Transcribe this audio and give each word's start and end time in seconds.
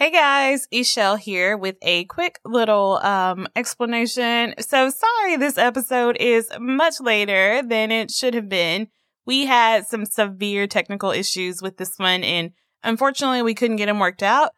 Hey 0.00 0.12
guys, 0.12 0.68
Ishelle 0.72 1.18
here 1.18 1.56
with 1.56 1.74
a 1.82 2.04
quick 2.04 2.38
little 2.44 2.98
um 2.98 3.48
explanation. 3.56 4.54
So 4.60 4.90
sorry 4.90 5.36
this 5.36 5.58
episode 5.58 6.16
is 6.20 6.48
much 6.60 7.00
later 7.00 7.62
than 7.66 7.90
it 7.90 8.12
should 8.12 8.34
have 8.34 8.48
been. 8.48 8.86
We 9.26 9.46
had 9.46 9.88
some 9.88 10.04
severe 10.04 10.68
technical 10.68 11.10
issues 11.10 11.60
with 11.60 11.78
this 11.78 11.98
one 11.98 12.22
and 12.22 12.52
unfortunately 12.84 13.42
we 13.42 13.54
couldn't 13.54 13.74
get 13.74 13.86
them 13.86 13.98
worked 13.98 14.22
out. 14.22 14.52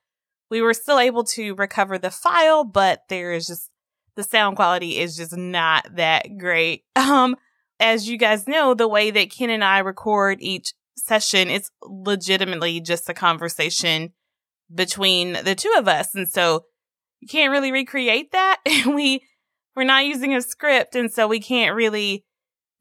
We 0.50 0.60
were 0.60 0.74
still 0.74 0.98
able 0.98 1.24
to 1.24 1.54
recover 1.54 1.96
the 1.96 2.10
file, 2.10 2.62
but 2.62 3.04
there 3.08 3.32
is 3.32 3.46
just 3.46 3.70
the 4.16 4.22
sound 4.22 4.56
quality 4.56 4.98
is 4.98 5.16
just 5.16 5.34
not 5.34 5.86
that 5.96 6.36
great. 6.36 6.84
Um 6.96 7.36
as 7.80 8.06
you 8.06 8.18
guys 8.18 8.46
know, 8.46 8.74
the 8.74 8.86
way 8.86 9.10
that 9.10 9.30
Ken 9.30 9.48
and 9.48 9.64
I 9.64 9.78
record 9.78 10.36
each 10.42 10.74
session, 10.98 11.48
it's 11.48 11.70
legitimately 11.82 12.82
just 12.82 13.08
a 13.08 13.14
conversation 13.14 14.12
between 14.74 15.32
the 15.44 15.54
two 15.54 15.72
of 15.76 15.88
us. 15.88 16.14
And 16.14 16.28
so 16.28 16.64
you 17.20 17.28
can't 17.28 17.50
really 17.50 17.72
recreate 17.72 18.32
that. 18.32 18.58
we, 18.86 19.22
we're 19.76 19.84
not 19.84 20.06
using 20.06 20.34
a 20.34 20.42
script. 20.42 20.94
And 20.94 21.12
so 21.12 21.26
we 21.26 21.40
can't 21.40 21.74
really 21.74 22.24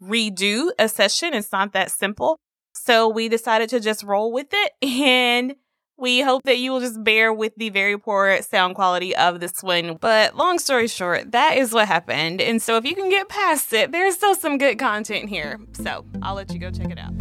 redo 0.01 0.69
a 0.77 0.87
session. 0.87 1.33
It's 1.33 1.51
not 1.51 1.73
that 1.73 1.91
simple. 1.91 2.37
So 2.73 3.09
we 3.09 3.29
decided 3.29 3.69
to 3.69 3.79
just 3.79 4.03
roll 4.03 4.31
with 4.31 4.47
it. 4.51 4.71
And 5.09 5.55
we 5.99 6.21
hope 6.21 6.43
that 6.43 6.57
you 6.57 6.71
will 6.71 6.79
just 6.79 7.03
bear 7.03 7.33
with 7.33 7.53
the 7.57 7.69
very 7.69 7.97
poor 7.97 8.41
sound 8.41 8.75
quality 8.75 9.13
of 9.15 9.41
this 9.41 9.61
one. 9.61 9.97
But 9.99 10.35
long 10.35 10.57
story 10.57 10.87
short, 10.87 11.33
that 11.33 11.57
is 11.57 11.73
what 11.73 11.89
happened. 11.89 12.39
And 12.41 12.61
so 12.61 12.77
if 12.77 12.85
you 12.85 12.95
can 12.95 13.09
get 13.09 13.27
past 13.27 13.73
it, 13.73 13.91
there's 13.91 14.15
still 14.15 14.35
some 14.35 14.57
good 14.57 14.79
content 14.79 15.27
here. 15.27 15.59
So 15.73 16.05
I'll 16.21 16.35
let 16.35 16.53
you 16.53 16.59
go 16.59 16.71
check 16.71 16.89
it 16.89 16.99
out. 16.99 17.13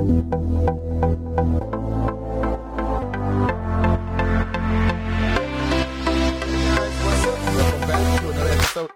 Episode 0.00 0.16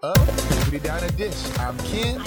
of 0.03 0.17
Diner 0.83 1.11
Dish. 1.11 1.59
I'm 1.59 1.77
Ken, 1.81 2.23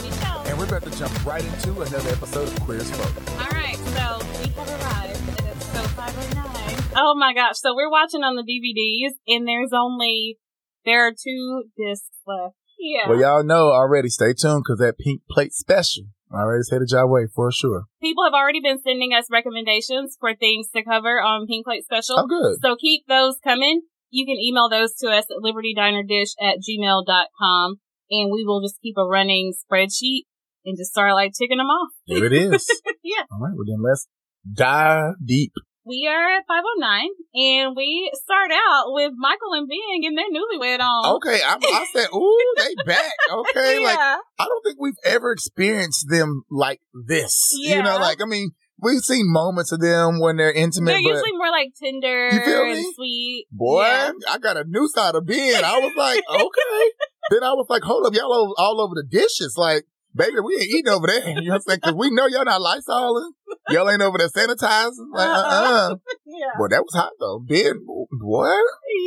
and 0.45 0.59
we're 0.59 0.65
about 0.65 0.83
to 0.83 0.91
jump 0.91 1.25
right 1.25 1.43
into 1.43 1.71
another 1.81 2.09
episode 2.11 2.49
of 2.49 2.59
Queer 2.59 2.77
as 2.77 2.91
Folk. 2.91 3.09
All 3.39 3.47
right, 3.47 3.77
so 3.77 4.19
we 4.41 4.49
have 4.49 4.69
arrived 4.69 5.29
at 5.29 5.45
episode 5.47 5.89
509. 5.95 6.93
Oh 6.97 7.15
my 7.17 7.33
gosh, 7.33 7.57
so 7.57 7.73
we're 7.73 7.89
watching 7.89 8.21
on 8.21 8.35
the 8.35 8.43
DVDs, 8.43 9.13
and 9.27 9.47
there's 9.47 9.73
only, 9.73 10.37
there 10.85 11.07
are 11.07 11.13
two 11.13 11.63
discs 11.75 12.19
left. 12.27 12.53
Yeah. 12.77 13.09
Well, 13.09 13.19
y'all 13.19 13.43
know 13.43 13.71
already. 13.71 14.09
Stay 14.09 14.33
tuned 14.33 14.65
because 14.65 14.77
that 14.77 14.99
pink 14.99 15.23
plate 15.27 15.53
special 15.53 16.03
already 16.33 16.63
headed 16.69 16.89
your 16.91 17.07
way 17.07 17.27
for 17.33 17.51
sure. 17.51 17.83
People 18.01 18.23
have 18.23 18.33
already 18.33 18.59
been 18.61 18.79
sending 18.81 19.13
us 19.13 19.25
recommendations 19.31 20.17
for 20.19 20.35
things 20.35 20.69
to 20.75 20.83
cover 20.83 21.21
on 21.21 21.47
Pink 21.47 21.65
Plate 21.65 21.83
Special. 21.83 22.19
Oh, 22.19 22.27
good. 22.27 22.57
So 22.61 22.75
keep 22.75 23.07
those 23.07 23.37
coming 23.43 23.81
you 24.09 24.25
can 24.25 24.37
email 24.37 24.69
those 24.69 24.93
to 24.95 25.07
us 25.09 25.25
at 25.29 25.43
libertydinerdish 25.43 26.31
at 26.41 26.57
gmail.com 26.59 27.75
and 28.09 28.31
we 28.31 28.45
will 28.45 28.61
just 28.61 28.79
keep 28.81 28.95
a 28.97 29.05
running 29.05 29.53
spreadsheet 29.53 30.23
and 30.65 30.77
just 30.77 30.91
start 30.91 31.13
like 31.13 31.33
ticking 31.37 31.57
them 31.57 31.67
off. 31.67 31.91
Here 32.05 32.25
it 32.25 32.33
is. 32.33 32.69
yeah. 33.03 33.23
All 33.31 33.39
right. 33.39 33.53
Well, 33.55 33.65
then 33.67 33.83
let's 33.83 34.07
dive 34.51 35.15
deep. 35.23 35.51
We 35.87 36.05
are 36.11 36.37
at 36.37 36.43
509 36.47 37.09
and 37.33 37.75
we 37.75 38.11
start 38.13 38.51
out 38.51 38.91
with 38.91 39.13
Michael 39.15 39.53
and 39.53 39.69
Ben 39.69 40.01
getting 40.01 40.15
their 40.15 40.27
newlywed 40.27 40.81
on. 40.81 41.15
Okay. 41.15 41.39
I, 41.41 41.55
I 41.55 41.85
said, 41.93 42.07
ooh, 42.13 42.53
they 42.57 42.75
back. 42.85 43.11
Okay. 43.31 43.79
yeah. 43.79 43.87
Like, 43.87 43.97
I 43.97 44.45
don't 44.45 44.63
think 44.63 44.77
we've 44.79 44.99
ever 45.05 45.31
experienced 45.31 46.07
them 46.09 46.43
like 46.51 46.81
this. 47.07 47.55
Yeah. 47.57 47.77
You 47.77 47.83
know, 47.83 47.97
like, 47.99 48.21
I 48.21 48.25
mean, 48.25 48.51
We've 48.79 49.01
seen 49.01 49.31
moments 49.31 49.71
of 49.71 49.79
them 49.79 50.19
when 50.19 50.37
they're 50.37 50.51
intimate. 50.51 50.91
They're 50.91 50.99
usually 50.99 51.31
more 51.33 51.49
like 51.49 51.73
tender 51.81 52.29
you 52.29 52.43
feel 52.43 52.65
me? 52.65 52.93
sweet. 52.95 53.45
Boy, 53.51 53.81
yeah. 53.81 54.11
I 54.29 54.37
got 54.37 54.55
a 54.55 54.65
new 54.65 54.87
side 54.87 55.15
of 55.15 55.25
being. 55.25 55.63
I 55.63 55.79
was 55.79 55.93
like, 55.97 56.23
okay. 56.29 56.91
then 57.31 57.43
I 57.43 57.53
was 57.53 57.65
like, 57.69 57.81
hold 57.81 58.05
up, 58.05 58.13
y'all 58.13 58.31
all, 58.31 58.53
all 58.59 58.81
over 58.81 58.93
the 58.93 59.03
dishes. 59.03 59.55
Like, 59.57 59.85
baby, 60.17 60.39
we 60.43 60.55
ain't 60.55 60.63
eating 60.63 60.89
over 60.89 61.07
there. 61.07 61.27
You 61.37 61.49
know 61.49 61.53
what 61.53 61.55
I'm 61.55 61.61
saying? 61.61 61.79
Cause 61.81 61.93
we 61.93 62.09
know 62.11 62.25
y'all 62.25 62.45
not 62.45 62.61
Lysoling. 62.61 63.31
Y'all 63.69 63.89
ain't 63.89 64.01
over 64.01 64.17
there 64.17 64.29
sanitizing. 64.29 65.11
Like, 65.13 65.29
uh-uh. 65.29 65.91
uh-uh. 65.91 65.95
yeah. 66.25 66.57
Boy, 66.57 66.67
that 66.69 66.83
was 66.83 66.93
hot 66.93 67.11
though. 67.19 67.39
Ben, 67.39 67.79
what? 67.85 68.65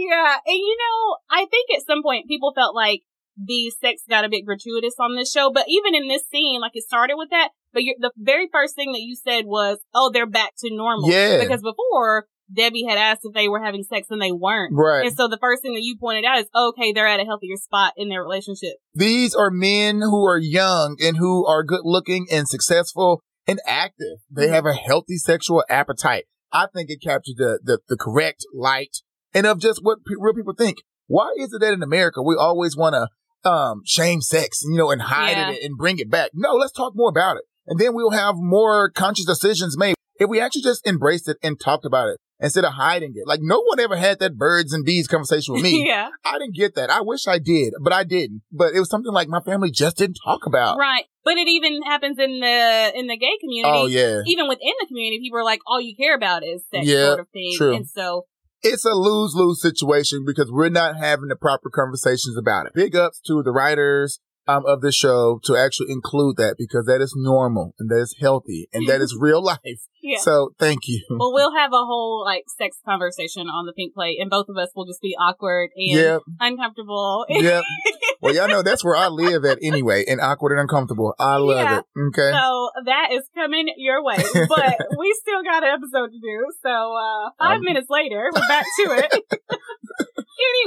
Yeah. 0.09 0.37
And 0.47 0.56
you 0.56 0.76
know, 0.78 1.16
I 1.31 1.47
think 1.50 1.70
at 1.76 1.87
some 1.87 2.03
point 2.03 2.28
people 2.28 2.53
felt 2.54 2.75
like 2.75 3.03
the 3.37 3.72
sex 3.81 4.03
got 4.09 4.25
a 4.25 4.28
bit 4.28 4.44
gratuitous 4.44 4.94
on 5.00 5.16
this 5.16 5.32
show, 5.32 5.50
but 5.53 5.65
even 5.69 5.94
in 5.94 6.09
this 6.09 6.28
scene, 6.28 6.60
like 6.60 6.72
it 6.75 6.84
started 6.84 7.16
with 7.16 7.31
that, 7.31 7.50
but 7.72 7.82
the 7.99 8.12
very 8.16 8.49
first 8.53 8.75
thing 8.75 8.93
that 8.93 9.00
you 9.00 9.16
said 9.16 9.47
was, 9.47 9.78
"Oh, 9.94 10.10
they're 10.12 10.26
back 10.26 10.53
to 10.59 10.75
normal." 10.75 11.10
Yeah. 11.10 11.41
Because 11.41 11.62
before 11.62 12.26
Debbie 12.55 12.84
had 12.88 12.99
asked 12.99 13.22
if 13.25 13.34
they 13.34 13.49
were 13.49 13.62
having 13.62 13.83
sex 13.83 14.09
and 14.11 14.21
they 14.21 14.33
weren't. 14.33 14.72
Right. 14.75 15.06
And 15.06 15.16
so 15.16 15.28
the 15.28 15.38
first 15.38 15.62
thing 15.62 15.75
that 15.75 15.83
you 15.83 15.97
pointed 15.99 16.25
out 16.25 16.38
is, 16.38 16.47
okay, 16.55 16.93
they're 16.93 17.06
at 17.06 17.21
a 17.21 17.25
healthier 17.25 17.56
spot 17.56 17.94
in 17.97 18.09
their 18.09 18.22
relationship. 18.22 18.75
These 18.94 19.34
are 19.34 19.50
men 19.50 20.00
who 20.00 20.25
are 20.27 20.38
young 20.38 20.97
and 21.00 21.16
who 21.16 21.47
are 21.47 21.62
good 21.62 21.83
looking 21.84 22.27
and 22.31 22.49
successful 22.49 23.22
and 23.47 23.61
active. 23.66 24.19
They 24.31 24.47
mm-hmm. 24.47 24.55
have 24.55 24.66
a 24.66 24.75
healthy 24.75 25.16
sexual 25.16 25.65
appetite. 25.69 26.25
I 26.53 26.66
think 26.75 26.91
it 26.91 27.00
captured 27.03 27.37
the, 27.37 27.61
the, 27.62 27.78
the 27.88 27.97
correct 27.97 28.44
light 28.55 28.99
and 29.32 29.47
of 29.47 29.61
just 29.61 29.81
what 29.82 30.05
pe- 30.05 30.15
real 30.19 30.34
people 30.34 30.55
think. 30.56 30.78
Why 31.06 31.32
is 31.38 31.53
it 31.53 31.61
that 31.61 31.72
in 31.72 31.82
America 31.82 32.22
we 32.22 32.37
always 32.37 32.77
want 32.77 32.94
to 32.94 33.49
um, 33.49 33.82
shame 33.84 34.21
sex, 34.21 34.62
you 34.62 34.77
know, 34.77 34.91
and 34.91 35.03
hide 35.03 35.37
yeah. 35.37 35.50
it 35.53 35.62
and 35.62 35.77
bring 35.77 35.99
it 35.99 36.11
back? 36.11 36.31
No, 36.34 36.55
let's 36.55 36.72
talk 36.72 36.93
more 36.94 37.09
about 37.09 37.37
it 37.37 37.44
and 37.71 37.78
then 37.78 37.94
we'll 37.94 38.11
have 38.11 38.34
more 38.37 38.91
conscious 38.91 39.25
decisions 39.25 39.78
made. 39.78 39.94
If 40.17 40.28
we 40.28 40.41
actually 40.41 40.62
just 40.62 40.87
embraced 40.87 41.28
it 41.28 41.38
and 41.43 41.59
talked 41.59 41.87
about 41.87 42.09
it 42.09 42.19
instead 42.40 42.64
of 42.64 42.72
hiding 42.72 43.12
it. 43.14 43.26
Like 43.26 43.40
no 43.42 43.60
one 43.60 43.80
ever 43.80 43.96
had 43.96 44.18
that 44.20 44.36
birds 44.36 44.72
and 44.72 44.84
bees 44.84 45.06
conversation 45.06 45.54
with 45.54 45.62
me. 45.62 45.84
yeah. 45.88 46.08
I 46.24 46.38
didn't 46.38 46.54
get 46.54 46.74
that. 46.74 46.90
I 46.90 47.02
wish 47.02 47.26
I 47.26 47.38
did, 47.38 47.74
but 47.80 47.92
I 47.92 48.04
didn't. 48.04 48.42
But 48.50 48.74
it 48.74 48.78
was 48.78 48.90
something 48.90 49.12
like 49.12 49.28
my 49.28 49.40
family 49.40 49.70
just 49.70 49.98
didn't 49.98 50.18
talk 50.24 50.46
about. 50.46 50.78
Right. 50.78 51.04
But 51.24 51.36
it 51.36 51.48
even 51.48 51.82
happens 51.82 52.18
in 52.18 52.40
the 52.40 52.92
in 52.94 53.06
the 53.06 53.16
gay 53.16 53.36
community. 53.40 53.72
Oh 53.72 53.86
yeah. 53.86 54.22
Even 54.26 54.48
within 54.48 54.72
the 54.80 54.86
community, 54.86 55.20
people 55.22 55.38
are 55.38 55.44
like, 55.44 55.60
all 55.66 55.80
you 55.80 55.94
care 55.94 56.14
about 56.14 56.42
is 56.44 56.64
that 56.72 56.84
yeah, 56.84 57.06
sort 57.06 57.20
of 57.20 57.28
thing. 57.28 57.54
True. 57.56 57.76
And 57.76 57.86
so 57.86 58.26
it's 58.62 58.84
a 58.84 58.94
lose 58.94 59.34
lose 59.34 59.60
situation 59.60 60.24
because 60.26 60.50
we're 60.50 60.70
not 60.70 60.96
having 60.96 61.28
the 61.28 61.36
proper 61.36 61.70
conversations 61.70 62.36
about 62.36 62.66
it. 62.66 62.74
Big 62.74 62.96
ups 62.96 63.20
to 63.26 63.42
the 63.42 63.52
writers, 63.52 64.20
um, 64.56 64.66
of 64.66 64.81
the 64.81 64.93
show 64.93 65.41
to 65.44 65.56
actually 65.56 65.91
include 65.91 66.37
that 66.37 66.56
because 66.59 66.87
that 66.87 67.00
is 67.00 67.15
normal 67.16 67.75
and 67.78 67.91
that 67.91 68.00
is 68.00 68.16
healthy 68.21 68.69
and 68.72 68.88
that 68.88 69.00
is 69.00 69.16
real 69.21 69.43
life. 69.43 69.59
Yeah. 70.03 70.19
So 70.21 70.55
thank 70.59 70.81
you. 70.87 71.05
Well, 71.11 71.33
we'll 71.33 71.55
have 71.55 71.72
a 71.72 71.84
whole 71.84 72.25
like 72.25 72.44
sex 72.59 72.78
conversation 72.84 73.49
on 73.49 73.66
the 73.66 73.72
pink 73.72 73.94
plate 73.94 74.19
and 74.21 74.31
both 74.31 74.49
of 74.49 74.56
us 74.56 74.71
will 74.75 74.87
just 74.87 75.00
be 75.00 75.15
awkward 75.21 75.71
and 75.77 75.99
yep. 75.99 76.21
uncomfortable. 76.41 77.27
yep. 77.28 77.65
Well, 78.22 78.34
y'all 78.34 78.49
know 78.49 78.62
that's 78.62 78.84
where 78.84 78.97
I 78.97 79.09
live 79.09 79.47
at 79.47 79.59
anyway, 79.62 80.05
and 80.06 80.21
awkward 80.21 80.53
and 80.53 80.61
uncomfortable. 80.61 81.15
I 81.19 81.37
love 81.37 81.56
yeah. 81.56 81.78
it. 81.78 81.84
Okay. 82.09 82.31
So 82.31 82.71
that 82.84 83.09
is 83.12 83.22
coming 83.34 83.72
your 83.78 84.05
way, 84.05 84.17
but 84.49 84.77
we 84.99 85.17
still 85.22 85.43
got 85.43 85.65
an 85.65 85.71
episode 85.71 86.12
to 86.12 86.21
do. 86.21 86.47
So, 86.62 86.69
uh, 86.69 87.31
five 87.38 87.59
um, 87.59 87.65
minutes 87.65 87.87
later, 87.88 88.31
we're 88.34 88.47
back 88.47 88.67
to 88.84 88.93
it. 88.93 89.25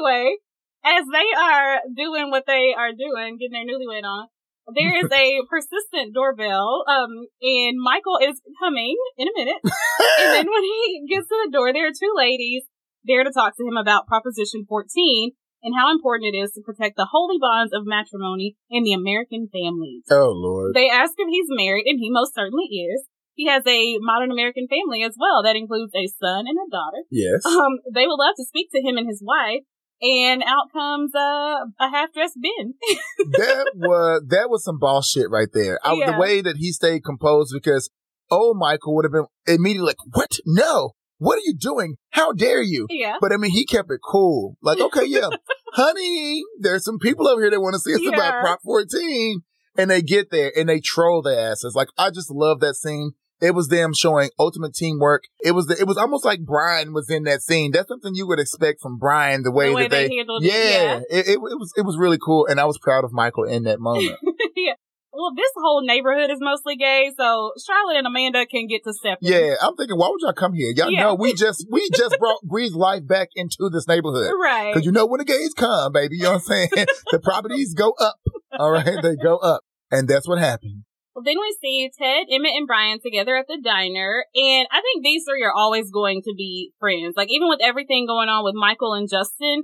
anyway, 0.02 0.38
as 0.86 1.04
they 1.12 1.30
are 1.38 1.80
doing 1.96 2.30
what 2.30 2.46
they 2.46 2.74
are 2.78 2.92
doing, 2.92 3.38
getting 3.38 3.54
their 3.54 3.68
newlywed 3.68 4.04
on, 4.04 4.28
there 4.76 4.96
is 4.98 5.12
a 5.12 5.42
persistent 5.50 6.14
doorbell. 6.14 6.84
Um, 6.88 7.28
and 7.42 7.78
Michael 7.80 8.20
is 8.22 8.42
coming 8.60 8.96
in 9.18 9.28
a 9.28 9.36
minute. 9.36 9.60
and 9.64 10.30
then 10.34 10.48
when 10.48 10.64
he 10.64 11.06
gets 11.10 11.28
to 11.28 11.38
the 11.46 11.52
door, 11.52 11.74
there 11.74 11.88
are 11.88 11.96
two 11.96 12.14
ladies 12.16 12.64
there 13.06 13.24
to 13.24 13.32
talk 13.32 13.56
to 13.58 13.68
him 13.68 13.78
about 13.78 14.08
Proposition 14.08 14.66
14 14.68 15.32
and 15.64 15.76
how 15.76 15.92
important 15.92 16.36
it 16.36 16.38
is 16.38 16.52
to 16.52 16.62
protect 16.62 16.98
the 16.98 17.08
holy 17.10 17.40
bonds 17.40 17.72
of 17.74 17.88
matrimony 17.88 18.56
in 18.70 18.84
the 18.84 18.94
American 18.94 19.48
families. 19.48 20.04
Oh, 20.12 20.32
Lord. 20.36 20.76
They 20.76 20.90
ask 20.90 21.14
if 21.18 21.28
he's 21.32 21.48
married, 21.50 21.88
and 21.88 22.00
he 22.00 22.12
most 22.12 22.36
certainly 22.36 22.68
is. 22.68 23.08
He 23.36 23.48
has 23.48 23.64
a 23.66 23.98
modern 24.00 24.30
American 24.30 24.68
family 24.68 25.02
as 25.02 25.16
well 25.18 25.42
that 25.42 25.56
includes 25.56 25.92
a 25.96 26.06
son 26.22 26.46
and 26.46 26.60
a 26.60 26.70
daughter. 26.70 27.02
Yes. 27.10 27.42
Um, 27.46 27.80
they 27.92 28.06
would 28.06 28.20
love 28.20 28.36
to 28.38 28.46
speak 28.46 28.70
to 28.76 28.82
him 28.82 28.98
and 28.98 29.08
his 29.08 29.24
wife, 29.26 29.64
and 30.02 30.44
out 30.44 30.72
comes 30.72 31.14
uh, 31.16 31.66
a 31.80 31.90
half 31.92 32.14
dressed 32.14 32.38
Ben. 32.42 32.74
that 33.32 33.72
was 33.76 34.24
that 34.28 34.50
was 34.50 34.64
some 34.64 34.80
boss 34.80 35.10
shit 35.10 35.30
right 35.30 35.50
there. 35.54 35.80
I, 35.84 35.94
yeah. 35.94 36.12
The 36.12 36.18
way 36.18 36.42
that 36.42 36.58
he 36.58 36.72
stayed 36.72 37.04
composed 37.04 37.54
because 37.54 37.90
oh 38.32 38.54
Michael 38.54 38.96
would 38.96 39.06
have 39.06 39.12
been 39.12 39.28
immediately 39.48 39.88
like, 39.88 39.98
"What? 40.12 40.40
No." 40.46 40.92
What 41.20 41.38
are 41.38 41.44
you 41.46 41.56
doing? 41.58 41.96
How 42.10 42.34
dare 42.34 42.62
you? 42.62 42.86
Yeah. 42.90 43.16
But 43.22 43.32
I 43.32 43.38
mean, 43.38 43.52
he 43.52 43.66
kept 43.66 43.90
it 43.90 44.02
cool. 44.04 44.58
Like, 44.62 44.82
okay, 44.82 45.06
yeah, 45.06 45.30
honey, 45.74 46.44
there's 46.60 46.84
some 46.84 47.00
people 47.00 47.30
over 47.30 47.40
here 47.40 47.50
that 47.52 47.62
want 47.62 47.76
to 47.76 47.80
see 47.80 47.94
us 47.94 48.02
yeah. 48.02 48.10
about 48.10 48.42
Prop 48.42 48.60
14. 48.62 49.42
And 49.78 49.90
they 49.90 50.02
get 50.02 50.32
there 50.32 50.52
and 50.56 50.68
they 50.68 50.80
troll 50.80 51.22
their 51.22 51.52
asses. 51.52 51.76
Like, 51.76 51.88
I 51.98 52.10
just 52.10 52.30
love 52.30 52.60
that 52.60 52.76
scene. 52.76 53.14
It 53.44 53.54
was 53.54 53.68
them 53.68 53.94
showing 53.94 54.30
ultimate 54.40 54.74
teamwork. 54.74 55.24
It 55.44 55.52
was 55.52 55.66
the, 55.68 55.78
it 55.78 55.86
was 55.86 55.98
almost 55.98 56.24
like 56.24 56.40
Brian 56.46 56.94
was 56.94 57.10
in 57.10 57.24
that 57.24 57.42
scene. 57.42 57.72
That's 57.72 57.90
something 57.90 58.16
you 58.16 58.26
would 58.28 58.40
expect 58.40 58.80
from 58.82 58.98
Brian, 58.98 59.44
the 59.44 59.52
way, 59.52 59.68
the 59.68 59.76
way 59.76 59.84
that 59.84 59.90
they, 59.90 60.08
they 60.08 60.16
yeah, 60.16 60.24
it, 60.24 60.42
yeah. 60.42 60.96
It, 61.10 61.28
it, 61.28 61.32
it, 61.34 61.40
was, 61.40 61.74
it 61.76 61.82
was 61.86 61.98
really 61.98 62.18
cool. 62.24 62.48
And 62.48 62.58
I 62.58 62.64
was 62.66 62.78
proud 62.78 63.04
of 63.04 63.12
Michael 63.12 63.44
in 63.44 63.64
that 63.64 63.80
moment. 63.82 64.18
yeah. 64.56 64.74
well, 65.12 65.32
this 65.36 65.52
whole 65.58 65.86
neighborhood 65.86 66.32
is 66.32 66.38
mostly 66.40 66.78
gay, 66.78 67.12
so 67.18 67.52
Charlotte 67.68 67.98
and 67.98 68.08
Amanda 68.08 68.46
can 68.46 68.66
get 68.68 68.86
to 68.86 68.94
step. 68.94 69.18
Yeah, 69.22 69.56
I'm 69.62 69.76
thinking, 69.76 69.98
why 69.98 70.08
would 70.10 70.22
y'all 70.22 70.32
come 70.32 70.54
here? 70.54 70.72
Y'all 70.74 70.90
Yeah. 70.90 71.02
know 71.02 71.16
we 71.16 71.34
just 71.34 71.66
we 71.70 71.90
just 71.94 72.18
brought 72.20 72.42
breathe 72.44 72.74
life 72.74 73.06
back 73.06 73.28
into 73.36 73.70
this 73.70 73.90
neighborhood. 73.90 74.32
Right. 74.42 74.74
Because 74.74 74.86
you 74.86 74.94
know 74.94 75.06
when 75.06 75.20
the 75.20 75.26
gays 75.26 75.54
come, 75.54 75.92
baby, 75.92 76.16
you 76.16 76.24
know 76.24 76.30
what 76.32 76.36
I'm 76.36 76.42
saying? 76.42 76.70
the 77.12 77.20
properties 77.20 77.74
go 77.74 77.94
up. 78.00 78.16
All 78.58 78.72
right, 78.72 79.02
they 79.02 79.16
go 79.22 79.36
up, 79.38 79.64
and 79.92 80.08
that's 80.08 80.28
what 80.30 80.40
happened. 80.40 80.84
Well, 81.16 81.24
then 81.24 81.36
we 81.40 81.56
see 81.62 81.92
Ted, 81.96 82.26
Emmett, 82.32 82.58
and 82.58 82.66
Brian 82.66 83.00
together 83.00 83.36
at 83.38 83.46
the 83.48 83.60
diner, 83.64 84.26
and 84.34 84.68
I 84.72 84.82
think 84.82 85.04
these 85.04 85.24
three 85.30 85.44
are 85.44 85.54
always 85.54 85.92
going 85.92 86.22
to 86.24 86.34
be 86.36 86.72
friends. 86.80 87.14
Like 87.16 87.30
even 87.30 87.50
with 87.50 87.60
everything 87.62 88.08
going 88.08 88.30
on 88.30 88.44
with 88.44 88.56
Michael 88.56 88.94
and 88.94 89.08
Justin, 89.10 89.64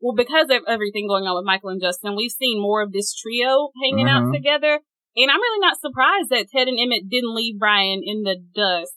well, 0.00 0.14
because 0.14 0.48
of 0.50 0.62
everything 0.68 1.08
going 1.08 1.24
on 1.24 1.36
with 1.36 1.44
Michael 1.44 1.70
and 1.70 1.80
Justin, 1.80 2.16
we've 2.16 2.30
seen 2.30 2.60
more 2.60 2.82
of 2.82 2.92
this 2.92 3.14
trio 3.14 3.70
hanging 3.82 4.08
out 4.08 4.24
Mhm. 4.24 4.32
together. 4.32 4.80
And 5.16 5.30
I'm 5.30 5.40
really 5.40 5.60
not 5.60 5.80
surprised 5.80 6.30
that 6.30 6.48
Ted 6.50 6.68
and 6.68 6.78
Emmett 6.78 7.08
didn't 7.08 7.34
leave 7.34 7.58
Brian 7.58 8.02
in 8.04 8.22
the 8.22 8.36
dust. 8.54 8.94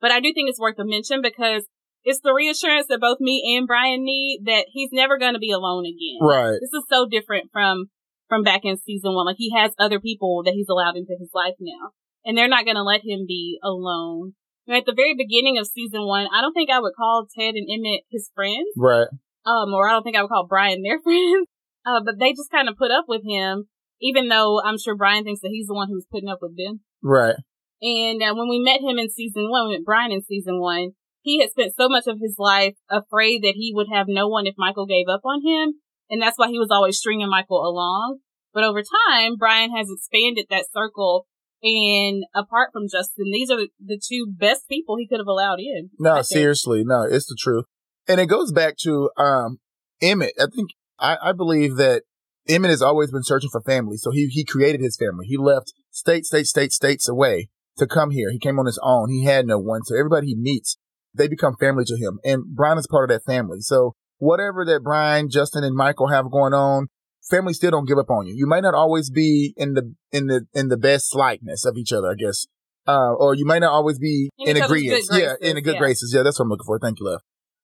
But 0.00 0.10
I 0.10 0.20
do 0.20 0.32
think 0.34 0.48
it's 0.48 0.60
worth 0.60 0.78
a 0.78 0.84
mention 0.84 1.22
because 1.22 1.66
it's 2.04 2.20
the 2.20 2.34
reassurance 2.34 2.86
that 2.88 3.00
both 3.00 3.18
me 3.18 3.56
and 3.56 3.66
Brian 3.66 4.04
need 4.04 4.42
that 4.44 4.66
he's 4.70 4.90
never 4.92 5.18
going 5.18 5.32
to 5.32 5.38
be 5.38 5.50
alone 5.50 5.86
again. 5.86 6.18
Right. 6.20 6.58
This 6.60 6.72
is 6.72 6.84
so 6.90 7.06
different 7.08 7.50
from 7.50 7.86
from 8.28 8.42
back 8.42 8.60
in 8.64 8.76
season 8.76 9.14
one. 9.14 9.26
Like 9.26 9.36
he 9.38 9.52
has 9.56 9.72
other 9.78 10.00
people 10.00 10.42
that 10.44 10.54
he's 10.54 10.68
allowed 10.68 10.96
into 10.96 11.16
his 11.18 11.30
life 11.34 11.54
now, 11.60 11.90
and 12.24 12.36
they're 12.36 12.48
not 12.48 12.64
going 12.64 12.76
to 12.76 12.82
let 12.82 13.02
him 13.04 13.24
be 13.26 13.58
alone. 13.62 14.34
And 14.66 14.76
at 14.76 14.86
the 14.86 14.94
very 14.96 15.14
beginning 15.14 15.58
of 15.58 15.66
season 15.66 16.06
one, 16.06 16.26
I 16.34 16.40
don't 16.40 16.54
think 16.54 16.70
I 16.70 16.80
would 16.80 16.94
call 16.96 17.26
Ted 17.38 17.54
and 17.54 17.68
Emmett 17.70 18.02
his 18.10 18.30
friends, 18.34 18.68
Right. 18.76 19.08
um, 19.44 19.74
or 19.74 19.88
I 19.88 19.92
don't 19.92 20.02
think 20.02 20.16
I 20.16 20.22
would 20.22 20.30
call 20.30 20.46
Brian 20.48 20.82
their 20.82 21.00
friends. 21.02 21.48
Uh, 21.86 22.00
but 22.02 22.18
they 22.18 22.32
just 22.32 22.50
kind 22.50 22.68
of 22.68 22.76
put 22.78 22.90
up 22.90 23.04
with 23.06 23.20
him, 23.28 23.64
even 24.00 24.28
though 24.28 24.62
I'm 24.64 24.78
sure 24.78 24.96
Brian 24.96 25.24
thinks 25.24 25.42
that 25.42 25.50
he's 25.52 25.66
the 25.66 25.74
one 25.74 25.88
who's 25.88 26.06
putting 26.10 26.30
up 26.30 26.38
with 26.40 26.56
them. 26.56 26.80
Right. 27.02 27.36
And 27.82 28.22
uh, 28.22 28.34
when 28.34 28.48
we 28.48 28.58
met 28.58 28.80
him 28.80 28.98
in 28.98 29.10
season 29.10 29.50
one, 29.50 29.68
we 29.68 29.76
met 29.76 29.84
Brian 29.84 30.10
in 30.10 30.22
season 30.22 30.58
one, 30.60 30.92
he 31.20 31.40
had 31.40 31.50
spent 31.50 31.74
so 31.76 31.88
much 31.90 32.04
of 32.06 32.18
his 32.22 32.36
life 32.38 32.74
afraid 32.90 33.42
that 33.42 33.54
he 33.56 33.72
would 33.74 33.88
have 33.92 34.06
no 34.08 34.28
one 34.28 34.46
if 34.46 34.54
Michael 34.56 34.86
gave 34.86 35.06
up 35.08 35.20
on 35.24 35.40
him. 35.44 35.74
And 36.10 36.20
that's 36.20 36.38
why 36.38 36.48
he 36.48 36.58
was 36.58 36.68
always 36.70 36.98
stringing 36.98 37.28
Michael 37.28 37.66
along. 37.66 38.18
But 38.52 38.64
over 38.64 38.82
time, 38.82 39.36
Brian 39.36 39.74
has 39.76 39.88
expanded 39.90 40.46
that 40.50 40.66
circle. 40.72 41.26
And 41.62 42.24
apart 42.34 42.70
from 42.72 42.88
Justin, 42.92 43.30
these 43.32 43.50
are 43.50 43.66
the 43.84 44.00
two 44.02 44.26
best 44.28 44.68
people 44.68 44.96
he 44.96 45.08
could 45.08 45.18
have 45.18 45.26
allowed 45.26 45.60
in. 45.60 45.90
No, 45.98 46.20
seriously, 46.22 46.84
no, 46.84 47.02
it's 47.02 47.26
the 47.26 47.36
truth. 47.38 47.64
And 48.06 48.20
it 48.20 48.26
goes 48.26 48.52
back 48.52 48.76
to 48.82 49.10
um 49.16 49.58
Emmett. 50.02 50.34
I 50.38 50.46
think 50.54 50.70
I, 50.98 51.16
I 51.22 51.32
believe 51.32 51.76
that 51.76 52.02
Emmett 52.48 52.70
has 52.70 52.82
always 52.82 53.10
been 53.10 53.22
searching 53.22 53.48
for 53.50 53.62
family. 53.62 53.96
So 53.96 54.10
he 54.10 54.26
he 54.26 54.44
created 54.44 54.82
his 54.82 54.96
family. 54.96 55.26
He 55.26 55.38
left 55.38 55.72
state, 55.90 56.26
state, 56.26 56.46
state, 56.46 56.72
states 56.72 57.08
away 57.08 57.48
to 57.78 57.86
come 57.86 58.10
here. 58.10 58.30
He 58.30 58.38
came 58.38 58.58
on 58.58 58.66
his 58.66 58.78
own. 58.82 59.08
He 59.08 59.24
had 59.24 59.46
no 59.46 59.58
one. 59.58 59.82
So 59.84 59.96
everybody 59.96 60.28
he 60.28 60.36
meets, 60.36 60.76
they 61.14 61.28
become 61.28 61.56
family 61.58 61.84
to 61.86 61.96
him. 61.96 62.18
And 62.24 62.44
Brian 62.54 62.78
is 62.78 62.86
part 62.86 63.10
of 63.10 63.14
that 63.14 63.24
family. 63.24 63.60
So 63.60 63.94
whatever 64.18 64.64
that 64.64 64.82
Brian, 64.82 65.28
Justin, 65.30 65.64
and 65.64 65.74
Michael 65.74 66.08
have 66.08 66.30
going 66.30 66.54
on, 66.54 66.88
family 67.28 67.54
still 67.54 67.70
don't 67.70 67.86
give 67.86 67.98
up 67.98 68.10
on 68.10 68.26
you. 68.26 68.34
You 68.36 68.46
might 68.46 68.62
not 68.62 68.74
always 68.74 69.10
be 69.10 69.54
in 69.56 69.74
the 69.74 69.94
in 70.12 70.26
the 70.26 70.46
in 70.54 70.68
the 70.68 70.76
best 70.76 71.14
likeness 71.14 71.64
of 71.64 71.76
each 71.76 71.92
other, 71.92 72.10
I 72.10 72.14
guess. 72.14 72.46
Uh, 72.86 73.14
or 73.14 73.34
you 73.34 73.46
might 73.46 73.60
not 73.60 73.72
always 73.72 73.98
be 73.98 74.28
In 74.38 74.56
in, 74.56 74.62
agreement. 74.62 75.04
Yeah, 75.10 75.34
in 75.40 75.54
the 75.54 75.62
good 75.62 75.74
yeah. 75.74 75.80
graces. 75.80 76.12
Yeah, 76.14 76.22
that's 76.22 76.38
what 76.38 76.44
I'm 76.44 76.50
looking 76.50 76.66
for. 76.66 76.78
Thank 76.78 77.00
you, 77.00 77.06
love. 77.06 77.20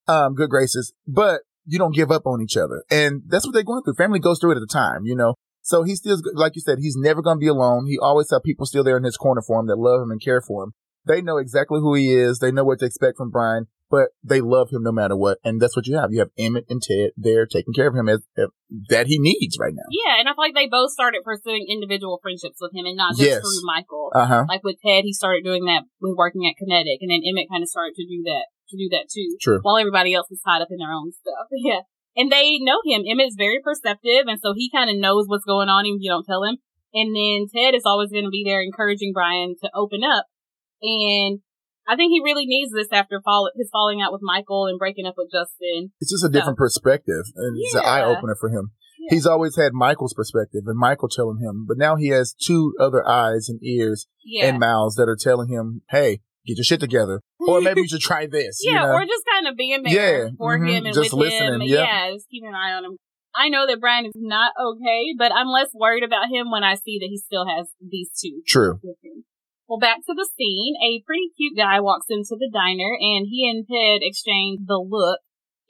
Um, 0.09 0.35
good 0.35 0.49
graces. 0.49 0.95
But 1.07 1.43
you 1.67 1.79
don't 1.79 1.95
give 1.95 2.11
up 2.11 2.27
on 2.27 2.41
each 2.41 2.57
other. 2.57 2.85
And 2.91 3.23
that's 3.29 3.47
what 3.47 3.53
they're 3.53 3.63
going 3.63 3.83
through. 3.83 3.95
Family 3.95 4.19
goes 4.19 4.39
through 4.41 4.53
it 4.53 4.57
at 4.57 4.63
a 4.63 4.67
time, 4.67 5.05
you 5.05 5.15
know. 5.15 5.35
So 5.63 5.83
he's 5.83 5.99
still, 5.99 6.19
like 6.35 6.57
you 6.57 6.63
said, 6.63 6.79
he's 6.81 6.97
never 6.97 7.21
going 7.23 7.37
to 7.37 7.41
be 7.41 7.49
alone. 7.49 7.87
He 7.87 7.99
always 7.99 8.31
have 8.31 8.43
people 8.43 8.67
still 8.67 8.83
there 8.83 8.97
in 8.97 9.05
his 9.05 9.17
corner 9.17 9.43
for 9.47 9.61
him 9.61 9.67
that 9.67 9.79
love 9.79 10.03
him 10.03 10.11
and 10.11 10.21
care 10.21 10.41
for 10.41 10.65
him. 10.65 10.73
They 11.07 11.21
know 11.21 11.37
exactly 11.37 11.81
who 11.81 11.95
he 11.95 12.15
is. 12.15 12.39
They 12.39 12.51
know 12.51 12.65
what 12.65 12.79
to 12.81 12.87
expect 12.87 13.19
from 13.19 13.31
Brian, 13.31 13.67
but 13.91 14.11
they 14.23 14.41
love 14.41 14.71
him 14.71 14.83
no 14.83 14.93
matter 14.93 15.17
what. 15.17 15.39
And 15.45 15.61
that's 15.61 15.75
what 15.77 15.87
you 15.87 15.97
have. 15.99 16.13
You 16.13 16.21
have 16.21 16.31
Emmett 16.39 16.67
and 16.71 16.81
Ted 16.81 17.11
there 17.17 17.45
taking 17.45 17.75
care 17.75 17.89
of 17.89 17.95
him 17.97 18.09
as, 18.09 18.21
as- 18.39 18.49
that 18.89 19.09
he 19.09 19.19
needs 19.19 19.59
right 19.59 19.75
now. 19.75 19.83
Yeah, 19.91 20.15
and 20.19 20.29
I 20.29 20.33
feel 20.33 20.45
like 20.47 20.55
they 20.55 20.69
both 20.71 20.93
started 20.93 21.23
pursuing 21.25 21.67
individual 21.69 22.21
friendships 22.23 22.59
with 22.61 22.71
him 22.73 22.87
and 22.87 22.97
not 22.97 23.19
just 23.19 23.29
Yes. 23.29 23.41
through 23.43 23.67
Michael. 23.67 24.13
Uh 24.15 24.27
huh. 24.27 24.45
Like 24.49 24.63
with 24.63 24.77
Ted, 24.85 25.03
he 25.05 25.13
started 25.13 25.43
doing 25.45 25.65
that 25.67 25.83
with 26.01 26.15
working 26.17 26.47
at 26.47 26.55
Kinnetik, 26.55 27.03
and 27.03 27.11
then 27.11 27.27
Emmett 27.27 27.51
kind 27.51 27.63
of 27.63 27.69
started 27.69 27.95
to 27.97 28.07
do 28.07 28.23
that 28.31 28.47
to 28.71 28.77
do 28.79 28.89
that 28.95 29.11
too. 29.13 29.37
True. 29.43 29.59
While 29.63 29.77
everybody 29.79 30.15
else 30.15 30.29
was 30.31 30.41
tied 30.47 30.63
up 30.63 30.69
in 30.71 30.79
their 30.79 30.93
own 30.95 31.11
stuff. 31.13 31.51
Yeah. 31.53 31.81
And 32.17 32.31
they 32.31 32.59
know 32.59 32.79
him. 32.85 33.03
Emmett's 33.07 33.37
very 33.39 33.61
perceptive, 33.63 34.27
and 34.27 34.39
so 34.43 34.53
he 34.55 34.69
kind 34.71 34.91
of 34.91 34.97
knows 34.99 35.27
what's 35.29 35.45
going 35.45 35.69
on, 35.69 35.87
even 35.87 35.99
if 35.99 36.03
you 36.03 36.11
don't 36.11 36.27
tell 36.27 36.43
him. 36.43 36.59
And 36.93 37.15
then 37.15 37.47
Ted 37.47 37.75
is 37.75 37.83
always 37.87 38.11
going 38.11 38.25
to 38.25 38.31
be 38.31 38.43
there 38.45 38.61
encouraging 38.63 39.13
Brian 39.15 39.55
to 39.63 39.71
open 39.75 40.03
up. 40.03 40.27
And 40.83 41.39
I 41.91 41.97
think 41.97 42.11
he 42.13 42.21
really 42.23 42.47
needs 42.47 42.71
this 42.73 42.87
after 42.93 43.21
fall- 43.25 43.51
his 43.57 43.69
falling 43.73 44.01
out 44.01 44.13
with 44.13 44.21
Michael 44.23 44.67
and 44.67 44.79
breaking 44.79 45.07
up 45.07 45.15
with 45.19 45.29
Justin. 45.33 45.91
It's 46.01 46.13
just 46.13 46.25
a 46.25 46.29
different 46.29 46.57
perspective, 46.59 47.25
and 47.35 47.57
it's 47.59 47.75
an 47.75 47.83
eye 47.85 48.03
opener 48.05 48.37
for 48.39 48.49
him. 48.49 48.71
Yeah. 49.01 49.15
He's 49.17 49.27
always 49.27 49.57
had 49.57 49.73
Michael's 49.73 50.15
perspective 50.15 50.63
and 50.67 50.79
Michael 50.79 51.09
telling 51.09 51.39
him, 51.41 51.65
but 51.67 51.79
now 51.79 51.97
he 51.97 52.09
has 52.09 52.33
two 52.35 52.75
other 52.79 53.07
eyes 53.07 53.49
and 53.49 53.59
ears 53.63 54.07
Yeah. 54.25 54.47
and 54.47 54.61
mouths 54.61 54.95
that 54.97 55.09
are 55.09 55.17
telling 55.19 55.49
him, 55.49 55.83
"Hey, 55.91 56.21
get 56.47 56.59
your 56.59 56.65
shit 56.65 56.81
together," 56.81 57.23
or 57.41 57.61
maybe 57.67 57.81
you 57.81 57.89
should 57.89 58.01
try 58.03 58.27
this. 58.27 58.61
you 58.63 58.73
Yeah, 58.73 58.83
know? 58.87 58.93
or 58.93 59.03
just 59.05 59.25
kind 59.33 59.49
of 59.49 59.57
being 59.57 59.83
there 59.83 60.25
Yeah, 60.27 60.31
for 60.39 60.59
mhm, 60.59 60.69
him 60.71 60.87
and 60.87 60.95
just 60.95 61.13
with 61.13 61.23
listening, 61.33 61.55
him. 61.55 61.63
yep. 61.63 61.87
Yeah, 61.89 62.13
just 62.13 62.29
keeping 62.31 62.51
an 62.51 62.55
eye 62.55 62.73
on 62.75 62.85
him. 62.85 62.97
I 63.35 63.49
know 63.49 63.67
that 63.67 63.81
Brian 63.81 64.07
is 64.07 64.13
not 64.17 64.53
okay, 64.61 65.15
but 65.17 65.33
I'm 65.33 65.47
less 65.49 65.71
worried 65.73 66.03
about 66.05 66.29
him 66.31 66.51
when 66.51 66.63
I 66.65 66.75
see 66.75 66.99
that 67.01 67.07
he 67.09 67.17
still 67.17 67.47
has 67.47 67.69
these 67.81 68.11
two 68.21 68.43
True. 68.47 68.81
Well, 69.71 69.79
back 69.79 70.03
to 70.07 70.15
the 70.19 70.29
scene. 70.37 70.75
A 70.83 70.99
pretty 71.07 71.31
cute 71.37 71.57
guy 71.57 71.79
walks 71.79 72.07
into 72.11 72.35
the 72.35 72.51
diner, 72.53 72.91
and 72.99 73.31
he 73.31 73.47
and 73.47 73.63
Ted 73.63 74.03
exchange 74.03 74.67
the 74.67 74.83
look. 74.83 75.21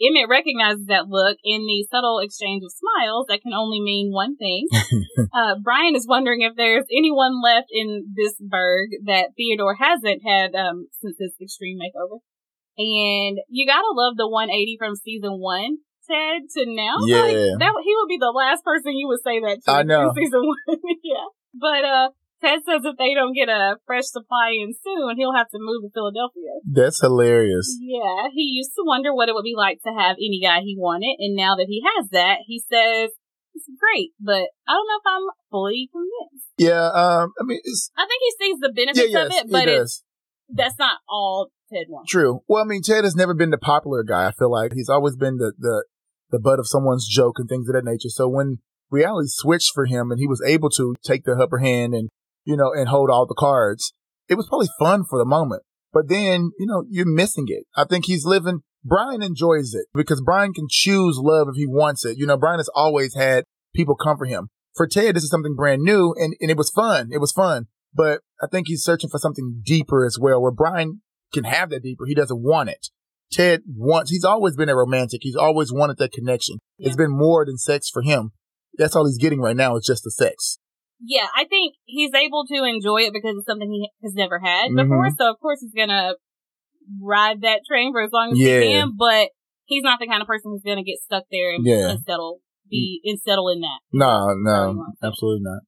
Emmett 0.00 0.31
recognizes 0.31 0.87
that 0.87 1.12
look 1.12 1.37
in 1.44 1.67
the 1.69 1.85
subtle 1.91 2.19
exchange 2.20 2.64
of 2.64 2.73
smiles 2.73 3.26
that 3.29 3.43
can 3.43 3.52
only 3.52 3.79
mean 3.79 4.08
one 4.11 4.38
thing. 4.38 4.67
uh, 5.37 5.56
Brian 5.62 5.94
is 5.94 6.08
wondering 6.08 6.41
if 6.41 6.56
there's 6.56 6.88
anyone 6.91 7.43
left 7.44 7.69
in 7.70 8.14
this 8.17 8.32
burg 8.41 8.88
that 9.05 9.37
Theodore 9.37 9.76
hasn't 9.76 10.23
had 10.25 10.55
um, 10.55 10.88
since 11.02 11.17
his 11.20 11.37
extreme 11.38 11.76
makeover. 11.76 12.25
And 12.79 13.37
you 13.50 13.67
gotta 13.67 13.93
love 13.93 14.17
the 14.17 14.26
180 14.26 14.76
from 14.79 14.97
season 14.97 15.37
one, 15.37 15.76
Ted, 16.08 16.49
to 16.56 16.64
now. 16.64 17.05
Yeah. 17.05 17.20
Like, 17.20 17.58
that, 17.61 17.73
he 17.85 17.93
would 18.00 18.08
be 18.08 18.17
the 18.17 18.32
last 18.35 18.64
person 18.64 18.97
you 18.97 19.08
would 19.08 19.20
say 19.23 19.41
that 19.41 19.61
to 19.67 19.70
I 19.70 19.82
know. 19.82 20.08
in 20.08 20.14
season 20.14 20.41
one. 20.41 20.79
yeah. 21.05 21.29
But, 21.52 21.85
uh, 21.85 22.08
Ted 22.43 22.61
says 22.65 22.83
if 22.85 22.97
they 22.97 23.15
don't 23.15 23.35
get 23.35 23.49
a 23.49 23.77
fresh 23.87 24.09
supply 24.09 24.57
in 24.57 24.73
soon, 24.73 25.17
he'll 25.17 25.37
have 25.37 25.51
to 25.51 25.59
move 25.61 25.85
to 25.85 25.91
Philadelphia. 25.93 26.65
That's 26.65 27.01
hilarious. 27.01 27.77
Yeah, 27.81 28.29
he 28.33 28.49
used 28.57 28.73
to 28.77 28.83
wonder 28.85 29.15
what 29.15 29.29
it 29.29 29.35
would 29.35 29.45
be 29.45 29.57
like 29.57 29.79
to 29.85 29.93
have 29.93 30.17
any 30.17 30.41
guy 30.43 30.61
he 30.61 30.76
wanted, 30.79 31.17
and 31.19 31.37
now 31.37 31.57
that 31.57 31.67
he 31.69 31.83
has 31.85 32.09
that, 32.11 32.38
he 32.47 32.62
says 32.71 33.11
it's 33.55 33.69
great, 33.79 34.12
but 34.21 34.49
I 34.69 34.73
don't 34.73 34.88
know 34.88 35.00
if 35.00 35.07
I'm 35.07 35.26
fully 35.50 35.91
convinced. 35.93 36.49
Yeah. 36.57 36.88
Um. 36.88 37.33
I 37.41 37.45
mean, 37.45 37.61
I 37.97 38.07
think 38.07 38.21
he 38.21 38.33
sees 38.38 38.57
the 38.61 38.73
yeah. 38.75 38.85
benefits 38.85 39.12
Yes, 39.12 39.26
of 39.26 39.33
it, 39.33 39.53
but 39.53 39.69
it's, 39.69 40.05
that's 40.49 40.79
not 40.79 40.99
all 41.09 41.50
Ted 41.73 41.87
wants. 41.88 42.11
True. 42.11 42.43
Well, 42.49 42.62
I 42.62 42.67
mean, 42.67 42.83
Ted 42.83 43.05
has 43.05 43.14
never 43.14 43.35
been 43.35 43.50
the 43.50 43.59
popular 43.59 44.03
guy. 44.03 44.29
I 44.29 44.33
feel 44.33 44.50
like 44.50 44.73
he's 44.75 44.88
always 44.88 45.17
been 45.17 45.37
the 45.37 45.53
the 45.59 45.85
the 46.31 46.38
butt 46.38 46.59
of 46.59 46.69
someone's 46.69 47.09
joke 47.09 47.37
and 47.38 47.49
things 47.49 47.69
of 47.69 47.75
that 47.75 47.85
nature. 47.85 48.09
So 48.09 48.29
when 48.29 48.59
reality 48.91 49.29
switched 49.29 49.73
for 49.75 49.87
him 49.87 50.11
and 50.11 50.19
he 50.19 50.26
was 50.26 50.43
able 50.47 50.71
to 50.71 50.95
take 51.05 51.25
the 51.25 51.33
upper 51.33 51.59
hand 51.59 51.95
and 51.95 52.09
you 52.44 52.56
know 52.56 52.73
and 52.73 52.88
hold 52.88 53.11
all 53.11 53.26
the 53.26 53.37
cards, 53.38 53.92
it 54.28 54.35
was 54.35 54.49
probably 54.49 54.68
fun 54.78 55.04
for 55.09 55.18
the 55.18 55.25
moment. 55.25 55.62
But 55.92 56.09
then 56.09 56.50
you 56.59 56.66
know 56.66 56.85
you're 56.88 57.06
missing 57.06 57.47
it. 57.49 57.64
I 57.76 57.85
think 57.85 58.06
he's 58.06 58.25
living. 58.25 58.61
Brian 58.85 59.23
enjoys 59.23 59.75
it 59.75 59.87
because 59.92 60.23
Brian 60.23 60.52
can 60.52 60.66
choose 60.68 61.18
love 61.18 61.49
if 61.50 61.56
he 61.56 61.66
wants 61.66 62.04
it. 62.04 62.16
You 62.16 62.26
know, 62.26 62.38
Brian 62.38 62.59
has 62.59 62.70
always 62.75 63.14
had 63.14 63.44
people 63.75 63.94
come 63.94 64.16
for 64.16 64.25
him. 64.25 64.49
For 64.75 64.87
Ted, 64.87 65.16
this 65.16 65.25
is 65.25 65.30
something 65.30 65.54
brand 65.54 65.82
new 65.82 66.14
and, 66.16 66.35
and 66.40 66.50
it 66.50 66.56
was 66.56 66.70
fun. 66.70 67.11
It 67.12 67.20
was 67.20 67.32
fun. 67.32 67.66
But 67.92 68.20
I 68.42 68.47
think 68.47 68.68
he's 68.68 68.82
searching 68.82 69.11
for 69.11 69.18
something 69.18 69.62
deeper 69.64 70.06
as 70.06 70.18
well, 70.18 70.40
where 70.40 70.52
Brian 70.52 71.02
can 71.32 71.44
have 71.44 71.70
that 71.70 71.82
deeper. 71.82 72.06
He 72.06 72.14
doesn't 72.14 72.42
want 72.42 72.70
it. 72.70 72.88
Ted 73.32 73.62
wants, 73.66 74.11
he's 74.11 74.25
always 74.25 74.56
been 74.56 74.68
a 74.68 74.76
romantic. 74.76 75.20
He's 75.23 75.37
always 75.37 75.73
wanted 75.73 75.99
that 75.99 76.12
connection. 76.12 76.59
It's 76.78 76.97
been 76.97 77.16
more 77.16 77.44
than 77.44 77.59
sex 77.59 77.88
for 77.88 78.02
him. 78.02 78.30
That's 78.75 78.97
all 78.97 79.06
he's 79.06 79.18
getting 79.18 79.40
right 79.40 79.56
now 79.56 79.76
is 79.76 79.85
just 79.85 80.04
the 80.04 80.11
sex. 80.11 80.59
Yeah, 81.02 81.26
I 81.35 81.45
think 81.45 81.75
he's 81.85 82.12
able 82.14 82.45
to 82.47 82.64
enjoy 82.64 83.02
it 83.09 83.12
because 83.12 83.35
it's 83.37 83.47
something 83.47 83.71
he 83.71 83.88
has 84.02 84.14
never 84.14 84.38
had 84.38 84.71
Mhm. 84.71 84.76
before. 84.83 85.09
So 85.16 85.30
of 85.30 85.40
course 85.40 85.61
he's 85.61 85.73
gonna 85.75 86.14
ride 87.00 87.42
that 87.42 87.61
train 87.66 87.92
for 87.92 88.02
as 88.02 88.11
long 88.12 88.33
as 88.33 88.38
Yeah. 88.38 88.61
he 88.61 88.66
can. 88.73 88.92
But 88.99 89.30
he's 89.64 89.83
not 89.83 89.99
the 90.00 90.07
kind 90.07 90.21
of 90.21 90.26
person 90.28 90.50
who's 90.52 90.62
gonna 90.62 90.83
get 90.85 90.99
stuck 90.99 91.25
there 91.30 91.54
and, 91.54 91.64
Yeah. 91.64 91.90
and 91.90 92.00
settle 92.00 92.40
be 92.69 93.00
and 93.04 93.19
settle 93.19 93.49
in 93.49 93.61
that. 93.61 93.80
No, 93.92 94.28
no, 94.37 94.87
absolutely 95.02 95.42
not. 95.42 95.62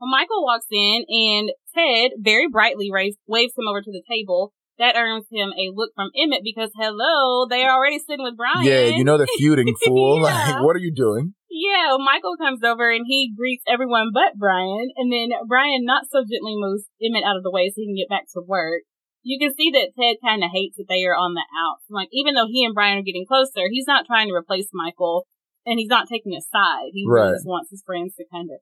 Well, 0.00 0.10
Michael 0.10 0.42
walks 0.44 0.66
in 0.70 1.04
and 1.08 1.50
Ted 1.74 2.12
very 2.18 2.48
brightly 2.48 2.90
waves, 2.90 3.16
waves 3.26 3.52
him 3.56 3.68
over 3.68 3.80
to 3.82 3.90
the 3.92 4.02
table. 4.10 4.52
That 4.78 4.94
earns 4.96 5.26
him 5.30 5.52
a 5.58 5.70
look 5.74 5.90
from 5.94 6.10
Emmett 6.16 6.42
because 6.44 6.70
hello, 6.76 7.46
they're 7.48 7.70
already 7.70 7.98
sitting 7.98 8.22
with 8.24 8.36
Brian. 8.36 8.64
Yeah, 8.64 8.86
you 8.86 9.04
know 9.04 9.18
they're 9.18 9.26
feuding, 9.38 9.74
fool. 9.84 10.20
Yeah. 10.22 10.52
Like, 10.54 10.64
what 10.64 10.76
are 10.76 10.80
you 10.80 10.92
doing? 10.94 11.34
Yeah, 11.50 11.96
Michael 11.98 12.36
comes 12.36 12.62
over 12.62 12.90
and 12.90 13.04
he 13.06 13.32
greets 13.34 13.64
everyone 13.66 14.10
but 14.12 14.36
Brian, 14.36 14.92
and 14.96 15.12
then 15.12 15.30
Brian 15.48 15.84
not 15.84 16.04
so 16.10 16.20
gently 16.20 16.54
moves 16.56 16.84
Emmett 17.02 17.24
out 17.24 17.36
of 17.36 17.42
the 17.42 17.50
way 17.50 17.68
so 17.68 17.80
he 17.80 17.86
can 17.88 17.96
get 17.96 18.12
back 18.12 18.28
to 18.34 18.44
work. 18.44 18.82
You 19.22 19.38
can 19.40 19.52
see 19.56 19.70
that 19.72 19.92
Ted 19.98 20.16
kind 20.24 20.44
of 20.44 20.50
hates 20.52 20.76
that 20.76 20.86
they 20.88 21.04
are 21.04 21.16
on 21.16 21.34
the 21.34 21.44
out. 21.56 21.80
Like, 21.90 22.08
even 22.12 22.34
though 22.34 22.46
he 22.46 22.64
and 22.64 22.74
Brian 22.74 22.98
are 22.98 23.02
getting 23.02 23.26
closer, 23.26 23.68
he's 23.68 23.88
not 23.88 24.06
trying 24.06 24.28
to 24.28 24.34
replace 24.34 24.68
Michael, 24.72 25.26
and 25.66 25.78
he's 25.78 25.88
not 25.88 26.08
taking 26.08 26.32
a 26.34 26.40
side. 26.40 26.92
He 26.92 27.04
Right. 27.06 27.32
just 27.32 27.46
wants 27.46 27.70
his 27.70 27.82
friends 27.84 28.14
to 28.16 28.24
kind 28.32 28.48
of 28.50 28.60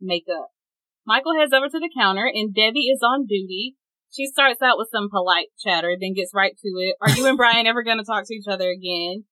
make 0.00 0.24
up. 0.30 0.48
Michael 1.06 1.38
heads 1.38 1.52
over 1.52 1.68
to 1.68 1.78
the 1.78 1.90
counter, 1.94 2.26
and 2.26 2.54
Debbie 2.54 2.88
is 2.88 3.02
on 3.02 3.26
duty. 3.26 3.76
She 4.10 4.26
starts 4.26 4.62
out 4.62 4.78
with 4.78 4.88
some 4.90 5.10
polite 5.10 5.48
chatter, 5.58 5.94
then 5.98 6.14
gets 6.14 6.32
right 6.34 6.56
to 6.56 6.68
it. 6.80 6.96
Are 7.00 7.10
you 7.10 7.26
and 7.26 7.36
Brian 7.36 7.66
ever 7.66 7.82
going 7.82 7.98
to 7.98 8.04
talk 8.04 8.24
to 8.26 8.34
each 8.34 8.48
other 8.48 8.70
again? 8.70 9.24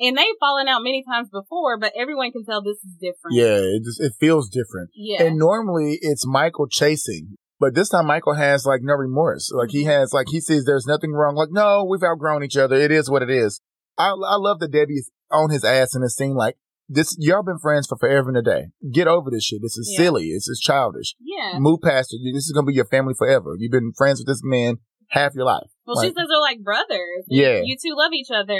And 0.00 0.16
they've 0.16 0.40
fallen 0.40 0.66
out 0.66 0.82
many 0.82 1.04
times 1.06 1.28
before, 1.30 1.78
but 1.78 1.92
everyone 1.94 2.32
can 2.32 2.44
tell 2.44 2.62
this 2.62 2.78
is 2.78 2.94
different. 3.00 3.36
Yeah, 3.36 3.58
it 3.58 3.84
just 3.84 4.00
it 4.00 4.12
feels 4.18 4.48
different. 4.48 4.90
Yeah. 4.94 5.22
And 5.24 5.36
normally 5.38 5.98
it's 6.00 6.26
Michael 6.26 6.66
chasing, 6.68 7.36
but 7.58 7.74
this 7.74 7.90
time 7.90 8.06
Michael 8.06 8.34
has 8.34 8.64
like 8.64 8.80
no 8.82 8.94
remorse. 8.94 9.52
Like 9.54 9.70
he 9.70 9.84
has 9.84 10.12
like 10.14 10.28
he 10.30 10.40
sees 10.40 10.64
there's 10.64 10.86
nothing 10.86 11.12
wrong. 11.12 11.34
Like 11.34 11.50
no, 11.52 11.84
we've 11.84 12.02
outgrown 12.02 12.42
each 12.44 12.56
other. 12.56 12.76
It 12.76 12.90
is 12.90 13.10
what 13.10 13.22
it 13.22 13.30
is. 13.30 13.60
I 13.98 14.08
I 14.10 14.36
love 14.36 14.58
that 14.60 14.72
Debbie's 14.72 15.10
on 15.30 15.50
his 15.50 15.64
ass 15.64 15.94
in 15.94 16.00
this 16.00 16.16
scene. 16.16 16.34
Like 16.34 16.56
this, 16.88 17.14
y'all 17.20 17.42
been 17.44 17.58
friends 17.58 17.86
for 17.86 17.98
forever 17.98 18.30
and 18.30 18.38
a 18.38 18.42
day. 18.42 18.68
Get 18.90 19.06
over 19.06 19.30
this 19.30 19.44
shit. 19.44 19.60
This 19.62 19.76
is 19.76 19.88
Yeah. 19.92 19.98
silly. 20.04 20.32
This 20.32 20.48
is 20.48 20.58
childish. 20.58 21.14
yeah. 21.20 21.58
Move 21.58 21.80
past 21.84 22.14
it. 22.14 22.20
This 22.34 22.44
is 22.46 22.52
gonna 22.52 22.66
be 22.66 22.74
your 22.74 22.86
family 22.86 23.14
forever. 23.16 23.54
You've 23.58 23.70
been 23.72 23.92
friends 23.96 24.18
with 24.20 24.26
this 24.28 24.40
man 24.42 24.78
half 25.08 25.34
your 25.34 25.44
life. 25.44 25.68
Well, 25.86 26.00
she 26.02 26.08
says 26.08 26.14
they're 26.28 26.40
like 26.40 26.62
brothers. 26.64 27.24
Yeah. 27.28 27.60
You 27.62 27.76
two 27.76 27.94
love 27.94 28.12
each 28.12 28.30
other. 28.34 28.56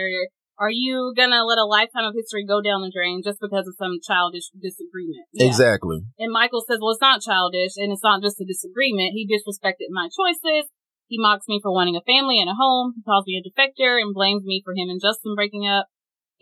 Are 0.60 0.70
you 0.70 1.14
gonna 1.16 1.42
let 1.48 1.56
a 1.56 1.64
lifetime 1.64 2.04
of 2.04 2.12
history 2.14 2.44
go 2.44 2.60
down 2.60 2.84
the 2.84 2.92
drain 2.92 3.22
just 3.24 3.40
because 3.40 3.64
of 3.66 3.80
some 3.80 3.96
childish 4.04 4.52
disagreement? 4.52 5.24
Yeah. 5.32 5.48
Exactly. 5.48 6.04
And 6.20 6.30
Michael 6.30 6.60
says, 6.68 6.76
well, 6.84 6.92
it's 6.92 7.00
not 7.00 7.24
childish 7.24 7.80
and 7.80 7.90
it's 7.90 8.04
not 8.04 8.20
just 8.20 8.40
a 8.40 8.44
disagreement. 8.44 9.16
He 9.16 9.24
disrespected 9.24 9.88
my 9.88 10.12
choices. 10.12 10.68
He 11.08 11.16
mocks 11.18 11.48
me 11.48 11.60
for 11.62 11.72
wanting 11.72 11.96
a 11.96 12.04
family 12.04 12.38
and 12.38 12.50
a 12.50 12.54
home. 12.54 12.92
He 12.94 13.02
calls 13.02 13.24
me 13.26 13.40
a 13.40 13.42
defector 13.42 13.96
and 13.96 14.12
blames 14.12 14.44
me 14.44 14.60
for 14.62 14.74
him 14.76 14.90
and 14.92 15.00
Justin 15.00 15.34
breaking 15.34 15.66
up. 15.66 15.86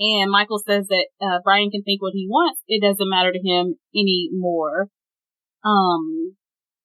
And 0.01 0.31
Michael 0.31 0.59
says 0.59 0.89
that 0.89 1.07
uh, 1.23 1.39
Brian 1.45 1.71
can 1.71 1.85
think 1.85 2.03
what 2.03 2.13
he 2.13 2.27
wants. 2.29 2.61
It 2.67 2.83
doesn't 2.83 3.09
matter 3.09 3.33
to 3.33 3.39
him 3.39 3.77
anymore. 3.95 4.89
Um, 5.65 6.35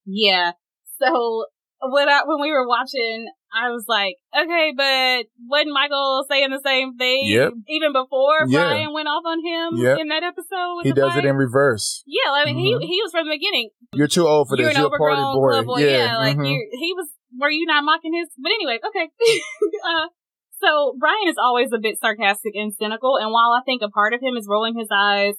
yeah. 0.06 0.54
So 1.02 1.46
when 1.82 2.10
I, 2.10 2.22
when 2.25 2.42
we 2.42 2.52
were 2.52 2.68
watching, 2.68 3.28
I 3.53 3.69
was 3.69 3.86
like, 3.88 4.15
okay, 4.36 4.74
but 4.75 5.25
wasn't 5.48 5.74
Michael 5.74 6.25
saying 6.29 6.50
the 6.50 6.62
same 6.65 6.98
thing 6.98 7.25
Yep. 7.27 7.53
even 7.69 7.93
before 7.93 8.45
Yeah. 8.48 8.65
Brian 8.67 8.93
went 8.93 9.07
off 9.07 9.24
on 9.25 9.39
him 9.45 9.77
Yep. 9.77 10.00
in 10.00 10.07
that 10.10 10.24
episode? 10.24 10.81
He 10.83 10.91
does 10.91 11.15
it 11.15 11.25
in 11.25 11.36
reverse. 11.36 12.03
Yeah, 12.07 12.31
I 12.31 12.45
mean, 12.45 12.57
Mhm. 12.57 12.81
he 12.81 12.88
he 12.88 13.01
was 13.03 13.12
from 13.12 13.27
the 13.27 13.36
beginning. 13.36 13.69
You're 13.93 14.07
too 14.07 14.27
old 14.27 14.50
for 14.50 14.57
You're 14.57 14.69
this. 14.69 14.77
You're 14.77 14.88
a 14.88 14.98
party 14.98 15.22
boy. 15.22 15.50
little 15.53 15.65
boy. 15.75 15.86
Yeah, 15.86 16.17
like 16.17 16.38
mhm. 16.38 16.50
you 16.50 16.67
he 16.74 16.93
was. 16.93 17.10
Were 17.39 17.50
you 17.50 17.65
not 17.65 17.83
mocking 17.83 18.13
his? 18.13 18.29
But 18.38 18.51
anyway, 18.51 18.79
okay. 18.88 19.10
uh, 19.88 20.07
so 20.62 20.95
Brian 21.00 21.27
is 21.27 21.38
always 21.38 21.69
a 21.74 21.79
bit 21.79 22.00
sarcastic 22.00 22.53
and 22.55 22.74
cynical, 22.74 23.17
and 23.17 23.31
while 23.31 23.51
I 23.51 23.62
think 23.65 23.81
a 23.81 23.89
part 23.89 24.13
of 24.13 24.22
him 24.22 24.36
is 24.38 24.48
rolling 24.50 24.77
his 24.77 24.89
eyes 24.93 25.36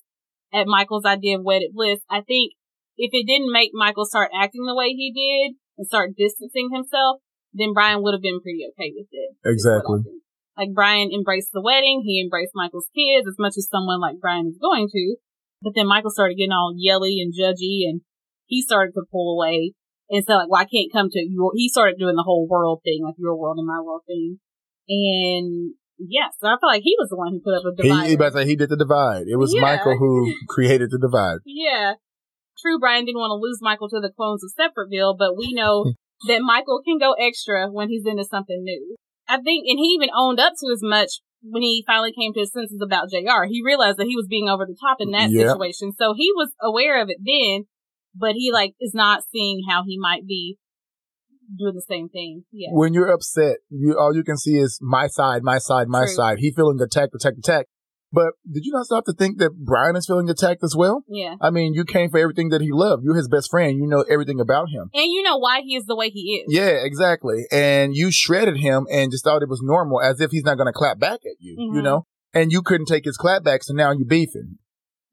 at 0.52 0.66
Michael's 0.66 1.04
idea 1.04 1.38
of 1.38 1.44
wedded 1.44 1.70
bliss, 1.72 2.00
I 2.10 2.20
think 2.20 2.52
if 2.96 3.10
it 3.12 3.26
didn't 3.26 3.52
make 3.52 3.70
Michael 3.74 4.04
start 4.06 4.30
acting 4.34 4.64
the 4.66 4.74
way 4.74 4.90
he 4.90 5.10
did 5.12 5.56
and 5.78 5.86
start 5.86 6.14
distancing 6.16 6.70
himself, 6.72 7.20
then 7.54 7.72
Brian 7.72 8.02
would 8.02 8.12
have 8.14 8.22
been 8.22 8.40
pretty 8.42 8.66
okay 8.74 8.92
with 8.94 9.06
it. 9.10 9.30
Exactly. 9.46 10.00
Like 10.58 10.74
Brian 10.74 11.10
embraced 11.14 11.50
the 11.52 11.62
wedding, 11.62 12.02
he 12.04 12.20
embraced 12.20 12.52
Michael's 12.54 12.90
kids 12.94 13.26
as 13.26 13.38
much 13.38 13.54
as 13.56 13.68
someone 13.70 14.00
like 14.00 14.20
Brian 14.20 14.46
is 14.46 14.58
going 14.60 14.88
to. 14.92 15.16
But 15.62 15.72
then 15.74 15.86
Michael 15.86 16.10
started 16.10 16.36
getting 16.36 16.52
all 16.52 16.74
yelly 16.76 17.18
and 17.22 17.32
judgy 17.32 17.88
and 17.88 18.02
he 18.46 18.60
started 18.60 18.92
to 18.92 19.02
pull 19.10 19.34
away 19.34 19.72
and 20.10 20.24
so 20.26 20.34
like, 20.34 20.48
well, 20.50 20.60
I 20.60 20.66
can't 20.66 20.92
come 20.92 21.08
to 21.10 21.18
your, 21.18 21.52
he 21.54 21.68
started 21.68 21.96
doing 21.98 22.16
the 22.16 22.22
whole 22.22 22.46
world 22.46 22.80
thing, 22.84 23.00
like 23.02 23.14
your 23.18 23.36
world 23.36 23.56
and 23.58 23.66
my 23.66 23.80
world 23.80 24.02
thing. 24.06 24.38
And 24.88 25.74
yeah, 25.98 26.28
so 26.38 26.48
I 26.48 26.56
feel 26.60 26.68
like 26.68 26.82
he 26.82 26.94
was 26.98 27.08
the 27.08 27.16
one 27.16 27.32
who 27.32 27.40
put 27.40 27.54
up 27.56 27.64
a 27.64 27.82
He, 27.82 27.88
divide. 27.88 28.06
he, 28.08 28.14
about 28.14 28.32
to 28.32 28.38
say 28.42 28.46
he 28.46 28.56
did 28.56 28.68
the 28.68 28.76
divide. 28.76 29.26
It 29.28 29.36
was 29.36 29.54
Yeah. 29.54 29.62
Michael 29.62 29.96
who 29.96 30.34
created 30.48 30.90
the 30.90 30.98
divide. 30.98 31.38
Yeah. 31.46 31.94
True, 32.60 32.78
Brian 32.78 33.04
didn't 33.04 33.18
want 33.18 33.30
to 33.30 33.42
lose 33.42 33.58
Michael 33.62 33.88
to 33.88 34.00
the 34.00 34.12
clones 34.14 34.42
of 34.44 34.52
Separatville, 34.52 35.16
but 35.18 35.36
we 35.36 35.52
know 35.52 35.94
that 36.28 36.40
Michael 36.42 36.80
can 36.84 36.98
go 36.98 37.12
extra 37.12 37.68
when 37.70 37.88
he's 37.88 38.06
into 38.06 38.24
something 38.24 38.62
new. 38.62 38.96
I 39.28 39.36
think, 39.36 39.66
and 39.68 39.78
he 39.78 39.96
even 39.96 40.10
owned 40.14 40.38
up 40.40 40.52
to 40.60 40.72
as 40.72 40.80
much 40.82 41.20
when 41.42 41.62
he 41.62 41.84
finally 41.86 42.12
came 42.12 42.32
to 42.34 42.40
his 42.40 42.52
senses 42.52 42.80
about 42.82 43.10
JR. 43.10 43.44
He 43.48 43.62
realized 43.64 43.98
that 43.98 44.06
he 44.06 44.16
was 44.16 44.26
being 44.28 44.48
over 44.48 44.66
the 44.66 44.76
top 44.80 44.98
in 45.00 45.10
that 45.12 45.30
Yep. 45.30 45.46
situation. 45.48 45.92
So 45.92 46.14
he 46.16 46.30
was 46.34 46.52
aware 46.60 47.00
of 47.00 47.08
it 47.08 47.18
then, 47.24 47.64
but 48.14 48.32
he 48.32 48.50
like 48.52 48.74
is 48.80 48.94
not 48.94 49.22
seeing 49.30 49.62
how 49.68 49.82
he 49.86 49.98
might 49.98 50.26
be 50.26 50.56
doing 51.58 51.74
the 51.74 51.84
same 51.88 52.08
thing. 52.08 52.44
Yeah. 52.52 52.68
When 52.72 52.94
you're 52.94 53.12
upset, 53.12 53.58
you 53.70 53.98
all 53.98 54.14
you 54.14 54.24
can 54.24 54.36
see 54.36 54.56
is 54.56 54.78
my 54.80 55.06
side, 55.06 55.42
my 55.42 55.58
side, 55.58 55.88
my 55.88 56.04
True. 56.04 56.14
side. 56.14 56.38
He 56.38 56.50
feeling 56.52 56.80
attacked, 56.80 57.14
attacked, 57.14 57.38
attacked. 57.38 57.68
But 58.14 58.34
did 58.48 58.64
you 58.64 58.70
not 58.72 58.86
stop 58.86 59.04
to 59.06 59.12
think 59.12 59.38
that 59.38 59.56
Brian 59.56 59.96
is 59.96 60.06
feeling 60.06 60.30
attacked 60.30 60.62
as 60.62 60.76
well? 60.76 61.02
Yeah. 61.08 61.34
I 61.40 61.50
mean, 61.50 61.74
you 61.74 61.84
came 61.84 62.10
for 62.10 62.18
everything 62.18 62.50
that 62.50 62.60
he 62.60 62.70
loved. 62.70 63.02
You're 63.04 63.16
his 63.16 63.26
best 63.28 63.50
friend. 63.50 63.76
You 63.76 63.88
know 63.88 64.04
everything 64.08 64.38
about 64.38 64.68
him. 64.70 64.88
And 64.94 65.06
you 65.12 65.22
know 65.24 65.36
why 65.38 65.62
he 65.62 65.74
is 65.74 65.86
the 65.86 65.96
way 65.96 66.10
he 66.10 66.36
is. 66.36 66.44
Yeah, 66.54 66.84
exactly. 66.84 67.46
And 67.50 67.96
you 67.96 68.12
shredded 68.12 68.56
him 68.58 68.86
and 68.90 69.10
just 69.10 69.24
thought 69.24 69.42
it 69.42 69.48
was 69.48 69.62
normal 69.64 70.00
as 70.00 70.20
if 70.20 70.30
he's 70.30 70.44
not 70.44 70.56
going 70.56 70.68
to 70.68 70.72
clap 70.72 71.00
back 71.00 71.20
at 71.26 71.40
you, 71.40 71.56
you 71.58 71.80
Mhm. 71.80 71.82
know? 71.82 72.06
And 72.32 72.52
you 72.52 72.62
couldn't 72.62 72.86
take 72.86 73.04
his 73.04 73.16
clap 73.16 73.42
back, 73.42 73.64
so 73.64 73.74
now 73.74 73.90
you're 73.90 74.06
beefing. 74.06 74.58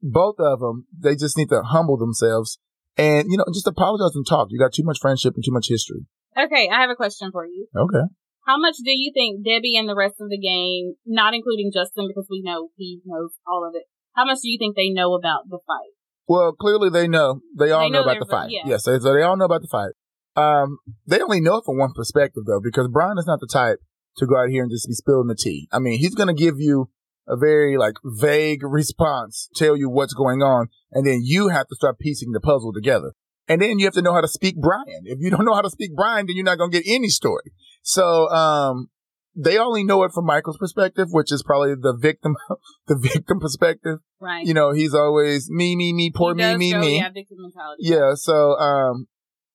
Both 0.00 0.36
of 0.38 0.60
them, 0.60 0.86
they 0.96 1.16
just 1.16 1.36
need 1.36 1.48
to 1.48 1.62
humble 1.62 1.96
themselves 1.96 2.58
and, 2.96 3.26
you 3.30 3.36
know, 3.36 3.44
just 3.52 3.66
apologize 3.66 4.14
and 4.14 4.26
talk. 4.26 4.48
You 4.50 4.58
got 4.60 4.72
too 4.72 4.84
much 4.84 4.98
friendship 5.00 5.34
and 5.34 5.44
too 5.44 5.52
much 5.52 5.68
history. 5.68 6.06
Okay, 6.36 6.68
I 6.72 6.80
have 6.80 6.90
a 6.90 6.96
question 6.96 7.30
for 7.32 7.44
you. 7.46 7.66
Okay. 7.76 8.04
How 8.46 8.58
much 8.58 8.76
do 8.84 8.90
you 8.90 9.12
think 9.14 9.44
Debbie 9.44 9.76
and 9.76 9.88
the 9.88 9.94
rest 9.94 10.16
of 10.20 10.28
the 10.28 10.38
gang, 10.38 10.94
not 11.06 11.34
including 11.34 11.70
Justin 11.72 12.08
because 12.08 12.26
we 12.28 12.42
know 12.42 12.68
he 12.76 13.00
knows 13.04 13.30
all 13.46 13.66
of 13.66 13.74
it, 13.76 13.84
how 14.14 14.24
much 14.24 14.38
do 14.42 14.50
you 14.50 14.58
think 14.58 14.76
they 14.76 14.90
know 14.90 15.14
about 15.14 15.48
the 15.48 15.58
fight? 15.66 15.94
Well, 16.28 16.52
clearly 16.52 16.90
they 16.90 17.08
know. 17.08 17.40
They 17.58 17.70
all 17.70 17.80
They 17.82 17.90
know, 17.90 18.04
know 18.04 18.10
about 18.10 18.20
the 18.20 18.30
fight. 18.30 18.50
yeah. 18.50 18.62
Yes, 18.66 18.84
so 18.84 18.98
so 18.98 19.12
they 19.12 19.22
all 19.22 19.36
know 19.36 19.44
about 19.44 19.62
the 19.62 19.68
fight. 19.68 19.92
Um, 20.34 20.78
they 21.06 21.20
only 21.20 21.40
know 21.40 21.56
it 21.58 21.64
from 21.64 21.78
one 21.78 21.92
perspective 21.94 22.44
though, 22.46 22.60
because 22.60 22.88
Brian 22.88 23.18
is 23.18 23.26
not 23.26 23.40
the 23.40 23.46
type 23.46 23.78
to 24.16 24.26
go 24.26 24.36
out 24.36 24.48
here 24.48 24.62
and 24.62 24.70
just 24.70 24.88
be 24.88 24.94
spilling 24.94 25.28
the 25.28 25.34
tea. 25.34 25.68
I 25.72 25.78
mean, 25.78 25.98
he's 25.98 26.14
gonna 26.14 26.34
give 26.34 26.56
you 26.58 26.90
a 27.28 27.36
very 27.36 27.76
like 27.76 27.94
vague 28.04 28.62
response, 28.62 29.48
tell 29.54 29.76
you 29.76 29.88
what's 29.88 30.14
going 30.14 30.42
on, 30.42 30.68
and 30.90 31.06
then 31.06 31.20
you 31.22 31.48
have 31.48 31.68
to 31.68 31.76
start 31.76 31.98
piecing 31.98 32.32
the 32.32 32.40
puzzle 32.40 32.72
together. 32.72 33.12
And 33.48 33.60
then 33.60 33.78
you 33.78 33.86
have 33.86 33.94
to 33.94 34.02
know 34.02 34.14
how 34.14 34.20
to 34.20 34.28
speak 34.28 34.56
Brian. 34.60 35.02
If 35.04 35.18
you 35.20 35.30
don't 35.30 35.44
know 35.44 35.54
how 35.54 35.62
to 35.62 35.70
speak 35.70 35.94
Brian, 35.94 36.26
then 36.26 36.36
you're 36.36 36.44
not 36.44 36.58
gonna 36.58 36.70
get 36.70 36.84
any 36.86 37.08
story. 37.08 37.52
So, 37.82 38.28
um, 38.30 38.88
they 39.34 39.58
only 39.58 39.82
know 39.82 40.02
it 40.04 40.12
from 40.12 40.26
Michael's 40.26 40.58
perspective, 40.58 41.08
which 41.10 41.32
is 41.32 41.42
probably 41.42 41.74
the 41.74 41.96
victim, 41.98 42.36
the 42.86 42.96
victim 42.98 43.40
perspective 43.40 43.98
Right. 44.20 44.46
you 44.46 44.54
know, 44.54 44.72
he's 44.72 44.94
always 44.94 45.50
me, 45.50 45.74
me, 45.74 45.92
me, 45.92 46.12
poor 46.14 46.34
me, 46.34 46.56
me, 46.56 46.74
me. 46.74 46.98
Yeah, 46.98 47.08
victim 47.10 47.38
mentality. 47.40 47.82
Yeah, 47.84 48.12
so 48.14 48.56
um 48.58 49.08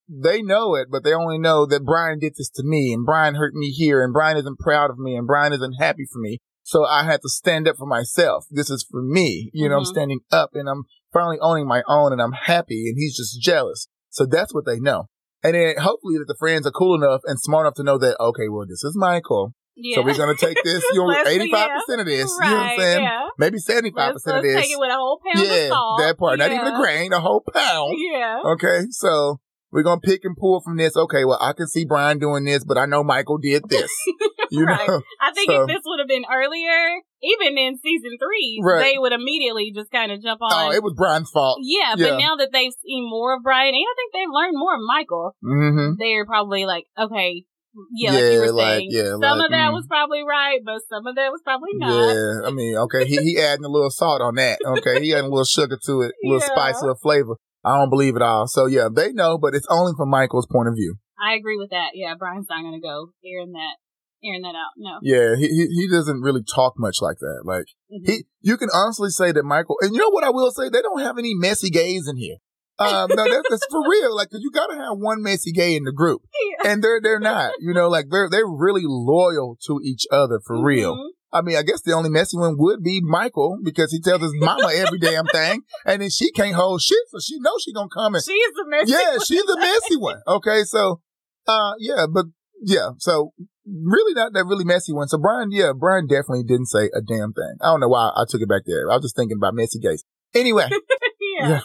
they 0.10 0.42
know 0.42 0.76
it, 0.76 0.88
but 0.92 1.04
they 1.04 1.14
only 1.14 1.38
know 1.38 1.66
that 1.66 1.86
Brian 1.86 2.20
did 2.20 2.34
this 2.38 2.50
to 2.56 2.64
me 2.66 2.92
and 2.94 3.06
Brian 3.06 3.36
hurt 3.36 3.54
me 3.54 3.70
here 3.72 4.04
and 4.04 4.12
Brian 4.14 4.38
isn't 4.38 4.60
proud 4.60 4.90
of 4.90 4.98
me 4.98 5.16
and 5.16 5.26
Brian 5.28 5.54
isn't 5.54 5.74
happy 5.80 6.06
for 6.12 6.20
me. 6.20 6.40
So 6.64 6.84
I 6.86 7.04
had 7.06 7.22
to 7.22 7.30
stand 7.30 7.68
up 7.68 7.78
for 7.78 7.86
myself. 7.88 8.46
This 8.52 8.70
is 8.70 8.86
for 8.90 9.02
me. 9.02 9.50
You 9.54 9.70
know, 9.70 9.78
I'm 9.78 9.84
Mhm. 9.84 9.88
standing 9.88 10.20
up 10.32 10.52
and 10.54 10.68
I'm 10.70 10.84
finally 11.14 11.38
owning 11.40 11.66
my 11.68 11.82
own 11.88 12.12
and 12.12 12.22
I'm 12.22 12.34
happy 12.34 12.90
and 12.90 12.98
he's 12.98 13.16
just 13.16 13.42
jealous. 13.42 13.88
So 14.10 14.26
that's 14.26 14.54
what 14.54 14.66
they 14.66 14.80
know. 14.80 15.08
And 15.44 15.54
then 15.56 15.76
hopefully 15.78 16.18
that 16.18 16.26
the 16.28 16.36
friends 16.40 16.66
are 16.66 16.72
cool 16.72 16.96
enough 17.02 17.22
and 17.26 17.40
smart 17.40 17.66
enough 17.66 17.76
to 17.76 17.84
know 17.84 17.98
that, 18.00 18.18
okay, 18.20 18.50
well, 18.50 18.66
this 18.68 18.84
is 18.84 18.96
Michael. 18.96 19.54
Yeah. 19.76 19.98
So 19.98 20.02
we're 20.02 20.18
going 20.18 20.36
to 20.36 20.46
take 20.46 20.58
this, 20.64 20.84
you 20.94 21.06
know, 21.06 21.14
85% 21.14 22.00
of 22.00 22.06
this. 22.08 22.36
right, 22.40 22.50
You 22.50 22.52
know 22.52 22.58
what 22.58 22.66
I'm 22.66 22.80
saying? 22.80 23.04
Yeah. 23.04 23.28
Maybe 23.38 23.58
75% 23.60 23.94
Let's, 23.96 24.26
of 24.26 24.34
let's 24.34 24.44
this 24.48 24.62
take 24.62 24.72
it 24.72 24.80
with 24.80 24.90
a 24.92 24.96
whole 24.96 25.22
pound 25.24 25.46
yeah, 25.48 25.54
of 25.54 25.68
salt. 25.70 26.00
that 26.00 26.18
part. 26.18 26.40
Not 26.40 26.52
even 26.52 26.66
a 26.68 26.76
grain, 26.80 27.14
a 27.14 27.20
whole 27.20 27.42
pound. 27.42 27.96
Yeah. 28.12 28.42
Okay, 28.54 28.86
so 28.90 29.40
we're 29.72 29.84
gonna 29.84 30.02
pick 30.02 30.22
and 30.24 30.36
pull 30.38 30.62
from 30.62 30.78
this. 30.78 30.96
Okay, 30.96 31.26
well, 31.26 31.38
I 31.42 31.54
can 31.54 31.68
see 31.68 31.86
Brian 31.86 32.20
doing 32.20 32.46
this, 32.46 32.64
but 32.64 32.78
I 32.78 32.86
know 32.86 33.04
Michael 33.04 33.38
did 33.38 33.64
this. 33.70 33.92
You 34.50 34.64
Right. 34.64 34.88
know, 34.88 35.02
I 35.20 35.34
think 35.34 35.52
So- 35.52 35.64
if 35.64 35.68
this 35.68 35.82
would 35.86 36.00
have 36.00 36.08
been 36.08 36.24
earlier, 36.32 37.02
even 37.22 37.58
in 37.58 37.76
season 37.84 38.16
three, 38.18 38.62
Right. 38.64 38.80
they 38.94 38.98
would 38.98 39.12
immediately 39.12 39.74
just 39.76 39.92
kind 39.92 40.10
of 40.10 40.22
jump 40.22 40.40
on. 40.42 40.50
oh, 40.54 40.72
it 40.72 40.82
was 40.82 40.94
Brian's 40.96 41.30
fault. 41.30 41.58
yeah, 41.62 41.96
yeah. 41.98 42.12
but 42.12 42.18
now 42.18 42.36
that 42.38 42.52
they've 42.54 42.72
seen 42.82 43.10
more 43.10 43.36
of 43.36 43.44
Brian, 43.44 43.76
and 43.76 43.84
I 43.84 43.94
think 43.98 44.14
they've 44.14 44.32
learned 44.32 44.54
more 44.56 44.76
of 44.76 44.80
Michael, 44.88 45.36
Mm-hmm. 45.44 45.96
they're 46.00 46.26
probably 46.26 46.66
like, 46.66 46.86
okay, 46.98 47.44
yeah, 47.94 48.12
like 48.12 48.24
you 48.24 48.40
were 48.40 48.52
like, 48.54 48.66
saying, 48.80 48.88
yeah, 48.90 49.10
some 49.12 49.20
like, 49.20 49.46
of 49.46 49.52
that 49.52 49.70
mm. 49.70 49.74
was 49.74 49.86
probably 49.88 50.24
right, 50.24 50.60
but 50.66 50.80
some 50.90 51.06
of 51.06 51.16
that 51.16 51.30
was 51.30 51.42
probably 51.44 51.72
not. 51.74 52.14
Yeah, 52.14 52.48
I 52.48 52.52
mean, 52.52 52.76
okay, 52.78 53.06
he 53.06 53.18
he 53.18 53.38
adding 53.40 53.66
a 53.66 53.70
little 53.70 53.92
salt 53.92 54.22
on 54.22 54.36
that. 54.36 54.60
Okay, 54.66 55.02
he 55.04 55.14
adding 55.14 55.26
a 55.26 55.30
little 55.30 55.44
sugar 55.44 55.78
to 55.86 56.02
it, 56.02 56.14
a 56.24 56.28
little 56.28 56.40
Yeah. 56.48 56.56
spice, 56.56 56.78
a 56.80 56.86
little 56.86 56.96
flavor. 57.04 57.36
I 57.68 57.78
don't 57.78 57.90
believe 57.90 58.16
it 58.16 58.22
all. 58.22 58.48
So 58.48 58.66
yeah, 58.66 58.88
they 58.94 59.12
know, 59.12 59.38
but 59.38 59.54
it's 59.56 59.68
only 59.70 59.94
from 59.98 60.10
Michael's 60.10 60.48
point 60.48 60.68
of 60.70 60.76
view. 60.76 60.96
I 61.20 61.34
agree 61.36 61.58
with 61.58 61.72
that. 61.72 61.90
Yeah, 61.94 62.14
Brian's 62.18 62.48
not 62.50 62.62
gonna 62.64 62.80
go 62.82 63.12
airing 63.26 63.52
that 63.54 63.76
airing 64.24 64.42
that 64.42 64.56
out. 64.56 64.74
No. 64.78 64.98
Yeah, 65.02 65.36
he, 65.36 65.48
he 65.48 65.68
he 65.82 65.88
doesn't 65.90 66.22
really 66.22 66.44
talk 66.44 66.74
much 66.78 66.98
like 67.02 67.18
that. 67.20 67.42
Like 67.44 67.66
Mhm. 67.92 68.08
he, 68.08 68.26
you 68.42 68.58
can 68.58 68.70
honestly 68.74 69.10
say 69.10 69.32
that 69.32 69.44
Michael, 69.44 69.78
and 69.82 69.92
you 69.94 70.00
know 70.00 70.10
what 70.10 70.24
I 70.24 70.30
will 70.30 70.52
say, 70.52 70.70
they 70.70 70.82
don't 70.82 71.02
have 71.02 71.18
any 71.18 71.34
messy 71.36 71.70
gays 71.70 72.08
in 72.08 72.18
here. 72.18 72.38
Um, 72.80 73.10
no, 73.10 73.24
that's, 73.28 73.50
that's 73.50 73.66
for 73.72 73.82
real. 73.90 74.16
Like, 74.16 74.30
'cause 74.30 74.42
you 74.44 74.52
gotta 74.52 74.76
have 74.76 74.98
one 74.98 75.24
messy 75.24 75.52
gay 75.52 75.76
in 75.76 75.84
the 75.84 75.92
group, 75.92 76.22
Yeah. 76.64 76.72
and 76.72 76.84
they're 76.84 77.02
they're 77.02 77.20
not. 77.20 77.54
You 77.60 77.74
know, 77.74 77.90
like 77.90 78.06
they're 78.12 78.30
they're 78.30 78.46
really 78.48 78.84
loyal 78.86 79.58
to 79.66 79.80
each 79.84 80.06
other 80.12 80.40
for 80.46 80.64
real. 80.64 80.96
I 81.32 81.42
mean, 81.42 81.58
I 81.58 81.62
guess 81.64 81.82
the 81.82 81.94
only 81.94 82.10
messy 82.10 82.38
one 82.38 82.56
would 82.58 82.82
be 82.82 83.02
Michael 83.04 83.60
because 83.64 83.92
he 83.92 84.00
tells 84.02 84.22
his 84.22 84.34
mama 84.36 84.70
every 84.74 85.00
damn 85.00 85.26
thing, 85.26 85.62
and 85.86 86.02
then 86.02 86.10
she 86.10 86.32
can't 86.32 86.56
hold 86.56 86.82
shit, 86.82 86.98
so 87.10 87.20
she 87.20 87.38
knows 87.40 87.64
she 87.64 87.74
gonna 87.74 87.90
come 87.94 88.16
and 88.16 88.24
She 88.24 88.32
is 88.32 88.54
the 88.56 88.66
messy. 88.68 88.94
One. 88.94 89.02
Yeah, 89.02 89.12
one. 89.12 89.26
she's 89.26 89.44
the 89.44 89.58
messy 89.60 89.98
one. 89.98 90.22
Okay, 90.28 90.64
so 90.64 91.02
uh 91.48 91.74
yeah, 91.80 92.06
but 92.12 92.26
yeah, 92.62 92.92
so 92.98 93.34
really 93.66 94.14
not 94.14 94.34
that 94.34 94.46
really 94.46 94.66
messy 94.66 94.94
one. 94.94 95.08
So 95.08 95.18
Brian, 95.18 95.50
yeah, 95.52 95.74
Brian 95.78 96.08
definitely 96.08 96.44
didn't 96.44 96.68
say 96.68 96.90
a 96.94 97.02
damn 97.02 97.34
thing. 97.34 97.58
I 97.62 97.68
don't 97.68 97.82
know 97.82 97.90
why 97.90 98.12
I 98.16 98.24
took 98.28 98.42
it 98.42 98.50
back 98.50 98.64
there. 98.66 98.90
I 98.90 98.96
was 98.96 99.04
just 99.04 99.16
thinking 99.16 99.38
about 99.38 99.54
messy 99.54 99.80
gays. 99.80 100.04
Anyway, 100.34 100.70
yeah. 101.40 101.50
Yeah. 101.50 101.62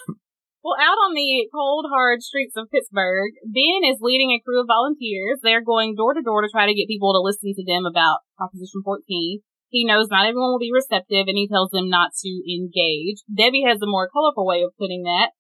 Well, 0.62 0.78
out 0.78 0.94
on 1.02 1.14
the 1.14 1.50
cold, 1.50 1.86
hard 1.90 2.22
streets 2.22 2.54
of 2.54 2.70
Pittsburgh, 2.70 3.34
Ben 3.42 3.82
is 3.82 3.98
leading 3.98 4.30
a 4.30 4.38
crew 4.46 4.60
of 4.62 4.70
volunteers. 4.70 5.42
They're 5.42 5.60
going 5.60 5.96
door 5.96 6.14
to 6.14 6.22
door 6.22 6.42
to 6.42 6.48
try 6.48 6.66
to 6.66 6.74
get 6.74 6.86
people 6.86 7.12
to 7.14 7.18
listen 7.18 7.50
to 7.50 7.64
them 7.66 7.82
about 7.82 8.22
Proposition 8.38 8.82
14. 8.84 9.42
He 9.72 9.84
knows 9.86 10.06
not 10.10 10.26
everyone 10.28 10.52
will 10.52 10.60
be 10.60 10.70
receptive 10.72 11.24
and 11.26 11.36
he 11.36 11.48
tells 11.48 11.70
them 11.70 11.88
not 11.88 12.10
to 12.22 12.28
engage. 12.46 13.24
Debbie 13.26 13.64
has 13.66 13.80
a 13.82 13.86
more 13.88 14.08
colorful 14.12 14.46
way 14.46 14.60
of 14.62 14.76
putting 14.78 15.02
that. 15.04 15.30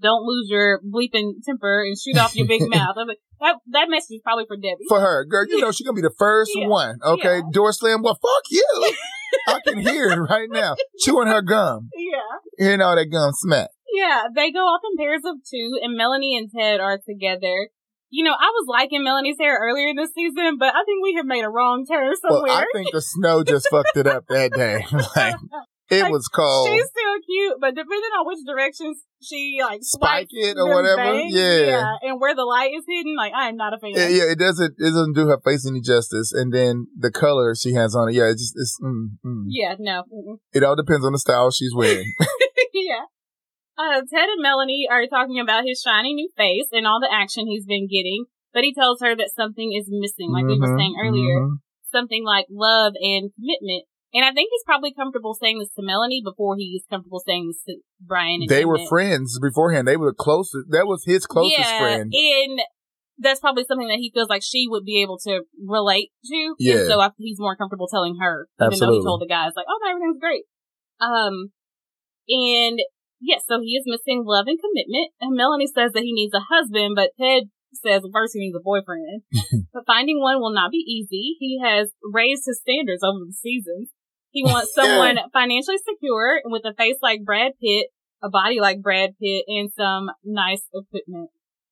Don't 0.00 0.22
lose 0.24 0.46
your 0.48 0.80
bleeping 0.80 1.42
temper 1.44 1.82
and 1.84 1.96
shoot 1.98 2.16
off 2.16 2.34
your 2.36 2.46
big 2.46 2.62
mouth. 2.70 2.94
Like, 2.96 3.18
That, 3.40 3.56
that 3.72 3.90
message 3.90 4.14
is 4.16 4.20
probably 4.22 4.44
for 4.46 4.56
Debbie. 4.56 4.86
for 4.88 5.00
her, 5.00 5.24
girl, 5.26 5.44
you 5.48 5.60
know 5.60 5.72
she's 5.72 5.84
gonna 5.86 5.96
be 5.96 6.00
the 6.06 6.14
first 6.16 6.52
Yeah. 6.54 6.68
one. 6.68 6.98
Okay, 7.04 7.38
Yeah. 7.38 7.50
door 7.52 7.72
slam. 7.72 8.02
Well, 8.02 8.14
fuck 8.14 8.44
you. 8.50 8.64
I 9.48 9.60
can 9.66 9.78
hear 9.78 10.08
it 10.10 10.16
right 10.16 10.48
now, 10.50 10.76
chewing 11.00 11.26
her 11.28 11.42
gum, 11.42 11.88
yeah. 11.96 12.38
hearing 12.64 12.80
all 12.80 12.94
that 12.96 13.06
gum 13.06 13.32
smack. 13.34 13.70
Yeah, 13.92 14.24
they 14.34 14.52
go 14.52 14.60
off 14.60 14.80
in 14.88 14.96
pairs 14.96 15.22
of 15.24 15.36
two, 15.50 15.78
and 15.82 15.96
Melanie 15.96 16.36
and 16.38 16.48
Ted 16.50 16.78
are 16.80 16.98
together. 16.98 17.68
You 18.10 18.24
know, 18.24 18.32
I 18.32 18.50
was 18.50 18.66
liking 18.68 19.04
Melanie's 19.04 19.36
hair 19.40 19.56
earlier 19.60 19.94
this 19.94 20.10
season, 20.14 20.58
but 20.58 20.74
I 20.74 20.82
think 20.84 21.02
we 21.02 21.14
have 21.14 21.26
made 21.26 21.44
a 21.44 21.48
wrong 21.48 21.86
turn 21.86 22.12
somewhere. 22.16 22.42
Well. 22.42 22.58
I 22.58 22.66
think 22.74 22.88
the 22.92 23.00
snow 23.00 23.44
just 23.44 23.68
fucked 23.70 23.96
it 23.96 24.06
up 24.06 24.26
that 24.28 24.52
day. 24.52 24.84
like 25.16 25.36
it 25.90 26.02
Like, 26.02 26.12
was 26.12 26.26
cold. 26.28 26.68
She's 26.68 26.86
still 26.86 27.16
cute, 27.24 27.56
but 27.60 27.70
depending 27.70 28.10
on 28.18 28.26
which 28.26 28.38
direction 28.46 28.94
she 29.22 29.58
like 29.62 29.80
Spike 29.82 30.28
it 30.30 30.56
or 30.58 30.74
whatever. 30.74 30.96
bangs, 30.96 31.32
Yeah. 31.34 31.96
and 32.02 32.20
where 32.20 32.34
the 32.34 32.44
light 32.44 32.70
is 32.76 32.84
hidden, 32.88 33.14
like 33.16 33.32
I 33.32 33.48
am 33.48 33.56
not 33.56 33.74
a 33.74 33.78
fan. 33.78 33.92
Yeah, 33.94 34.08
yeah, 34.08 34.30
it 34.30 34.38
doesn't 34.38 34.74
it 34.78 34.90
doesn't 34.90 35.14
do 35.14 35.26
her 35.28 35.38
face 35.44 35.66
any 35.68 35.80
justice. 35.80 36.32
And 36.32 36.52
then 36.52 36.86
the 36.98 37.12
color 37.12 37.54
she 37.54 37.74
has 37.74 37.94
on 37.94 38.08
it, 38.08 38.14
yeah, 38.14 38.30
it's 38.30 38.42
just 38.42 38.54
it's 38.56 38.78
mm, 38.82 39.10
mm. 39.24 39.44
Yeah, 39.48 39.74
no. 39.78 40.02
Mm-mm. 40.12 40.38
it 40.52 40.64
all 40.64 40.74
depends 40.74 41.04
on 41.06 41.12
the 41.12 41.18
style 41.18 41.50
she's 41.52 41.74
wearing. 41.74 42.12
yeah. 42.74 43.06
Uh, 43.80 44.02
Ted 44.04 44.28
and 44.28 44.42
Melanie 44.42 44.86
are 44.90 45.06
talking 45.06 45.40
about 45.40 45.64
his 45.64 45.80
shiny 45.80 46.12
new 46.12 46.28
face 46.36 46.68
and 46.72 46.86
all 46.86 47.00
the 47.00 47.08
action 47.10 47.46
he's 47.46 47.64
been 47.64 47.88
getting, 47.88 48.26
but 48.52 48.62
he 48.62 48.74
tells 48.74 49.00
her 49.00 49.16
that 49.16 49.32
something 49.34 49.72
is 49.72 49.88
missing, 49.88 50.30
like 50.30 50.44
we 50.44 50.60
were 50.60 50.68
Mhm, 50.68 50.76
saying 50.76 50.96
earlier. 51.00 51.40
mhm. 51.40 51.56
Something 51.90 52.24
like 52.24 52.46
love 52.50 52.92
and 53.00 53.32
commitment. 53.34 53.84
And 54.12 54.24
I 54.24 54.32
think 54.32 54.50
he's 54.52 54.64
probably 54.66 54.92
comfortable 54.92 55.34
saying 55.34 55.60
this 55.60 55.72
to 55.74 55.82
Melanie 55.82 56.20
before 56.22 56.56
he's 56.56 56.84
comfortable 56.90 57.20
saying 57.20 57.46
this 57.48 57.62
to 57.68 57.80
Brian. 58.00 58.42
And 58.42 58.50
They 58.50 58.64
were 58.64 58.78
friends 58.86 59.38
beforehand. 59.40 59.88
They 59.88 59.96
were 59.96 60.10
the 60.10 60.16
closest. 60.16 60.70
That 60.70 60.86
was 60.86 61.04
his 61.04 61.26
closest 61.26 61.58
yeah, 61.58 61.78
friend. 61.78 62.12
And 62.12 62.60
that's 63.18 63.40
probably 63.40 63.64
something 63.64 63.88
that 63.88 63.98
he 63.98 64.10
feels 64.12 64.28
like 64.28 64.42
she 64.42 64.66
would 64.68 64.84
be 64.84 65.00
able 65.02 65.18
to 65.20 65.42
relate 65.64 66.10
to. 66.26 66.54
Yeah. 66.58 66.76
And 66.76 66.86
so 66.86 67.00
I, 67.00 67.10
he's 67.18 67.38
more 67.38 67.56
comfortable 67.56 67.88
telling 67.88 68.16
her, 68.20 68.48
even 68.58 68.70
though 68.70 68.74
Absolutely. 68.74 68.98
he 68.98 69.04
told 69.04 69.20
the 69.20 69.26
guys 69.26 69.52
like, 69.54 69.66
"Oh, 69.68 69.78
no, 69.82 69.90
everything's 69.90 70.18
great." 70.18 70.44
Um, 71.00 71.52
and 72.28 72.80
yes, 73.20 73.44
so 73.46 73.60
he 73.60 73.76
is 73.76 73.84
missing 73.86 74.24
love 74.26 74.46
and 74.48 74.58
commitment. 74.58 75.12
And 75.20 75.36
Melanie 75.36 75.68
says 75.68 75.92
that 75.92 76.02
he 76.02 76.12
needs 76.12 76.34
a 76.34 76.40
husband, 76.40 76.96
but 76.96 77.12
Ted 77.20 77.52
says 77.74 78.02
first 78.12 78.34
he 78.34 78.40
needs 78.40 78.56
a 78.56 78.62
boyfriend. 78.62 79.22
but 79.72 79.86
finding 79.86 80.20
one 80.20 80.40
will 80.40 80.52
not 80.52 80.70
be 80.70 80.82
easy. 80.82 81.36
He 81.38 81.60
has 81.62 81.92
raised 82.02 82.42
his 82.46 82.60
standards 82.60 83.02
over 83.04 83.24
the 83.26 83.36
season. 83.36 83.86
He 84.30 84.42
wants 84.44 84.72
someone 84.74 85.18
financially 85.32 85.78
secure 85.78 86.40
and 86.42 86.52
with 86.52 86.64
a 86.64 86.74
face 86.74 86.96
like 87.02 87.24
Brad 87.24 87.52
Pitt, 87.60 87.88
a 88.22 88.30
body 88.30 88.60
like 88.60 88.82
Brad 88.82 89.10
Pitt, 89.20 89.44
and 89.46 89.70
some 89.76 90.10
nice 90.24 90.62
equipment. 90.74 91.30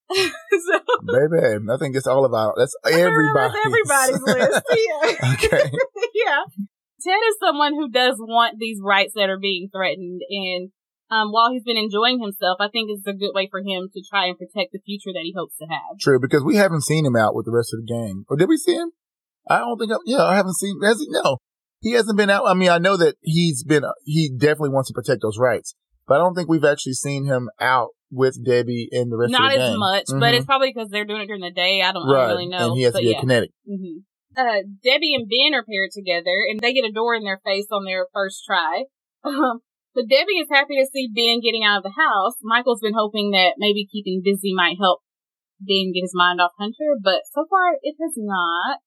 so 0.11 0.81
Baby, 1.05 1.69
I 1.71 1.77
think 1.77 1.95
it's 1.95 2.07
all 2.07 2.25
about 2.25 2.55
that's 2.57 2.75
everybody. 2.87 3.53
that's 3.53 3.67
everybody's 3.67 4.23
list. 4.23 4.63
Yeah. 4.71 5.33
okay. 5.35 5.71
yeah. 6.15 6.41
Ted 7.05 7.19
is 7.29 7.37
someone 7.39 7.75
who 7.75 7.91
does 7.91 8.17
want 8.19 8.59
these 8.59 8.79
rights 8.83 9.13
that 9.15 9.29
are 9.29 9.39
being 9.39 9.69
threatened 9.71 10.23
and 10.31 10.71
um, 11.11 11.31
while 11.33 11.51
he's 11.53 11.63
been 11.65 11.77
enjoying 11.77 12.21
himself, 12.21 12.59
I 12.61 12.69
think 12.69 12.91
it's 12.91 13.07
a 13.07 13.13
good 13.13 13.33
way 13.35 13.49
for 13.51 13.61
him 13.61 13.89
to 13.93 14.03
try 14.09 14.27
and 14.27 14.37
protect 14.39 14.73
the 14.73 14.81
future 14.85 15.13
that 15.15 15.23
he 15.25 15.35
hopes 15.37 15.57
to 15.59 15.67
have. 15.67 15.99
True, 16.01 16.19
because 16.21 16.45
we 16.45 16.57
haven't 16.57 16.83
seen 16.85 17.07
him 17.07 17.17
out 17.17 17.35
with 17.35 17.47
the 17.47 17.53
rest 17.53 17.73
of 17.75 17.81
the 17.81 17.87
gang. 17.87 18.25
Or 18.29 18.37
did 18.37 18.49
we 18.49 18.57
see 18.57 18.75
him? 18.75 18.93
I 19.49 19.59
don't 19.61 19.79
think. 19.79 19.93
I, 19.93 19.97
yeah, 20.05 20.25
I 20.25 20.37
haven't 20.37 20.55
seen. 20.57 20.81
Has 20.83 21.01
he? 21.01 21.07
No, 21.09 21.39
he 21.81 21.93
hasn't 21.93 22.19
been 22.19 22.31
out. 22.31 22.45
I 22.47 22.55
mean, 22.55 22.69
I 22.71 22.79
know 22.79 22.97
that 22.97 23.17
he's 23.23 23.65
been. 23.65 23.85
He 24.05 24.31
definitely 24.31 24.71
wants 24.71 24.89
to 24.89 24.95
protect 24.95 25.23
those 25.23 25.39
rights, 25.39 25.75
but 26.07 26.15
I 26.17 26.19
don't 26.19 26.35
think 26.35 26.49
we've 26.49 26.65
actually 26.65 26.93
seen 26.95 27.25
him 27.25 27.49
out 27.61 27.91
with 28.11 28.43
Debbie 28.45 28.89
and 28.93 29.11
the 29.13 29.17
rest 29.17 29.33
Not 29.33 29.43
of 29.43 29.49
the 29.53 29.57
game. 29.57 29.59
Not 29.59 29.65
as 29.65 29.71
gang. 29.71 29.79
much, 29.79 30.21
but 30.21 30.33
Mhm. 30.33 30.37
it's 30.37 30.47
probably 30.47 30.73
because 30.73 30.89
they're 30.91 31.05
doing 31.05 31.23
it 31.23 31.27
during 31.27 31.43
the 31.43 31.51
day. 31.51 31.83
I 31.83 31.93
don't, 31.93 32.09
I 32.09 32.13
don't 32.13 32.29
really 32.31 32.49
know. 32.49 32.69
and 32.69 32.77
he 32.77 32.83
has 32.85 32.95
to 32.95 33.01
be 33.01 33.07
yeah. 33.09 33.19
a 33.19 33.23
Kinnetik. 33.23 33.53
hmm 33.67 33.99
Uh, 34.37 34.63
Debbie 34.85 35.15
and 35.15 35.29
Ben 35.29 35.55
are 35.55 35.65
paired 35.65 35.91
together, 35.93 36.37
and 36.51 36.61
they 36.61 36.73
get 36.73 36.85
a 36.85 36.93
door 36.93 37.15
in 37.15 37.25
their 37.25 37.41
face 37.45 37.67
on 37.73 37.85
their 37.85 38.07
first 38.13 38.43
try. 38.47 38.85
Um, 39.25 39.61
but 39.99 40.07
Debbie 40.07 40.39
is 40.39 40.47
happy 40.47 40.79
to 40.79 40.87
see 40.87 41.11
Ben 41.11 41.43
getting 41.43 41.67
out 41.67 41.83
of 41.83 41.83
the 41.83 41.99
house. 41.99 42.39
Michael's 42.47 42.79
been 42.79 42.95
hoping 42.95 43.35
that 43.35 43.59
maybe 43.59 43.83
keeping 43.83 44.23
busy 44.23 44.55
might 44.55 44.79
help 44.79 45.03
Ben 45.59 45.91
get 45.91 46.07
his 46.07 46.15
mind 46.15 46.39
off 46.41 46.55
Hunter, 46.55 46.95
but 47.03 47.27
so 47.35 47.51
far 47.51 47.75
it 47.83 47.99
has 47.99 48.15
not. 48.15 48.79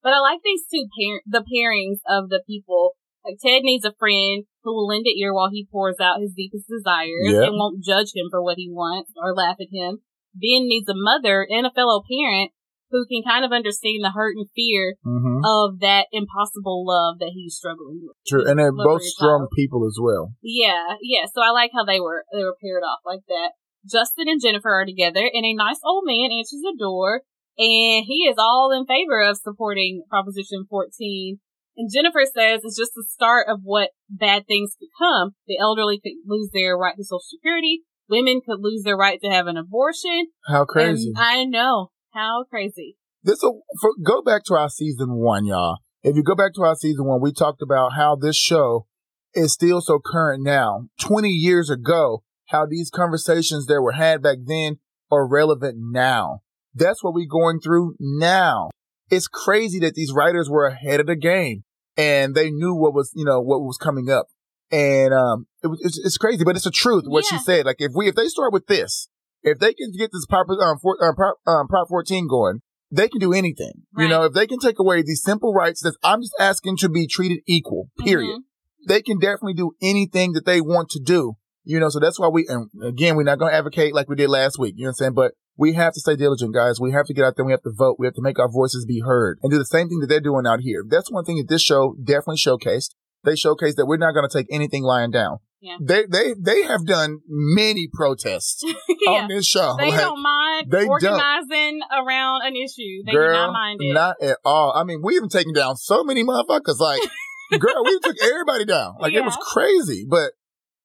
But 0.00 0.16
I 0.16 0.24
like 0.24 0.40
these 0.40 0.64
two 0.64 0.88
pair 0.96 1.20
the 1.28 1.44
pairings 1.44 2.00
of 2.08 2.30
the 2.32 2.40
people. 2.48 2.96
Like 3.28 3.36
Ted 3.44 3.60
needs 3.60 3.84
a 3.84 3.92
friend 3.92 4.48
who 4.64 4.72
will 4.72 4.86
lend 4.88 5.04
an 5.04 5.12
ear 5.20 5.34
while 5.34 5.50
he 5.52 5.68
pours 5.70 6.00
out 6.00 6.24
his 6.24 6.32
deepest 6.32 6.64
desires 6.64 7.36
Yep. 7.36 7.44
and 7.44 7.56
won't 7.60 7.84
judge 7.84 8.16
him 8.16 8.28
for 8.30 8.42
what 8.42 8.56
he 8.56 8.70
wants 8.72 9.12
or 9.20 9.34
laugh 9.34 9.56
at 9.60 9.68
him. 9.68 10.00
Ben 10.32 10.64
needs 10.64 10.88
a 10.88 10.96
mother 10.96 11.46
and 11.48 11.66
a 11.66 11.72
fellow 11.76 12.00
parent 12.08 12.52
who 12.94 13.04
can 13.10 13.26
kind 13.26 13.44
of 13.44 13.50
understand 13.50 14.06
the 14.06 14.14
hurt 14.14 14.38
and 14.38 14.46
fear 14.54 14.94
hmm 15.02 15.42
of 15.42 15.80
that 15.80 16.06
impossible 16.12 16.86
love 16.86 17.18
that 17.18 17.32
he's 17.34 17.56
struggling 17.58 18.00
with. 18.06 18.16
True, 18.26 18.46
and 18.48 18.58
they're 18.58 18.72
both 18.72 19.02
strong 19.02 19.48
people 19.54 19.84
as 19.84 19.98
well. 20.00 20.32
Yeah, 20.40 20.94
yeah. 21.02 21.26
So 21.26 21.42
I 21.42 21.50
like 21.50 21.72
how 21.74 21.84
they 21.84 21.98
were 21.98 22.24
they 22.32 22.44
were 22.44 22.56
paired 22.62 22.86
off 22.86 23.00
like 23.04 23.26
that. 23.28 23.52
Justin 23.84 24.28
and 24.28 24.40
Jennifer 24.40 24.70
are 24.70 24.86
together, 24.86 25.20
and 25.20 25.44
a 25.44 25.52
nice 25.52 25.80
old 25.84 26.04
man 26.06 26.30
answers 26.30 26.62
the 26.62 26.76
door, 26.78 27.22
and 27.58 28.06
he 28.06 28.30
is 28.30 28.36
all 28.38 28.70
in 28.70 28.86
favor 28.86 29.20
of 29.20 29.36
supporting 29.36 30.04
Proposition 30.08 30.64
14. 30.70 31.40
And 31.76 31.90
Jennifer 31.92 32.22
says 32.24 32.60
it's 32.62 32.78
just 32.78 32.94
the 32.94 33.04
start 33.10 33.48
of 33.50 33.60
what 33.64 33.90
bad 34.08 34.46
things 34.46 34.76
could 34.78 34.94
come. 34.96 35.32
The 35.48 35.58
elderly 35.58 35.98
could 35.98 36.14
lose 36.24 36.50
their 36.54 36.78
right 36.78 36.94
to 36.96 37.02
Social 37.02 37.18
Security. 37.18 37.82
Women 38.08 38.40
could 38.46 38.60
lose 38.60 38.84
their 38.84 38.96
right 38.96 39.18
to 39.22 39.30
have 39.30 39.48
an 39.48 39.56
abortion. 39.56 40.28
How 40.46 40.64
crazy! 40.64 41.12
And 41.14 41.16
I 41.18 41.44
know 41.44 41.90
how 42.14 42.44
crazy. 42.48 42.96
this 43.22 43.40
will 43.42 43.62
go 44.04 44.22
back 44.22 44.44
to 44.44 44.54
our 44.54 44.68
season 44.68 45.16
one, 45.16 45.44
y'all. 45.46 45.78
If 46.02 46.16
you 46.16 46.22
go 46.22 46.34
back 46.34 46.54
to 46.54 46.62
our 46.62 46.74
season 46.74 47.06
one, 47.06 47.20
we 47.20 47.32
talked 47.32 47.62
about 47.62 47.94
how 47.94 48.14
this 48.14 48.36
show 48.36 48.86
is 49.34 49.52
still 49.52 49.80
so 49.80 49.98
current 49.98 50.42
now. 50.42 50.88
20 51.00 51.28
years 51.28 51.70
ago, 51.70 52.22
how 52.48 52.66
these 52.66 52.90
conversations 52.90 53.66
that 53.66 53.80
were 53.80 53.92
had 53.92 54.22
back 54.22 54.38
then 54.44 54.76
are 55.10 55.26
relevant 55.26 55.76
now. 55.78 56.40
That's 56.74 57.02
what 57.02 57.14
we're 57.14 57.26
going 57.28 57.60
through 57.60 57.96
now. 57.98 58.70
It's 59.10 59.28
crazy 59.28 59.80
that 59.80 59.94
these 59.94 60.12
writers 60.12 60.50
were 60.50 60.66
ahead 60.66 61.00
of 61.00 61.06
the 61.06 61.16
game 61.16 61.64
and 61.96 62.34
they 62.34 62.50
knew 62.50 62.74
what 62.74 62.94
was, 62.94 63.12
you 63.14 63.24
know, 63.24 63.40
what 63.40 63.60
was 63.60 63.78
coming 63.78 64.10
up. 64.10 64.26
And, 64.70 65.14
um, 65.14 65.46
it 65.62 65.68
was, 65.68 65.80
it's, 65.82 65.98
it's 65.98 66.18
crazy, 66.18 66.44
but 66.44 66.56
it's 66.56 66.64
the 66.64 66.70
truth, 66.70 67.04
what 67.06 67.24
she 67.24 67.38
said. 67.38 67.64
Like, 67.66 67.76
if 67.78 67.92
we, 67.94 68.08
if 68.08 68.14
they 68.14 68.26
start 68.26 68.52
with 68.52 68.66
this, 68.66 69.08
if 69.44 69.58
they 69.58 69.72
can 69.74 69.92
get 69.96 70.10
this 70.12 70.26
Prop, 70.26 70.48
um, 70.48 70.78
for, 70.82 70.96
uh, 71.02 71.12
Prop, 71.14 71.36
um, 71.46 71.68
Prop 71.68 71.88
14 71.88 72.26
going, 72.28 72.60
they 72.90 73.08
can 73.08 73.20
do 73.20 73.32
anything. 73.32 73.82
You 73.96 74.08
know, 74.08 74.24
if 74.24 74.32
they 74.34 74.46
can 74.46 74.58
take 74.58 74.78
away 74.78 75.02
these 75.02 75.22
simple 75.22 75.52
rights 75.52 75.82
that 75.82 75.96
I'm 76.02 76.20
just 76.20 76.34
asking 76.38 76.76
to 76.78 76.88
be 76.88 77.06
treated 77.06 77.40
equal, 77.46 77.88
period. 77.98 78.38
Mhm. 78.38 78.88
They 78.88 79.02
can 79.02 79.18
definitely 79.18 79.54
do 79.54 79.72
anything 79.82 80.32
that 80.32 80.44
they 80.44 80.60
want 80.60 80.90
to 80.90 81.00
do. 81.00 81.34
You 81.64 81.80
know, 81.80 81.88
so 81.88 81.98
that's 81.98 82.20
why 82.20 82.28
we, 82.28 82.46
and 82.46 82.68
again, 82.82 83.16
we're 83.16 83.22
not 83.22 83.38
going 83.38 83.50
to 83.50 83.56
advocate 83.56 83.94
like 83.94 84.08
we 84.08 84.16
did 84.16 84.28
last 84.28 84.58
week. 84.58 84.74
You 84.76 84.84
know 84.84 84.88
what 84.88 84.90
I'm 84.90 84.94
saying? 84.94 85.14
But 85.14 85.32
we 85.56 85.72
have 85.72 85.94
to 85.94 86.00
stay 86.00 86.14
diligent, 86.14 86.52
guys. 86.54 86.78
We 86.80 86.92
have 86.92 87.06
to 87.06 87.14
get 87.14 87.24
out 87.24 87.36
there. 87.36 87.44
We 87.44 87.52
have 87.52 87.62
to 87.62 87.72
vote. 87.74 87.96
We 87.98 88.06
have 88.06 88.14
to 88.14 88.22
make 88.22 88.38
our 88.38 88.50
voices 88.50 88.84
be 88.84 89.00
heard 89.00 89.38
and 89.42 89.50
do 89.50 89.58
the 89.58 89.64
same 89.64 89.88
thing 89.88 90.00
that 90.00 90.08
they're 90.08 90.20
doing 90.20 90.46
out 90.46 90.60
here. 90.60 90.84
That's 90.86 91.10
one 91.10 91.24
thing 91.24 91.36
that 91.38 91.48
this 91.48 91.62
show 91.62 91.96
definitely 92.02 92.36
showcased. 92.36 92.90
They 93.24 93.32
showcased 93.32 93.76
that 93.76 93.86
we're 93.86 93.96
not 93.96 94.12
going 94.12 94.28
to 94.28 94.38
take 94.38 94.46
anything 94.50 94.82
lying 94.82 95.10
down. 95.10 95.38
Yeah. 95.64 95.76
They 95.80 96.04
they 96.04 96.34
they 96.38 96.62
have 96.64 96.84
done 96.84 97.20
many 97.26 97.88
protests 97.90 98.62
yeah. 99.00 99.10
on 99.24 99.28
this 99.28 99.46
show. 99.46 99.76
They 99.78 99.90
Like, 99.90 100.00
don't 100.00 100.22
mind 100.22 100.70
they 100.70 100.80
don't. 100.80 100.90
organizing 100.90 101.80
around 101.90 102.42
an 102.44 102.54
issue. 102.54 103.00
They 103.06 103.12
girl, 103.12 103.32
do 103.32 103.32
not 103.32 103.52
mind 103.52 103.80
it. 103.80 103.94
not 103.94 104.16
at 104.20 104.36
all. 104.44 104.74
I 104.76 104.84
mean, 104.84 105.00
we 105.02 105.16
even 105.16 105.30
taken 105.30 105.54
down 105.54 105.76
so 105.76 106.04
many 106.04 106.22
motherfuckers. 106.22 106.78
Like, 106.80 107.00
girl, 107.58 107.82
we 107.82 107.98
took 108.00 108.16
everybody 108.22 108.66
down. 108.66 108.96
Like 109.00 109.14
it 109.14 109.24
was 109.24 109.38
crazy. 109.40 110.04
But 110.08 110.32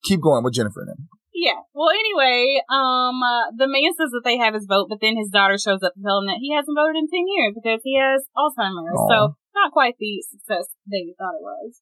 keep 0.05 0.21
going 0.21 0.45
with 0.45 0.53
Jennifer. 0.53 0.85
Then. 0.87 1.09
Yeah. 1.33 1.59
Well, 1.73 1.89
anyway, 1.91 2.61
um, 2.71 3.21
uh, 3.21 3.51
the 3.57 3.67
man 3.67 3.91
says 3.99 4.11
that 4.15 4.21
they 4.23 4.37
have 4.37 4.53
his 4.53 4.65
vote, 4.65 4.87
but 4.89 4.99
then 5.01 5.17
his 5.17 5.29
daughter 5.29 5.57
shows 5.57 5.83
up 5.83 5.91
to 5.93 6.01
tell 6.03 6.19
him 6.19 6.27
that 6.27 6.39
he 6.39 6.55
hasn't 6.55 6.75
voted 6.75 6.95
in 6.95 7.07
10 7.11 7.19
years 7.35 7.51
because 7.55 7.79
he 7.83 7.99
has 7.99 8.23
Alzheimer's. 8.35 8.95
Aw. 8.95 9.07
So, 9.11 9.35
not 9.55 9.71
quite 9.71 9.95
the 9.99 10.23
success 10.23 10.71
they 10.87 11.11
thought 11.19 11.35
it 11.35 11.43
was. 11.43 11.79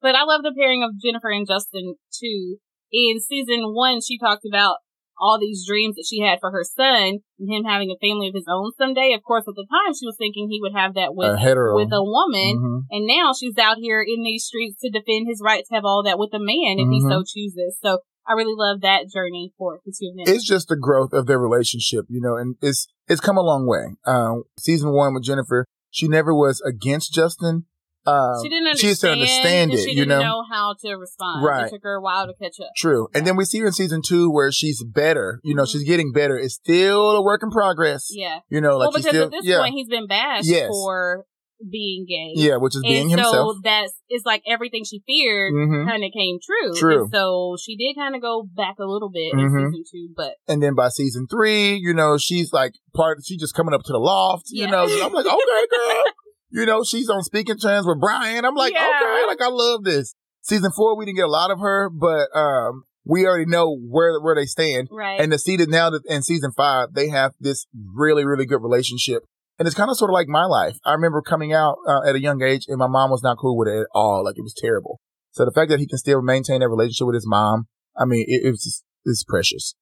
But 0.00 0.14
I 0.14 0.24
love 0.24 0.42
the 0.42 0.54
pairing 0.56 0.82
of 0.82 1.00
Jennifer 1.00 1.30
and 1.30 1.46
Justin, 1.46 1.96
too. 2.12 2.56
In 2.92 3.20
season 3.20 3.74
one, 3.74 4.00
she 4.00 4.18
talked 4.18 4.44
about 4.48 4.76
all 5.20 5.38
these 5.38 5.66
dreams 5.68 5.96
that 5.96 6.06
she 6.08 6.20
had 6.20 6.40
for 6.40 6.50
her 6.50 6.64
son 6.64 7.20
and 7.38 7.52
him 7.52 7.64
having 7.64 7.90
a 7.92 8.00
family 8.00 8.28
of 8.28 8.34
his 8.34 8.48
own 8.48 8.72
someday. 8.78 9.12
Of 9.12 9.22
course, 9.22 9.44
at 9.46 9.54
the 9.54 9.66
time, 9.68 9.92
she 9.92 10.06
was 10.06 10.16
thinking 10.18 10.48
he 10.48 10.60
would 10.62 10.72
have 10.72 10.94
that 10.94 11.14
with, 11.14 11.28
a 11.28 11.74
with 11.76 11.92
a 11.92 12.02
woman. 12.02 12.56
Mhm. 12.56 12.80
And 12.90 13.06
now 13.06 13.32
she's 13.38 13.58
out 13.58 13.76
here 13.78 14.00
in 14.00 14.24
these 14.24 14.44
streets 14.44 14.80
to 14.80 14.90
defend 14.90 15.28
his 15.28 15.42
right 15.44 15.62
to 15.68 15.74
have 15.74 15.84
all 15.84 16.02
that 16.04 16.18
with 16.18 16.32
a 16.32 16.40
man 16.40 16.80
if 16.80 16.88
he 16.88 17.04
Mhm. 17.04 17.08
so 17.10 17.22
chooses. 17.22 17.76
So 17.82 17.98
I 18.26 18.32
really 18.32 18.54
love 18.56 18.80
that 18.80 19.10
journey 19.12 19.52
for 19.58 19.80
the 19.84 19.92
two 19.92 20.08
of 20.08 20.16
them. 20.16 20.34
It's 20.34 20.46
just 20.46 20.68
the 20.68 20.76
growth 20.76 21.12
of 21.12 21.26
their 21.26 21.38
relationship, 21.38 22.06
you 22.08 22.20
know, 22.20 22.36
and 22.36 22.56
it's 22.62 22.86
it's 23.06 23.20
come 23.20 23.36
a 23.36 23.42
long 23.42 23.66
way. 23.66 23.96
Um, 24.06 24.44
season 24.58 24.92
one 24.92 25.12
with 25.12 25.24
Jennifer, 25.24 25.66
she 25.90 26.08
never 26.08 26.34
was 26.34 26.60
against 26.62 27.12
Justin. 27.12 27.66
Um, 28.06 28.42
she 28.42 28.48
didn't 28.48 28.66
understand. 28.66 28.78
She 28.80 28.86
used 28.88 29.00
to 29.02 29.10
understand 29.10 29.72
it, 29.72 29.78
She 29.78 29.90
you 29.90 30.04
didn't 30.06 30.20
know. 30.20 30.42
how 30.50 30.74
to 30.84 30.94
respond. 30.94 31.44
Right. 31.44 31.66
It 31.66 31.70
took 31.70 31.82
her 31.82 31.94
a 31.96 32.00
while 32.00 32.26
to 32.26 32.32
catch 32.34 32.58
up. 32.60 32.70
True. 32.76 33.08
And 33.14 33.26
then 33.26 33.36
we 33.36 33.44
see 33.44 33.58
her 33.60 33.66
in 33.66 33.72
season 33.72 34.00
two 34.06 34.30
where 34.30 34.50
she's 34.50 34.82
better. 34.82 35.40
You 35.44 35.54
know, 35.54 35.64
Mhm. 35.64 35.68
she's 35.72 35.84
getting 35.84 36.12
better. 36.12 36.38
It's 36.38 36.54
still 36.54 37.10
a 37.10 37.22
work 37.22 37.42
in 37.42 37.50
progress. 37.50 38.08
Yeah. 38.10 38.40
You 38.48 38.60
know, 38.60 38.78
like 38.78 38.86
well, 38.86 38.92
because 38.92 39.10
still, 39.10 39.24
at 39.26 39.30
this 39.30 39.44
yeah, 39.44 39.58
point 39.58 39.74
he's 39.74 39.88
been 39.88 40.06
bashed 40.06 40.48
Yes. 40.48 40.68
for 40.70 41.26
being 41.70 42.06
gay. 42.08 42.32
yeah, 42.36 42.56
which 42.56 42.74
is 42.74 42.80
being 42.82 43.12
and 43.12 43.20
himself. 43.20 43.56
so 43.56 43.60
that's 43.62 43.92
it's 44.08 44.24
like 44.24 44.42
everything 44.46 44.82
she 44.82 45.02
feared 45.06 45.52
hmm 45.52 45.86
kind 45.86 46.02
of 46.02 46.10
came 46.10 46.38
true. 46.42 46.72
True. 46.74 47.02
And 47.02 47.10
so 47.12 47.56
she 47.62 47.76
did 47.76 47.94
kind 47.96 48.14
of 48.16 48.22
go 48.22 48.48
back 48.56 48.76
a 48.80 48.86
little 48.86 49.10
bit 49.10 49.34
Mhm. 49.34 49.44
in 49.66 49.70
season 49.72 49.84
two, 49.92 50.08
but 50.16 50.36
And 50.48 50.62
then 50.62 50.74
by 50.74 50.88
season 50.88 51.26
three, 51.30 51.74
you 51.74 51.92
know, 51.92 52.16
she's 52.16 52.50
like 52.54 52.72
part, 52.94 53.18
she's 53.26 53.38
just 53.38 53.54
coming 53.54 53.74
up 53.74 53.82
to 53.82 53.92
the 53.92 53.98
loft, 53.98 54.44
you 54.48 54.66
know. 54.68 54.84
I'm 54.84 55.12
like, 55.12 55.26
okay, 55.26 55.66
girl. 55.70 56.04
you 56.52 56.66
know, 56.66 56.82
she's 56.84 57.08
on 57.08 57.22
speaking 57.22 57.56
terms 57.58 57.86
with 57.86 58.00
Brian. 58.00 58.44
I'm 58.44 58.54
like, 58.54 58.72
Yeah. 58.72 58.88
okay, 59.02 59.26
like 59.26 59.40
I 59.40 59.48
love 59.48 59.84
this. 59.84 60.14
Season 60.42 60.70
four, 60.74 60.96
we 60.96 61.04
didn't 61.04 61.16
get 61.18 61.26
a 61.26 61.28
lot 61.30 61.50
of 61.50 61.58
her, 61.60 61.90
but, 61.90 62.28
um, 62.34 62.84
we 63.04 63.26
already 63.26 63.46
know 63.46 63.74
where, 63.76 64.20
where 64.20 64.34
they 64.34 64.46
stand. 64.46 64.88
right. 64.90 65.20
And 65.20 65.32
to 65.32 65.38
see 65.38 65.56
that 65.56 65.68
now 65.68 65.90
that 65.90 66.02
in 66.06 66.22
season 66.22 66.52
five, 66.56 66.88
they 66.92 67.08
have 67.08 67.32
this 67.40 67.66
really, 67.94 68.24
really 68.24 68.46
good 68.46 68.62
relationship. 68.62 69.22
And 69.58 69.66
it's 69.66 69.76
kind 69.76 69.90
of 69.90 69.96
sort 69.96 70.10
of 70.10 70.14
like 70.14 70.28
my 70.28 70.44
life. 70.44 70.78
I 70.84 70.92
remember 70.92 71.20
coming 71.22 71.52
out 71.52 71.76
uh, 71.86 72.02
at 72.06 72.14
a 72.14 72.20
young 72.20 72.42
age 72.42 72.64
and 72.68 72.78
my 72.78 72.86
mom 72.86 73.10
was 73.10 73.22
not 73.22 73.36
cool 73.38 73.56
with 73.58 73.68
it 73.68 73.80
at 73.80 73.86
all. 73.94 74.24
Like 74.24 74.36
it 74.38 74.42
was 74.42 74.54
terrible. 74.56 75.00
So 75.32 75.44
the 75.44 75.50
fact 75.52 75.70
that 75.70 75.80
he 75.80 75.86
can 75.86 75.98
still 75.98 76.22
maintain 76.22 76.60
that 76.60 76.68
relationship 76.68 77.06
with 77.06 77.14
his 77.14 77.26
mom, 77.26 77.66
I 77.96 78.04
mean, 78.04 78.24
it, 78.26 78.40
it's 78.46 78.64
just, 78.64 78.84
it's 79.04 79.24
precious. 79.24 79.74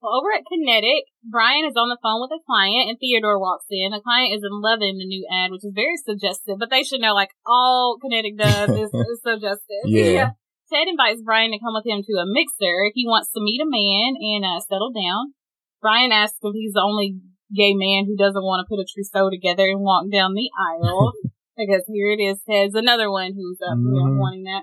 Well, 0.00 0.14
over 0.14 0.30
at 0.30 0.46
Kinnetik, 0.46 1.10
Brian 1.26 1.66
is 1.66 1.74
on 1.74 1.90
the 1.90 1.98
phone 1.98 2.22
with 2.22 2.30
a 2.30 2.38
client 2.46 2.86
and 2.88 2.98
Theodore 2.98 3.38
walks 3.42 3.66
in. 3.70 3.90
The 3.90 4.00
client 4.00 4.30
is 4.30 4.46
in 4.46 4.62
loving 4.62 4.94
the 4.94 5.06
new 5.06 5.26
ad, 5.26 5.50
which 5.50 5.66
is 5.66 5.74
very 5.74 5.98
suggestive, 5.98 6.58
but 6.58 6.70
they 6.70 6.82
should 6.86 7.00
know 7.02 7.14
like 7.14 7.34
all 7.44 7.98
Kinnetik 7.98 8.38
does 8.38 8.70
is, 8.70 8.90
is 8.94 9.20
suggestive. 9.26 9.90
Yeah. 9.90 10.30
Ted 10.70 10.86
invites 10.86 11.22
Brian 11.24 11.50
to 11.50 11.58
come 11.58 11.74
with 11.74 11.86
him 11.88 12.04
to 12.04 12.14
a 12.20 12.26
mixer. 12.28 12.86
If 12.86 12.94
he 12.94 13.08
wants 13.08 13.32
to 13.34 13.40
meet 13.42 13.58
a 13.58 13.66
man 13.66 14.14
and 14.20 14.44
uh, 14.44 14.60
settle 14.60 14.92
down. 14.92 15.34
Brian 15.80 16.12
asks 16.12 16.38
if 16.42 16.52
he's 16.54 16.74
the 16.74 16.82
only 16.84 17.18
gay 17.54 17.72
man 17.74 18.04
who 18.06 18.16
doesn't 18.18 18.42
want 18.44 18.62
to 18.62 18.68
put 18.68 18.82
a 18.82 18.86
trousseau 18.86 19.30
together 19.30 19.64
and 19.66 19.80
walk 19.80 20.06
down 20.12 20.34
the 20.34 20.50
aisle. 20.54 21.12
because 21.56 21.82
here 21.88 22.10
it 22.10 22.20
is, 22.22 22.38
Ted's 22.46 22.74
another 22.74 23.10
one 23.10 23.32
who's 23.34 23.58
uh, 23.62 23.74
you 23.74 23.90
know, 23.98 24.14
Mhm. 24.14 24.18
wanting 24.20 24.44
that. 24.44 24.62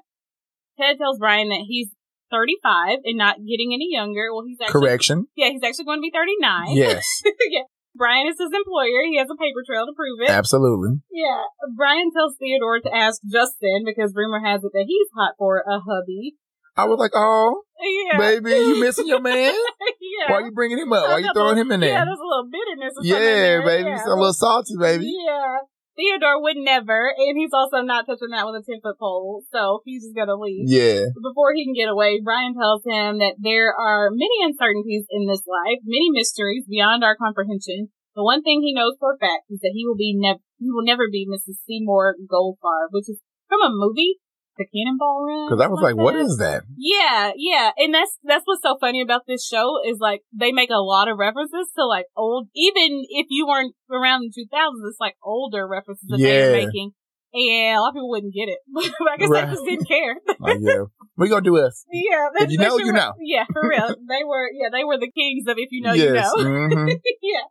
Ted 0.80 0.98
tells 0.98 1.19
Brian 1.19 1.50
that 1.50 1.65
he's 1.67 1.89
35 2.32 3.00
and 3.06 3.18
not 3.18 3.38
getting 3.46 3.74
any 3.74 3.90
younger. 3.92 4.34
Well, 4.34 4.44
he's 4.48 4.58
actually 4.62 4.82
Correction. 4.82 5.28
yeah, 5.36 5.50
he's 5.50 5.64
actually 5.64 5.86
going 5.86 6.00
to 6.00 6.06
be 6.06 6.12
39. 6.14 6.76
Yes, 6.76 7.06
yeah. 7.50 7.62
Brian 7.98 8.28
is 8.28 8.36
his 8.38 8.52
employer. 8.54 9.08
He 9.10 9.18
has 9.18 9.28
a 9.32 9.36
paper 9.40 9.64
trail 9.66 9.86
to 9.86 9.94
prove 9.96 10.20
it. 10.22 10.30
absolutely. 10.30 11.00
Yeah. 11.12 11.44
Brian 11.78 12.12
tells 12.12 12.36
Theodore 12.38 12.82
to 12.82 12.94
ask 12.94 13.22
Justin 13.24 13.84
because 13.86 14.12
rumor 14.14 14.42
has 14.44 14.64
it 14.66 14.72
that 14.74 14.86
he's 14.88 15.08
hot 15.16 15.36
for 15.38 15.64
a 15.66 15.80
hubby. 15.80 16.36
I 16.76 16.84
was 16.92 17.00
like, 17.00 17.12
oh, 17.16 17.62
Yeah. 17.80 18.18
baby, 18.18 18.50
you 18.52 18.82
missing 18.82 19.08
your 19.08 19.22
man? 19.22 19.54
yeah. 20.02 20.28
Why 20.28 20.36
are 20.36 20.46
you 20.46 20.52
bringing 20.52 20.78
him 20.78 20.92
up? 20.92 21.08
Why 21.08 21.14
are 21.14 21.20
you 21.22 21.32
throwing 21.34 21.56
little- 21.56 21.62
him 21.62 21.72
in 21.72 21.80
there? 21.80 21.90
Yeah, 21.92 21.96
there? 22.00 22.06
there's 22.08 22.20
a 22.20 22.28
little 22.28 22.50
bitterness 22.52 22.94
or 22.98 23.06
Yeah, 23.06 23.20
there. 23.20 23.62
baby, 23.66 23.90
Yeah. 23.90 24.06
A 24.08 24.10
little 24.20 24.34
salty, 24.34 24.74
baby. 24.78 25.06
Yeah. 25.26 25.56
Theodore 25.95 26.41
would 26.43 26.58
never, 26.58 27.13
and 27.15 27.38
he's 27.38 27.53
also 27.53 27.79
not 27.79 28.05
touching 28.05 28.29
that 28.31 28.45
with 28.45 28.60
a 28.60 28.63
10 28.63 28.81
foot 28.84 28.99
pole, 28.99 29.43
so 29.51 29.81
he's 29.86 30.03
just 30.03 30.15
gonna 30.15 30.36
leave. 30.36 30.67
Yeah, 30.67 31.08
Before 31.15 31.53
he 31.55 31.63
can 31.63 31.73
get 31.73 31.88
away, 31.88 32.19
Brian 32.23 32.53
tells 32.53 32.84
him 32.84 33.19
that 33.19 33.39
there 33.39 33.73
are 33.73 34.12
many 34.12 34.43
uncertainties 34.43 35.08
in 35.10 35.25
this 35.27 35.47
life, 35.47 35.79
many 35.84 36.12
mysteries 36.12 36.67
beyond 36.67 37.03
our 37.03 37.15
comprehension. 37.15 37.89
The 38.15 38.23
one 38.23 38.43
thing 38.43 38.62
he 38.62 38.73
knows 38.73 38.95
for 38.99 39.15
a 39.15 39.17
fact 39.17 39.47
is 39.49 39.60
that 39.60 39.71
he 39.73 39.86
will 39.86 39.95
be 39.95 40.15
never, 40.15 40.39
he 40.60 40.71
will 40.71 40.84
never 40.84 41.08
be 41.12 41.27
Mrs. 41.27 41.63
Seymour 41.67 42.15
Goldfarb, 42.27 42.91
which 42.91 43.10
is 43.10 43.19
from 43.47 43.62
a 43.62 43.71
movie, 43.71 44.19
The 44.58 44.65
Cannonball 44.72 45.26
Run. 45.28 45.48
because 45.50 45.62
I 45.63 45.68
was 45.68 45.82
like, 45.82 45.91
something 45.91 46.04
what 46.04 46.15
is 46.15 46.38
that? 46.38 46.63
Yeah, 46.78 47.32
yeah, 47.36 47.72
and 47.78 47.94
that's 47.94 48.18
that's 48.24 48.44
what's 48.46 48.62
so 48.63 48.78
funny 48.80 49.02
about 49.02 49.24
this 49.28 49.46
show 49.46 49.80
is 49.86 49.98
like 50.00 50.22
they 50.32 50.52
make 50.52 50.70
a 50.70 50.80
lot 50.82 51.08
of 51.10 51.18
references 51.18 51.68
to 51.76 51.86
like 51.86 52.06
old, 52.15 52.48
even 52.56 53.04
if 53.10 53.28
you 53.30 53.48
weren't 53.48 53.76
around 53.91 54.24
in 54.24 54.30
2000s, 54.32 54.88
it's 54.88 55.00
like 55.00 55.15
older 55.24 55.68
references 55.68 56.06
that 56.08 56.18
they're 56.20 56.56
Yeah. 56.58 56.65
making, 56.65 56.91
and 57.34 57.78
a 57.78 57.82
lot 57.82 57.89
of 57.89 57.96
people 57.96 58.10
wouldn't 58.10 58.34
get 58.34 58.48
it. 58.48 58.60
but 58.74 59.12
I 59.12 59.18
guess 59.18 59.30
Right. 59.30 59.46
they 59.46 59.52
just 59.52 59.65
didn't 59.65 59.88
care. 59.88 60.15
Like, 60.39 60.58
yeah, 60.62 60.84
we 61.18 61.28
gonna 61.30 61.41
do 61.44 61.58
us. 61.58 61.84
Yeah, 61.91 62.28
If 62.36 62.52
you 62.52 62.58
know, 62.58 62.78
you 62.78 62.88
were- 62.88 62.91
know. 62.94 63.12
Yeah, 63.20 63.44
for 63.52 63.68
real. 63.68 63.88
they 64.08 64.24
were. 64.24 64.48
Yeah, 64.54 64.70
they 64.72 64.84
were 64.84 64.98
the 64.98 65.12
kings 65.12 65.46
of 65.48 65.58
if 65.58 65.70
you 65.72 65.82
know, 65.82 65.94
yes. 65.94 66.32
you 66.38 66.44
know. 66.44 66.68
hmm 66.70 66.88
yeah. 67.22 67.44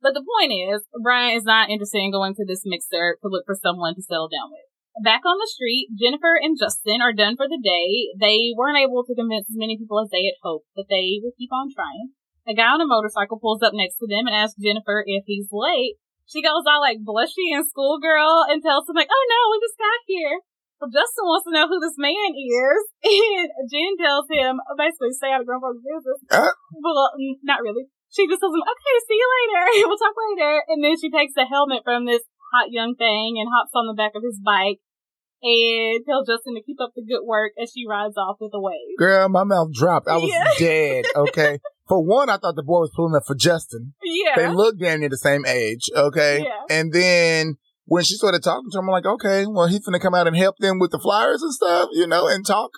But 0.00 0.14
the 0.14 0.22
point 0.24 0.52
is, 0.52 0.86
Brian 1.02 1.36
is 1.36 1.42
not 1.42 1.70
interested 1.70 1.98
in 1.98 2.12
going 2.12 2.34
to 2.36 2.44
this 2.46 2.62
mixer 2.64 3.18
to 3.20 3.28
look 3.28 3.42
for 3.44 3.56
someone 3.60 3.96
to 3.96 4.02
settle 4.02 4.28
down 4.28 4.48
with. 4.52 4.62
Back 4.98 5.22
on 5.22 5.38
the 5.38 5.46
street, 5.46 5.94
Jennifer 5.94 6.34
and 6.34 6.58
Justin 6.58 6.98
are 6.98 7.14
done 7.14 7.38
for 7.38 7.46
the 7.46 7.60
day. 7.62 8.10
They 8.18 8.50
weren't 8.56 8.82
able 8.82 9.06
to 9.06 9.14
convince 9.14 9.46
as 9.46 9.54
many 9.54 9.78
people 9.78 10.02
as 10.02 10.10
they 10.10 10.26
had 10.26 10.42
hoped, 10.42 10.66
but 10.74 10.90
they 10.90 11.22
will 11.22 11.36
keep 11.38 11.54
on 11.54 11.70
trying. 11.70 12.18
A 12.48 12.54
guy 12.56 12.72
on 12.74 12.82
a 12.82 12.88
motorcycle 12.88 13.38
pulls 13.38 13.62
up 13.62 13.76
next 13.76 14.00
to 14.02 14.08
them 14.08 14.26
and 14.26 14.34
asks 14.34 14.58
Jennifer 14.58 15.04
if 15.06 15.22
he's 15.28 15.52
late. 15.52 16.00
She 16.26 16.42
goes 16.42 16.66
all 16.66 16.80
like 16.80 17.04
blushy 17.04 17.52
and 17.54 17.64
schoolgirl 17.64 18.48
and 18.50 18.64
tells 18.64 18.88
him 18.88 18.96
like, 18.96 19.08
"Oh 19.12 19.24
no, 19.28 19.40
we 19.52 19.62
just 19.62 19.78
got 19.78 20.00
here." 20.08 20.40
Well, 20.80 20.90
Justin 20.90 21.28
wants 21.28 21.44
to 21.46 21.52
know 21.52 21.68
who 21.68 21.78
this 21.78 21.98
man 22.00 22.30
is, 22.36 22.82
and 23.04 23.48
Jen 23.70 23.94
tells 24.00 24.26
him 24.28 24.58
basically 24.76 25.14
stay 25.14 25.30
out 25.30 25.44
of 25.44 25.48
folks' 25.48 25.84
business. 25.84 26.20
Uh. 26.28 26.52
Well, 26.80 27.12
not 27.44 27.62
really. 27.62 27.86
She 28.10 28.26
just 28.26 28.40
tells 28.40 28.56
him, 28.56 28.64
"Okay, 28.64 28.96
see 29.06 29.20
you 29.20 29.28
later. 29.28 29.64
we'll 29.86 30.00
talk 30.00 30.16
later." 30.32 30.64
And 30.68 30.82
then 30.82 30.96
she 30.98 31.12
takes 31.12 31.36
the 31.36 31.46
helmet 31.46 31.84
from 31.84 32.08
this 32.08 32.24
hot 32.52 32.72
young 32.72 32.96
thing 32.96 33.36
and 33.36 33.48
hops 33.52 33.76
on 33.76 33.86
the 33.86 33.96
back 33.96 34.16
of 34.16 34.24
his 34.24 34.40
bike 34.40 34.80
and 35.42 36.04
tell 36.06 36.24
Justin 36.24 36.54
to 36.56 36.62
keep 36.62 36.78
up 36.80 36.92
the 36.96 37.02
good 37.02 37.24
work 37.24 37.52
as 37.62 37.72
she 37.74 37.86
rides 37.88 38.16
off 38.16 38.36
with 38.40 38.50
a 38.54 38.60
wave. 38.60 38.96
Girl, 38.98 39.28
my 39.28 39.44
mouth 39.44 39.72
dropped. 39.72 40.08
I 40.08 40.16
was 40.16 40.30
Yeah. 40.30 40.48
dead. 40.58 41.04
Okay. 41.16 41.58
For 41.88 42.04
one, 42.04 42.28
I 42.28 42.36
thought 42.36 42.54
the 42.56 42.62
boy 42.62 42.80
was 42.80 42.90
pulling 42.94 43.14
up 43.16 43.22
for 43.26 43.34
Justin. 43.34 43.94
Yeah. 44.04 44.32
They 44.36 44.48
look 44.48 44.78
damn 44.78 45.00
near 45.00 45.08
the 45.08 45.16
same 45.16 45.46
age. 45.46 45.88
Okay. 45.96 46.44
Yeah. 46.44 46.76
And 46.76 46.92
then 46.92 47.56
when 47.86 48.04
she 48.04 48.14
started 48.14 48.42
talking 48.42 48.70
to 48.70 48.78
him, 48.78 48.84
I'm 48.84 48.92
like, 48.92 49.06
okay, 49.06 49.46
well, 49.46 49.66
he's 49.68 49.80
gonna 49.86 49.98
come 49.98 50.14
out 50.14 50.26
and 50.26 50.36
help 50.36 50.56
them 50.58 50.78
with 50.78 50.90
the 50.90 50.98
flyers 50.98 51.40
and 51.42 51.52
stuff, 51.52 51.88
you 51.92 52.06
know, 52.06 52.26
and 52.28 52.44
talk. 52.46 52.70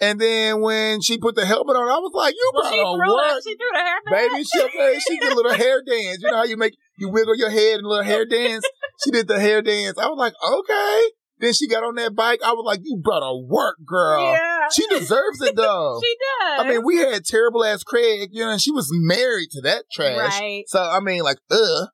And 0.00 0.18
then 0.20 0.60
when 0.62 1.00
she 1.02 1.18
put 1.18 1.34
the 1.36 1.44
helmet 1.46 1.76
on, 1.76 1.88
I 1.88 1.98
was 1.98 2.12
like, 2.14 2.34
you 2.34 2.50
well, 2.54 2.70
she 2.70 2.76
threw 2.78 3.14
work. 3.14 3.42
she 3.44 3.56
threw 3.56 3.70
the 3.72 3.78
hair 3.78 3.96
back. 4.04 4.30
Baby, 4.30 4.44
she, 4.44 5.00
she 5.00 5.18
did 5.18 5.32
a 5.32 5.34
little 5.36 5.54
hair 5.54 5.82
dance. 5.86 6.18
You 6.22 6.30
know 6.30 6.36
how 6.38 6.44
you 6.44 6.56
make, 6.56 6.74
you 6.98 7.08
wiggle 7.10 7.36
your 7.36 7.50
head 7.50 7.76
and 7.76 7.84
a 7.86 7.88
little 7.88 8.04
hair 8.04 8.24
dance? 8.26 8.64
She 9.04 9.10
did 9.10 9.26
the 9.28 9.38
hair 9.40 9.60
dance. 9.62 9.98
I 9.98 10.06
was 10.08 10.18
like, 10.18 10.34
okay. 10.42 11.10
Then 11.38 11.52
she 11.52 11.68
got 11.68 11.84
on 11.84 11.96
that 11.96 12.14
bike. 12.14 12.40
I 12.44 12.52
was 12.52 12.64
like, 12.64 12.80
you 12.82 12.96
better 13.04 13.36
work, 13.46 13.76
girl. 13.86 14.32
Yeah. 14.32 14.68
She 14.72 14.86
deserves 14.88 15.40
it 15.42 15.54
though. 15.56 16.00
She 16.02 16.16
does. 16.40 16.60
I 16.64 16.68
mean, 16.68 16.82
we 16.84 16.96
had 16.96 17.24
terrible 17.24 17.64
ass 17.64 17.82
Craig, 17.82 18.30
you 18.32 18.44
know, 18.44 18.50
and 18.52 18.60
she 18.60 18.70
was 18.72 18.88
married 18.92 19.50
to 19.52 19.60
that 19.62 19.84
trash. 19.92 20.40
Right. 20.40 20.64
So 20.68 20.80
I 20.82 21.00
mean, 21.00 21.22
like, 21.22 21.38
uh, 21.50 21.86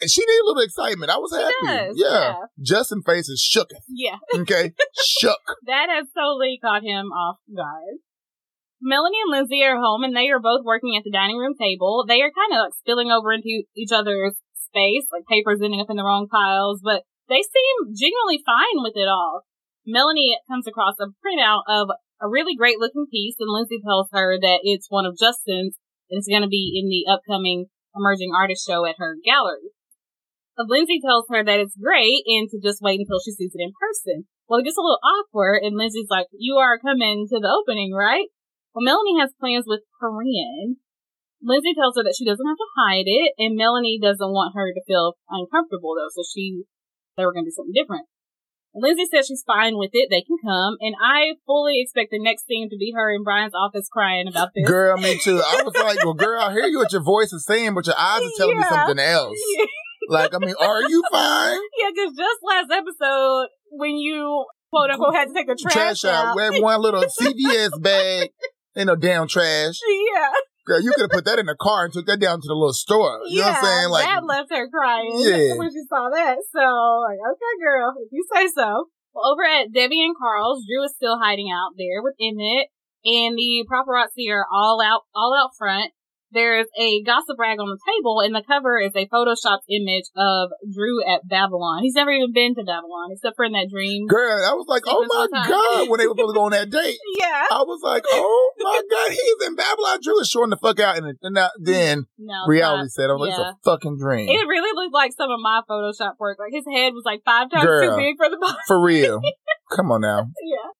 and 0.00 0.10
she 0.10 0.20
needed 0.20 0.40
a 0.42 0.46
little 0.46 0.62
excitement. 0.62 1.10
I 1.10 1.16
was 1.16 1.32
She 1.34 1.42
happy. 1.42 1.86
does, 1.88 1.94
yeah. 1.98 2.08
yeah. 2.10 2.34
Justin 2.62 3.02
face 3.02 3.28
is 3.28 3.40
shook. 3.40 3.70
Yeah. 3.88 4.16
Okay, 4.40 4.72
shook. 5.04 5.38
That 5.66 5.86
has 5.90 6.06
totally 6.16 6.58
caught 6.62 6.82
him 6.82 7.06
off 7.12 7.38
guard. 7.54 7.98
Melanie 8.82 9.18
and 9.24 9.30
Lindsay 9.32 9.62
are 9.62 9.76
home 9.76 10.02
and 10.04 10.14
they 10.14 10.28
are 10.28 10.40
both 10.40 10.60
working 10.64 10.94
at 10.96 11.04
the 11.04 11.10
dining 11.10 11.38
room 11.38 11.54
table. 11.58 12.04
They 12.06 12.20
are 12.20 12.30
kind 12.30 12.52
of 12.52 12.64
like 12.66 12.74
spilling 12.74 13.10
over 13.10 13.32
into 13.32 13.62
each 13.74 13.92
other's 13.92 14.36
space, 14.54 15.06
like 15.12 15.24
papers 15.30 15.60
ending 15.62 15.80
up 15.80 15.88
in 15.88 15.96
the 15.96 16.04
wrong 16.04 16.28
piles, 16.30 16.80
but 16.84 17.02
they 17.28 17.42
seem 17.42 17.94
genuinely 17.94 18.42
fine 18.44 18.82
with 18.82 18.94
it 18.96 19.08
all. 19.08 19.42
Melanie 19.86 20.38
comes 20.48 20.66
across 20.66 20.96
a 21.00 21.12
printout 21.20 21.62
of 21.68 21.88
a 22.20 22.28
really 22.28 22.56
great 22.56 22.78
looking 22.78 23.06
piece, 23.10 23.36
and 23.38 23.52
Lindsay 23.52 23.80
tells 23.84 24.08
her 24.12 24.38
that 24.40 24.60
it's 24.62 24.88
one 24.88 25.04
of 25.04 25.18
Justin's 25.18 25.76
and 26.10 26.18
it's 26.20 26.28
going 26.28 26.44
to 26.44 26.52
be 26.52 26.76
in 26.76 26.88
the 26.88 27.08
upcoming 27.08 27.66
emerging 27.96 28.32
artist 28.36 28.66
show 28.66 28.84
at 28.84 28.98
her 28.98 29.16
gallery. 29.24 29.72
But 30.56 30.68
Lindsay 30.68 31.00
tells 31.00 31.26
her 31.30 31.42
that 31.42 31.60
it's 31.60 31.76
great 31.76 32.22
and 32.26 32.48
to 32.50 32.60
just 32.62 32.82
wait 32.82 33.00
until 33.00 33.18
she 33.18 33.32
sees 33.32 33.52
it 33.54 33.62
in 33.62 33.72
person. 33.74 34.28
Well, 34.46 34.60
it 34.60 34.68
gets 34.68 34.78
a 34.78 34.84
little 34.84 35.00
awkward, 35.02 35.64
and 35.64 35.76
Lindsay's 35.76 36.10
like, 36.10 36.28
"You 36.30 36.56
are 36.60 36.78
coming 36.78 37.26
to 37.28 37.40
the 37.40 37.50
opening, 37.50 37.92
right?" 37.92 38.28
Well, 38.74 38.84
Melanie 38.84 39.18
has 39.18 39.32
plans 39.40 39.64
with 39.66 39.82
Corinne. 39.98 40.78
Lindsay 41.42 41.74
tells 41.74 41.96
her 41.96 42.04
that 42.04 42.16
she 42.16 42.24
doesn't 42.24 42.46
have 42.46 42.60
to 42.60 42.74
hide 42.76 43.06
it, 43.06 43.32
and 43.38 43.56
Melanie 43.56 43.98
doesn't 44.00 44.32
want 44.32 44.54
her 44.54 44.72
to 44.72 44.84
feel 44.86 45.16
uncomfortable 45.28 45.94
though, 45.96 46.12
so 46.12 46.22
she 46.22 46.64
they 47.16 47.24
were 47.24 47.32
going 47.32 47.44
to 47.44 47.50
do 47.50 47.54
something 47.54 47.74
different. 47.74 48.06
Lindsay 48.74 49.04
says 49.06 49.26
she's 49.26 49.44
fine 49.46 49.78
with 49.78 49.90
it. 49.92 50.08
They 50.10 50.22
can 50.22 50.36
come. 50.42 50.76
And 50.80 50.96
I 51.00 51.34
fully 51.46 51.80
expect 51.80 52.10
the 52.10 52.18
next 52.18 52.46
scene 52.46 52.68
to 52.70 52.76
be 52.76 52.92
her 52.94 53.14
in 53.14 53.22
Brian's 53.22 53.54
office 53.54 53.88
crying 53.88 54.26
about 54.26 54.50
this. 54.54 54.66
Girl, 54.66 54.96
me 54.96 55.18
too. 55.18 55.38
I 55.38 55.62
was 55.62 55.74
like, 55.76 56.04
well, 56.04 56.14
girl, 56.14 56.40
I 56.40 56.52
hear 56.52 56.66
you 56.66 56.78
what 56.78 56.92
your 56.92 57.02
voice 57.02 57.32
is 57.32 57.44
saying, 57.46 57.74
but 57.74 57.86
your 57.86 57.96
eyes 57.96 58.22
are 58.22 58.30
telling 58.36 58.56
yeah. 58.56 58.62
me 58.62 58.68
something 58.68 58.98
else. 58.98 59.38
like, 60.08 60.34
I 60.34 60.38
mean, 60.38 60.54
are 60.60 60.82
you 60.82 61.02
fine? 61.10 61.58
Yeah, 61.78 61.90
because 61.94 62.16
just 62.16 62.40
last 62.42 62.70
episode, 62.72 63.48
when 63.70 63.96
you 63.96 64.46
quote 64.70 64.90
unquote 64.90 65.14
had 65.14 65.28
to 65.28 65.34
take 65.34 65.48
a 65.48 65.54
trash, 65.54 66.00
trash 66.00 66.04
out, 66.04 66.26
out 66.28 66.36
with 66.36 66.62
one 66.62 66.80
little 66.80 67.04
CVS 67.04 67.80
bag 67.80 68.30
in 68.74 68.88
a 68.88 68.96
damn 68.96 69.28
trash. 69.28 69.78
Yeah. 70.14 70.30
Girl, 70.66 70.80
you 70.80 70.92
could 70.92 71.02
have 71.02 71.10
put 71.10 71.26
that 71.26 71.38
in 71.38 71.46
the 71.46 71.56
car 71.60 71.84
and 71.84 71.92
took 71.92 72.06
that 72.06 72.20
down 72.20 72.40
to 72.40 72.48
the 72.48 72.54
little 72.54 72.72
store. 72.72 73.20
You 73.28 73.40
yeah, 73.40 73.44
know 73.44 73.48
what 73.48 73.58
I'm 73.58 73.64
saying? 73.64 73.88
Like 73.90 74.04
that 74.04 74.24
left 74.24 74.50
her 74.50 74.68
crying 74.70 75.12
yeah. 75.20 75.54
when 75.60 75.70
she 75.70 75.84
saw 75.88 76.08
that. 76.08 76.38
So 76.52 76.64
like, 77.04 77.20
okay, 77.20 77.54
girl, 77.60 77.92
if 78.00 78.08
you 78.12 78.24
say 78.32 78.48
so. 78.48 78.88
Well, 79.12 79.30
over 79.30 79.44
at 79.44 79.72
Debbie 79.72 80.02
and 80.02 80.16
Carl's, 80.16 80.64
Drew 80.66 80.84
is 80.84 80.94
still 80.96 81.18
hiding 81.20 81.52
out 81.52 81.76
there 81.78 82.02
with 82.02 82.14
Emmett, 82.18 82.66
and 83.04 83.38
the 83.38 83.64
paparazzi 83.70 84.32
are 84.32 84.46
all 84.50 84.80
out, 84.82 85.02
all 85.14 85.36
out 85.38 85.50
front 85.56 85.92
there's 86.34 86.66
a 86.78 87.02
gossip 87.02 87.38
rag 87.38 87.58
on 87.58 87.70
the 87.70 87.78
table, 87.80 88.20
and 88.20 88.34
the 88.34 88.42
cover 88.42 88.78
is 88.78 88.92
a 88.94 89.06
photoshopped 89.06 89.64
image 89.70 90.10
of 90.16 90.50
Drew 90.66 91.00
at 91.06 91.26
Babylon. 91.26 91.82
He's 91.82 91.94
never 91.94 92.10
even 92.10 92.32
been 92.32 92.54
to 92.56 92.64
Babylon 92.64 93.10
except 93.12 93.36
for 93.36 93.44
in 93.44 93.52
that 93.52 93.70
dream. 93.70 94.06
Girl, 94.06 94.44
I 94.44 94.52
was 94.52 94.66
like, 94.68 94.82
oh 94.86 95.06
my 95.08 95.28
god, 95.30 95.88
when 95.88 95.98
they 96.00 96.06
were 96.06 96.14
supposed 96.14 96.34
to 96.34 96.38
go 96.38 96.44
on 96.44 96.52
that 96.52 96.70
date. 96.74 96.98
Yeah, 97.18 97.46
I 97.50 97.62
was 97.62 97.80
like, 97.82 98.04
oh 98.10 98.52
my 98.58 98.82
god, 98.90 99.10
he's 99.10 99.48
in 99.48 99.56
Babylon. 99.56 99.98
Drew 100.02 100.20
is 100.20 100.28
showing 100.28 100.50
the 100.50 100.58
fuck 100.58 100.80
out, 100.80 100.98
and, 100.98 101.16
and 101.22 101.38
then 101.62 102.06
no, 102.18 102.46
reality 102.46 102.88
set, 102.88 103.10
I 103.10 103.14
was 103.14 103.30
yeah. 103.30 103.38
like, 103.38 103.54
it's 103.54 103.66
a 103.66 103.70
fucking 103.70 103.98
dream. 103.98 104.28
It 104.28 104.46
really 104.46 104.72
looked 104.74 104.94
like 104.94 105.12
some 105.16 105.30
of 105.30 105.40
my 105.40 105.62
Photoshop 105.68 106.18
work. 106.18 106.38
Like 106.38 106.52
his 106.52 106.66
head 106.66 106.92
was 106.92 107.04
like 107.04 107.22
five 107.24 107.50
times 107.50 107.64
Girl, 107.64 107.90
too 107.90 107.96
big 107.96 108.16
for 108.16 108.28
the 108.28 108.36
body. 108.36 108.58
For 108.66 108.82
real. 108.82 109.20
Come 109.70 109.92
on 109.92 110.02
now. 110.02 110.28
Yeah. 110.42 110.70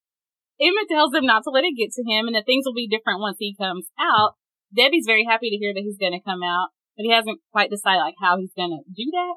Emmett 0.61 0.89
tells 0.89 1.13
him 1.15 1.27
not 1.27 1.43
to 1.45 1.51
let 1.51 1.65
it 1.65 1.75
get 1.77 1.91
to 1.93 2.03
him 2.03 2.27
and 2.27 2.37
that 2.37 2.47
things 2.47 2.65
will 2.65 2.75
be 2.75 2.89
different 2.89 3.21
once 3.21 3.37
he 3.39 3.55
comes 3.59 3.89
out. 3.99 4.35
Debbie's 4.77 5.07
very 5.07 5.25
happy 5.25 5.51
to 5.51 5.57
hear 5.57 5.73
that 5.73 5.87
he's 5.87 5.99
going 5.99 6.13
to 6.13 6.25
come 6.25 6.43
out, 6.43 6.75
but 6.97 7.05
he 7.05 7.13
hasn't 7.13 7.41
quite 7.53 7.71
decided 7.71 8.03
like 8.03 8.19
how 8.21 8.37
he's 8.39 8.55
going 8.57 8.75
to 8.75 8.83
do 8.91 9.11
that. 9.13 9.35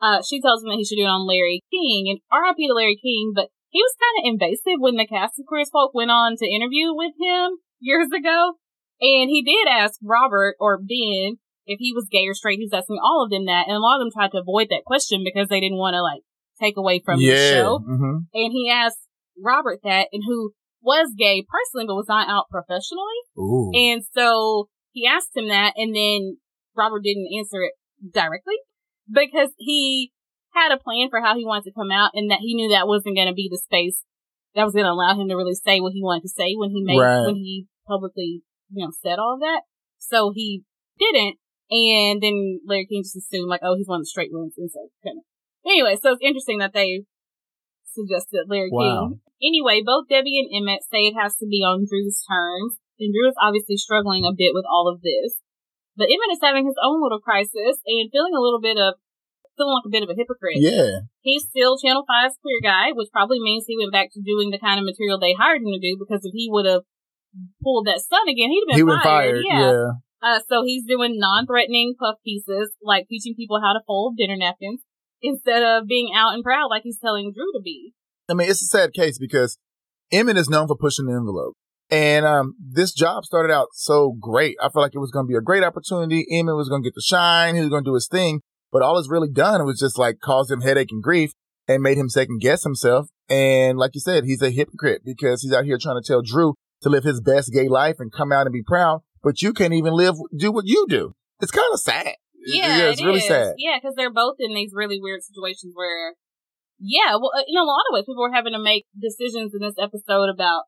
Uh, 0.00 0.20
she 0.24 0.40
tells 0.40 0.64
him 0.64 0.70
that 0.70 0.80
he 0.80 0.84
should 0.84 0.96
do 0.96 1.04
it 1.04 1.12
on 1.12 1.28
Larry 1.28 1.60
King 1.70 2.08
and 2.08 2.24
RIP 2.32 2.56
to 2.56 2.72
Larry 2.72 2.96
King, 2.96 3.32
but 3.34 3.52
he 3.68 3.82
was 3.84 3.94
kind 4.00 4.16
of 4.18 4.32
invasive 4.32 4.80
when 4.80 4.96
the 4.96 5.06
cast 5.06 5.38
of 5.38 5.46
Queer 5.46 5.62
as 5.62 5.70
Folk 5.70 5.92
went 5.94 6.10
on 6.10 6.36
to 6.36 6.46
interview 6.48 6.90
with 6.90 7.12
him 7.20 7.60
years 7.78 8.08
ago. 8.08 8.56
And 9.00 9.30
he 9.30 9.42
did 9.42 9.68
ask 9.68 10.00
Robert 10.02 10.56
or 10.58 10.78
Ben 10.78 11.38
if 11.66 11.78
he 11.78 11.92
was 11.94 12.08
gay 12.10 12.26
or 12.26 12.34
straight. 12.34 12.58
He 12.58 12.64
was 12.64 12.74
asking 12.74 12.98
all 13.02 13.24
of 13.24 13.30
them 13.30 13.46
that. 13.46 13.68
And 13.68 13.76
a 13.76 13.80
lot 13.80 13.96
of 13.96 14.00
them 14.00 14.12
tried 14.12 14.32
to 14.32 14.40
avoid 14.40 14.68
that 14.70 14.84
question 14.84 15.22
because 15.24 15.48
they 15.48 15.60
didn't 15.60 15.78
want 15.78 15.94
to 15.94 16.02
like 16.02 16.22
take 16.60 16.76
away 16.76 17.00
from 17.04 17.20
yeah. 17.20 17.34
the 17.34 17.50
show. 17.52 17.78
Mm-hmm. 17.78 18.16
And 18.34 18.52
he 18.52 18.70
asked 18.70 19.00
Robert 19.38 19.80
that 19.84 20.08
and 20.12 20.22
who 20.26 20.52
was 20.82 21.14
gay 21.16 21.44
personally, 21.46 21.86
but 21.86 21.94
was 21.94 22.08
not 22.08 22.28
out 22.28 22.46
professionally. 22.50 23.20
Ooh. 23.38 23.70
And 23.74 24.02
so 24.14 24.68
he 24.92 25.06
asked 25.06 25.36
him 25.36 25.48
that, 25.48 25.74
and 25.76 25.94
then 25.94 26.38
Robert 26.76 27.02
didn't 27.02 27.28
answer 27.36 27.62
it 27.62 27.72
directly 28.12 28.56
because 29.12 29.50
he 29.58 30.12
had 30.54 30.72
a 30.72 30.78
plan 30.78 31.08
for 31.10 31.20
how 31.20 31.36
he 31.36 31.44
wanted 31.44 31.64
to 31.64 31.74
come 31.76 31.90
out, 31.90 32.10
and 32.14 32.30
that 32.30 32.40
he 32.40 32.54
knew 32.54 32.70
that 32.70 32.88
wasn't 32.88 33.16
going 33.16 33.28
to 33.28 33.34
be 33.34 33.48
the 33.50 33.58
space 33.58 34.02
that 34.54 34.64
was 34.64 34.74
going 34.74 34.86
to 34.86 34.90
allow 34.90 35.14
him 35.14 35.28
to 35.28 35.36
really 35.36 35.54
say 35.54 35.80
what 35.80 35.92
he 35.92 36.02
wanted 36.02 36.22
to 36.22 36.28
say 36.28 36.54
when 36.56 36.70
he 36.70 36.82
made 36.82 36.98
right. 36.98 37.24
when 37.24 37.36
he 37.36 37.66
publicly 37.86 38.42
you 38.70 38.84
know 38.84 38.92
said 39.02 39.18
all 39.18 39.34
of 39.34 39.40
that. 39.40 39.62
So 39.98 40.32
he 40.34 40.64
didn't, 40.98 41.36
and 41.70 42.22
then 42.22 42.60
Larry 42.66 42.86
King 42.86 43.02
just 43.02 43.16
assumed 43.16 43.48
like, 43.48 43.60
oh, 43.62 43.76
he's 43.76 43.86
one 43.86 44.00
of 44.00 44.02
the 44.02 44.06
straight 44.06 44.32
ones, 44.32 44.54
and 44.56 44.70
so 44.70 44.88
kind 45.04 45.18
of. 45.18 45.24
Anyway, 45.64 45.96
so 46.00 46.12
it's 46.12 46.22
interesting 46.22 46.58
that 46.58 46.72
they 46.72 47.04
suggested 47.92 48.48
Larry 48.48 48.70
wow. 48.72 49.10
King. 49.10 49.20
Anyway, 49.40 49.82
both 49.84 50.08
Debbie 50.08 50.38
and 50.38 50.50
Emmett 50.52 50.84
say 50.86 51.08
it 51.08 51.16
has 51.16 51.36
to 51.40 51.46
be 51.46 51.64
on 51.64 51.88
Drew's 51.88 52.20
terms, 52.28 52.76
and 53.00 53.12
Drew 53.12 53.28
is 53.28 53.38
obviously 53.40 53.76
struggling 53.76 54.24
a 54.24 54.36
bit 54.36 54.52
with 54.52 54.68
all 54.68 54.88
of 54.88 55.00
this. 55.00 55.40
But 55.96 56.12
Emmett 56.12 56.32
is 56.32 56.44
having 56.44 56.66
his 56.66 56.78
own 56.80 57.02
little 57.02 57.20
crisis 57.20 57.80
and 57.84 58.12
feeling 58.12 58.36
a 58.36 58.40
little 58.40 58.60
bit 58.60 58.76
of 58.76 58.94
feeling 59.60 59.76
like 59.76 59.88
a 59.88 59.92
bit 59.92 60.04
of 60.04 60.08
a 60.08 60.16
hypocrite. 60.16 60.56
Yeah. 60.56 61.04
He's 61.20 61.44
still 61.44 61.76
Channel 61.76 62.08
5's 62.08 62.40
queer 62.40 62.60
guy, 62.62 62.92
which 62.96 63.12
probably 63.12 63.40
means 63.40 63.64
he 63.66 63.76
went 63.76 63.92
back 63.92 64.08
to 64.16 64.24
doing 64.24 64.48
the 64.48 64.58
kind 64.58 64.80
of 64.80 64.88
material 64.88 65.20
they 65.20 65.36
hired 65.36 65.60
him 65.60 65.72
to 65.72 65.82
do 65.82 66.00
because 66.00 66.24
if 66.24 66.32
he 66.32 66.48
would 66.48 66.64
have 66.64 66.88
pulled 67.62 67.86
that 67.86 68.00
stunt 68.00 68.28
again, 68.28 68.48
he'd 68.48 68.64
have 68.64 68.72
been 68.72 68.88
he 68.88 69.02
fired. 69.04 69.04
fired. 69.04 69.44
Yeah. 69.44 69.60
yeah. 69.60 69.90
Uh, 70.22 70.40
so 70.48 70.62
he's 70.64 70.84
doing 70.84 71.16
non-threatening 71.16 71.94
puff 71.98 72.16
pieces, 72.24 72.72
like 72.82 73.08
teaching 73.08 73.34
people 73.34 73.60
how 73.60 73.72
to 73.72 73.80
fold 73.86 74.16
dinner 74.16 74.36
napkins, 74.36 74.80
instead 75.22 75.62
of 75.62 75.86
being 75.86 76.10
out 76.14 76.34
and 76.34 76.42
proud 76.42 76.68
like 76.68 76.82
he's 76.82 76.98
telling 76.98 77.32
Drew 77.32 77.52
to 77.52 77.60
be. 77.62 77.92
I 78.28 78.34
mean, 78.34 78.48
it's 78.48 78.62
a 78.62 78.66
sad 78.66 78.92
case 78.92 79.18
because 79.18 79.58
Emmett 80.12 80.36
is 80.36 80.48
known 80.48 80.68
for 80.68 80.76
pushing 80.76 81.06
the 81.06 81.12
envelope. 81.12 81.54
And 81.90 82.24
um, 82.24 82.54
this 82.60 82.92
job 82.92 83.24
started 83.24 83.52
out 83.52 83.68
so 83.72 84.16
great. 84.20 84.56
I 84.60 84.68
felt 84.68 84.82
like 84.82 84.94
it 84.94 85.00
was 85.00 85.10
going 85.10 85.26
to 85.26 85.28
be 85.28 85.36
a 85.36 85.40
great 85.40 85.64
opportunity. 85.64 86.24
Emmett 86.30 86.54
was 86.54 86.68
going 86.68 86.82
to 86.82 86.86
get 86.86 86.94
the 86.94 87.02
shine. 87.02 87.56
He 87.56 87.60
was 87.60 87.70
going 87.70 87.82
to 87.82 87.90
do 87.90 87.94
his 87.94 88.06
thing. 88.06 88.42
But 88.70 88.82
all 88.82 88.96
it's 88.98 89.10
really 89.10 89.28
done 89.28 89.64
was 89.66 89.80
just 89.80 89.98
like 89.98 90.20
cause 90.20 90.50
him 90.50 90.60
headache 90.60 90.92
and 90.92 91.02
grief 91.02 91.32
and 91.66 91.82
made 91.82 91.98
him 91.98 92.08
second 92.08 92.40
guess 92.40 92.62
himself. 92.62 93.08
And 93.28 93.76
like 93.76 93.92
you 93.94 94.00
said, 94.00 94.24
he's 94.24 94.42
a 94.42 94.50
hypocrite 94.50 95.02
because 95.04 95.42
he's 95.42 95.52
out 95.52 95.64
here 95.64 95.78
trying 95.78 96.00
to 96.00 96.06
tell 96.06 96.22
Drew 96.22 96.54
to 96.82 96.88
live 96.88 97.02
his 97.02 97.20
best 97.20 97.52
gay 97.52 97.68
life 97.68 97.96
and 97.98 98.12
come 98.12 98.30
out 98.30 98.46
and 98.46 98.52
be 98.52 98.62
proud. 98.62 99.00
But 99.22 99.42
you 99.42 99.52
can't 99.52 99.74
even 99.74 99.92
live, 99.92 100.14
do 100.36 100.52
what 100.52 100.66
you 100.66 100.86
do. 100.88 101.14
It's 101.40 101.52
kind 101.52 101.66
of 101.72 101.80
sad. 101.80 102.14
Yeah, 102.46 102.78
yeah 102.78 102.90
it's 102.90 103.00
it 103.00 103.04
really 103.04 103.18
is. 103.18 103.28
sad. 103.28 103.54
Yeah, 103.58 103.78
because 103.80 103.94
they're 103.96 104.12
both 104.12 104.36
in 104.38 104.54
these 104.54 104.72
really 104.74 104.98
weird 105.00 105.22
situations 105.22 105.72
where, 105.74 106.14
yeah, 106.78 107.16
well, 107.16 107.32
in 107.36 107.56
a 107.56 107.64
lot 107.64 107.84
of 107.90 107.94
ways, 107.94 108.04
people 108.06 108.24
are 108.24 108.32
having 108.32 108.52
to 108.52 108.62
make 108.62 108.86
decisions 108.98 109.52
in 109.54 109.60
this 109.60 109.76
episode 109.78 110.28
about 110.32 110.64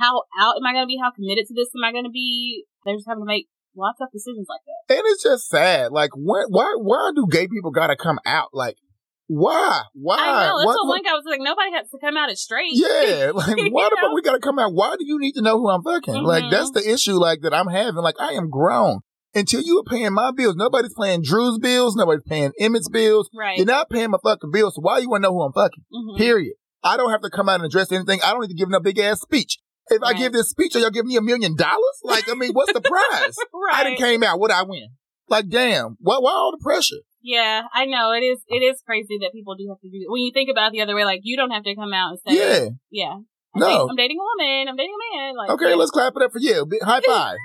how 0.00 0.22
out 0.38 0.56
am 0.56 0.66
I 0.66 0.72
going 0.72 0.84
to 0.84 0.90
be? 0.90 0.98
How 1.00 1.10
committed 1.10 1.46
to 1.46 1.54
this 1.54 1.70
am 1.76 1.84
I 1.84 1.92
going 1.92 2.04
to 2.04 2.10
be? 2.10 2.64
They're 2.84 2.96
just 2.96 3.08
having 3.08 3.22
to 3.22 3.26
make 3.26 3.48
lots 3.76 4.00
of 4.00 4.08
decisions 4.12 4.46
like 4.48 4.60
that. 4.66 4.96
And 4.96 5.04
it's 5.06 5.22
just 5.22 5.48
sad. 5.48 5.92
Like, 5.92 6.10
when, 6.14 6.46
why, 6.48 6.74
why 6.78 7.12
do 7.14 7.26
gay 7.30 7.48
people 7.48 7.70
got 7.70 7.88
to 7.88 7.96
come 7.96 8.18
out? 8.26 8.50
Like, 8.52 8.76
why? 9.28 9.82
Why? 9.92 10.16
I 10.18 10.46
know. 10.46 10.58
That's 10.58 10.66
what, 10.66 10.86
what 10.86 10.88
one 10.88 11.02
guy 11.02 11.12
was 11.12 11.24
like. 11.28 11.40
Nobody 11.40 11.72
has 11.72 11.90
to 11.90 11.98
come 12.00 12.16
out 12.16 12.30
as 12.30 12.40
straight. 12.40 12.72
Yeah. 12.72 13.32
Like, 13.38 13.56
why 13.70 13.88
the 13.90 13.98
fuck 14.00 14.12
we 14.14 14.22
got 14.22 14.32
to 14.32 14.40
come 14.40 14.58
out? 14.58 14.72
Why 14.72 14.96
do 14.98 15.06
you 15.06 15.18
need 15.20 15.32
to 15.32 15.42
know 15.42 15.58
who 15.58 15.68
I'm 15.68 15.82
fucking? 15.82 16.14
Mm-hmm. 16.14 16.26
Like, 16.26 16.50
that's 16.50 16.70
the 16.72 16.82
issue. 16.88 17.14
Like 17.14 17.42
that 17.42 17.54
I'm 17.54 17.68
having. 17.68 18.02
Like, 18.02 18.16
I 18.18 18.32
am 18.32 18.50
grown. 18.50 19.00
Until 19.34 19.60
you 19.60 19.78
are 19.78 19.84
paying 19.84 20.12
my 20.12 20.30
bills, 20.30 20.56
nobody's 20.56 20.94
paying 20.98 21.22
Drew's 21.22 21.58
bills. 21.58 21.94
Nobody's 21.96 22.22
paying 22.26 22.52
Emmett's 22.58 22.88
bills. 22.88 23.28
Right. 23.36 23.56
You're 23.58 23.66
not 23.66 23.90
paying 23.90 24.10
my 24.10 24.18
fucking 24.22 24.50
bills. 24.50 24.74
So 24.74 24.80
why 24.80 24.98
you 24.98 25.10
want 25.10 25.22
to 25.22 25.28
know 25.28 25.34
who 25.34 25.42
I'm 25.42 25.52
fucking? 25.52 25.84
Mm-hmm. 25.92 26.16
Period. 26.16 26.54
I 26.82 26.96
don't 26.96 27.10
have 27.10 27.22
to 27.22 27.30
come 27.30 27.48
out 27.48 27.56
and 27.56 27.66
address 27.66 27.92
anything. 27.92 28.20
I 28.24 28.30
don't 28.30 28.42
need 28.42 28.48
to 28.48 28.54
give 28.54 28.70
no 28.70 28.80
big 28.80 28.98
ass 28.98 29.20
speech. 29.20 29.58
If 29.88 30.02
right. 30.02 30.14
I 30.14 30.18
give 30.18 30.32
this 30.32 30.50
speech, 30.50 30.76
are 30.76 30.80
y'all 30.80 30.90
give 30.90 31.06
me 31.06 31.16
a 31.16 31.22
million 31.22 31.56
dollars? 31.56 31.98
Like, 32.04 32.28
I 32.28 32.34
mean, 32.34 32.52
what's 32.52 32.72
the 32.72 32.80
prize? 32.84 33.36
right. 33.52 33.74
I 33.74 33.84
didn't 33.84 33.98
came 33.98 34.22
out. 34.22 34.38
What 34.38 34.50
I 34.50 34.62
win? 34.62 34.88
Like, 35.28 35.48
damn. 35.48 35.96
Why, 36.00 36.18
why 36.18 36.32
all 36.32 36.52
the 36.52 36.62
pressure? 36.62 36.96
Yeah, 37.20 37.62
I 37.74 37.84
know. 37.84 38.12
It 38.12 38.20
is, 38.20 38.38
it 38.48 38.62
is 38.62 38.80
crazy 38.86 39.18
that 39.20 39.32
people 39.34 39.56
do 39.56 39.66
have 39.68 39.80
to 39.80 39.88
do 39.90 40.06
When 40.08 40.22
you 40.22 40.30
think 40.32 40.48
about 40.50 40.68
it 40.68 40.72
the 40.72 40.82
other 40.82 40.94
way, 40.94 41.04
like, 41.04 41.20
you 41.24 41.36
don't 41.36 41.50
have 41.50 41.64
to 41.64 41.74
come 41.74 41.92
out 41.92 42.10
and 42.10 42.18
say, 42.26 42.38
yeah. 42.38 42.68
Yeah. 42.90 43.14
I'm 43.54 43.60
no. 43.60 43.66
Dating, 43.66 43.88
I'm 43.90 43.96
dating 43.96 44.18
a 44.18 44.22
woman. 44.22 44.68
I'm 44.68 44.76
dating 44.76 44.94
a 44.94 45.16
man. 45.16 45.36
Like, 45.36 45.50
okay, 45.50 45.70
yeah. 45.70 45.74
let's 45.74 45.90
clap 45.90 46.14
it 46.16 46.22
up 46.22 46.32
for 46.32 46.38
you. 46.38 46.66
High 46.82 47.00
five. 47.06 47.36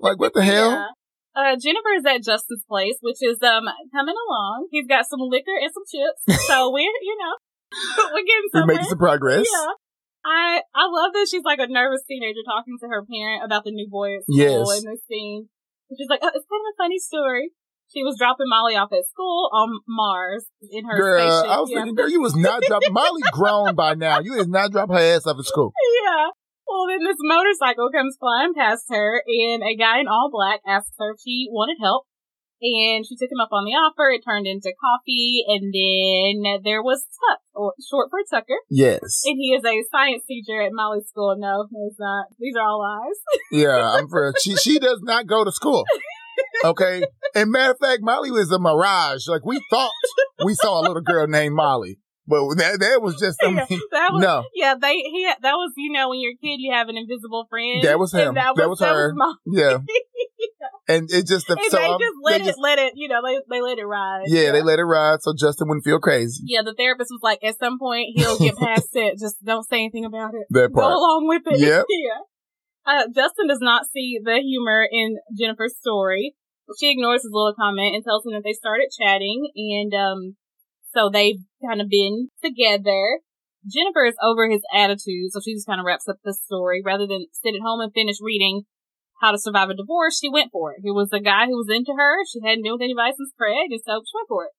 like, 0.00 0.18
what 0.18 0.34
the 0.34 0.42
hell? 0.42 0.70
Yeah. 0.70 0.86
Uh, 1.34 1.54
Jennifer 1.54 1.94
is 1.94 2.04
at 2.04 2.22
Justin's 2.22 2.64
place, 2.66 2.98
which 3.00 3.22
is, 3.22 3.38
um, 3.42 3.70
coming 3.94 4.18
along. 4.18 4.68
He's 4.70 4.86
got 4.86 5.06
some 5.06 5.20
liquor 5.22 5.54
and 5.54 5.70
some 5.70 5.86
chips. 5.86 6.22
So 6.50 6.70
we're, 6.72 6.80
you 6.80 7.16
know, 7.16 7.34
we're 8.12 8.26
getting 8.26 8.50
somewhere. 8.50 8.66
We're 8.66 8.72
making 8.74 8.90
some 8.90 8.98
progress. 8.98 9.46
Yeah. 9.46 9.74
I 10.24 10.60
I 10.74 10.84
love 10.84 11.12
that 11.14 11.28
she's 11.30 11.44
like 11.44 11.60
a 11.60 11.66
nervous 11.66 12.02
teenager 12.06 12.44
talking 12.44 12.76
to 12.80 12.88
her 12.88 13.06
parent 13.06 13.44
about 13.44 13.64
the 13.64 13.70
new 13.70 13.88
boy 13.88 14.16
at 14.16 14.22
school 14.24 14.36
yes. 14.36 14.82
in 14.82 14.90
this 14.90 15.00
scene. 15.08 15.48
She's 15.96 16.08
like, 16.10 16.20
oh, 16.22 16.28
it's 16.28 16.44
kind 16.44 16.60
of 16.60 16.74
a 16.74 16.76
funny 16.76 16.98
story. 16.98 17.50
She 17.92 18.04
was 18.04 18.16
dropping 18.18 18.46
Molly 18.48 18.76
off 18.76 18.92
at 18.92 19.08
school 19.08 19.50
on 19.52 19.80
Mars 19.88 20.46
in 20.70 20.84
her 20.84 20.96
girl, 20.96 21.18
spaceship. 21.18 21.50
I 21.50 21.60
was 21.60 21.70
yeah. 21.70 21.76
thinking, 21.78 21.94
girl, 21.96 22.08
you 22.08 22.20
was 22.20 22.36
not 22.36 22.62
dropping 22.62 22.92
Molly 22.92 23.22
grown 23.32 23.74
by 23.74 23.94
now. 23.94 24.20
You 24.20 24.34
is 24.34 24.46
not 24.46 24.70
drop 24.70 24.90
her 24.90 24.98
ass 24.98 25.26
off 25.26 25.38
at 25.38 25.44
school. 25.44 25.72
Yeah. 26.04 26.26
Well, 26.70 26.86
then 26.86 27.02
this 27.02 27.18
motorcycle 27.18 27.90
comes 27.90 28.16
flying 28.20 28.54
past 28.54 28.86
her, 28.90 29.22
and 29.26 29.62
a 29.62 29.74
guy 29.74 29.98
in 29.98 30.06
all 30.06 30.30
black 30.30 30.60
asks 30.66 30.94
her 30.98 31.12
if 31.12 31.20
she 31.20 31.48
wanted 31.50 31.82
help. 31.82 32.06
And 32.62 33.06
she 33.08 33.16
took 33.16 33.32
him 33.32 33.40
up 33.40 33.52
on 33.52 33.64
the 33.64 33.72
offer. 33.72 34.10
It 34.10 34.20
turned 34.22 34.46
into 34.46 34.70
coffee. 34.78 35.42
And 35.48 35.72
then 35.72 36.60
there 36.62 36.82
was 36.82 37.06
Tuck, 37.08 37.40
or 37.54 37.72
short 37.88 38.08
for 38.10 38.20
Tucker. 38.30 38.60
Yes. 38.68 39.22
And 39.24 39.38
he 39.38 39.56
is 39.56 39.64
a 39.64 39.82
science 39.90 40.24
teacher 40.28 40.60
at 40.60 40.70
Molly's 40.70 41.08
school. 41.08 41.34
No, 41.38 41.66
no, 41.72 41.88
he's 41.88 41.96
not. 41.98 42.26
These 42.38 42.54
are 42.56 42.62
all 42.62 42.80
lies. 42.80 43.16
yeah, 43.50 43.96
I'm 43.96 44.08
for 44.08 44.34
she 44.38 44.56
she 44.56 44.78
does 44.78 45.00
not 45.02 45.26
go 45.26 45.42
to 45.42 45.50
school. 45.50 45.84
Okay. 46.64 47.02
And 47.34 47.50
matter 47.50 47.72
of 47.72 47.78
fact, 47.80 48.02
Molly 48.02 48.30
was 48.30 48.50
a 48.52 48.58
mirage. 48.58 49.26
Like 49.26 49.44
we 49.44 49.60
thought 49.70 49.92
we 50.44 50.54
saw 50.54 50.80
a 50.80 50.82
little 50.82 51.02
girl 51.02 51.26
named 51.26 51.54
Molly. 51.54 51.98
But 52.30 52.54
that, 52.58 52.78
that 52.78 53.02
was 53.02 53.18
just, 53.18 53.42
I 53.42 53.46
mean, 53.50 53.56
yeah, 53.68 53.78
that 53.90 54.12
was, 54.12 54.22
no. 54.22 54.44
Yeah, 54.54 54.74
they, 54.80 54.94
he, 54.94 55.26
that 55.26 55.54
was, 55.54 55.72
you 55.76 55.90
know, 55.90 56.08
when 56.08 56.20
you're 56.20 56.32
a 56.32 56.40
kid, 56.40 56.62
you 56.62 56.72
have 56.72 56.88
an 56.88 56.96
invisible 56.96 57.46
friend. 57.50 57.82
That 57.82 57.98
was 57.98 58.14
him. 58.14 58.34
That 58.34 58.54
was, 58.54 58.58
that 58.58 58.68
was 58.70 58.80
her. 58.80 59.12
Was 59.12 59.36
yeah. 59.46 59.78
And 60.88 61.10
it 61.10 61.26
just, 61.26 61.48
and 61.50 61.58
so 61.70 61.76
they 61.76 61.86
um, 61.86 61.98
just 62.00 62.16
let 62.22 62.42
they 62.42 62.50
it, 62.50 62.56
let 62.58 62.78
it, 62.78 62.92
you 62.96 63.08
know, 63.08 63.20
they, 63.24 63.38
they 63.50 63.60
let 63.60 63.78
it 63.78 63.84
ride. 63.84 64.24
Yeah, 64.26 64.52
they 64.52 64.62
let 64.62 64.78
it 64.78 64.84
ride 64.84 65.22
so 65.22 65.34
Justin 65.38 65.68
wouldn't 65.68 65.84
feel 65.84 65.98
crazy. 65.98 66.42
Yeah, 66.46 66.62
the 66.62 66.74
therapist 66.74 67.10
was 67.10 67.20
like, 67.22 67.42
at 67.44 67.58
some 67.58 67.78
point 67.78 68.08
he'll 68.14 68.38
get 68.38 68.56
past 68.58 68.88
it. 68.94 69.18
Just 69.18 69.42
don't 69.44 69.68
say 69.68 69.78
anything 69.78 70.04
about 70.04 70.34
it. 70.34 70.46
That 70.50 70.72
part. 70.72 70.86
Go 70.86 70.98
along 70.98 71.26
with 71.28 71.42
it. 71.46 71.60
Yep. 71.60 71.84
yeah. 71.88 72.20
Uh, 72.86 73.06
Justin 73.14 73.46
does 73.48 73.60
not 73.60 73.86
see 73.92 74.18
the 74.22 74.38
humor 74.38 74.86
in 74.90 75.18
Jennifer's 75.38 75.76
story. 75.78 76.34
She 76.78 76.90
ignores 76.90 77.22
his 77.22 77.30
little 77.32 77.54
comment 77.58 77.94
and 77.94 78.04
tells 78.04 78.24
him 78.24 78.32
that 78.32 78.42
they 78.44 78.52
started 78.52 78.88
chatting 78.96 79.50
and, 79.56 79.92
um, 79.94 80.36
so 80.94 81.10
they've 81.10 81.40
kind 81.66 81.80
of 81.80 81.88
been 81.88 82.28
together. 82.42 83.20
Jennifer 83.68 84.06
is 84.06 84.14
over 84.22 84.48
his 84.50 84.62
attitude, 84.74 85.30
so 85.32 85.40
she 85.44 85.54
just 85.54 85.66
kind 85.66 85.80
of 85.80 85.84
wraps 85.86 86.08
up 86.08 86.16
the 86.24 86.32
story. 86.32 86.82
Rather 86.84 87.06
than 87.06 87.26
sit 87.32 87.54
at 87.54 87.60
home 87.64 87.80
and 87.80 87.92
finish 87.92 88.16
reading 88.22 88.62
How 89.20 89.32
to 89.32 89.38
Survive 89.38 89.68
a 89.68 89.74
Divorce, 89.74 90.18
she 90.18 90.30
went 90.30 90.50
for 90.50 90.72
it. 90.72 90.80
He 90.82 90.90
was 90.90 91.10
a 91.12 91.20
guy 91.20 91.46
who 91.46 91.56
was 91.56 91.68
into 91.68 91.92
her. 91.96 92.24
She 92.30 92.40
hadn't 92.42 92.62
been 92.62 92.72
with 92.72 92.82
anybody 92.82 93.12
since 93.16 93.32
Craig, 93.36 93.68
and 93.70 93.80
so 93.84 94.00
she 94.00 94.16
went 94.16 94.28
for 94.28 94.44
it. 94.44 94.50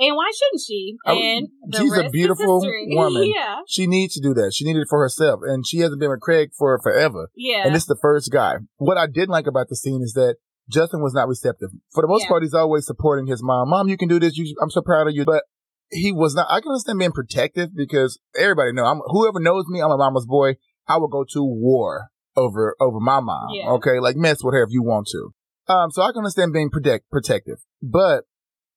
And 0.00 0.14
why 0.16 0.30
shouldn't 0.34 0.62
she? 0.64 0.94
Oh, 1.06 1.12
And 1.18 1.48
the 1.68 1.78
she's 1.78 1.96
a 1.96 2.08
beautiful 2.08 2.60
woman. 2.86 3.32
yeah, 3.34 3.56
She 3.66 3.86
needs 3.88 4.14
to 4.14 4.20
do 4.20 4.32
that. 4.34 4.52
She 4.54 4.64
needed 4.64 4.82
it 4.82 4.86
for 4.88 5.00
herself. 5.02 5.40
And 5.42 5.66
she 5.66 5.78
hasn't 5.78 5.98
been 6.00 6.10
with 6.10 6.20
Craig 6.20 6.50
for 6.56 6.78
forever. 6.80 7.30
yeah. 7.34 7.62
And 7.66 7.74
this 7.74 7.82
is 7.82 7.88
the 7.88 7.98
first 8.00 8.30
guy. 8.32 8.56
What 8.76 8.96
I 8.96 9.06
did 9.08 9.28
like 9.28 9.48
about 9.48 9.68
the 9.68 9.74
scene 9.74 10.00
is 10.02 10.12
that 10.12 10.36
Justin 10.70 11.02
was 11.02 11.14
not 11.14 11.26
receptive. 11.26 11.70
For 11.92 12.02
the 12.02 12.06
most 12.08 12.22
Yeah. 12.24 12.28
part, 12.28 12.42
he's 12.44 12.54
always 12.54 12.86
supporting 12.86 13.26
his 13.26 13.42
mom. 13.42 13.70
Mom, 13.70 13.88
you 13.88 13.96
can 13.96 14.06
do 14.08 14.20
this. 14.20 14.36
You, 14.36 14.54
I'm 14.62 14.70
so 14.70 14.82
proud 14.82 15.08
of 15.08 15.14
you. 15.14 15.24
But 15.24 15.42
he 15.90 16.12
was 16.12 16.34
not, 16.34 16.46
I 16.50 16.60
can 16.60 16.70
understand 16.70 16.98
being 16.98 17.12
protective 17.12 17.70
because 17.74 18.18
everybody 18.38 18.72
know 18.72 18.84
I'm, 18.84 19.00
whoever 19.06 19.40
knows 19.40 19.64
me, 19.68 19.80
I'm 19.80 19.90
a 19.90 19.96
mama's 19.96 20.26
boy. 20.26 20.56
I 20.86 20.96
will 20.98 21.08
go 21.08 21.24
to 21.32 21.42
war 21.42 22.08
over, 22.36 22.76
over 22.80 23.00
my 23.00 23.20
mom. 23.20 23.48
Yeah. 23.52 23.70
Okay. 23.72 24.00
Like 24.00 24.16
mess 24.16 24.42
with 24.42 24.54
her 24.54 24.62
if 24.62 24.70
you 24.70 24.82
want 24.82 25.08
to. 25.12 25.72
Um, 25.72 25.90
so 25.90 26.02
I 26.02 26.12
can 26.12 26.18
understand 26.18 26.52
being 26.52 26.70
protect, 26.70 27.10
protective, 27.10 27.58
but 27.82 28.24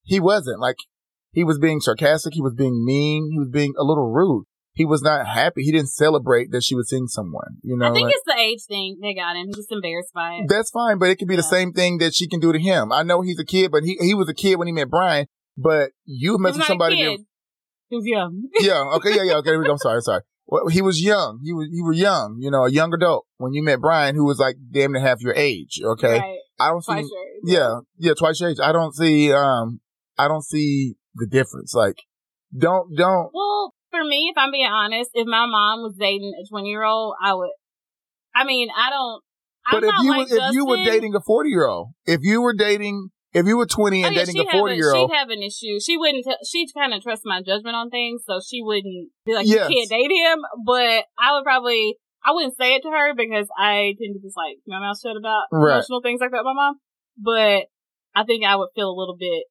he 0.02 0.20
wasn't 0.20 0.60
like, 0.60 0.76
he 1.30 1.44
was 1.44 1.58
being 1.58 1.80
sarcastic. 1.80 2.34
He 2.34 2.42
was 2.42 2.52
being 2.54 2.84
mean. 2.84 3.30
He 3.32 3.38
was 3.38 3.48
being 3.48 3.72
a 3.78 3.84
little 3.84 4.10
rude. 4.12 4.44
He 4.74 4.84
was 4.84 5.02
not 5.02 5.26
happy. 5.26 5.62
He 5.62 5.72
didn't 5.72 5.88
celebrate 5.90 6.50
that 6.50 6.62
she 6.62 6.74
was 6.74 6.88
seeing 6.88 7.06
someone, 7.06 7.56
you 7.62 7.76
know. 7.76 7.86
I 7.86 7.92
think 7.92 8.04
like- 8.06 8.14
it's 8.14 8.24
the 8.26 8.38
age 8.38 8.62
thing 8.66 8.98
They 9.02 9.14
got 9.14 9.36
him. 9.36 9.46
He's 9.46 9.56
just 9.56 9.72
embarrassed 9.72 10.12
by 10.14 10.34
it. 10.34 10.46
that's 10.48 10.70
fine, 10.70 10.98
but 10.98 11.10
it 11.10 11.16
could 11.16 11.28
be 11.28 11.36
the 11.36 11.42
same 11.42 11.72
thing 11.72 11.98
that 11.98 12.14
she 12.14 12.26
can 12.26 12.40
do 12.40 12.52
to 12.52 12.58
him. 12.58 12.92
I 12.92 13.02
know 13.02 13.20
he's 13.20 13.38
a 13.38 13.44
kid, 13.44 13.70
but 13.70 13.82
he 13.84 13.96
he 14.00 14.14
was 14.14 14.28
a 14.28 14.34
kid 14.34 14.56
when 14.56 14.66
he 14.68 14.72
met 14.72 14.88
Brian. 14.90 15.26
But 15.56 15.90
you 16.04 16.38
met 16.38 16.54
with 16.54 16.64
somebody. 16.64 16.96
kid. 16.96 17.18
that- 17.20 17.24
He 17.88 17.96
was 17.96 18.06
young. 18.06 18.42
yeah. 18.60 18.82
Okay. 18.96 19.14
Yeah. 19.16 19.22
Yeah. 19.22 19.36
Okay. 19.38 19.50
Here 19.50 19.58
we 19.58 19.66
go. 19.66 19.72
I'm 19.72 19.78
sorry. 19.78 20.00
Sorry. 20.02 20.22
Well, 20.46 20.66
he 20.68 20.82
was 20.82 21.00
young. 21.02 21.40
He 21.44 21.52
was 21.52 21.68
you 21.70 21.84
were 21.84 21.92
young. 21.92 22.38
You 22.40 22.50
know, 22.50 22.64
a 22.64 22.70
young 22.70 22.92
adult 22.92 23.26
when 23.38 23.52
you 23.52 23.62
met 23.62 23.80
Brian, 23.80 24.14
who 24.14 24.24
was 24.24 24.38
like 24.38 24.56
damn 24.70 24.92
near 24.92 25.00
half 25.02 25.20
your 25.20 25.34
age. 25.34 25.80
Okay. 25.82 26.18
Right. 26.18 26.38
I 26.60 26.68
don't 26.68 26.82
see. 26.82 26.92
Twice 26.92 27.10
your 27.10 27.22
age. 27.22 27.40
Yeah. 27.44 27.78
Yeah. 27.98 28.12
Twice 28.18 28.40
your 28.40 28.50
age. 28.50 28.58
I 28.62 28.72
don't 28.72 28.94
see. 28.94 29.32
Um. 29.32 29.80
I 30.18 30.28
don't 30.28 30.44
see 30.44 30.94
the 31.14 31.26
difference. 31.26 31.74
Like, 31.74 31.96
don't 32.56 32.94
don't. 32.96 33.30
Well, 33.32 33.74
for 33.90 34.04
me, 34.04 34.28
if 34.30 34.36
I'm 34.38 34.50
being 34.52 34.66
honest, 34.66 35.10
if 35.14 35.26
my 35.26 35.46
mom 35.46 35.80
was 35.80 35.96
dating 35.98 36.32
a 36.38 36.46
20 36.48 36.68
year 36.68 36.84
old, 36.84 37.14
I 37.22 37.34
would. 37.34 37.50
I 38.34 38.44
mean, 38.44 38.68
I 38.76 38.90
don't. 38.90 39.22
I'm 39.66 39.80
But 39.80 39.84
if 39.84 39.88
not 39.94 40.04
you 40.04 40.10
like 40.10 40.28
if 40.30 40.54
you 40.54 40.66
were 40.66 40.76
dating 40.84 41.14
a 41.14 41.20
40 41.20 41.48
year 41.50 41.66
old, 41.66 41.88
if 42.04 42.20
you 42.22 42.42
were 42.42 42.52
dating, 42.54 43.08
if 43.34 43.46
you 43.46 43.56
were 43.56 43.66
20 43.66 44.02
Oh, 44.04 44.06
and 44.06 44.14
yeah, 44.16 44.24
dating 44.24 44.46
a 44.48 44.50
40 44.50 44.74
year 44.76 44.94
old, 44.94 45.10
She'd 45.10 45.16
have 45.16 45.30
an 45.30 45.42
issue. 45.42 45.80
She 45.80 45.96
wouldn't. 45.96 46.24
T- 46.24 46.44
she'd 46.48 46.68
kind 46.74 46.92
of 46.94 47.02
trust 47.02 47.22
my 47.24 47.40
judgment 47.40 47.74
on 47.76 47.90
things, 47.90 48.22
so 48.26 48.40
she 48.46 48.62
wouldn't 48.62 49.10
be 49.24 49.34
like, 49.34 49.46
Yes. 49.46 49.70
"You 49.70 49.76
can't 49.76 49.90
date 49.90 50.14
him." 50.14 50.38
But 50.64 51.04
I 51.18 51.34
would 51.34 51.44
probably. 51.44 51.96
I 52.24 52.30
wouldn't 52.32 52.56
say 52.56 52.74
it 52.76 52.82
to 52.82 52.90
her 52.90 53.14
because 53.16 53.48
I 53.58 53.94
tend 53.98 54.14
to 54.14 54.20
just 54.22 54.36
like 54.36 54.58
my 54.66 54.78
mouth 54.78 54.96
shut 55.02 55.16
about 55.16 55.44
Right. 55.50 55.72
emotional 55.74 56.00
things 56.02 56.20
like 56.20 56.30
that 56.30 56.44
with 56.44 56.54
my 56.54 56.54
mom. 56.54 56.78
But 57.18 57.66
I 58.14 58.24
think 58.24 58.44
I 58.44 58.54
would 58.56 58.68
feel 58.76 58.90
a 58.90 58.94
little 58.98 59.16
bit 59.18 59.44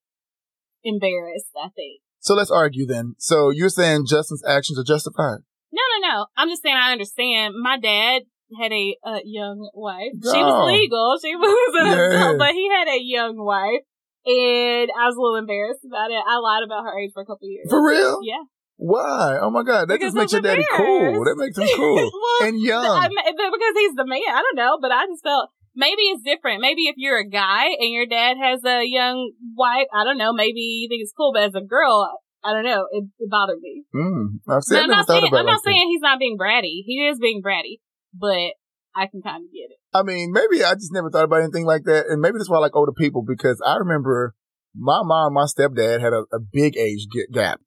embarrassed. 0.83 1.51
I 1.61 1.69
think. 1.75 2.01
So 2.19 2.33
let's 2.35 2.51
argue 2.51 2.85
then. 2.85 3.15
So 3.17 3.49
you're 3.49 3.69
saying 3.69 4.05
Justin's 4.07 4.43
actions 4.47 4.77
are 4.79 4.83
justified? 4.83 5.39
No, 5.73 5.81
no, 5.99 6.07
no. 6.07 6.25
I'm 6.37 6.49
just 6.49 6.61
saying 6.61 6.75
I 6.75 6.91
understand. 6.91 7.55
My 7.61 7.77
dad 7.79 8.23
had 8.59 8.71
a 8.71 8.95
uh, 9.05 9.19
young 9.23 9.69
wife. 9.73 10.11
She 10.21 10.41
was 10.41 10.67
legal. 10.71 11.17
She 11.21 11.35
was 11.35 11.73
an 11.79 11.87
Yeah. 11.87 12.17
adult, 12.17 12.39
but 12.39 12.51
he 12.53 12.69
had 12.69 12.87
a 12.87 12.99
young 13.01 13.37
wife. 13.37 13.83
And 14.25 14.91
I 14.93 15.09
was 15.09 15.15
a 15.17 15.21
little 15.21 15.37
embarrassed 15.37 15.81
about 15.85 16.11
it. 16.11 16.21
I 16.21 16.37
lied 16.37 16.63
about 16.63 16.83
her 16.83 16.93
age 16.99 17.09
for 17.13 17.23
a 17.23 17.25
couple 17.25 17.49
years. 17.49 17.65
For 17.69 17.81
real? 17.81 18.19
Yeah. 18.21 18.45
Why? 18.77 19.37
Oh 19.41 19.49
my 19.49 19.63
God. 19.63 19.89
That 19.89 19.97
Because 19.97 20.13
just 20.13 20.17
makes 20.17 20.31
your 20.31 20.41
daddy 20.41 20.65
cool. 20.75 21.25
That 21.25 21.37
makes 21.37 21.57
him 21.57 21.67
cool. 21.75 21.95
well, 22.13 22.47
and 22.49 22.59
young. 22.59 22.85
I, 22.85 23.07
because 23.09 23.75
he's 23.77 23.93
the 23.93 24.05
man. 24.05 24.21
I 24.29 24.41
don't 24.41 24.57
know, 24.57 24.77
but 24.81 24.91
I 24.91 25.05
just 25.05 25.23
felt 25.23 25.49
maybe 25.75 26.01
it's 26.13 26.23
different. 26.23 26.61
Maybe 26.61 26.83
if 26.89 26.95
you're 26.97 27.19
a 27.19 27.27
guy 27.27 27.65
and 27.77 27.93
your 27.93 28.05
dad 28.05 28.37
has 28.41 28.63
a 28.65 28.85
young 28.85 29.33
wife, 29.55 29.87
I 29.93 30.03
don't 30.03 30.17
know. 30.17 30.33
Maybe 30.33 30.61
you 30.61 30.89
think 30.89 31.01
it's 31.01 31.13
cool, 31.15 31.31
but 31.33 31.43
as 31.43 31.55
a 31.55 31.61
girl, 31.61 32.09
I 32.43 32.53
don't 32.53 32.65
know. 32.65 32.87
It, 32.91 33.05
it 33.19 33.29
bothered 33.29 33.59
me. 33.61 33.85
Mm, 33.93 34.41
I've, 34.49 34.61
I've 34.71 34.83
I'm 34.83 34.89
not 34.89 35.07
saying 35.07 35.29
I'm 35.31 35.45
not 35.45 35.63
saying 35.63 35.87
he's 35.89 36.01
not 36.01 36.19
being 36.19 36.37
bratty. 36.37 36.81
He 36.85 37.07
is 37.07 37.19
being 37.19 37.41
bratty, 37.41 37.77
but 38.13 38.53
I 38.95 39.07
can 39.07 39.21
kind 39.21 39.43
of 39.45 39.51
get 39.51 39.71
it. 39.71 39.77
I 39.93 40.03
mean, 40.03 40.31
maybe 40.31 40.63
I 40.63 40.73
just 40.73 40.93
never 40.93 41.09
thought 41.09 41.23
about 41.25 41.41
anything 41.41 41.65
like 41.65 41.83
that. 41.85 42.05
And 42.07 42.21
maybe 42.21 42.37
that's 42.37 42.49
why 42.49 42.57
I 42.57 42.61
like 42.61 42.75
older 42.75 42.91
people 42.91 43.23
because 43.25 43.61
I 43.65 43.77
remember 43.77 44.35
my 44.75 45.01
mom, 45.03 45.33
my 45.33 45.45
stepdad 45.45 46.01
had 46.01 46.13
a, 46.13 46.23
a 46.33 46.39
big 46.39 46.77
age 46.77 47.07
gap. 47.33 47.59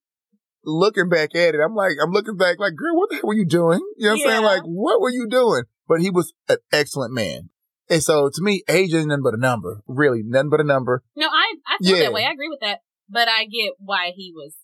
Looking 0.67 1.11
back 1.11 1.35
at 1.35 1.55
it, 1.55 1.61
I'm 1.63 1.75
like, 1.75 1.93
I'm 2.03 2.11
looking 2.11 2.37
back 2.37 2.59
like, 2.59 2.75
girl, 2.75 2.97
what 2.97 3.11
the 3.11 3.17
hell 3.17 3.25
were 3.29 3.35
you 3.35 3.45
doing? 3.47 3.81
You 3.99 4.07
know 4.07 4.15
what 4.15 4.21
I'm 4.25 4.31
saying? 4.31 4.43
Like, 4.43 4.63
what 4.63 5.01
were 5.01 5.11
you 5.11 5.27
doing? 5.29 5.65
But 5.87 6.01
he 6.01 6.09
was 6.11 6.33
an 6.49 6.57
excellent 6.73 7.13
man. 7.13 7.51
And 7.91 8.03
so 8.03 8.31
to 8.33 8.43
me, 8.43 8.63
age 8.67 8.95
ain't 8.95 9.09
nothing 9.09 9.23
but 9.23 9.35
a 9.35 9.39
number. 9.41 9.83
Really, 9.87 10.23
nothing 10.25 10.49
but 10.49 10.61
a 10.61 10.65
number. 10.65 11.03
No, 11.17 11.27
I 11.29 11.55
I 11.67 11.77
feel 11.83 11.99
Yeah. 11.99 12.05
that 12.05 12.13
way. 12.15 12.25
I 12.25 12.33
agree 12.33 12.49
with 12.49 12.61
that, 12.61 12.81
but 13.11 13.29
I 13.29 13.45
get 13.45 13.75
why 13.79 14.13
he 14.17 14.33
was. 14.35 14.55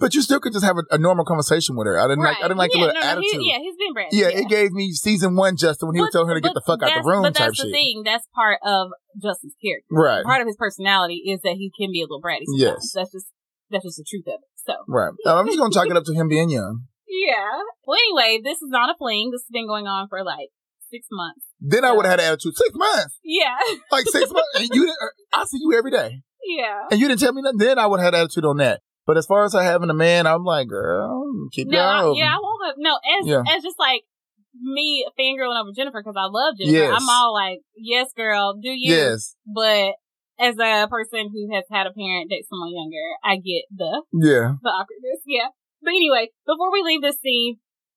But 0.00 0.14
you 0.14 0.22
still 0.22 0.40
could 0.40 0.52
just 0.52 0.64
have 0.64 0.76
a, 0.78 0.82
a 0.90 0.98
normal 0.98 1.24
conversation 1.24 1.76
with 1.76 1.86
her. 1.86 1.98
I 1.98 2.08
didn't 2.08 2.24
like, 2.24 2.36
I 2.38 2.42
didn't 2.48 2.58
like 2.58 2.70
yeah, 2.74 2.80
the 2.80 2.86
little 2.86 3.00
no, 3.00 3.06
attitude. 3.08 3.40
he, 3.40 3.48
yeah, 3.50 3.58
he's 3.58 3.76
being 3.76 3.94
bratty. 3.94 4.08
Yeah, 4.12 4.28
it 4.28 4.48
gave 4.48 4.72
me 4.72 4.92
season 4.92 5.36
one 5.36 5.56
Justin 5.56 5.88
when 5.88 5.94
he 5.96 6.00
was 6.00 6.10
But- 6.12 6.18
telling 6.18 6.28
her 6.28 6.34
to 6.34 6.40
get 6.40 6.54
the 6.54 6.62
fuck 6.66 6.82
out 6.82 6.96
of 6.96 7.04
the 7.04 7.08
room 7.08 7.22
But 7.22 7.34
type 7.34 7.48
that's 7.48 7.58
the 7.58 7.68
shit. 7.68 7.72
thing. 7.72 8.02
That's 8.04 8.26
part 8.34 8.58
of 8.64 8.88
Justin's 9.22 9.54
character. 9.62 9.86
Right. 9.90 10.24
Part 10.24 10.40
of 10.40 10.46
his 10.46 10.56
personality 10.56 11.22
is 11.30 11.40
that 11.42 11.54
he 11.54 11.70
can 11.78 11.92
be 11.92 12.00
a 12.00 12.04
little 12.04 12.20
bratty. 12.20 12.44
Sometimes. 12.46 12.60
Yes. 12.82 12.92
That's 12.94 13.12
just 13.12 13.26
that's 13.70 13.84
just 13.84 13.98
the 13.98 14.04
truth 14.08 14.26
of 14.26 14.40
it. 14.42 14.50
So 14.66 14.74
Right. 14.88 15.12
Uh, 15.24 15.38
I'm 15.38 15.46
just 15.46 15.58
gonna 15.58 15.72
chalk 15.72 15.86
it 15.86 15.96
up 15.96 16.04
to 16.04 16.14
him 16.14 16.28
being 16.28 16.50
young. 16.50 16.86
yeah. 17.08 17.62
Well, 17.86 17.98
anyway, 17.98 18.40
this 18.42 18.58
is 18.62 18.68
not 18.70 18.90
a 18.90 18.94
fling. 18.98 19.30
This 19.30 19.42
has 19.42 19.52
been 19.52 19.66
going 19.66 19.86
on 19.86 20.08
for 20.08 20.24
like 20.24 20.50
six 20.90 21.06
months. 21.10 21.46
Then 21.60 21.84
I 21.84 21.92
would 21.92 22.04
have 22.06 22.18
had 22.18 22.20
an 22.20 22.26
attitude. 22.26 22.56
Six 22.56 22.70
months. 22.74 23.18
Yeah. 23.22 23.56
Like 23.92 24.06
six 24.06 24.30
months. 24.32 24.48
And 24.56 24.68
you 24.74 24.86
didn't, 24.86 24.96
I 25.32 25.44
see 25.44 25.58
you 25.60 25.78
every 25.78 25.90
day. 25.92 26.22
yeah. 26.44 26.88
And 26.90 27.00
you 27.00 27.06
didn't 27.08 27.20
tell 27.20 27.32
me 27.32 27.42
nothing. 27.42 27.58
Then 27.58 27.78
I 27.78 27.86
would 27.86 28.00
have 28.00 28.14
had 28.14 28.20
attitude 28.20 28.44
on 28.44 28.56
that. 28.58 28.80
But 29.06 29.16
as 29.16 29.26
far 29.26 29.44
as 29.44 29.54
her 29.54 29.62
having 29.62 29.90
a 29.90 29.94
man, 29.94 30.26
I'm 30.26 30.44
like, 30.44 30.68
girl, 30.68 31.24
keep 31.52 31.68
No, 31.68 31.80
I, 31.80 32.00
going. 32.02 32.18
yeah, 32.18 32.34
I 32.34 32.38
won't 32.40 32.66
have, 32.66 32.74
no, 32.78 32.94
as, 32.96 33.26
Yeah. 33.26 33.42
as 33.56 33.62
just 33.62 33.78
like 33.78 34.02
me 34.60 35.06
fangirling 35.18 35.60
over 35.60 35.70
Jennifer 35.74 36.02
because 36.02 36.16
I 36.18 36.26
love 36.30 36.54
Jennifer. 36.58 36.76
Yes. 36.78 36.92
I'm 37.00 37.08
all 37.08 37.32
like, 37.34 37.58
yes, 37.76 38.12
girl, 38.16 38.54
do 38.60 38.68
you. 38.70 38.94
Yes. 38.94 39.36
But 39.46 39.94
as 40.38 40.56
a 40.58 40.86
person 40.88 41.30
who 41.32 41.54
has 41.54 41.64
had 41.70 41.86
a 41.86 41.92
parent 41.92 42.30
date 42.30 42.44
someone 42.48 42.70
younger, 42.72 43.06
I 43.24 43.36
get 43.36 43.64
the, 43.74 44.02
Yeah. 44.12 44.54
the 44.62 44.68
awkwardness. 44.70 45.22
Yeah. 45.26 45.48
But 45.82 45.90
anyway, 45.90 46.28
before 46.46 46.72
we 46.72 46.82
leave 46.82 47.02
this 47.02 47.20
scene, 47.20 47.56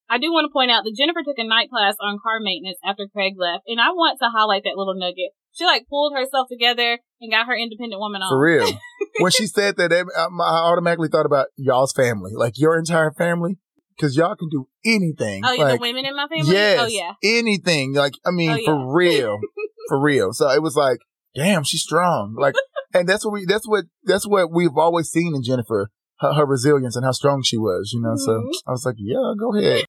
I 0.09 0.17
do 0.17 0.31
want 0.31 0.45
to 0.45 0.53
point 0.53 0.71
out 0.71 0.83
that 0.83 0.95
Jennifer 0.95 1.23
took 1.23 1.39
a 1.39 1.43
night 1.47 1.69
class 1.69 1.95
on 1.99 2.19
car 2.21 2.39
maintenance 2.39 2.77
after 2.83 3.07
Craig 3.11 3.33
left, 3.37 3.63
and 3.67 3.79
I 3.79 3.89
want 3.91 4.19
to 4.19 4.29
highlight 4.29 4.63
that 4.63 4.75
little 4.77 4.95
nugget. 4.95 5.31
She 5.53 5.65
like 5.65 5.87
pulled 5.87 6.13
herself 6.15 6.47
together 6.49 6.99
and 7.21 7.31
got 7.31 7.47
her 7.47 7.55
independent 7.55 7.99
woman 7.99 8.21
on. 8.21 8.29
For 8.29 8.39
real. 8.39 8.69
when 9.19 9.31
she 9.31 9.47
said 9.47 9.77
that, 9.77 9.91
I 9.91 10.41
automatically 10.41 11.09
thought 11.09 11.25
about 11.25 11.47
y'all's 11.55 11.93
family, 11.93 12.31
like 12.35 12.53
your 12.57 12.77
entire 12.77 13.11
family, 13.11 13.57
because 13.95 14.17
y'all 14.17 14.35
can 14.35 14.49
do 14.49 14.67
anything. 14.85 15.43
Oh, 15.45 15.53
yeah, 15.53 15.63
like, 15.63 15.79
the 15.79 15.81
women 15.81 16.05
in 16.05 16.15
my 16.15 16.27
family? 16.27 16.51
Yes. 16.51 16.79
Oh, 16.81 16.87
yeah. 16.87 17.13
Anything. 17.23 17.93
Like, 17.93 18.13
I 18.25 18.31
mean, 18.31 18.49
Oh, 18.51 18.55
yeah. 18.55 18.65
for 18.65 18.93
real. 18.95 19.39
for 19.89 20.01
real. 20.01 20.33
So 20.33 20.49
it 20.49 20.61
was 20.61 20.75
like, 20.75 20.97
damn, 21.35 21.63
she's 21.63 21.83
strong. 21.83 22.35
Like, 22.37 22.55
and 22.93 23.07
that's 23.07 23.23
what 23.25 23.33
we, 23.33 23.45
that's 23.45 23.67
what, 23.67 23.85
that's 24.03 24.27
what 24.27 24.51
we've 24.51 24.75
always 24.77 25.09
seen 25.09 25.33
in 25.35 25.43
Jennifer, 25.43 25.91
her, 26.19 26.33
her 26.33 26.45
resilience 26.45 26.95
and 26.95 27.05
how 27.05 27.11
strong 27.11 27.43
she 27.43 27.57
was, 27.57 27.91
you 27.93 28.01
know? 28.01 28.15
So 28.15 28.31
Mhm. 28.31 28.51
I 28.67 28.71
was 28.71 28.85
like, 28.85 28.95
yeah, 28.97 29.33
go 29.39 29.55
ahead. 29.55 29.85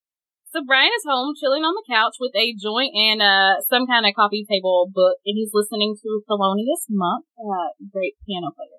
So 0.54 0.62
Brian 0.62 0.94
is 0.94 1.02
home, 1.02 1.34
chilling 1.34 1.66
on 1.66 1.74
the 1.74 1.82
couch 1.82 2.14
with 2.22 2.30
a 2.38 2.54
joint 2.54 2.94
and 2.94 3.18
uh 3.18 3.58
some 3.66 3.90
kind 3.90 4.06
of 4.06 4.14
coffee 4.14 4.46
table 4.46 4.86
book, 4.86 5.18
and 5.26 5.34
he's 5.34 5.50
listening 5.50 5.98
to 5.98 6.22
Thelonious 6.30 6.86
Monk, 6.88 7.26
uh, 7.34 7.74
great 7.90 8.14
piano 8.22 8.54
player. 8.54 8.78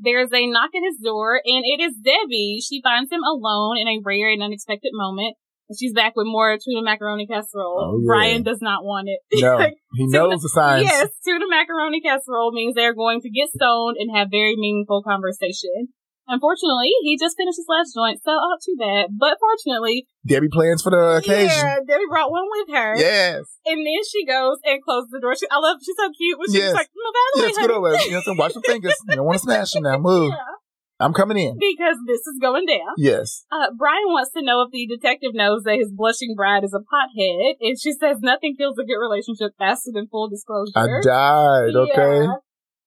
There's 0.00 0.32
a 0.32 0.48
knock 0.48 0.72
at 0.72 0.80
his 0.80 0.96
door, 0.96 1.36
and 1.44 1.60
it 1.68 1.76
is 1.84 2.00
Debbie. 2.00 2.64
She 2.64 2.80
finds 2.80 3.12
him 3.12 3.20
alone 3.20 3.76
in 3.76 3.86
a 3.86 4.00
rare 4.00 4.32
and 4.32 4.42
unexpected 4.42 4.92
moment. 4.94 5.36
And 5.68 5.78
she's 5.78 5.92
back 5.92 6.16
with 6.16 6.24
more 6.24 6.56
tuna 6.56 6.82
macaroni 6.82 7.26
casserole. 7.26 7.78
Oh, 7.78 8.00
yeah. 8.00 8.06
Brian 8.08 8.42
does 8.42 8.62
not 8.62 8.82
want 8.82 9.12
it. 9.12 9.20
No, 9.44 9.60
he 9.94 10.06
knows 10.08 10.40
the 10.40 10.48
signs. 10.48 10.88
Yes, 10.88 11.10
tuna 11.22 11.44
macaroni 11.46 12.00
casserole 12.00 12.50
means 12.50 12.74
they're 12.74 12.96
going 12.96 13.20
to 13.20 13.30
get 13.30 13.50
stoned 13.54 13.98
and 14.00 14.08
have 14.16 14.28
very 14.32 14.56
meaningful 14.56 15.02
conversation. 15.02 15.92
Unfortunately, 16.30 16.94
he 17.02 17.18
just 17.18 17.36
finished 17.36 17.58
his 17.58 17.66
last 17.68 17.90
joint, 17.90 18.22
so 18.22 18.30
oh, 18.30 18.54
too 18.64 18.76
bad. 18.78 19.10
But 19.18 19.36
fortunately, 19.42 20.06
Debbie 20.26 20.46
plans 20.48 20.80
for 20.80 20.90
the 20.94 21.18
occasion. 21.18 21.50
yeah, 21.50 21.82
Debbie 21.82 22.06
brought 22.08 22.30
one 22.30 22.46
with 22.48 22.70
her. 22.70 22.94
Yes. 22.96 23.42
And 23.66 23.82
then 23.82 24.00
she 24.06 24.24
goes 24.24 24.58
and 24.64 24.78
closes 24.82 25.10
the 25.10 25.18
door. 25.18 25.34
She, 25.34 25.46
I 25.50 25.58
love, 25.58 25.78
she's 25.82 25.96
so 25.98 26.06
cute. 26.14 26.38
When 26.38 26.46
she's 26.48 26.62
Yes. 26.62 26.74
like, 26.74 26.88
no, 26.94 27.10
by 27.10 27.24
the 27.34 27.40
Yes, 27.42 27.56
way, 27.56 27.62
good 27.66 27.70
honey." 27.74 27.86
over. 27.98 28.04
You 28.06 28.10
know, 28.12 28.20
so 28.22 28.32
watch 28.38 28.54
your 28.54 28.62
fingers. 28.62 28.94
You 29.10 29.16
don't 29.16 29.26
want 29.26 29.38
to 29.38 29.42
smash 29.50 29.72
them 29.72 29.82
now. 29.82 29.98
Move. 29.98 30.30
Yeah, 30.30 30.54
I'm 31.02 31.12
coming 31.14 31.38
in. 31.38 31.58
because 31.58 31.96
this 32.06 32.20
is 32.28 32.38
going 32.40 32.66
down. 32.66 32.94
Yes. 32.96 33.44
Uh, 33.50 33.72
Brian 33.76 34.06
wants 34.14 34.30
to 34.36 34.42
know 34.42 34.62
if 34.62 34.70
the 34.70 34.86
detective 34.86 35.34
knows 35.34 35.62
that 35.64 35.76
his 35.82 35.90
blushing 35.90 36.34
bride 36.36 36.62
is 36.62 36.74
a 36.74 36.78
pothead, 36.84 37.54
and 37.60 37.74
she 37.80 37.90
says 37.92 38.18
nothing 38.20 38.54
kills 38.56 38.76
a 38.78 38.84
good 38.84 39.00
relationship 39.00 39.52
faster 39.58 39.90
than 39.92 40.06
full 40.06 40.28
disclosure. 40.28 40.72
I 40.76 40.86
died. 41.02 41.74
Okay. 41.74 42.24
Yeah. 42.28 42.34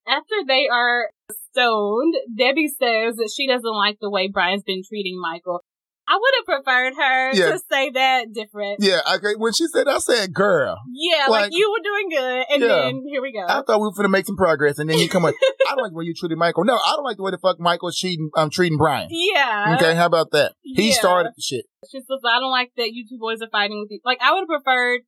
After 0.05 0.35
they 0.45 0.67
are 0.71 1.09
stoned, 1.53 2.15
Debbie 2.37 2.67
says 2.67 3.15
that 3.15 3.31
she 3.35 3.47
doesn't 3.47 3.63
like 3.75 3.97
the 4.01 4.09
way 4.09 4.27
Brian's 4.27 4.63
been 4.63 4.81
treating 4.87 5.19
Michael. 5.21 5.61
I 6.05 6.17
would 6.19 6.31
have 6.35 6.63
preferred 6.65 6.93
her 6.95 7.31
Yeah. 7.33 7.51
to 7.53 7.59
say 7.71 7.89
that 7.91 8.33
different. 8.33 8.79
Yeah. 8.81 8.99
Okay. 9.15 9.35
When 9.37 9.53
she 9.53 9.67
said, 9.67 9.87
I 9.87 9.99
said, 9.99 10.33
girl, 10.33 10.77
Yeah, 10.91 11.27
like, 11.29 11.43
Like- 11.43 11.51
you 11.53 11.71
were 11.71 11.79
doing 11.81 12.09
good, 12.09 12.45
and 12.51 12.61
Yeah. 12.61 12.67
then 12.67 13.03
here 13.07 13.21
we 13.21 13.31
go. 13.31 13.45
I 13.47 13.61
thought 13.61 13.79
we 13.79 13.87
were 13.87 13.93
going 13.95 14.03
to 14.03 14.09
make 14.09 14.25
some 14.25 14.35
progress. 14.35 14.79
And 14.79 14.89
then 14.89 14.99
you 14.99 15.07
come 15.07 15.23
like, 15.23 15.35
I 15.69 15.75
don't 15.75 15.83
like 15.83 15.91
the 15.93 15.97
way 15.97 16.03
you 16.03 16.13
treated 16.13 16.37
Michael. 16.37 16.65
No, 16.65 16.75
I 16.75 16.93
don't 16.97 17.05
like 17.05 17.15
the 17.15 17.23
way 17.23 17.31
the 17.31 17.37
fuck 17.37 17.57
Michael's 17.57 17.97
treating, 17.97 18.29
I'm 18.35 18.43
um, 18.43 18.49
treating 18.49 18.77
Brian. 18.77 19.07
yeah. 19.11 19.77
Okay. 19.77 19.95
How 19.95 20.05
about 20.07 20.31
that? 20.31 20.51
He 20.61 20.89
Yeah. 20.89 20.95
started 20.95 21.31
the 21.37 21.41
shit. 21.41 21.65
She 21.89 21.99
says, 21.99 22.19
I 22.27 22.39
don't 22.39 22.51
like 22.51 22.71
that 22.75 22.91
you 22.91 23.05
two 23.07 23.17
boys 23.17 23.41
are 23.41 23.49
fighting 23.49 23.79
with 23.79 23.91
each 23.91 24.01
Like, 24.03 24.17
I 24.21 24.33
would 24.33 24.41
have 24.41 24.47
preferred, 24.47 25.01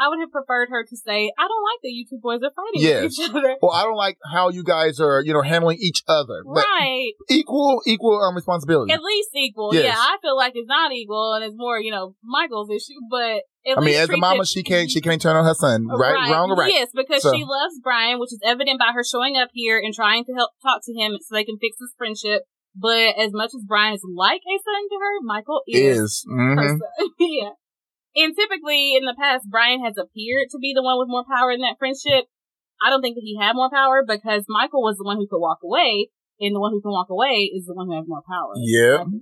I 0.00 0.08
would 0.08 0.18
have 0.20 0.32
preferred 0.32 0.68
her 0.70 0.82
to 0.82 0.96
say, 0.96 1.30
I 1.38 1.42
don't 1.46 1.62
like 1.62 1.80
that 1.82 1.90
you 1.92 2.06
two 2.08 2.18
boys 2.22 2.40
are 2.42 2.50
fighting 2.56 2.80
Yes. 2.80 3.02
with 3.02 3.12
each 3.20 3.30
other. 3.30 3.56
Well, 3.60 3.72
I 3.72 3.82
don't 3.84 3.96
like 3.96 4.16
how 4.32 4.48
you 4.48 4.64
guys 4.64 4.98
are, 4.98 5.20
you 5.22 5.34
know, 5.34 5.42
handling 5.42 5.76
each 5.78 6.02
other. 6.08 6.42
Right. 6.46 7.12
equal, 7.28 7.82
equal 7.86 8.18
um, 8.22 8.34
responsibility. 8.34 8.92
At 8.92 9.02
least 9.02 9.28
equal. 9.36 9.74
Yes. 9.74 9.84
Yeah, 9.84 9.96
I 9.98 10.16
feel 10.22 10.36
like 10.36 10.52
it's 10.56 10.66
not 10.66 10.90
equal 10.92 11.34
and 11.34 11.44
it's 11.44 11.54
more, 11.54 11.78
you 11.78 11.90
know, 11.90 12.14
Michael's 12.24 12.70
issue, 12.70 12.98
but 13.10 13.42
at 13.66 13.76
I 13.76 13.80
mean, 13.82 13.94
as 13.96 14.08
a 14.08 14.16
mama, 14.16 14.46
she 14.46 14.62
can't, 14.62 14.90
she 14.90 15.02
can't 15.02 15.20
turn 15.20 15.36
on 15.36 15.44
her 15.44 15.52
son. 15.52 15.86
Right, 15.86 16.30
wrong 16.32 16.50
or 16.50 16.56
right. 16.56 16.72
Yes, 16.72 16.88
because 16.94 17.20
So- 17.22 17.34
she 17.34 17.44
loves 17.44 17.78
Brian, 17.82 18.18
which 18.18 18.32
is 18.32 18.40
evident 18.42 18.78
by 18.78 18.92
her 18.94 19.04
showing 19.04 19.36
up 19.36 19.50
here 19.52 19.78
and 19.78 19.92
trying 19.92 20.24
to 20.24 20.32
help 20.32 20.52
talk 20.62 20.80
to 20.86 20.94
him 20.94 21.18
so 21.20 21.34
they 21.34 21.44
can 21.44 21.58
fix 21.58 21.76
this 21.78 21.92
friendship. 21.98 22.44
But 22.74 23.18
as 23.18 23.32
much 23.32 23.50
as 23.54 23.64
Brian 23.66 23.94
is 23.94 24.04
like 24.16 24.40
a 24.46 24.56
son 24.64 24.88
to 24.88 24.96
her, 25.02 25.20
Michael 25.26 25.60
is, 25.68 25.98
Is. 25.98 26.26
her 26.26 26.54
hmm 26.54 26.58
son. 26.78 26.80
yeah. 27.18 27.50
And 28.16 28.34
typically 28.34 28.94
in 28.96 29.04
the 29.04 29.14
past, 29.18 29.46
Brian 29.48 29.84
has 29.84 29.94
appeared 29.96 30.48
to 30.50 30.58
be 30.58 30.72
the 30.74 30.82
one 30.82 30.98
with 30.98 31.08
more 31.08 31.24
power 31.24 31.50
in 31.52 31.60
that 31.60 31.78
friendship. 31.78 32.26
I 32.82 32.90
don't 32.90 33.02
think 33.02 33.14
that 33.14 33.24
he 33.24 33.38
had 33.38 33.54
more 33.54 33.70
power 33.70 34.02
because 34.06 34.44
Michael 34.48 34.82
was 34.82 34.96
the 34.96 35.04
one 35.04 35.16
who 35.18 35.28
could 35.28 35.38
walk 35.38 35.58
away, 35.62 36.08
and 36.40 36.54
the 36.54 36.60
one 36.60 36.72
who 36.72 36.80
can 36.80 36.90
walk 36.90 37.08
away 37.10 37.50
is 37.54 37.66
the 37.66 37.74
one 37.74 37.86
who 37.86 37.94
has 37.94 38.08
more 38.08 38.22
power. 38.26 38.52
Yeah. 38.56 39.02
Um, 39.04 39.20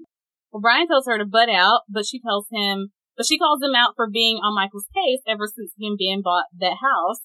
well, 0.52 0.62
Brian 0.62 0.86
tells 0.88 1.06
her 1.06 1.18
to 1.18 1.26
butt 1.26 1.50
out, 1.50 1.82
but 1.88 2.06
she 2.06 2.20
tells 2.20 2.46
him, 2.50 2.88
but 3.16 3.26
she 3.26 3.36
calls 3.36 3.60
him 3.62 3.74
out 3.74 3.92
for 3.96 4.08
being 4.08 4.36
on 4.38 4.54
Michael's 4.54 4.86
case 4.94 5.20
ever 5.26 5.46
since 5.50 5.72
him 5.78 5.96
being 5.98 6.22
bought 6.22 6.46
that 6.60 6.78
house. 6.80 7.20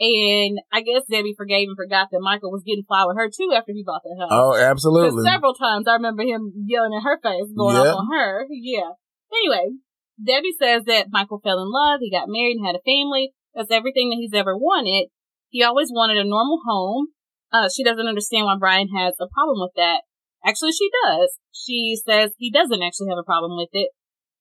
And 0.00 0.58
I 0.72 0.80
guess 0.80 1.02
Debbie 1.10 1.34
forgave 1.36 1.68
and 1.68 1.76
forgot 1.76 2.08
that 2.10 2.20
Michael 2.22 2.50
was 2.50 2.64
getting 2.64 2.84
fly 2.88 3.04
with 3.04 3.16
her 3.16 3.28
too 3.28 3.52
after 3.54 3.72
he 3.72 3.84
bought 3.84 4.02
that 4.02 4.16
house. 4.18 4.30
Oh, 4.32 4.56
absolutely. 4.56 5.22
several 5.22 5.52
times 5.54 5.86
I 5.86 5.94
remember 5.94 6.22
him 6.22 6.52
yelling 6.66 6.94
in 6.94 7.02
her 7.02 7.20
face, 7.22 7.52
going 7.56 7.76
Yeah. 7.76 7.92
off 7.92 7.98
on 8.00 8.08
her. 8.10 8.46
Yeah. 8.50 8.96
Anyway, 9.34 9.76
Debbie 10.24 10.54
says 10.58 10.84
that 10.86 11.08
Michael 11.10 11.40
fell 11.42 11.58
in 11.60 11.70
love, 11.70 12.00
he 12.00 12.10
got 12.10 12.28
married 12.28 12.56
and 12.56 12.66
had 12.66 12.76
a 12.76 12.84
family. 12.86 13.32
That's 13.54 13.70
everything 13.70 14.10
that 14.10 14.16
he's 14.20 14.32
ever 14.34 14.56
wanted. 14.56 15.08
He 15.50 15.62
always 15.62 15.88
wanted 15.92 16.16
a 16.16 16.24
normal 16.24 16.60
home. 16.66 17.08
Uh, 17.52 17.68
she 17.68 17.84
doesn't 17.84 18.06
understand 18.06 18.46
why 18.46 18.56
Brian 18.58 18.88
has 18.96 19.14
a 19.20 19.28
problem 19.28 19.60
with 19.60 19.72
that. 19.76 20.02
Actually, 20.44 20.72
she 20.72 20.88
does. 21.04 21.38
She 21.52 21.94
says 22.08 22.32
he 22.38 22.50
doesn't 22.50 22.82
actually 22.82 23.08
have 23.10 23.18
a 23.20 23.26
problem 23.26 23.56
with 23.56 23.68
it. 23.72 23.90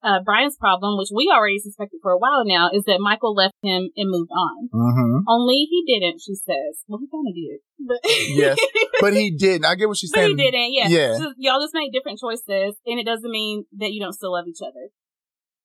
Uh, 0.02 0.18
Brian's 0.24 0.58
problem, 0.58 0.98
which 0.98 1.10
we 1.14 1.30
already 1.32 1.60
suspected 1.60 2.00
for 2.02 2.12
a 2.12 2.18
while 2.18 2.42
now, 2.44 2.72
is 2.74 2.86
that 2.86 2.98
Michael 3.00 3.36
left 3.36 3.54
him 3.62 3.90
and 3.96 4.10
moved 4.10 4.32
on. 4.32 4.70
hmm 4.74 5.18
Only 5.28 5.68
he 5.70 5.84
didn't, 5.86 6.22
she 6.26 6.34
says. 6.34 6.82
Well, 6.88 6.98
he 7.00 7.08
kind 7.12 7.28
of 7.28 7.36
did. 7.36 7.60
But 7.86 8.00
Yes, 8.34 8.58
But 9.00 9.14
he 9.14 9.30
didn't. 9.30 9.66
I 9.66 9.76
get 9.76 9.88
what 9.90 9.98
she's 9.98 10.10
saying. 10.12 10.38
but 10.38 10.42
he 10.42 10.52
didn't, 10.52 10.74
yeah. 10.74 10.88
Yeah. 10.88 11.18
So 11.18 11.34
y'all 11.38 11.62
just 11.62 11.76
made 11.76 11.92
different 11.92 12.18
choices, 12.20 12.80
and 12.86 13.00
it 13.00 13.06
doesn't 13.06 13.30
mean 13.30 13.66
that 13.78 13.92
you 13.92 14.02
don't 14.02 14.14
still 14.14 14.34
love 14.34 14.46
each 14.48 14.64
other. 14.66 14.90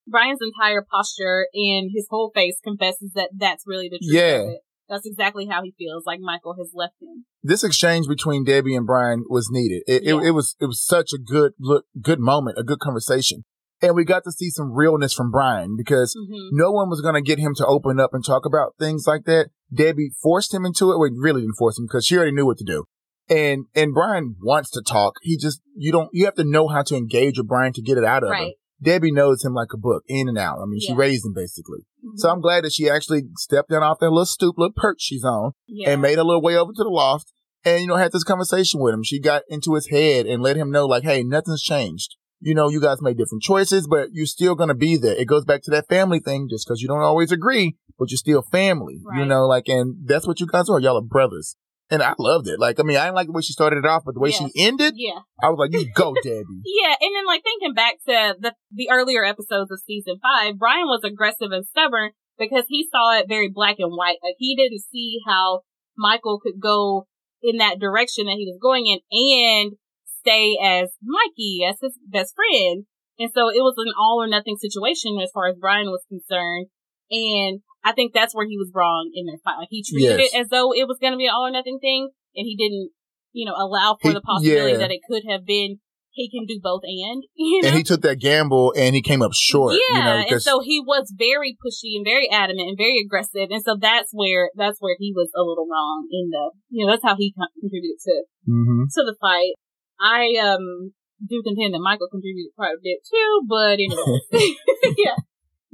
Brian's 0.07 0.41
entire 0.43 0.85
posture 0.91 1.47
and 1.55 1.91
his 1.95 2.07
whole 2.11 2.31
face 2.35 2.59
confesses 2.63 3.13
that 3.15 3.31
that's 3.37 3.65
really 3.67 3.89
the 3.89 3.99
truth 3.99 4.15
Yeah. 4.15 4.43
of 4.43 4.49
it. 4.51 4.61
That's 4.89 5.07
exactly 5.07 5.47
how 5.51 5.63
he 5.65 5.75
feels, 5.77 6.05
like 6.07 6.21
Michael 6.21 6.55
has 6.59 6.71
left 6.73 6.95
him. 7.03 7.25
This 7.43 7.65
exchange 7.65 8.07
between 8.07 8.45
Debbie 8.45 8.77
and 8.77 8.87
Brian 8.87 9.25
was 9.29 9.49
needed. 9.51 9.83
It, 9.89 10.05
Yeah. 10.05 10.15
it, 10.21 10.27
it 10.29 10.31
was 10.31 10.55
it 10.61 10.67
was 10.67 10.85
such 10.85 11.13
a 11.13 11.19
good 11.19 11.53
look, 11.59 11.87
good 12.01 12.21
moment, 12.21 12.57
a 12.59 12.63
good 12.63 12.79
conversation, 12.79 13.45
and 13.83 13.97
we 13.97 14.05
got 14.05 14.23
to 14.25 14.31
see 14.33 14.49
some 14.49 14.73
realness 14.73 15.13
from 15.13 15.33
Brian 15.33 15.75
because 15.77 16.15
hmm 16.17 16.49
no 16.53 16.71
one 16.71 16.89
was 16.89 17.01
going 17.01 17.15
to 17.15 17.21
get 17.21 17.41
him 17.41 17.53
to 17.57 17.67
open 17.67 17.99
up 17.99 18.15
and 18.15 18.25
talk 18.25 18.47
about 18.47 18.75
things 18.79 19.07
like 19.09 19.25
that. 19.25 19.49
Debbie 19.75 20.13
forced 20.23 20.55
him 20.55 20.65
into 20.65 20.93
it. 20.93 20.99
Well, 21.01 21.11
really 21.17 21.41
didn't 21.41 21.57
force 21.59 21.77
him 21.79 21.87
because 21.87 22.07
she 22.07 22.17
already 22.17 22.31
knew 22.33 22.47
what 22.47 22.59
to 22.59 22.65
do. 22.65 22.85
And 23.29 23.65
and 23.75 23.93
Brian 23.93 24.37
wants 24.41 24.71
to 24.71 24.83
talk. 24.87 25.15
He 25.23 25.37
just 25.37 25.61
you 25.75 25.91
don't 25.91 26.11
you 26.13 26.27
have 26.27 26.37
to 26.37 26.45
know 26.45 26.69
how 26.69 26.83
to 26.85 26.95
engage 26.95 27.39
with 27.39 27.49
Brian 27.49 27.73
to 27.73 27.83
get 27.83 27.99
it 27.99 28.05
out 28.05 28.23
of 28.23 28.31
him. 28.33 28.53
Right. 28.81 28.93
Debbie 28.93 29.12
knows 29.12 29.45
him 29.45 29.55
like 29.55 29.68
a 29.72 29.79
book, 29.79 30.03
in 30.09 30.29
and 30.29 30.39
out. 30.39 30.59
I 30.62 30.66
mean, 30.66 30.81
she 30.81 30.93
Yeah. 30.93 30.99
raised 30.99 31.24
him 31.27 31.33
basically. 31.35 31.81
Mhm. 32.05 32.16
So 32.18 32.31
I'm 32.31 32.41
glad 32.41 32.64
that 32.64 32.72
she 32.72 32.89
actually 32.89 33.24
stepped 33.37 33.70
down 33.70 33.83
off 33.83 33.99
that 34.01 34.11
little 34.11 34.27
stoop, 34.27 34.57
little 34.59 34.72
perch 34.77 35.01
she's 35.01 35.24
on, 35.24 35.53
yeah. 35.66 35.91
and 35.91 36.03
made 36.03 36.18
a 36.18 36.24
little 36.24 36.43
way 36.43 36.57
over 36.57 36.72
to 36.72 36.83
the 36.83 36.89
loft, 36.91 37.33
and 37.64 37.81
you 37.81 37.87
know 37.89 37.97
had 37.97 38.12
this 38.12 38.24
conversation 38.24 38.81
with 38.81 38.95
him. 38.95 39.03
She 39.03 39.18
got 39.20 39.43
into 39.49 39.74
his 39.74 39.89
head 39.89 40.27
and 40.27 40.43
let 40.43 40.57
him 40.57 40.70
know 40.70 40.87
like, 40.87 41.05
hey, 41.05 41.22
nothing's 41.22 41.62
changed. 41.62 42.16
You 42.41 42.55
know, 42.55 42.68
you 42.68 42.81
guys 42.81 42.99
made 43.01 43.16
different 43.16 43.43
choices, 43.43 43.87
but 43.89 44.11
you're 44.12 44.27
still 44.27 44.55
gonna 44.55 44.74
be 44.74 44.97
there. 44.99 45.14
It 45.16 45.27
goes 45.27 45.45
back 45.47 45.62
to 45.62 45.70
that 45.70 45.89
family 45.89 46.20
thing, 46.20 46.49
just 46.51 46.66
because 46.66 46.83
you 46.83 46.89
don't 46.89 47.01
always 47.01 47.33
agree, 47.33 47.77
but 47.99 48.11
you're 48.11 48.18
still 48.18 48.43
family. 48.43 49.01
You 49.16 49.24
know, 49.24 49.47
like, 49.47 49.68
and 49.68 49.97
that's 50.05 50.27
what 50.27 50.39
you 50.39 50.47
guys 50.47 50.68
are. 50.68 50.79
Y'all 50.79 50.99
are 50.99 51.03
brothers. 51.03 51.57
And 51.89 52.03
I 52.03 52.14
loved 52.18 52.49
it. 52.49 52.59
Like, 52.59 52.80
I 52.80 52.82
mean, 52.82 52.97
I 52.97 53.05
didn't 53.05 53.14
like 53.14 53.26
the 53.28 53.32
way 53.32 53.43
she 53.43 53.53
started 53.53 53.78
it 53.78 53.87
off, 53.87 54.03
but 54.05 54.14
the 54.14 54.20
way 54.20 54.32
she 54.32 54.51
ended, 54.57 54.95
yeah. 54.97 55.20
I 55.41 55.51
was 55.51 55.59
like, 55.59 55.72
you 55.72 55.89
go, 55.95 56.14
Debbie. 56.22 56.62
Yeah, 56.64 56.95
and 57.01 57.14
then 57.14 57.26
like 57.26 57.45
thinking 57.45 57.74
back 57.74 57.95
to 58.09 58.34
the 58.41 58.55
the 58.72 58.91
earlier 58.91 59.24
episodes 59.24 59.70
of 59.70 59.78
season 59.87 60.16
five, 60.20 60.59
Brian 60.59 60.87
was 60.87 61.05
aggressive 61.05 61.53
and 61.53 61.64
stubborn 61.64 62.11
because 62.39 62.64
he 62.68 62.89
saw 62.91 63.16
it 63.18 63.26
very 63.28 63.49
black 63.53 63.76
and 63.78 63.93
white. 63.93 64.18
Like 64.22 64.34
he 64.39 64.57
didn't 64.57 64.82
see 64.91 65.18
how 65.26 65.61
Michael 65.97 66.41
could 66.41 66.61
go 66.61 67.07
in 67.43 67.59
that 67.59 67.78
direction 67.78 68.26
that 68.26 68.37
he 68.37 68.47
was 68.47 68.59
going 68.61 68.87
in 68.87 68.99
and 69.12 69.76
stay 70.20 70.59
as 70.61 70.91
Mikey, 71.03 71.64
as 71.68 71.76
his 71.80 71.99
best 72.07 72.34
friend. 72.34 72.84
And 73.18 73.30
so 73.32 73.49
it 73.49 73.62
was 73.62 73.74
an 73.78 73.93
all 73.99 74.20
or 74.20 74.26
nothing 74.26 74.57
situation 74.57 75.18
as 75.22 75.30
far 75.32 75.49
as 75.49 75.57
Brian 75.59 75.87
was 75.87 76.05
concerned. 76.09 76.66
And 77.11 77.61
I 77.87 77.93
think 77.93 78.12
that's 78.12 78.34
where 78.34 78.47
he 78.47 78.59
was 78.59 78.70
wrong 78.74 79.11
in 79.14 79.26
their 79.26 79.39
fight. 79.45 79.59
Like 79.62 79.68
he 79.70 79.84
treated 79.87 80.18
Yes. 80.18 80.32
it 80.34 80.41
as 80.41 80.49
though 80.49 80.72
it 80.74 80.89
was 80.91 80.99
going 81.01 81.12
to 81.14 81.16
be 81.22 81.26
an 81.26 81.32
all 81.34 81.47
or 81.47 81.53
nothing 81.55 81.78
thing, 81.80 82.11
and 82.34 82.45
he 82.45 82.57
didn't, 82.59 82.91
you 83.32 83.47
know, 83.47 83.55
allow 83.55 83.97
for 84.03 84.09
He- 84.09 84.14
the 84.14 84.20
possibility 84.20 84.72
yeah. 84.72 84.78
that 84.82 84.91
it 84.91 85.01
could 85.09 85.22
have 85.30 85.47
been 85.47 85.78
he 86.16 86.30
can 86.32 86.47
do 86.49 86.59
both 86.64 86.80
and 86.82 87.24
you 87.37 87.61
know 87.61 87.68
And 87.68 87.76
he 87.76 87.84
took 87.84 88.01
that 88.01 88.16
gamble 88.16 88.72
and 88.74 88.95
he 88.97 89.03
came 89.03 89.20
up 89.20 89.32
short. 89.34 89.74
yeah 89.76 89.99
you 89.99 90.05
know, 90.05 90.24
and 90.32 90.41
so 90.43 90.61
he 90.64 90.80
was 90.80 91.12
very 91.14 91.53
pushy 91.61 91.93
and 91.95 92.07
very 92.09 92.26
adamant 92.32 92.68
and 92.72 92.78
very 92.78 92.97
aggressive 93.05 93.49
and 93.53 93.61
so 93.62 93.76
that's 93.78 94.11
where 94.16 94.49
that's 94.57 94.80
where 94.80 94.97
he 94.99 95.12
was 95.14 95.28
a 95.37 95.43
little 95.45 95.68
wrong 95.70 96.09
in 96.11 96.30
the 96.32 96.45
you 96.70 96.80
know 96.87 96.91
that's 96.91 97.05
how 97.05 97.16
he 97.20 97.34
contributed 97.37 98.01
to 98.01 98.14
Mhm. 98.49 98.89
to 98.97 99.01
the 99.05 99.14
fight 99.20 99.53
i 100.01 100.32
um 100.41 100.97
do 101.20 101.43
contend 101.45 101.74
that 101.74 101.84
michael 101.84 102.09
contributed 102.11 102.49
quite 102.57 102.72
a 102.72 102.80
bit 102.82 103.05
too 103.05 103.32
but 103.47 103.76
anyway 103.76 104.16
yeah 105.05 105.16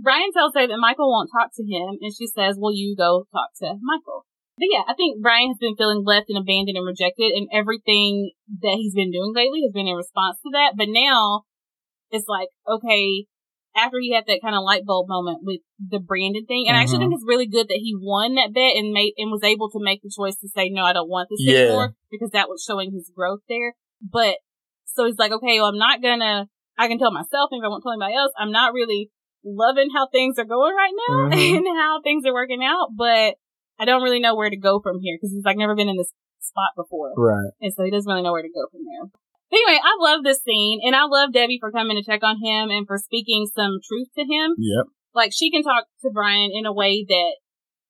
brian 0.03 0.33
tells 0.35 0.53
her 0.55 0.67
that 0.67 0.79
michael 0.83 1.11
won't 1.11 1.31
talk 1.31 1.51
to 1.55 1.63
him 1.63 1.97
and 2.03 2.13
she 2.13 2.27
says 2.27 2.57
well 2.59 2.75
you 2.75 2.95
go 2.97 3.25
talk 3.33 3.51
to 3.57 3.79
michael 3.81 4.27
but 4.59 4.69
yeah, 4.71 4.85
I 4.87 4.95
think 4.95 5.23
Brian 5.23 5.49
has 5.49 5.57
been 5.59 5.77
feeling 5.77 6.05
left 6.05 6.29
and 6.29 6.37
abandoned 6.37 6.77
and 6.77 6.87
rejected, 6.87 7.33
and 7.33 7.49
everything 7.53 8.33
that 8.61 8.77
he's 8.77 8.95
been 8.95 9.11
doing 9.11 9.33
lately 9.35 9.63
has 9.65 9.73
been 9.73 9.89
in 9.89 9.97
response 9.97 10.39
to 10.43 10.51
that. 10.53 10.75
But 10.77 10.89
now 10.91 11.43
it's 12.11 12.29
like, 12.29 12.49
okay, 12.69 13.25
after 13.75 13.97
he 13.99 14.13
had 14.13 14.25
that 14.29 14.41
kind 14.45 14.55
of 14.55 14.63
light 14.63 14.85
bulb 14.85 15.09
moment 15.09 15.41
with 15.43 15.61
the 15.81 15.99
Brandon 15.99 16.45
thing, 16.45 16.67
and 16.69 16.77
I 16.77 16.83
actually 16.83 16.99
Mhm. 16.99 17.01
think 17.01 17.15
it's 17.15 17.27
really 17.27 17.47
good 17.47 17.69
that 17.69 17.81
he 17.83 17.97
won 17.99 18.35
that 18.35 18.53
bet 18.53 18.77
and 18.77 18.93
made 18.93 19.15
and 19.17 19.33
was 19.33 19.43
able 19.43 19.71
to 19.71 19.81
make 19.81 20.03
the 20.03 20.13
choice 20.15 20.37
to 20.41 20.49
say, 20.49 20.69
no, 20.69 20.85
I 20.85 20.93
don't 20.93 21.09
want 21.09 21.31
this 21.31 21.41
Yeah. 21.41 21.65
anymore 21.65 21.97
because 22.11 22.31
that 22.31 22.51
was 22.51 22.63
showing 22.63 22.93
his 22.93 23.11
growth 23.11 23.41
there. 23.49 23.75
But 24.03 24.37
so 24.85 25.07
he's 25.07 25.19
like, 25.19 25.33
okay, 25.33 25.59
well, 25.59 25.71
I'm 25.71 25.79
not 25.79 26.03
gonna. 26.03 26.49
I 26.79 26.89
can 26.89 26.99
tell 26.99 27.11
myself 27.11 27.49
and 27.51 27.61
if 27.61 27.65
I 27.65 27.69
won't 27.69 27.83
tell 27.83 27.93
anybody 27.93 28.15
else. 28.15 28.33
I'm 28.37 28.53
not 28.53 28.75
really 28.75 29.11
loving 29.45 29.89
how 29.95 30.07
things 30.09 30.39
are 30.39 30.45
going 30.45 30.75
right 30.75 30.93
now 31.09 31.31
Mhm. 31.37 31.57
and 31.69 31.79
how 31.79 32.01
things 32.03 32.25
are 32.27 32.33
working 32.35 32.63
out, 32.65 32.89
but 32.97 33.35
I 33.79 33.85
don't 33.85 34.03
really 34.03 34.21
know 34.21 34.35
where 34.37 34.51
to 34.51 34.57
go 34.57 34.81
from 34.81 35.01
here 35.01 35.17
because 35.17 35.33
he's 35.33 35.45
like 35.45 35.57
never 35.57 35.75
been 35.75 35.89
in 35.89 35.97
this 35.97 36.13
spot 36.41 36.71
before. 36.77 37.13
Right. 37.17 37.51
And 37.61 37.73
so 37.73 37.85
he 37.85 37.91
doesn't 37.91 38.09
really 38.11 38.23
know 38.23 38.33
where 38.33 38.43
to 38.43 38.49
go 38.49 38.67
from 38.71 38.83
there. 38.85 39.11
But 39.51 39.57
anyway, 39.57 39.81
I 39.83 39.97
love 40.01 40.23
this 40.25 40.43
scene 40.43 40.81
and 40.85 40.95
I 40.95 41.05
love 41.05 41.33
Debbie 41.33 41.59
for 41.61 41.71
coming 41.73 41.97
to 41.97 42.03
check 42.05 42.23
on 42.23 42.37
him 42.43 42.71
and 42.71 42.87
for 42.87 42.99
speaking 42.99 43.47
some 43.55 43.79
truth 43.87 44.09
to 44.17 44.23
him. 44.23 44.55
Yep. 44.59 44.87
Like 45.15 45.33
she 45.33 45.51
can 45.51 45.63
talk 45.63 45.87
to 46.03 46.11
Brian 46.13 46.51
in 46.55 46.65
a 46.67 46.73
way 46.73 47.05
that, 47.09 47.33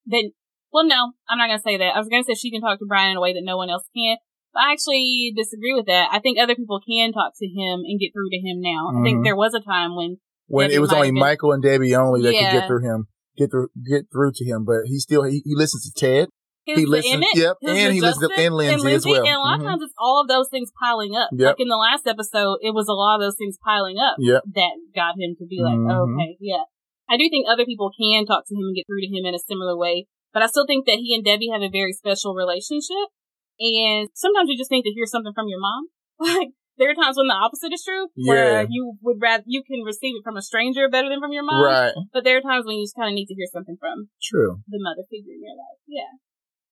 that, 0.07 0.31
well, 0.71 0.85
no, 0.85 1.13
I'm 1.29 1.37
not 1.37 1.47
going 1.47 1.59
to 1.59 1.63
say 1.63 1.77
that. 1.77 1.95
I 1.95 1.99
was 1.99 2.09
going 2.09 2.23
to 2.23 2.27
say 2.27 2.33
she 2.33 2.51
can 2.51 2.61
talk 2.61 2.79
to 2.79 2.85
Brian 2.87 3.11
in 3.11 3.17
a 3.17 3.21
way 3.21 3.33
that 3.33 3.43
no 3.43 3.57
one 3.57 3.69
else 3.69 3.87
can. 3.95 4.17
But 4.53 4.63
I 4.63 4.71
actually 4.73 5.33
disagree 5.35 5.73
with 5.73 5.85
that. 5.87 6.09
I 6.11 6.19
think 6.19 6.37
other 6.37 6.55
people 6.55 6.79
can 6.85 7.11
talk 7.11 7.33
to 7.39 7.47
him 7.47 7.81
and 7.85 7.99
get 7.99 8.11
through 8.13 8.29
to 8.31 8.37
him 8.37 8.61
now. 8.61 8.89
I 8.93 9.01
think 9.03 9.19
Mhm. 9.19 9.23
there 9.23 9.35
was 9.35 9.53
a 9.53 9.59
time 9.61 9.95
when, 9.95 10.17
When 10.47 10.67
Debbie 10.67 10.75
it 10.75 10.79
was 10.79 10.93
only 10.93 11.11
Michael 11.11 11.51
and 11.53 11.63
Debbie 11.63 11.95
only 11.95 12.21
that 12.21 12.31
could 12.33 12.51
get 12.59 12.67
through 12.67 12.83
him, 12.83 13.07
get 13.37 13.49
through, 13.51 13.69
get 13.87 14.05
through 14.11 14.31
to 14.35 14.45
him. 14.45 14.65
But 14.65 14.85
he 14.85 14.99
still 14.99 15.23
he, 15.23 15.41
he 15.45 15.55
listens 15.55 15.89
to 15.89 15.93
Ted. 15.95 16.29
his 16.65 16.79
he 16.79 16.85
listens, 16.85 17.25
yep, 17.35 17.57
his 17.61 17.71
and 17.71 17.93
he 17.93 17.99
listens 18.01 18.23
to 18.23 18.29
Justin, 18.29 18.45
and 18.45 18.55
Lindsay, 18.55 18.93
as 18.93 19.05
well. 19.05 19.25
And 19.25 19.35
a 19.35 19.39
lot 19.39 19.59
Mhm. 19.59 19.63
of 19.63 19.67
times 19.67 19.81
it's 19.83 19.93
all 19.97 20.21
of 20.21 20.27
those 20.27 20.47
things 20.49 20.71
piling 20.79 21.15
up. 21.15 21.29
Yep. 21.33 21.47
Like 21.55 21.59
in 21.59 21.67
the 21.67 21.75
last 21.79 22.07
episode, 22.07 22.59
it 22.61 22.73
was 22.73 22.87
a 22.87 22.93
lot 22.95 23.15
of 23.15 23.21
those 23.21 23.35
things 23.37 23.57
piling 23.63 23.97
up 23.99 24.15
Yep. 24.19 24.43
that 24.55 24.73
got 24.95 25.15
him 25.19 25.35
to 25.39 25.45
be 25.45 25.59
like, 25.61 25.75
Mhm. 25.79 25.91
okay, 26.15 26.37
yeah. 26.39 26.63
I 27.09 27.17
do 27.17 27.27
think 27.29 27.47
other 27.49 27.65
people 27.65 27.91
can 27.91 28.25
talk 28.25 28.47
to 28.47 28.55
him 28.55 28.63
and 28.63 28.75
get 28.75 28.85
through 28.87 29.01
to 29.01 29.07
him 29.11 29.25
in 29.25 29.35
a 29.35 29.39
similar 29.39 29.75
way, 29.77 30.07
but 30.33 30.41
I 30.41 30.47
still 30.47 30.65
think 30.65 30.85
that 30.87 30.99
he 31.03 31.13
and 31.13 31.23
Debbie 31.23 31.49
have 31.51 31.61
a 31.61 31.69
very 31.69 31.91
special 31.91 32.33
relationship. 32.33 33.11
And 33.59 34.09
sometimes 34.15 34.49
you 34.49 34.57
just 34.57 34.71
need 34.71 34.83
to 34.83 34.93
hear 34.95 35.05
something 35.05 35.33
from 35.33 35.47
your 35.47 35.59
mom. 35.59 35.87
Like 36.19 36.51
there 36.77 36.89
are 36.89 36.95
times 36.95 37.17
when 37.17 37.27
the 37.27 37.33
opposite 37.37 37.71
is 37.73 37.83
true, 37.83 38.07
where 38.15 38.61
Yeah. 38.61 38.67
you 38.69 38.97
would 39.01 39.17
rather 39.21 39.43
you 39.45 39.63
can 39.63 39.81
receive 39.85 40.15
it 40.17 40.23
from 40.23 40.37
a 40.37 40.41
stranger 40.41 40.89
better 40.89 41.09
than 41.09 41.19
from 41.21 41.31
your 41.31 41.43
mom. 41.43 41.63
Right. 41.63 41.93
But 42.11 42.23
there 42.23 42.37
are 42.37 42.41
times 42.41 42.65
when 42.65 42.77
you 42.77 42.83
just 42.85 42.95
kind 42.95 43.09
of 43.09 43.15
need 43.15 43.27
to 43.27 43.35
hear 43.35 43.47
something 43.51 43.77
from 43.79 44.09
True. 44.21 44.57
the 44.67 44.79
mother 44.81 45.03
figure 45.09 45.33
in 45.33 45.41
your 45.43 45.55
life. 45.55 45.79
Yeah. 45.87 46.11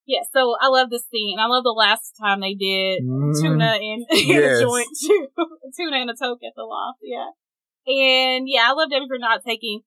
Yeah, 0.07 0.23
so 0.33 0.55
I 0.59 0.67
love 0.67 0.89
this 0.89 1.05
scene. 1.11 1.37
I 1.39 1.45
love 1.45 1.63
the 1.63 1.69
last 1.77 2.17
time 2.19 2.41
they 2.41 2.55
did 2.55 3.03
Mhm. 3.05 3.39
tuna 3.39 3.77
and, 3.79 4.05
Yes. 4.11 4.59
a 4.59 4.63
joint 4.63 4.89
tuna 5.77 5.97
and 5.97 6.09
a 6.09 6.15
toke 6.15 6.43
at 6.43 6.53
the 6.55 6.63
loft. 6.63 6.99
Yeah. 7.03 7.29
And 7.87 8.45
yeah, 8.49 8.69
I 8.69 8.73
love 8.73 8.89
Debbie 8.89 9.05
for 9.07 9.19
not 9.19 9.41
taking 9.45 9.81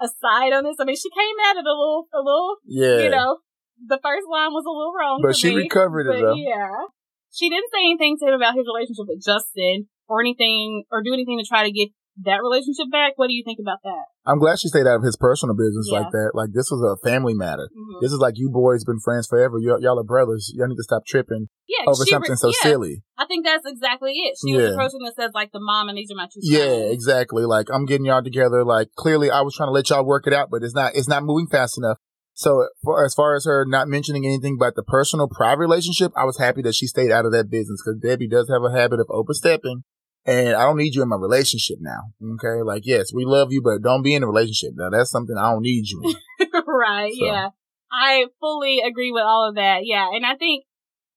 a 0.00 0.08
side 0.08 0.52
on 0.52 0.64
this. 0.64 0.76
I 0.80 0.84
mean, 0.84 0.96
she 0.96 1.10
came 1.10 1.36
at 1.50 1.56
it 1.56 1.64
a 1.66 1.70
little, 1.70 2.08
a 2.12 2.18
little, 2.18 2.56
Yeah. 2.66 3.02
you 3.04 3.10
know, 3.10 3.38
the 3.86 3.98
first 4.02 4.26
line 4.28 4.50
was 4.52 4.64
a 4.66 4.70
little 4.70 4.92
wrong. 4.98 5.20
but 5.22 5.36
she 5.36 5.50
me, 5.50 5.62
recovered 5.62 6.06
it 6.10 6.20
though. 6.20 6.34
yeah. 6.34 6.86
She 7.32 7.48
didn't 7.48 7.70
say 7.72 7.80
anything 7.88 8.16
to 8.20 8.28
him 8.28 8.34
about 8.34 8.54
his 8.54 8.66
relationship 8.68 9.08
with 9.08 9.24
Justin 9.24 9.88
or 10.08 10.20
anything, 10.20 10.84
or 10.92 11.02
do 11.02 11.12
anything 11.12 11.38
to 11.40 11.44
try 11.48 11.64
to 11.64 11.72
get 11.72 11.88
that 12.24 12.42
relationship 12.44 12.92
back. 12.92 13.14
What 13.16 13.28
do 13.28 13.32
you 13.32 13.42
think 13.42 13.58
about 13.58 13.78
that? 13.84 14.04
I'm 14.26 14.38
glad 14.38 14.58
she 14.60 14.68
stayed 14.68 14.86
out 14.86 14.96
of 14.96 15.02
his 15.02 15.16
personal 15.16 15.56
business 15.56 15.88
Yeah. 15.90 16.00
like 16.00 16.10
that. 16.12 16.30
Like 16.34 16.50
this 16.52 16.68
was 16.70 16.84
a 16.84 17.00
family 17.08 17.32
matter. 17.32 17.68
Mhm. 17.72 18.00
This 18.02 18.12
is 18.12 18.18
like 18.18 18.34
you 18.36 18.50
boys 18.50 18.84
been 18.84 19.00
friends 19.00 19.26
forever. 19.26 19.56
You, 19.58 19.78
y'all 19.80 19.98
are 19.98 20.04
brothers. 20.04 20.52
Y'all 20.54 20.68
need 20.68 20.76
to 20.76 20.82
stop 20.82 21.06
tripping 21.06 21.48
Yeah, 21.66 21.88
over 21.88 22.04
she 22.04 22.12
re- 22.12 22.16
something 22.20 22.36
so 22.36 22.48
yeah, 22.48 22.62
silly. 22.62 23.02
I 23.16 23.24
think 23.24 23.46
that's 23.46 23.64
exactly 23.66 24.12
it. 24.12 24.36
She 24.44 24.54
was 24.54 24.72
approaching 24.72 25.00
this 25.02 25.18
as 25.18 25.30
like 25.34 25.52
the 25.52 25.60
mom, 25.60 25.88
and 25.88 25.96
these 25.96 26.10
are 26.12 26.16
my 26.16 26.26
two 26.26 26.40
Yeah, 26.42 26.92
exactly. 26.92 27.46
Like 27.46 27.68
I'm 27.72 27.86
getting 27.86 28.04
y'all 28.04 28.22
together. 28.22 28.62
Like 28.62 28.88
clearly, 28.94 29.30
I 29.30 29.40
was 29.40 29.56
trying 29.56 29.68
to 29.68 29.72
let 29.72 29.88
y'all 29.88 30.04
work 30.04 30.26
it 30.26 30.34
out, 30.34 30.50
but 30.50 30.62
it's 30.62 30.74
not. 30.74 30.92
It's 30.94 31.08
not 31.08 31.24
moving 31.24 31.46
fast 31.46 31.78
enough. 31.78 31.96
So, 32.34 32.66
as 33.04 33.14
far 33.14 33.34
as 33.36 33.44
her 33.44 33.64
not 33.66 33.88
mentioning 33.88 34.24
anything 34.26 34.56
about 34.58 34.74
the 34.74 34.82
personal, 34.82 35.28
private 35.28 35.60
relationship, 35.60 36.12
I 36.16 36.24
was 36.24 36.38
happy 36.38 36.62
that 36.62 36.74
she 36.74 36.86
stayed 36.86 37.10
out 37.10 37.26
of 37.26 37.32
that 37.32 37.50
business 37.50 37.82
because 37.84 38.00
Debbie 38.00 38.28
does 38.28 38.48
have 38.48 38.62
a 38.62 38.74
habit 38.74 39.00
of 39.00 39.06
overstepping, 39.10 39.84
and 40.24 40.54
I 40.56 40.64
don't 40.64 40.78
need 40.78 40.94
you 40.94 41.02
in 41.02 41.08
my 41.10 41.16
relationship 41.16 41.76
now. 41.80 42.12
Okay, 42.34 42.62
like 42.62 42.82
yes, 42.86 43.12
we 43.14 43.24
love 43.24 43.52
you, 43.52 43.60
but 43.62 43.82
don't 43.82 44.02
be 44.02 44.14
in 44.14 44.22
a 44.22 44.26
relationship. 44.26 44.70
Now 44.74 44.88
that's 44.90 45.10
something 45.10 45.36
I 45.36 45.52
don't 45.52 45.62
need 45.62 45.84
you 45.88 46.02
in. 46.40 46.46
right. 46.66 47.12
So. 47.12 47.24
Yeah, 47.26 47.48
I 47.92 48.26
fully 48.40 48.80
agree 48.80 49.12
with 49.12 49.24
all 49.24 49.48
of 49.48 49.56
that. 49.56 49.80
Yeah, 49.84 50.08
and 50.12 50.24
I 50.24 50.34
think 50.36 50.64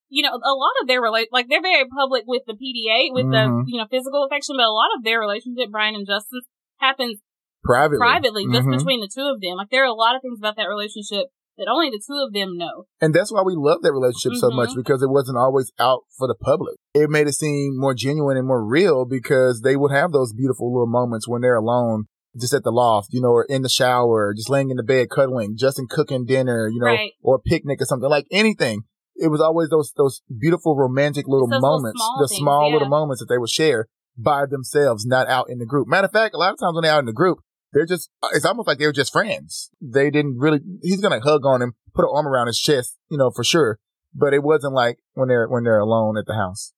you 0.09 0.21
know 0.21 0.33
a 0.33 0.53
lot 0.53 0.73
of 0.81 0.87
their 0.87 1.01
relate 1.01 1.29
like 1.31 1.47
they're 1.47 1.61
very 1.61 1.85
public 1.87 2.23
with 2.27 2.43
the 2.45 2.53
PDA 2.53 3.13
with 3.13 3.25
Mhm. 3.25 3.31
the 3.31 3.71
you 3.71 3.77
know 3.77 3.87
physical 3.89 4.25
affection, 4.25 4.55
but 4.57 4.65
a 4.65 4.71
lot 4.71 4.89
of 4.97 5.03
their 5.03 5.19
relationship, 5.21 5.71
Brian 5.71 5.95
and 5.95 6.05
Justin, 6.05 6.41
happens 6.77 7.21
privately. 7.65 7.97
privately, 7.99 8.45
just 8.51 8.67
Mhm. 8.67 8.77
between 8.77 9.01
the 9.01 9.09
two 9.13 9.27
of 9.27 9.41
them. 9.41 9.57
Like 9.57 9.69
there 9.69 9.83
are 9.83 9.87
a 9.87 9.93
lot 9.93 10.15
of 10.15 10.21
things 10.21 10.39
about 10.39 10.55
that 10.57 10.67
relationship 10.69 11.27
that 11.57 11.67
only 11.71 11.89
the 11.89 12.01
two 12.05 12.19
of 12.25 12.33
them 12.33 12.57
know. 12.57 12.83
And 13.01 13.13
that's 13.13 13.31
why 13.31 13.41
we 13.41 13.55
love 13.55 13.81
that 13.81 13.93
relationship 13.93 14.33
so 14.39 14.49
Mhm. 14.49 14.55
much 14.55 14.75
because 14.75 15.01
it 15.01 15.09
wasn't 15.09 15.37
always 15.37 15.71
out 15.79 16.03
for 16.17 16.27
the 16.27 16.35
public. 16.35 16.75
It 16.93 17.09
made 17.09 17.27
it 17.27 17.33
seem 17.33 17.77
more 17.77 17.93
genuine 17.93 18.37
and 18.37 18.45
more 18.47 18.63
real 18.63 19.05
because 19.05 19.61
they 19.61 19.75
would 19.75 19.91
have 19.91 20.11
those 20.11 20.33
beautiful 20.33 20.71
little 20.71 20.87
moments 20.87 21.27
when 21.27 21.41
they're 21.41 21.55
alone, 21.55 22.05
just 22.37 22.53
at 22.53 22.63
the 22.65 22.71
loft, 22.71 23.07
you 23.13 23.21
know, 23.21 23.29
or 23.31 23.45
in 23.45 23.61
the 23.61 23.69
shower, 23.69 24.33
just 24.35 24.49
laying 24.49 24.69
in 24.69 24.75
the 24.75 24.83
bed 24.83 25.09
cuddling, 25.09 25.55
Justin 25.55 25.87
cooking 25.89 26.25
dinner, 26.25 26.67
you 26.67 26.79
know, 26.81 26.87
Right. 26.87 27.13
or 27.23 27.35
a 27.35 27.39
picnic 27.39 27.81
or 27.81 27.85
something 27.85 28.09
like 28.09 28.27
anything. 28.31 28.83
It 29.15 29.29
was 29.29 29.39
always 29.39 29.69
those 29.69 29.93
those 29.95 30.21
beautiful 30.37 30.75
romantic 30.75 31.25
little 31.25 31.47
moments, 31.47 31.97
small 31.97 32.17
the 32.19 32.27
things, 32.27 32.37
small 32.39 32.67
yeah. 32.67 32.73
little 32.73 32.89
moments 32.89 33.21
that 33.21 33.27
they 33.29 33.37
would 33.37 33.49
share 33.49 33.87
by 34.17 34.45
themselves, 34.45 35.05
not 35.05 35.29
out 35.29 35.49
in 35.49 35.59
the 35.59 35.65
group. 35.65 35.87
Matter 35.87 36.05
of 36.07 36.11
fact, 36.11 36.35
a 36.35 36.37
lot 36.37 36.51
of 36.51 36.59
times 36.59 36.73
when 36.75 36.83
they're 36.83 36.91
out 36.91 36.99
in 36.99 37.05
the 37.05 37.13
group, 37.13 37.39
they're 37.75 37.85
just, 37.85 38.09
it's 38.31 38.45
almost 38.45 38.67
like 38.67 38.79
they 38.79 38.85
were 38.85 38.93
just 38.93 39.11
friends. 39.11 39.69
They 39.81 40.09
didn't 40.09 40.37
really, 40.39 40.61
he's 40.81 41.01
going 41.01 41.11
to 41.11 41.23
hug 41.23 41.45
on 41.45 41.61
him, 41.61 41.73
put 41.93 42.05
an 42.05 42.11
arm 42.15 42.25
around 42.25 42.47
his 42.47 42.57
chest, 42.57 42.97
you 43.09 43.17
know, 43.17 43.29
for 43.29 43.43
sure. 43.43 43.79
But 44.13 44.33
it 44.33 44.43
wasn't 44.43 44.73
like 44.73 44.99
when 45.13 45.27
they're, 45.27 45.45
when 45.45 45.65
they're 45.65 45.79
alone 45.79 46.17
at 46.17 46.25
the 46.25 46.35
house. 46.35 46.71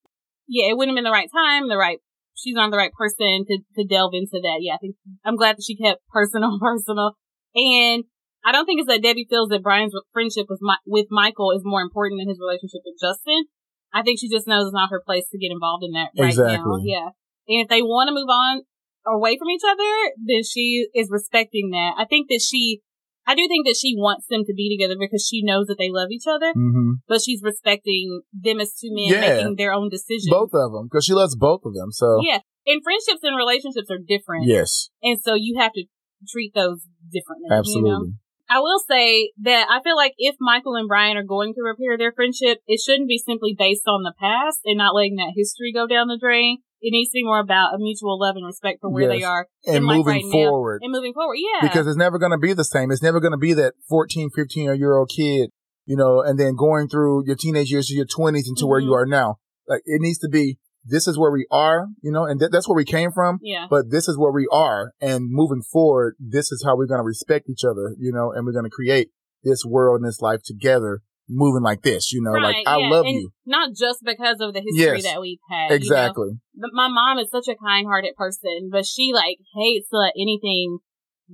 Yeah, 0.47 0.71
it 0.71 0.77
wouldn't 0.77 0.97
have 0.97 0.97
been 0.97 1.07
the 1.07 1.13
right 1.13 1.29
time, 1.31 1.69
the 1.69 1.77
right. 1.77 1.99
She's 2.33 2.55
not 2.55 2.71
the 2.71 2.77
right 2.77 2.93
person 2.93 3.45
to 3.45 3.57
to 3.75 3.83
delve 3.83 4.13
into 4.13 4.39
that. 4.41 4.59
Yeah, 4.61 4.75
I 4.75 4.77
think 4.77 4.95
I'm 5.25 5.35
glad 5.35 5.57
that 5.57 5.65
she 5.65 5.75
kept 5.75 6.01
personal, 6.09 6.57
personal, 6.61 7.17
and 7.53 8.05
I 8.45 8.51
don't 8.51 8.65
think 8.65 8.79
it's 8.79 8.87
that 8.87 9.01
Debbie 9.01 9.27
feels 9.29 9.49
that 9.49 9.63
Brian's 9.63 9.93
friendship 10.13 10.45
with 10.47 10.59
Mi- 10.61 10.85
with 10.85 11.07
Michael 11.09 11.51
is 11.51 11.63
more 11.65 11.81
important 11.81 12.21
than 12.21 12.29
his 12.29 12.39
relationship 12.39 12.81
with 12.85 12.95
Justin. 13.01 13.45
I 13.93 14.03
think 14.03 14.19
she 14.19 14.29
just 14.29 14.47
knows 14.47 14.67
it's 14.67 14.73
not 14.73 14.91
her 14.91 15.01
place 15.03 15.25
to 15.31 15.37
get 15.37 15.51
involved 15.51 15.83
in 15.83 15.91
that 15.93 16.09
right 16.17 16.37
now. 16.37 16.77
Yeah, 16.83 17.09
and 17.49 17.65
if 17.65 17.67
they 17.67 17.81
want 17.81 18.07
to 18.07 18.13
move 18.13 18.29
on 18.29 18.61
away 19.07 19.37
from 19.37 19.49
each 19.49 19.63
other, 19.67 19.91
then 20.17 20.43
she 20.43 20.87
is 20.93 21.07
respecting 21.11 21.69
that. 21.71 21.93
I 21.97 22.05
think 22.05 22.27
that 22.29 22.43
she, 22.47 22.81
I 23.25 23.35
do 23.35 23.47
think 23.47 23.65
that 23.67 23.77
she 23.79 23.95
wants 23.95 24.27
them 24.29 24.43
to 24.45 24.53
be 24.53 24.69
together 24.75 24.95
because 24.99 25.25
she 25.27 25.43
knows 25.43 25.67
that 25.67 25.77
they 25.79 25.89
love 25.89 26.09
each 26.11 26.27
other, 26.27 26.51
Mm-hmm. 26.53 27.03
but 27.07 27.21
she's 27.21 27.41
respecting 27.43 28.21
them 28.33 28.59
as 28.59 28.73
two 28.75 28.89
men 28.93 29.13
Yeah. 29.13 29.21
making 29.21 29.55
their 29.55 29.73
own 29.73 29.89
decisions. 29.89 30.29
Both 30.29 30.51
of 30.53 30.71
them, 30.71 30.87
because 30.91 31.05
she 31.05 31.13
loves 31.13 31.35
both 31.35 31.61
of 31.65 31.73
them. 31.73 31.91
So, 31.91 32.19
Yeah. 32.23 32.39
And 32.65 32.83
friendships 32.83 33.23
and 33.23 33.35
relationships 33.37 33.89
are 33.89 33.99
different. 34.05 34.45
yes, 34.45 34.89
And 35.01 35.17
so 35.21 35.35
you 35.35 35.57
have 35.59 35.71
to 35.73 35.85
treat 36.27 36.53
those 36.53 36.83
differently. 37.11 37.47
absolutely. 37.51 37.89
You 37.91 37.95
know? 37.95 38.11
I 38.49 38.59
will 38.59 38.79
say 38.79 39.31
that 39.43 39.67
I 39.69 39.81
feel 39.83 39.97
like 39.97 40.13
if 40.17 40.35
Michael 40.39 40.75
and 40.75 40.87
Brian 40.87 41.17
are 41.17 41.23
going 41.23 41.53
to 41.53 41.61
repair 41.61 41.97
their 41.97 42.13
friendship, 42.13 42.59
it 42.65 42.79
shouldn't 42.79 43.09
be 43.09 43.17
simply 43.17 43.53
based 43.57 43.83
on 43.87 44.03
the 44.03 44.13
past 44.17 44.59
and 44.63 44.77
not 44.77 44.95
letting 44.95 45.15
that 45.17 45.33
history 45.35 45.73
go 45.73 45.85
down 45.85 46.07
the 46.07 46.17
drain. 46.17 46.59
It 46.81 46.91
needs 46.91 47.09
to 47.11 47.15
be 47.15 47.23
more 47.23 47.39
about 47.39 47.73
a 47.73 47.77
mutual 47.79 48.19
love 48.19 48.35
and 48.35 48.45
respect 48.45 48.79
for 48.81 48.89
where 48.89 49.07
they 49.07 49.23
are 49.23 49.47
And 49.65 49.83
moving 49.83 50.05
right 50.05 50.23
now. 50.25 50.31
forward. 50.31 50.81
and 50.83 50.91
moving 50.91 51.13
forward. 51.13 51.37
Yeah. 51.37 51.67
because 51.67 51.87
it's 51.87 51.97
never 51.97 52.17
going 52.19 52.31
to 52.31 52.37
be 52.37 52.53
the 52.53 52.63
same. 52.63 52.91
It's 52.91 53.01
never 53.01 53.19
going 53.19 53.31
to 53.31 53.37
be 53.37 53.53
that 53.53 53.73
14, 53.89 54.29
15 54.35 54.75
year 54.75 54.93
old 54.95 55.09
kid, 55.15 55.49
you 55.85 55.95
know, 55.97 56.21
and 56.21 56.39
then 56.39 56.55
going 56.55 56.87
through 56.87 57.25
your 57.25 57.35
teenage 57.35 57.71
years 57.71 57.87
to 57.87 57.95
your 57.95 58.05
twenties 58.05 58.47
into 58.47 58.67
where 58.67 58.79
you 58.79 58.91
Mhm. 58.91 58.95
are 58.97 59.05
now. 59.07 59.37
Like 59.67 59.81
it 59.85 60.01
needs 60.01 60.19
to 60.19 60.29
be, 60.29 60.59
this 60.85 61.07
is 61.07 61.17
where 61.17 61.31
we 61.31 61.45
are, 61.51 61.87
you 62.01 62.11
know, 62.11 62.25
and 62.25 62.39
th- 62.39 62.51
that's 62.51 62.67
where 62.69 62.75
we 62.75 62.85
came 62.85 63.11
from, 63.11 63.39
yeah. 63.41 63.65
but 63.69 63.89
this 63.89 64.07
is 64.07 64.17
where 64.17 64.31
we 64.31 64.47
are. 64.51 64.93
And 65.01 65.25
moving 65.29 65.61
forward, 65.63 66.15
this 66.19 66.51
is 66.51 66.63
how 66.65 66.77
we're 66.77 66.85
going 66.85 66.99
to 66.99 67.03
respect 67.03 67.49
each 67.49 67.65
other, 67.65 67.95
you 67.99 68.11
know, 68.13 68.31
and 68.31 68.45
we're 68.45 68.53
going 68.53 68.63
to 68.65 68.69
create 68.69 69.09
this 69.43 69.65
world 69.65 69.99
and 70.01 70.07
this 70.07 70.21
life 70.21 70.41
together 70.43 71.01
moving 71.29 71.63
like 71.63 71.81
this, 71.81 72.11
you 72.11 72.21
know, 72.21 72.31
like 72.31 72.63
I 72.65 72.77
yeah. 72.79 72.89
love 72.89 73.05
and 73.05 73.15
you. 73.15 73.29
Not 73.45 73.71
just 73.75 73.99
because 74.03 74.37
of 74.39 74.53
the 74.53 74.61
history 74.61 75.01
Yes. 75.01 75.03
that 75.03 75.21
we've 75.21 75.39
had. 75.49 75.63
you 75.65 75.69
know? 75.69 75.75
Exactly. 75.75 76.29
But 76.55 76.71
my 76.73 76.87
mom 76.87 77.19
is 77.19 77.29
such 77.29 77.47
a 77.47 77.55
kind-hearted 77.55 78.15
person, 78.15 78.69
but 78.71 78.85
she 78.85 79.11
like 79.13 79.37
hates 79.55 79.89
to 79.89 79.97
let 79.97 80.13
anything 80.15 80.79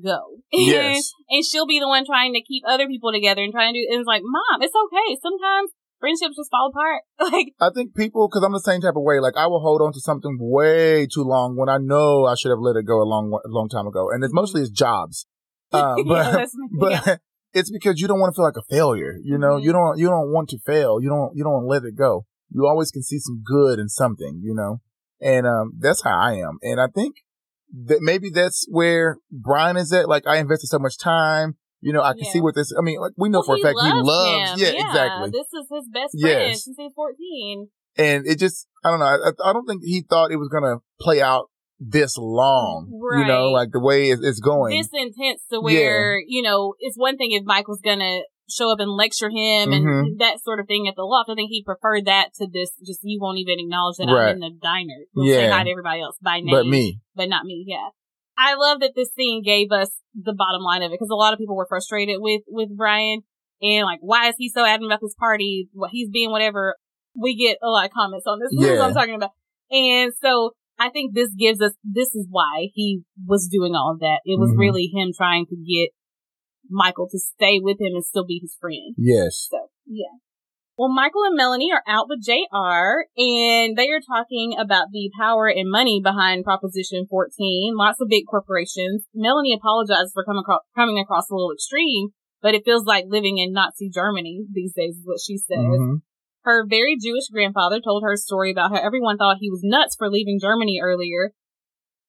go. 0.02 0.20
Yes. 0.52 1.12
and 1.30 1.46
she'll 1.46 1.68
be 1.68 1.80
the 1.80 1.88
one 1.88 2.06
trying 2.06 2.34
to 2.34 2.42
keep 2.42 2.64
other 2.68 2.88
people 2.88 3.12
together 3.12 3.44
and 3.44 3.54
trying 3.54 3.74
to 3.74 3.80
do. 3.80 3.88
And 3.92 4.00
it's 4.00 4.08
like, 4.08 4.24
mom, 4.24 4.62
it's 4.62 4.74
okay. 4.76 5.18
Sometimes 5.22 5.72
friendships 6.00 6.36
just 6.36 6.50
fall 6.50 6.72
apart. 6.74 7.04
like, 7.32 7.54
I 7.62 7.70
think 7.74 7.96
people, 7.96 8.28
cause 8.30 8.44
I'm 8.44 8.52
the 8.52 8.60
same 8.60 8.82
type 8.82 8.96
of 8.96 9.04
way, 9.04 9.20
like 9.20 9.38
I 9.38 9.48
will 9.48 9.62
hold 9.62 9.82
on 9.82 9.94
to 9.94 10.00
something 10.00 10.38
way 10.40 11.06
too 11.06 11.24
long 11.24 11.56
when 11.56 11.70
I 11.70 11.78
know 11.78 12.26
I 12.26 12.36
should 12.36 12.50
have 12.50 12.60
let 12.60 12.76
it 12.76 12.86
go 12.86 13.02
a 13.02 13.06
long, 13.08 13.32
a 13.46 13.50
long 13.50 13.70
time 13.70 13.88
ago. 13.88 14.10
And 14.12 14.24
it's 14.24 14.34
mostly 14.34 14.62
it's 14.62 14.72
jobs. 14.72 15.28
Uh, 15.74 15.96
but, 16.06 16.38
yeah. 16.38 16.46
but 16.80 17.20
it's 17.54 17.72
because 17.72 18.00
you 18.02 18.08
don't 18.08 18.20
want 18.20 18.34
to 18.34 18.38
feel 18.38 18.46
like 18.46 18.58
a 18.58 18.64
failure. 18.70 19.18
You 19.24 19.38
know, 19.38 19.58
Mhm. 19.58 19.64
you 19.64 19.72
don't, 19.72 19.98
you 20.00 20.08
don't 20.08 20.32
want 20.32 20.50
to 20.50 20.60
fail. 20.60 21.00
You 21.02 21.10
don't, 21.10 21.36
you 21.36 21.44
don't 21.44 21.66
let 21.68 21.84
it 21.84 21.96
go. 21.96 22.26
You 22.50 22.66
always 22.68 22.92
can 22.92 23.04
see 23.04 23.20
some 23.20 23.42
good 23.46 23.80
in 23.80 23.90
something, 23.90 24.42
you 24.44 24.54
know, 24.54 24.82
and, 25.22 25.46
um, 25.48 25.74
that's 25.80 26.04
how 26.04 26.18
I 26.18 26.34
am. 26.34 26.58
And 26.62 26.80
I 26.82 26.88
think 26.88 27.16
that 27.88 28.00
maybe 28.02 28.30
that's 28.30 28.66
where 28.70 29.18
Brian 29.32 29.78
is 29.78 29.92
at. 29.94 30.08
Like 30.08 30.28
I 30.28 30.38
invested 30.38 30.68
so 30.68 30.80
much 30.80 30.98
time. 31.00 31.58
You 31.82 31.92
know, 31.92 32.02
I 32.02 32.14
can 32.14 32.24
Yeah. 32.24 32.32
see 32.32 32.42
what 32.42 32.56
this, 32.56 32.72
I 32.78 32.82
mean, 32.82 33.00
like 33.00 33.12
we 33.18 33.28
know 33.30 33.40
Well, 33.40 33.46
for 33.46 33.56
a 33.56 33.60
fact 33.60 33.78
he 33.82 33.90
loves 33.92 34.08
loves, 34.08 34.52
him. 34.52 34.60
yeah, 34.60 34.82
exactly. 34.88 35.30
This 35.32 35.48
is 35.54 35.68
his 35.70 35.90
best 35.92 36.12
friend 36.22 36.50
Yes. 36.52 36.64
since 36.64 36.78
he's 36.78 36.94
14. 36.96 37.70
and 37.98 38.26
it 38.26 38.40
just 38.40 38.68
I 38.84 38.90
don't 38.90 39.00
know. 39.00 39.06
I, 39.06 39.30
I 39.50 39.54
don't 39.54 39.66
think 39.68 39.84
he 39.84 40.02
thought 40.02 40.32
it 40.32 40.38
was 40.38 40.50
gonna 40.50 40.78
play 41.00 41.22
out 41.22 41.50
this 41.90 42.18
long. 42.18 42.90
You 43.18 43.26
know, 43.26 43.52
like 43.52 43.72
the 43.72 43.80
way 43.80 44.10
it's, 44.10 44.40
going. 44.40 44.78
this 44.78 44.90
intense 44.94 45.42
to 45.52 45.60
where 45.62 46.20
you 46.26 46.42
know 46.42 46.74
it's 46.80 46.98
one 46.98 47.18
thing 47.18 47.32
if 47.32 47.44
Mike 47.46 47.68
was 47.68 47.80
gonna 47.84 48.22
show 48.50 48.72
up 48.72 48.80
and 48.80 48.92
lecture 48.92 49.30
him 49.30 49.72
and 49.72 49.86
Mhm. 49.86 50.18
that 50.20 50.40
sort 50.44 50.60
of 50.60 50.68
thing 50.68 50.88
at 50.88 50.96
the 50.96 51.04
loft. 51.04 51.30
I 51.30 51.36
think 51.36 51.50
he 51.50 51.64
preferred 51.64 52.06
that 52.06 52.34
to 52.36 52.48
this. 52.52 52.72
Just 52.86 53.00
you 53.04 53.20
won't 53.22 53.38
even 53.40 53.60
acknowledge 53.60 53.96
that 53.98 54.08
Right. 54.08 54.30
I'm 54.30 54.36
in 54.36 54.40
the 54.42 54.52
diner. 54.62 55.06
We'll 55.16 55.28
say 55.28 55.46
Yeah. 55.48 55.52
hi 55.58 55.64
to 55.64 55.70
everybody 55.70 56.02
else 56.02 56.18
by 56.22 56.40
name, 56.42 56.52
but 56.52 56.66
me. 56.68 57.00
but 57.16 57.30
not 57.30 57.46
me. 57.46 57.64
Yeah, 57.68 57.90
I 58.38 58.56
love 58.56 58.82
that 58.82 58.94
this 58.96 59.14
scene 59.14 59.44
gave 59.44 59.72
us 59.72 59.90
the 60.14 60.34
bottom 60.34 60.62
line 60.62 60.84
of 60.84 60.92
it 60.92 60.96
because 60.96 61.10
a 61.10 61.16
lot 61.16 61.34
of 61.34 61.40
people 61.40 61.56
were 61.56 61.66
frustrated 61.68 62.18
with 62.20 62.42
with 62.48 62.76
Brian 62.76 63.22
and 63.62 63.86
like 63.86 64.00
why 64.02 64.28
is 64.30 64.36
he 64.38 64.50
so 64.50 64.64
adamant 64.66 64.92
about 64.92 65.02
this 65.02 65.16
party? 65.18 65.70
What 65.74 65.92
he's 65.92 66.10
being 66.10 66.30
whatever. 66.32 66.76
We 67.20 67.36
get 67.36 67.58
a 67.64 67.70
lot 67.70 67.86
of 67.86 67.92
comments 67.92 68.26
on 68.28 68.40
this. 68.40 68.50
This 68.60 68.60
is 68.60 68.70
what 68.70 68.76
Yeah. 68.76 68.88
I'm 68.88 68.94
talking 68.94 69.16
about. 69.16 69.32
And 69.72 70.12
so 70.22 70.52
I 70.84 70.90
think 70.90 71.14
this 71.14 71.34
gives 71.34 71.62
us, 71.62 71.74
this 71.84 72.14
is 72.14 72.28
why 72.30 72.68
he 72.74 73.04
was 73.26 73.48
doing 73.50 73.74
all 73.74 73.92
of 73.94 74.00
that. 74.00 74.20
It 74.26 74.38
was 74.40 74.52
Mhm. 74.52 74.60
really 74.60 74.88
him 74.94 75.12
trying 75.16 75.46
to 75.46 75.56
get 75.56 75.92
Michael 76.70 77.08
to 77.10 77.20
stay 77.20 77.60
with 77.62 77.80
him 77.80 77.94
and 77.96 78.04
still 78.04 78.26
be 78.26 78.40
his 78.42 78.58
friend. 78.60 78.96
Yes. 78.98 79.48
So, 79.50 79.70
yeah. 79.86 80.18
Well, 80.78 80.92
Michael 80.92 81.24
and 81.24 81.36
Melanie 81.36 81.72
are 81.72 81.84
out 81.88 82.08
with 82.10 82.22
JR 82.22 83.06
and 83.16 83.78
they 83.78 83.90
are 83.92 84.02
talking 84.02 84.58
about 84.58 84.88
the 84.92 85.12
power 85.18 85.48
and 85.48 85.70
money 85.70 86.02
behind 86.04 86.44
Proposition 86.44 87.06
14. 87.08 87.76
Lots 87.78 88.02
of 88.02 88.10
big 88.10 88.26
corporations. 88.26 89.06
Melanie 89.14 89.54
apologizes 89.54 90.12
for 90.14 90.26
coming 90.26 90.42
across, 90.42 90.62
coming 90.76 90.98
across 90.98 91.30
a 91.30 91.36
little 91.36 91.54
extreme, 91.54 92.10
but 92.42 92.56
it 92.56 92.66
feels 92.66 92.86
like 92.86 93.06
living 93.08 93.38
in 93.38 93.54
Nazi 93.54 93.90
Germany 93.90 94.46
these 94.52 94.74
days 94.74 94.98
is 94.98 95.06
what 95.06 95.20
she 95.24 95.38
says. 95.38 95.60
Mhm. 95.60 96.02
Her 96.44 96.66
very 96.68 96.98
Jewish 97.02 97.28
grandfather 97.32 97.80
told 97.80 98.04
her 98.04 98.14
a 98.14 98.18
story 98.18 98.52
about 98.52 98.72
how 98.72 98.82
everyone 98.82 99.18
thought 99.18 99.38
he 99.40 99.50
was 99.50 99.62
nuts 99.64 99.96
for 99.98 100.10
leaving 100.10 100.40
Germany 100.42 100.80
earlier, 100.82 101.32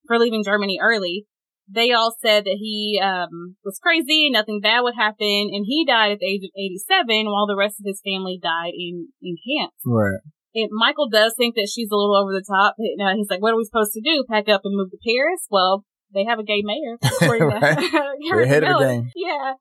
for 0.07 0.19
leaving 0.19 0.43
Germany 0.45 0.79
early. 0.83 1.27
They 1.67 1.93
all 1.93 2.15
said 2.21 2.45
that 2.45 2.59
he 2.61 3.01
um, 3.03 3.57
was 3.65 3.79
crazy, 3.83 4.29
nothing 4.31 4.61
bad 4.61 4.81
would 4.83 4.97
happen, 4.97 5.49
and 5.51 5.65
he 5.67 5.85
died 5.87 6.13
at 6.13 6.19
the 6.19 6.27
age 6.27 6.45
of 6.45 6.51
87 6.55 7.25
while 7.27 7.47
the 7.47 7.57
rest 7.57 7.77
of 7.81 7.87
his 7.87 8.03
family 8.05 8.39
died 8.43 8.73
in, 8.77 9.09
in 9.23 9.37
camps. 9.41 9.81
Right. 9.85 10.21
And 10.55 10.69
Michael 10.71 11.09
does 11.09 11.35
think 11.37 11.55
that 11.57 11.71
she's 11.73 11.89
a 11.91 11.97
little 11.97 12.17
over 12.17 12.33
the 12.33 12.45
top. 12.47 12.75
And, 12.79 13.01
uh, 13.01 13.15
he's 13.17 13.31
like, 13.31 13.41
what 13.41 13.55
are 13.55 13.57
we 13.57 13.65
supposed 13.65 13.93
to 13.93 14.03
do? 14.03 14.25
Pack 14.31 14.49
up 14.49 14.61
and 14.65 14.77
move 14.77 14.91
to 14.91 14.99
Paris? 15.05 15.47
Well, 15.51 15.85
they 16.13 16.25
have 16.25 16.39
a 16.39 16.45
gay 16.45 16.63
mayor. 16.63 16.99
Right. 17.23 17.79
They're 18.31 18.43
ahead 18.43 18.65
of 18.65 18.79
the 18.79 18.85
game. 18.85 19.11
Yeah. 19.17 19.55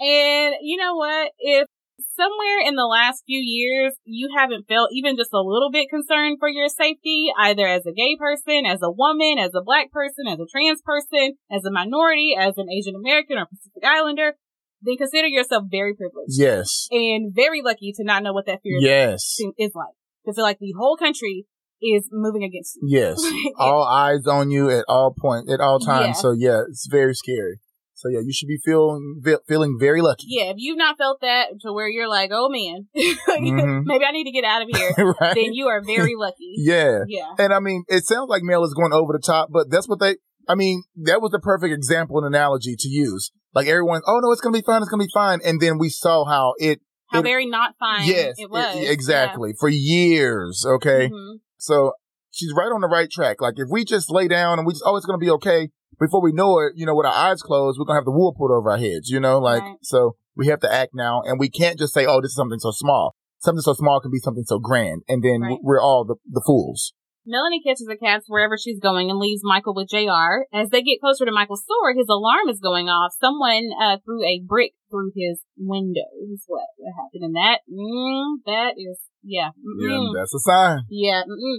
And 0.00 0.54
you 0.62 0.78
know 0.78 0.94
what? 0.94 1.32
If 1.38 1.66
somewhere 2.14 2.60
in 2.66 2.74
the 2.74 2.86
last 2.86 3.22
few 3.26 3.40
years 3.40 3.94
you 4.04 4.30
haven't 4.36 4.66
felt 4.68 4.90
even 4.92 5.16
just 5.16 5.30
a 5.32 5.40
little 5.40 5.70
bit 5.70 5.88
concerned 5.90 6.36
for 6.38 6.48
your 6.48 6.68
safety, 6.68 7.28
either 7.38 7.66
as 7.66 7.86
a 7.86 7.92
gay 7.92 8.16
person, 8.18 8.64
as 8.66 8.80
a 8.82 8.90
woman, 8.90 9.38
as 9.38 9.52
a 9.54 9.62
black 9.62 9.90
person, 9.92 10.26
as 10.28 10.38
a 10.38 10.46
trans 10.50 10.80
person, 10.82 11.34
as 11.50 11.64
a 11.64 11.70
minority, 11.70 12.34
as 12.38 12.54
an 12.56 12.68
Asian 12.70 12.94
American 12.94 13.38
or 13.38 13.46
Pacific 13.46 13.82
Islander, 13.84 14.34
then 14.82 14.96
consider 14.96 15.26
yourself 15.26 15.64
very 15.70 15.94
privileged 15.94 16.38
Yes. 16.38 16.86
and 16.90 17.34
very 17.34 17.62
lucky 17.62 17.92
to 17.96 18.04
not 18.04 18.22
know 18.22 18.32
what 18.32 18.46
that 18.46 18.60
fear 18.62 18.78
Yes. 18.80 19.36
is 19.58 19.72
like. 19.74 19.94
To 20.26 20.32
feel 20.34 20.44
like 20.44 20.58
the 20.60 20.74
whole 20.78 20.96
country 20.96 21.46
is 21.80 22.08
moving 22.12 22.42
against 22.42 22.76
you. 22.76 22.98
Yes. 22.98 23.20
All 23.58 23.84
eyes 23.84 24.26
on 24.26 24.50
you 24.50 24.68
at 24.70 24.84
all 24.88 25.14
point, 25.16 25.48
at 25.50 25.60
all 25.60 25.78
times. 25.78 26.16
Yeah. 26.16 26.20
So 26.22 26.32
yeah, 26.32 26.62
it's 26.68 26.86
very 26.90 27.14
scary. 27.14 27.60
So 27.98 28.08
yeah, 28.08 28.20
you 28.24 28.32
should 28.32 28.46
be 28.46 28.58
feeling 28.64 29.20
feeling 29.48 29.76
very 29.78 30.00
lucky. 30.00 30.26
Yeah, 30.28 30.50
if 30.50 30.54
you've 30.58 30.78
not 30.78 30.96
felt 30.96 31.20
that 31.22 31.48
to 31.62 31.72
where 31.72 31.88
you're 31.88 32.08
like, 32.08 32.30
oh 32.32 32.48
man, 32.48 32.86
Mhm. 33.28 33.82
maybe 33.84 34.04
I 34.04 34.12
need 34.12 34.22
to 34.24 34.30
get 34.30 34.44
out 34.44 34.62
of 34.62 34.68
here, 34.72 35.14
right? 35.20 35.34
then 35.34 35.52
you 35.52 35.66
are 35.66 35.82
very 35.84 36.14
lucky. 36.16 36.54
yeah. 36.58 37.00
Yeah. 37.08 37.32
And 37.40 37.52
I 37.52 37.58
mean, 37.58 37.82
it 37.88 38.04
sounds 38.06 38.28
like 38.28 38.42
Mel 38.44 38.62
is 38.64 38.72
going 38.72 38.92
over 38.92 39.12
the 39.12 39.18
top, 39.18 39.48
but 39.52 39.68
that's 39.68 39.88
what 39.88 39.98
they, 39.98 40.16
I 40.48 40.54
mean, 40.54 40.84
that 41.02 41.20
was 41.20 41.32
the 41.32 41.40
perfect 41.40 41.74
example 41.74 42.18
and 42.18 42.26
analogy 42.26 42.76
to 42.78 42.88
use. 42.88 43.32
Like 43.52 43.66
everyone, 43.66 44.02
oh 44.06 44.20
no, 44.22 44.30
it's 44.30 44.40
going 44.40 44.54
to 44.54 44.60
be 44.60 44.64
fine. 44.64 44.80
It's 44.82 44.90
going 44.90 45.00
to 45.00 45.06
be 45.06 45.12
fine. 45.12 45.40
And 45.44 45.60
then 45.60 45.78
we 45.78 45.88
saw 45.88 46.24
how 46.24 46.54
it, 46.58 46.80
How 47.08 47.18
It- 47.18 47.22
very 47.24 47.46
not 47.46 47.74
fine 47.80 48.06
yes, 48.06 48.36
it 48.38 48.48
was. 48.48 48.76
it- 48.76 48.90
exactly 48.90 49.54
for 49.58 49.68
years. 49.68 50.64
Okay. 50.66 51.08
Mhm. 51.12 51.40
So 51.56 51.92
she's 52.30 52.52
right 52.56 52.70
on 52.70 52.80
the 52.80 52.86
right 52.88 53.10
track. 53.10 53.40
Like 53.40 53.54
if 53.56 53.68
we 53.70 53.84
just 53.84 54.08
lay 54.08 54.28
down 54.28 54.58
and 54.60 54.66
we 54.66 54.74
just, 54.74 54.84
oh, 54.86 54.94
it's 54.96 55.06
going 55.06 55.18
to 55.18 55.24
be 55.24 55.30
okay. 55.32 55.70
Before 55.98 56.22
we 56.22 56.32
know 56.32 56.60
it, 56.60 56.72
you 56.76 56.86
know, 56.86 56.94
with 56.94 57.06
our 57.06 57.12
eyes 57.12 57.42
closed, 57.42 57.78
we're 57.78 57.84
going 57.84 57.96
to 57.96 58.00
have 58.00 58.04
the 58.04 58.12
wool 58.12 58.34
pulled 58.36 58.50
over 58.52 58.70
our 58.70 58.78
heads, 58.78 59.08
you 59.10 59.20
know, 59.20 59.38
like, 59.38 59.62
Right. 59.62 59.76
so 59.82 60.16
we 60.36 60.46
have 60.46 60.60
to 60.60 60.72
act 60.72 60.92
now 60.94 61.22
and 61.24 61.38
we 61.40 61.48
can't 61.50 61.78
just 61.78 61.92
say, 61.92 62.06
oh, 62.06 62.20
this 62.20 62.30
is 62.30 62.36
something 62.36 62.60
so 62.60 62.70
small. 62.70 63.14
Something 63.40 63.62
so 63.62 63.72
small 63.72 64.00
can 64.00 64.10
be 64.10 64.18
something 64.18 64.44
so 64.44 64.58
grand. 64.58 65.02
And 65.08 65.22
then 65.22 65.40
Right. 65.42 65.58
we're 65.62 65.80
all 65.80 66.04
the, 66.04 66.16
the 66.30 66.42
fools. 66.46 66.92
Melanie 67.26 67.60
catches 67.62 67.86
a 67.92 67.96
cab 67.96 68.22
wherever 68.26 68.56
she's 68.56 68.80
going 68.80 69.10
and 69.10 69.18
leaves 69.18 69.42
Michael 69.44 69.74
with 69.74 69.90
JR. 69.90 70.48
As 70.50 70.70
they 70.70 70.80
get 70.82 71.00
closer 71.00 71.26
to 71.26 71.32
Michael's 71.32 71.62
store, 71.62 71.92
his 71.92 72.08
alarm 72.08 72.48
is 72.48 72.58
going 72.58 72.88
off. 72.88 73.12
Someone 73.20 73.68
uh, 73.78 73.98
threw 74.02 74.24
a 74.24 74.40
brick 74.46 74.72
through 74.88 75.12
his 75.14 75.42
window. 75.58 76.08
Is 76.32 76.44
what 76.46 76.64
happened. 76.96 77.24
And 77.24 77.36
that, 77.36 77.60
mm, 77.68 78.36
that 78.46 78.74
is, 78.78 78.98
yeah. 79.22 79.50
Yeah, 79.78 79.88
mm-mm. 79.90 80.14
that's 80.16 80.34
a 80.34 80.38
sign. 80.38 80.80
Yeah. 80.88 81.22
Mm-mm. 81.28 81.58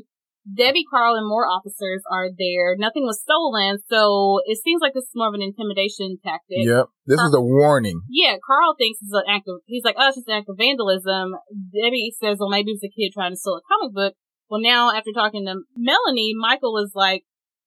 Debbie, 0.49 0.85
Carl, 0.89 1.15
and 1.15 1.27
more 1.27 1.45
officers 1.45 2.01
are 2.09 2.29
there. 2.31 2.75
Nothing 2.77 3.03
was 3.03 3.21
stolen, 3.21 3.79
so 3.89 4.39
it 4.45 4.57
seems 4.63 4.81
like 4.81 4.93
this 4.93 5.03
is 5.03 5.15
more 5.15 5.27
of 5.27 5.33
an 5.33 5.41
intimidation 5.41 6.17
tactic. 6.23 6.65
Yep. 6.65 6.85
This 7.05 7.21
is 7.21 7.33
a 7.33 7.41
warning. 7.41 8.01
Yeah, 8.09 8.37
Carl 8.45 8.75
thinks 8.77 8.99
it's 9.01 9.13
an 9.13 9.27
act 9.29 9.45
of, 9.47 9.61
he's 9.65 9.83
like, 9.83 9.95
oh, 9.97 10.07
it's 10.07 10.17
just 10.17 10.27
an 10.27 10.37
act 10.37 10.49
of 10.49 10.57
vandalism. 10.57 11.35
Debbie 11.73 12.13
says, 12.17 12.37
well, 12.39 12.49
maybe 12.49 12.71
it 12.71 12.79
was 12.81 12.87
a 12.87 12.93
kid 12.93 13.11
trying 13.13 13.33
to 13.33 13.37
steal 13.37 13.59
a 13.59 13.67
comic 13.67 13.93
book. 13.93 14.13
Well, 14.49 14.61
now 14.61 14.95
after 14.95 15.11
talking 15.13 15.45
to 15.45 15.61
Melanie, 15.75 16.33
Michael 16.33 16.77
is 16.79 16.91
like, 16.95 17.23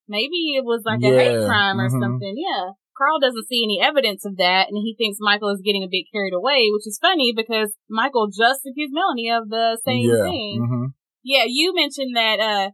maybe 0.09 0.59
it 0.59 0.64
was 0.64 0.83
like 0.85 1.03
a 1.03 1.14
hate 1.14 1.47
crime 1.47 1.78
or 1.78 1.89
mhm. 1.89 2.01
something. 2.01 2.35
Yeah. 2.37 2.74
Carl 2.97 3.20
doesn't 3.20 3.49
see 3.49 3.64
any 3.64 3.80
evidence 3.80 4.26
of 4.26 4.37
that, 4.37 4.68
and 4.68 4.76
he 4.76 4.95
thinks 4.99 5.16
Michael 5.20 5.51
is 5.51 5.62
getting 5.64 5.83
a 5.83 5.91
bit 5.91 6.05
carried 6.12 6.35
away, 6.35 6.68
which 6.72 6.87
is 6.87 6.99
funny 7.01 7.33
because 7.35 7.72
Michael 7.89 8.28
just 8.28 8.66
accused 8.66 8.93
Melanie 8.93 9.30
of 9.30 9.49
the 9.49 9.78
same 9.85 10.11
yeah. 10.11 10.24
thing. 10.24 10.66
hmm 10.68 10.87
Yeah, 11.23 11.45
you 11.47 11.75
mentioned 11.75 12.16
that 12.16 12.41
uh 12.41 12.70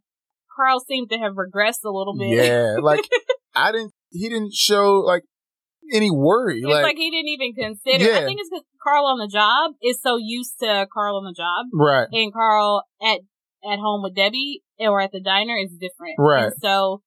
Carl 0.55 0.81
seemed 0.81 1.11
to 1.11 1.19
have 1.19 1.35
regressed 1.35 1.85
a 1.85 1.91
little 1.91 2.17
bit. 2.19 2.31
Yeah. 2.31 2.77
Like 2.83 3.09
I 3.55 3.73
didn't, 3.73 3.93
he 4.11 4.29
didn't 4.29 4.55
show 4.55 5.01
like 5.01 5.23
any 5.93 6.11
worry. 6.11 6.59
it's 6.59 6.67
like, 6.67 6.83
like, 6.83 6.97
he 6.97 7.11
didn't 7.11 7.29
even 7.29 7.55
consider. 7.55 8.13
I 8.13 8.25
think 8.25 8.41
it's 8.41 8.51
because 8.51 8.65
Carl 8.83 9.07
on 9.07 9.19
the 9.19 9.29
job 9.29 9.73
is 9.83 10.01
so 10.01 10.17
used 10.17 10.59
to 10.61 10.87
Carl 10.93 11.17
on 11.17 11.25
the 11.25 11.35
job, 11.37 11.67
right. 11.73 12.09
and 12.13 12.33
Carl 12.33 12.85
at 13.03 13.21
at 13.65 13.79
home 13.79 14.03
with 14.03 14.15
Debbie 14.15 14.63
or 14.79 15.01
at 15.01 15.13
the 15.13 15.21
diner 15.21 15.57
is 15.57 15.73
different. 15.73 16.15
Right. 16.19 16.45
And 16.45 16.53
so, 16.61 17.03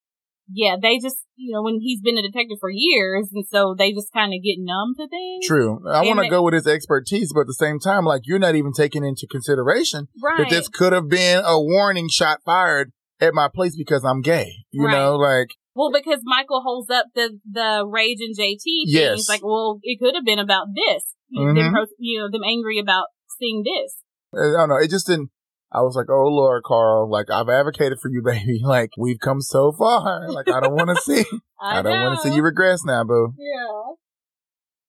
yeah, 0.54 0.76
they 0.82 0.99
just 0.99 1.18
you 1.36 1.54
know 1.54 1.62
when 1.64 1.80
he's 1.80 2.02
been 2.02 2.18
a 2.18 2.22
detective 2.22 2.58
for 2.60 2.70
years, 2.72 3.30
and 3.34 3.45
so 3.49 3.76
they 3.78 3.91
just 3.91 4.12
kind 4.14 4.34
of 4.34 4.43
get 4.43 4.56
numb 4.60 4.93
to 4.97 5.08
things. 5.08 5.45
True. 5.47 5.80
I 5.89 6.04
want 6.06 6.20
to 6.20 6.30
go 6.30 6.43
with 6.43 6.54
his 6.54 6.68
expertise, 6.68 7.32
but 7.34 7.41
at 7.41 7.47
the 7.47 7.54
same 7.54 7.80
time, 7.80 8.06
like 8.06 8.22
you're 8.26 8.39
not 8.39 8.56
even 8.56 8.74
taking 8.74 9.04
into 9.04 9.28
consideration 9.30 10.08
Right. 10.22 10.38
that 10.39 10.49
this 10.49 10.68
could 10.68 10.93
have 10.93 11.10
been 11.10 11.41
a 11.45 11.60
warning 11.60 12.10
shot 12.10 12.39
fired 12.45 12.91
at 13.20 13.34
my 13.34 13.47
place 13.54 13.76
because 13.78 14.04
I'm 14.04 14.22
gay. 14.22 14.52
You 14.72 14.86
Right. 14.86 14.91
know, 14.97 15.16
like 15.16 15.49
Well, 15.76 15.91
because 15.91 16.20
Michael 16.24 16.62
holds 16.62 16.89
up 16.89 17.06
the 17.16 17.39
the 17.49 17.86
rage 17.88 18.18
and 18.20 18.36
JT 18.36 18.64
thing. 18.64 18.84
Yes. 18.88 19.16
He's 19.16 19.30
like, 19.30 19.43
well, 19.43 19.80
it 19.84 19.99
could 19.99 20.16
have 20.16 20.26
been 20.26 20.39
about 20.39 20.68
this. 20.76 21.16
You 21.30 21.45
know, 21.45 21.54
Mhm. 21.54 21.74
them, 21.74 21.86
you 21.97 22.20
know, 22.20 22.30
them 22.30 22.43
angry 22.43 22.78
about 22.78 23.06
seeing 23.39 23.64
this. 23.64 23.97
I 24.34 24.52
don't 24.58 24.70
know. 24.70 24.76
It 24.78 24.89
just 24.89 25.08
didn't. 25.08 25.30
I 25.74 25.82
was 25.82 25.96
like, 25.96 26.08
oh 26.10 26.28
Lord, 26.28 26.64
Carl, 26.64 27.10
like 27.10 27.30
I've 27.32 27.50
advocated 27.50 28.00
for 28.02 28.10
you, 28.10 28.22
baby. 28.26 28.60
Like 28.64 28.92
we've 28.98 29.20
come 29.20 29.42
so 29.42 29.72
far. 29.72 30.30
Like 30.30 30.50
I 30.50 30.60
don't 30.60 30.76
want 30.76 30.90
to 30.96 31.02
see. 31.02 31.24
I, 31.62 31.82
don't 31.82 32.02
want 32.02 32.20
to 32.22 32.28
see 32.30 32.36
you 32.36 32.42
regress 32.44 32.84
now, 32.84 33.04
boo. 33.04 33.34
Yeah. 33.38 33.94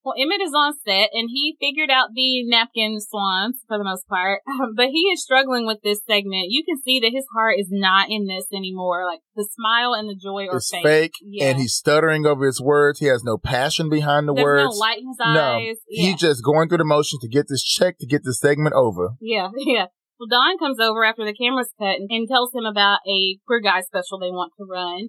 Well, 0.04 0.14
Emmett 0.18 0.40
is 0.40 0.52
on 0.52 0.72
set 0.84 1.10
and 1.12 1.28
he 1.30 1.56
figured 1.60 1.88
out 1.88 2.08
the 2.12 2.42
napkin 2.48 2.98
swans 3.00 3.60
for 3.68 3.78
the 3.78 3.84
most 3.84 4.08
part, 4.08 4.40
but 4.76 4.86
he 4.86 4.98
is 5.14 5.22
struggling 5.22 5.64
with 5.64 5.78
this 5.84 6.00
segment. 6.04 6.46
You 6.48 6.64
can 6.64 6.80
see 6.82 6.98
that 6.98 7.12
his 7.12 7.24
heart 7.32 7.54
is 7.60 7.68
not 7.70 8.08
in 8.10 8.26
this 8.26 8.46
anymore. 8.52 9.06
Like 9.06 9.20
the 9.36 9.46
smile 9.48 9.94
and 9.94 10.08
the 10.08 10.16
joy 10.20 10.48
are 10.50 10.60
fake. 10.60 10.82
fake, 10.82 11.12
Yeah. 11.22 11.50
and 11.50 11.60
he's 11.60 11.74
stuttering 11.74 12.26
over 12.26 12.44
his 12.46 12.60
words. 12.60 12.98
He 12.98 13.06
has 13.06 13.22
no 13.22 13.38
passion 13.38 13.88
behind 13.90 14.26
the 14.26 14.34
There's 14.34 14.44
words. 14.44 14.74
no 14.74 14.78
light 14.80 14.98
in 14.98 15.06
his 15.06 15.18
No, 15.20 15.40
eyes. 15.40 15.76
yeah. 15.88 16.02
He's 16.06 16.16
just 16.20 16.42
going 16.42 16.68
through 16.68 16.78
the 16.78 16.84
motions 16.84 17.20
to 17.20 17.28
get 17.28 17.46
this 17.48 17.62
check 17.62 17.98
to 18.00 18.06
get 18.06 18.22
this 18.24 18.40
segment 18.40 18.74
over. 18.74 19.10
Yeah, 19.20 19.50
yeah. 19.56 19.86
Well, 20.22 20.28
Don 20.30 20.56
comes 20.56 20.78
over 20.78 21.04
after 21.04 21.24
the 21.24 21.34
camera's 21.34 21.74
cut 21.76 21.96
and, 21.98 22.08
and 22.08 22.28
tells 22.28 22.54
him 22.54 22.64
about 22.64 23.00
a 23.08 23.38
queer 23.44 23.58
guy 23.58 23.80
special 23.80 24.20
they 24.20 24.30
want 24.30 24.52
to 24.56 24.64
run. 24.64 25.08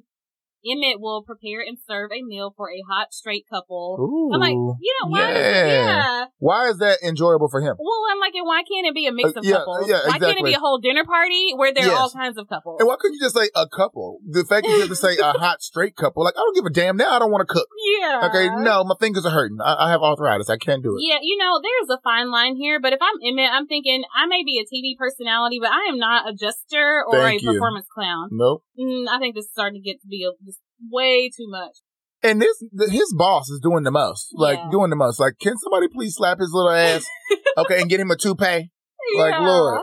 Emmett 0.66 1.00
will 1.00 1.24
prepare 1.24 1.62
and 1.62 1.78
serve 1.88 2.12
a 2.12 2.22
meal 2.24 2.54
for 2.56 2.70
a 2.72 2.82
hot 2.90 3.14
straight 3.14 3.46
couple. 3.50 3.98
Ooh, 4.00 4.34
I'm 4.34 4.40
like, 4.40 4.54
you 4.54 4.94
know, 5.02 5.10
why? 5.10 5.28
does 5.34 5.38
it- 5.38 5.68
yeah. 5.68 5.68
yeah. 5.68 6.26
Why 6.40 6.70
is 6.70 6.78
that 6.80 7.00
enjoyable 7.04 7.50
for 7.50 7.62
him? 7.62 7.76
Well, 7.80 8.04
I'm 8.12 8.20
like, 8.20 8.34
and 8.36 8.46
why 8.46 8.64
can't 8.64 8.88
it 8.88 8.94
be 8.94 9.08
a 9.08 9.12
mix 9.12 9.36
Uh, 9.36 9.40
of 9.40 9.46
yeah, 9.46 9.58
couples? 9.58 9.90
yeah, 9.90 10.00
Why 10.08 10.20
can't 10.20 10.40
it 10.40 10.44
be 10.46 10.54
a 10.54 10.60
whole 10.60 10.80
dinner 10.80 11.06
party 11.06 11.54
where 11.56 11.74
there 11.74 11.90
are 11.92 11.96
all 11.98 12.12
kinds 12.12 12.38
of 12.38 12.48
couples? 12.48 12.78
And 12.80 12.88
why 12.88 12.96
couldn't 13.00 13.16
you 13.16 13.22
just 13.22 13.36
say 13.36 13.50
a 13.56 13.68
couple? 13.68 14.20
The 14.28 14.44
fact 14.46 14.66
that 14.66 14.72
you 14.74 14.80
have 14.82 14.90
to 14.90 14.96
say 14.96 15.18
a 15.18 15.32
hot 15.40 15.62
straight 15.62 15.96
couple, 15.96 16.24
like 16.24 16.34
I 16.36 16.42
don't 16.42 16.56
give 16.56 16.66
a 16.66 16.70
damn 16.74 16.98
now. 16.98 17.16
I 17.16 17.20
don't 17.20 17.32
want 17.32 17.48
to 17.48 17.54
cook. 17.54 17.68
Yeah. 18.00 18.30
Okay, 18.30 18.48
no, 18.64 18.84
my 18.84 18.96
fingers 19.00 19.26
are 19.26 19.32
hurting. 19.32 19.58
I, 19.64 19.88
I 19.88 19.90
have 19.92 20.02
arthritis. 20.02 20.50
I 20.50 20.58
can't 20.58 20.84
do 20.84 20.96
it. 20.98 21.02
Yeah, 21.08 21.20
you 21.22 21.38
know, 21.38 21.60
there's 21.62 21.98
a 21.98 22.02
fine 22.04 22.32
line 22.32 22.56
here, 22.56 22.80
but 22.80 22.94
if 22.94 23.00
I'm 23.02 23.16
Emmett, 23.26 23.52
I'm 23.52 23.68
thinking 23.68 24.04
I 24.16 24.26
may 24.28 24.44
be 24.44 24.60
a 24.60 24.66
TV 24.66 24.98
personality, 24.98 25.60
but 25.62 25.70
I 25.72 25.88
am 25.90 25.98
not 25.98 26.28
a 26.30 26.34
jester 26.34 27.04
or 27.08 27.14
Thank 27.20 27.42
a 27.42 27.46
you. 27.46 27.54
performance 27.54 27.88
clown. 27.94 28.30
Nope. 28.32 28.64
Mm, 28.80 29.08
I 29.10 29.20
think 29.20 29.36
this 29.36 29.46
is 29.46 29.52
starting 29.52 29.82
to 29.82 29.86
get 29.88 30.02
to 30.02 30.08
be 30.08 30.26
a, 30.26 30.32
just 30.46 30.60
way 30.92 31.30
too 31.30 31.48
much. 31.48 31.78
And 32.24 32.42
this, 32.42 32.64
th- 32.78 32.92
his 32.92 33.14
boss 33.18 33.50
is 33.50 33.60
doing 33.60 33.84
the 33.84 33.92
most. 33.92 34.30
Like 34.34 34.58
Yeah. 34.58 34.70
doing 34.72 34.90
the 34.90 34.96
most. 34.96 35.20
Like, 35.20 35.34
can 35.40 35.58
somebody 35.58 35.88
please 35.90 36.16
slap 36.16 36.40
his 36.40 36.52
little 36.54 36.72
ass? 36.72 37.06
okay, 37.58 37.82
and 37.82 37.90
get 37.90 38.00
him 38.00 38.12
a 38.12 38.16
toupee. 38.16 38.72
Like, 39.18 39.40
Lord. 39.40 39.82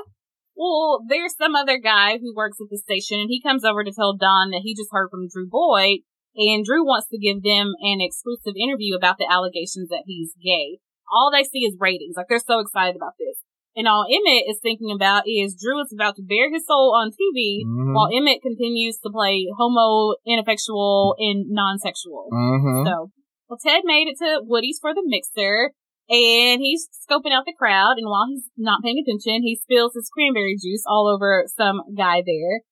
Well, 0.56 1.00
there's 1.08 1.36
some 1.36 1.54
other 1.54 1.78
guy 1.78 2.18
who 2.18 2.34
works 2.34 2.58
at 2.60 2.68
the 2.70 2.78
station, 2.78 3.20
and 3.20 3.28
he 3.28 3.40
comes 3.40 3.64
over 3.64 3.84
to 3.84 3.92
tell 3.92 4.16
Don 4.16 4.50
that 4.50 4.62
he 4.62 4.74
just 4.74 4.90
heard 4.90 5.08
from 5.10 5.28
Drew 5.28 5.46
Boyd, 5.48 6.00
and 6.34 6.64
Drew 6.64 6.84
wants 6.84 7.08
to 7.08 7.18
give 7.18 7.42
them 7.42 7.72
an 7.80 8.00
exclusive 8.00 8.54
interview 8.60 8.96
about 8.96 9.18
the 9.18 9.28
allegations 9.30 9.88
that 9.88 10.04
he's 10.06 10.34
gay. 10.42 10.78
All 11.12 11.30
they 11.32 11.44
see 11.44 11.60
is 11.60 11.76
ratings. 11.78 12.14
Like, 12.16 12.26
they're 12.28 12.38
so 12.38 12.60
excited 12.60 12.96
about 12.96 13.14
this. 13.18 13.38
And 13.76 13.86
all 13.86 14.04
Emmett 14.04 14.44
is 14.50 14.58
thinking 14.60 14.90
about 14.90 15.24
is 15.26 15.54
Drew 15.54 15.80
is 15.80 15.92
about 15.94 16.16
to 16.16 16.22
bare 16.22 16.50
his 16.52 16.66
soul 16.66 16.92
on 16.94 17.12
TV, 17.12 17.62
Mhm. 17.64 17.94
while 17.94 18.10
Emmett 18.12 18.42
continues 18.42 18.98
to 18.98 19.10
play 19.10 19.46
homo, 19.56 20.16
ineffectual, 20.26 21.14
and 21.18 21.46
non-sexual. 21.48 22.28
Mm-hmm. 22.32 22.86
So, 22.86 23.10
well, 23.48 23.58
Ted 23.64 23.82
made 23.84 24.08
it 24.08 24.18
to 24.18 24.42
Woody's 24.44 24.78
for 24.80 24.92
the 24.92 25.02
mixer, 25.06 25.70
and 26.08 26.60
he's 26.60 26.88
scoping 27.08 27.30
out 27.32 27.44
the 27.46 27.54
crowd. 27.56 27.94
And 27.98 28.08
while 28.10 28.26
he's 28.28 28.50
not 28.56 28.82
paying 28.82 28.98
attention, 28.98 29.42
he 29.42 29.54
spills 29.54 29.94
his 29.94 30.10
cranberry 30.12 30.56
juice 30.60 30.82
all 30.86 31.06
over 31.06 31.44
some 31.56 31.80
guy 31.96 32.22
there. 32.26 32.62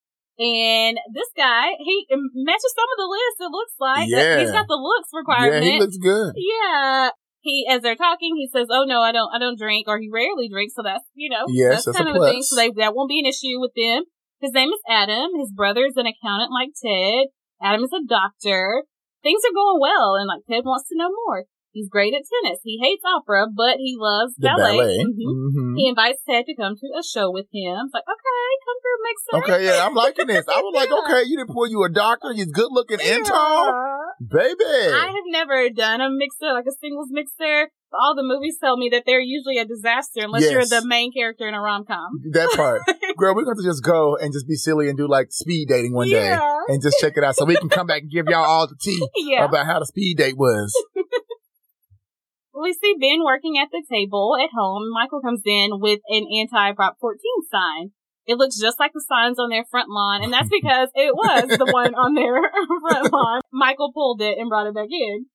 And 0.41 0.99
this 1.15 1.31
guy, 1.37 1.75
he 1.79 2.07
matches 2.11 2.75
some 2.75 2.87
of 2.91 2.99
the 2.99 3.09
list. 3.11 3.37
It 3.41 3.51
looks 3.51 3.75
like 3.81 4.09
Yeah. 4.09 4.41
he's 4.41 4.53
got 4.53 4.67
the 4.69 4.77
looks 4.77 5.11
requirement. 5.13 5.65
yeah, 5.65 5.71
he 5.73 5.81
looks 5.81 5.97
good. 5.97 6.35
Yeah. 6.37 7.11
He, 7.41 7.67
as 7.71 7.83
they're 7.83 7.97
talking, 7.97 8.35
he 8.37 8.49
says, 8.53 8.67
"Oh 8.71 8.85
no, 8.85 9.01
I 9.01 9.13
don't, 9.13 9.31
I 9.33 9.39
don't 9.39 9.59
drink," 9.59 9.87
or 9.87 9.99
he 9.99 10.11
rarely 10.13 10.49
drinks. 10.49 10.75
So 10.75 10.83
that's, 10.83 11.05
you 11.15 11.31
know, 11.31 11.47
Yes, 11.49 11.85
that's 11.85 11.87
that's 11.87 12.01
a 12.01 12.05
kind 12.05 12.17
of 12.17 12.23
a 12.23 12.27
thing. 12.27 12.43
So 12.43 12.57
they, 12.57 12.71
that 12.77 12.95
won't 12.95 13.09
be 13.09 13.21
an 13.21 13.27
issue 13.27 13.61
with 13.61 13.73
them. 13.77 14.05
His 14.41 14.53
name 14.53 14.71
is 14.71 14.81
Adam. 14.89 15.39
His 15.39 15.53
brother 15.53 15.87
is 15.87 15.97
an 15.97 16.07
accountant 16.07 16.51
like 16.51 16.71
Ted. 16.75 17.29
Adam 17.63 17.85
is 17.85 17.93
a 17.93 18.07
doctor. 18.07 18.85
Things 19.23 19.43
are 19.47 19.55
going 19.55 19.81
well, 19.81 20.15
and 20.15 20.27
like 20.27 20.47
Ted 20.49 20.65
wants 20.65 20.89
to 20.89 20.97
know 20.97 21.11
more. 21.27 21.45
He's 21.73 21.89
great 21.89 22.15
at 22.15 22.23
tennis. 22.25 22.61
He 22.65 22.79
hates 22.83 23.03
opera, 23.05 23.47
but 23.55 23.77
he 23.79 23.95
loves 23.99 24.35
The 24.39 24.49
ballet. 24.57 24.99
Mhm. 25.05 25.53
Mhm. 25.55 25.73
He 25.77 25.89
invites 25.89 26.23
Ted 26.29 26.47
to 26.47 26.55
come 26.57 26.75
to 26.77 26.87
a 26.99 27.03
show 27.03 27.31
with 27.31 27.47
him. 27.53 27.87
It's 27.87 27.95
like, 27.95 28.09
okay, 28.09 28.49
come 28.65 28.79
through, 28.83 28.99
mixer. 29.05 29.53
Okay, 29.53 29.65
yeah, 29.67 29.87
I'm 29.87 29.95
liking 29.95 30.27
this. 30.27 30.45
I 30.49 30.61
was 30.61 30.73
like, 30.75 30.89
Yeah. 30.93 31.03
okay, 31.05 31.29
you 31.29 31.37
didn't 31.37 31.51
pull 31.55 31.69
you 31.69 31.85
a 31.85 31.91
doctor. 31.91 32.33
He's 32.33 32.51
good 32.51 32.69
looking 32.71 32.99
and 33.01 33.25
tall. 33.25 33.85
Baby. 34.21 34.65
I 34.65 35.07
have 35.15 35.27
never 35.29 35.69
done 35.71 36.01
a 36.01 36.09
mixer, 36.11 36.53
like 36.53 36.67
a 36.67 36.73
singles 36.81 37.09
mixer. 37.11 37.71
All 37.93 38.15
the 38.15 38.23
movies 38.23 38.59
tell 38.61 38.77
me 38.77 38.91
that 38.91 39.05
they're 39.07 39.21
usually 39.21 39.57
a 39.57 39.65
disaster 39.65 40.21
unless 40.21 40.43
Yes. 40.43 40.53
you're 40.53 40.81
the 40.81 40.87
main 40.87 41.11
character 41.11 41.49
in 41.49 41.55
a 41.55 41.61
rom 41.61 41.85
com. 41.87 42.21
that 42.33 42.51
part. 42.55 42.83
Girl, 43.17 43.35
we're 43.35 43.45
going 43.45 43.57
to 43.57 43.63
just 43.65 43.83
go 43.83 44.15
and 44.17 44.31
just 44.33 44.47
be 44.47 44.57
silly 44.57 44.89
and 44.91 44.99
do 44.99 45.09
like 45.09 45.29
speed 45.31 45.69
dating 45.69 45.95
one 45.95 46.09
day 46.09 46.37
and 46.69 46.83
just 46.83 46.99
check 47.01 47.15
it 47.17 47.25
out 47.25 47.37
so 47.37 47.47
we 47.47 47.57
can 47.57 47.71
come 47.71 47.87
back 47.87 48.03
and 48.03 48.11
give 48.11 48.27
y'all 48.29 48.45
all 48.45 48.67
the 48.67 48.77
tea 48.79 49.01
Yeah. 49.17 49.45
about 49.47 49.65
how 49.67 49.79
the 49.79 49.87
speed 49.87 50.19
date 50.19 50.37
was. 50.37 50.71
We 52.61 52.73
see 52.73 52.97
Ben 53.01 53.23
working 53.25 53.57
at 53.59 53.69
the 53.71 53.85
table 53.89 54.37
at 54.41 54.51
home. 54.53 54.91
Michael 54.93 55.21
comes 55.21 55.43
in 55.47 55.79
with 55.79 56.01
an 56.09 56.27
anti 56.27 56.73
Prop 56.73 56.97
14 57.01 57.19
sign. 57.51 57.91
It 58.27 58.37
looks 58.37 58.61
just 58.61 58.79
like 58.79 58.93
the 58.93 59.05
signs 59.09 59.39
on 59.39 59.49
their 59.49 59.65
front 59.71 59.89
lawn, 59.89 60.23
and 60.23 60.33
that's 60.33 60.51
because 60.51 60.91
it 60.95 61.15
was 61.15 61.49
the 61.57 61.65
one 61.73 61.95
on 61.95 62.15
their 62.15 62.35
front 62.83 63.13
lawn. 63.13 63.41
Michael 63.53 63.93
pulled 63.93 64.21
it 64.21 64.37
and 64.39 64.51
brought 64.51 64.67
it 64.67 64.75
back 64.75 64.91
in. 64.91 65.27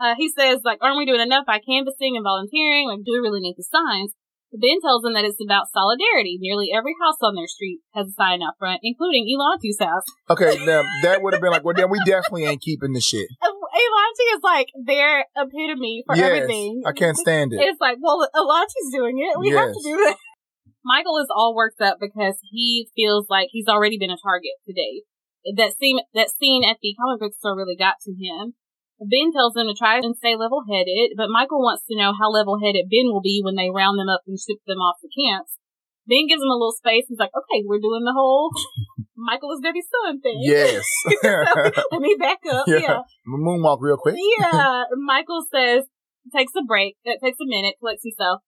Uh, 0.00 0.14
he 0.18 0.28
says, 0.28 0.60
like, 0.64 0.78
aren't 0.82 0.98
we 0.98 1.06
doing 1.06 1.20
enough 1.20 1.46
by 1.46 1.60
canvassing 1.60 2.16
and 2.16 2.24
volunteering? 2.24 2.88
Like, 2.88 3.06
do 3.06 3.12
we 3.12 3.18
really 3.18 3.40
need 3.40 3.54
the 3.56 3.64
signs? 3.64 4.12
Ben 4.54 4.78
tells 4.82 5.02
them 5.02 5.14
that 5.14 5.24
it's 5.24 5.42
about 5.42 5.66
solidarity. 5.72 6.38
Nearly 6.40 6.70
every 6.74 6.94
house 7.02 7.18
on 7.22 7.34
their 7.34 7.48
street 7.48 7.80
has 7.94 8.08
a 8.08 8.12
sign 8.12 8.42
out 8.42 8.54
front, 8.58 8.80
including 8.82 9.26
Elantu's 9.26 9.78
house. 9.80 10.04
Okay, 10.30 10.64
now 10.66 10.82
that 11.02 11.22
would 11.22 11.32
have 11.34 11.42
been 11.42 11.50
like, 11.50 11.64
well, 11.64 11.74
then 11.74 11.90
we 11.90 11.98
definitely 12.06 12.44
ain't 12.44 12.62
keeping 12.62 12.92
the 12.92 13.00
shit. 13.00 13.26
Elantu 13.74 14.24
is 14.38 14.42
like 14.42 14.68
their 14.86 15.26
epitome 15.36 16.04
for 16.06 16.14
yes, 16.14 16.24
everything. 16.24 16.82
I 16.86 16.92
can't 16.92 17.16
stand 17.16 17.52
it. 17.52 17.58
It's 17.58 17.80
like, 17.80 17.98
well, 18.00 18.22
Elantu's 18.34 18.92
doing 18.92 19.18
it. 19.18 19.38
We 19.38 19.50
have 19.50 19.72
to 19.72 19.82
do 19.82 19.96
that. 20.06 20.16
Michael 20.84 21.18
is 21.18 21.32
all 21.34 21.56
worked 21.56 21.80
up 21.80 21.98
because 21.98 22.38
he 22.52 22.88
feels 22.94 23.26
like 23.28 23.48
he's 23.50 23.66
already 23.66 23.98
been 23.98 24.12
a 24.12 24.20
target 24.20 24.52
today. 24.68 25.02
That 25.56 25.72
scene, 25.80 25.98
that 26.14 26.30
scene 26.30 26.62
at 26.62 26.76
the 26.80 26.94
comic 26.94 27.20
book 27.20 27.32
store 27.34 27.56
really 27.56 27.76
got 27.76 27.96
to 28.04 28.12
him. 28.12 28.54
Ben 29.00 29.34
tells 29.34 29.56
him 29.56 29.66
to 29.66 29.74
try 29.74 29.98
and 29.98 30.14
stay 30.14 30.36
level 30.36 30.62
headed, 30.70 31.16
but 31.16 31.32
Michael 31.32 31.60
wants 31.60 31.82
to 31.90 31.98
know 31.98 32.14
how 32.14 32.30
level 32.30 32.60
headed 32.62 32.86
Ben 32.86 33.10
will 33.10 33.24
be 33.24 33.42
when 33.42 33.56
they 33.56 33.72
round 33.72 33.98
them 33.98 34.08
up 34.08 34.22
and 34.28 34.38
ship 34.38 34.62
them 34.68 34.78
off 34.78 35.02
to 35.02 35.10
camps. 35.10 35.58
Ben 36.06 36.28
gives 36.28 36.44
him 36.44 36.52
a 36.52 36.60
little 36.60 36.76
space. 36.76 37.08
He's 37.08 37.18
like, 37.18 37.34
okay, 37.34 37.64
we're 37.64 37.82
doing 37.82 38.04
the 38.04 38.14
whole 38.14 38.52
Michael 39.16 39.52
is 39.52 39.60
Debbie's 39.62 39.86
son 40.04 40.20
thing. 40.20 40.38
Yes. 40.40 40.84
Let 41.22 42.00
me 42.00 42.16
back 42.18 42.38
up. 42.50 42.66
Yeah. 42.66 42.78
yeah. 42.78 42.98
Moonwalk 43.28 43.78
real 43.80 43.96
quick. 43.96 44.16
Yeah, 44.38 44.84
Michael 44.96 45.44
says, 45.54 45.84
takes 46.34 46.52
a 46.56 46.62
break, 46.62 46.96
it 47.04 47.20
takes 47.22 47.38
a 47.40 47.46
minute, 47.46 47.76
collects 47.78 48.02
himself, 48.02 48.40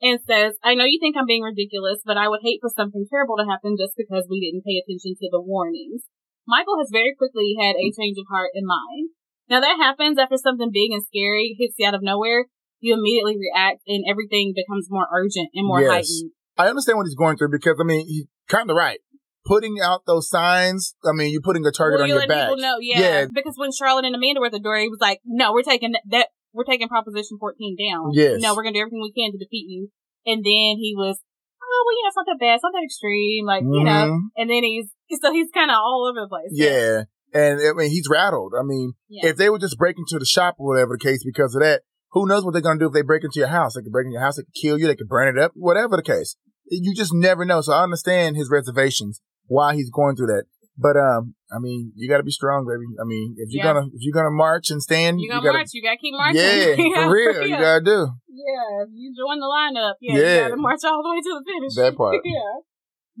and 0.00 0.20
says, 0.26 0.54
I 0.62 0.74
know 0.74 0.84
you 0.84 0.98
think 1.00 1.16
I'm 1.18 1.26
being 1.26 1.42
ridiculous, 1.42 2.00
but 2.04 2.16
I 2.16 2.28
would 2.28 2.40
hate 2.42 2.58
for 2.60 2.70
something 2.74 3.06
terrible 3.10 3.36
to 3.38 3.48
happen 3.50 3.76
just 3.78 3.94
because 3.96 4.26
we 4.30 4.40
didn't 4.40 4.64
pay 4.64 4.78
attention 4.78 5.16
to 5.18 5.28
the 5.30 5.40
warnings. 5.40 6.02
Michael 6.46 6.78
has 6.78 6.90
very 6.92 7.14
quickly 7.16 7.56
had 7.58 7.74
a 7.74 7.90
change 7.90 8.18
of 8.18 8.26
heart 8.30 8.50
and 8.54 8.66
mind. 8.66 9.10
Now 9.48 9.60
that 9.60 9.76
happens 9.78 10.18
after 10.18 10.36
something 10.36 10.70
big 10.72 10.90
and 10.92 11.02
scary 11.02 11.56
hits 11.58 11.74
you 11.78 11.86
out 11.86 11.94
of 11.94 12.02
nowhere. 12.02 12.46
You 12.80 12.94
immediately 12.94 13.36
react 13.38 13.82
and 13.86 14.04
everything 14.08 14.52
becomes 14.54 14.86
more 14.90 15.08
urgent 15.12 15.48
and 15.54 15.66
more 15.66 15.80
Yes. 15.80 15.90
heightened. 15.90 16.30
I 16.58 16.68
understand 16.68 16.98
what 16.98 17.06
he's 17.06 17.14
going 17.14 17.36
through 17.36 17.50
because 17.50 17.76
I 17.80 17.84
mean 17.84 18.06
he's 18.06 18.26
kind 18.48 18.70
of 18.70 18.76
right. 18.76 18.98
Putting 19.46 19.78
out 19.80 20.02
those 20.06 20.28
signs, 20.28 20.94
I 21.04 21.12
mean, 21.14 21.30
you're 21.32 21.40
putting 21.40 21.64
a 21.64 21.70
target 21.70 21.98
Well, 21.98 22.02
on 22.04 22.08
you 22.08 22.14
your 22.18 22.26
back. 22.26 22.48
people 22.50 22.60
know, 22.62 22.76
yeah. 22.80 23.00
Yeah. 23.00 23.26
Because 23.32 23.54
when 23.56 23.70
Charlotte 23.72 24.04
and 24.04 24.14
Amanda 24.14 24.40
were 24.40 24.46
at 24.46 24.52
the 24.52 24.58
door, 24.60 24.76
he 24.76 24.88
was 24.88 24.98
like, 25.00 25.20
"No, 25.24 25.52
we're 25.52 25.62
taking 25.62 25.94
that. 26.10 26.28
We're 26.52 26.64
taking 26.64 26.88
Proposition 26.88 27.38
14 27.38 27.76
down. 27.78 28.10
Yes. 28.12 28.40
No, 28.40 28.54
we're 28.54 28.62
gonna 28.64 28.74
do 28.74 28.80
everything 28.80 29.00
we 29.02 29.12
can 29.12 29.30
to 29.32 29.38
defeat 29.38 29.66
you." 29.68 29.88
And 30.26 30.38
then 30.44 30.82
he 30.82 30.94
was, 30.96 31.20
"Oh, 31.62 31.82
well, 31.86 31.94
you 31.94 32.02
know, 32.02 32.08
it's 32.08 32.16
not 32.16 32.26
that 32.26 32.38
bad. 32.40 32.54
It's 32.56 32.64
not 32.64 32.72
that 32.74 32.82
extreme. 32.84 33.46
Like, 33.46 33.62
you 33.62 33.84
know." 33.84 34.18
Mhm. 34.18 34.20
And 34.36 34.50
then 34.50 34.64
he's 34.64 34.90
so 35.22 35.32
he's 35.32 35.50
kind 35.54 35.70
of 35.70 35.76
all 35.78 36.08
over 36.10 36.20
the 36.24 36.28
place. 36.28 36.50
Yeah. 36.50 37.04
And 37.32 37.60
I 37.60 37.72
mean, 37.74 37.90
he's 37.90 38.08
rattled. 38.10 38.54
I 38.58 38.62
mean, 38.64 38.94
Yeah. 39.08 39.28
if 39.30 39.36
they 39.36 39.50
would 39.50 39.60
just 39.60 39.78
break 39.78 39.96
into 39.98 40.18
the 40.18 40.24
shop 40.26 40.56
or 40.58 40.66
whatever 40.74 40.96
the 40.98 41.04
case 41.04 41.22
because 41.24 41.54
of 41.54 41.62
that, 41.62 41.82
who 42.12 42.26
knows 42.26 42.44
what 42.44 42.52
they're 42.52 42.62
going 42.62 42.78
to 42.78 42.84
do 42.84 42.88
if 42.88 42.94
they 42.94 43.02
break 43.02 43.22
into 43.24 43.38
your 43.38 43.48
house? 43.48 43.74
They 43.74 43.82
could 43.82 43.92
break 43.92 44.06
into 44.06 44.14
your 44.14 44.22
house, 44.22 44.36
they 44.36 44.44
could 44.44 44.54
kill 44.60 44.78
you, 44.78 44.86
they 44.86 44.96
could 44.96 45.08
burn 45.08 45.28
it 45.36 45.40
up, 45.40 45.52
whatever 45.54 45.96
the 45.96 46.02
case. 46.02 46.36
You 46.70 46.94
just 46.94 47.12
never 47.12 47.44
know. 47.44 47.60
So 47.60 47.72
I 47.72 47.82
understand 47.82 48.36
his 48.36 48.48
reservations, 48.50 49.20
why 49.46 49.74
he's 49.74 49.90
going 49.90 50.16
through 50.16 50.28
that. 50.28 50.44
But, 50.78 50.96
um, 50.98 51.34
I 51.50 51.58
mean, 51.58 51.92
you 51.96 52.06
got 52.08 52.18
to 52.18 52.22
be 52.22 52.30
strong, 52.30 52.66
baby. 52.66 52.84
I 53.00 53.04
mean, 53.08 53.34
if 53.38 53.48
you're 53.50 53.64
Yeah. 53.64 53.72
gonna, 53.72 53.86
if 53.94 54.00
you're 54.04 54.12
gonna 54.12 54.30
march 54.34 54.70
and 54.70 54.82
stand, 54.82 55.20
You 55.20 55.26
you 55.26 55.32
gotta 55.40 55.52
march. 55.52 55.68
You 55.72 55.82
gotta 55.82 55.96
keep 55.96 56.12
marching. 56.12 56.36
yeah, 56.36 56.76
for 57.06 57.10
real, 57.12 57.46
you 57.48 57.56
gotta 57.56 57.80
do 57.84 58.08
Yeah, 58.28 58.84
you 58.92 59.14
join 59.16 59.40
the 59.40 59.46
lineup, 59.48 59.94
yeah, 60.02 60.18
Yeah. 60.18 60.34
you 60.34 60.48
gotta 60.50 60.56
march 60.60 60.80
all 60.84 61.02
the 61.02 61.10
way 61.10 61.20
to 61.22 61.32
the 61.40 61.44
finish. 61.50 61.74
that 61.76 61.96
part. 61.96 62.20
yeah. 62.24 62.60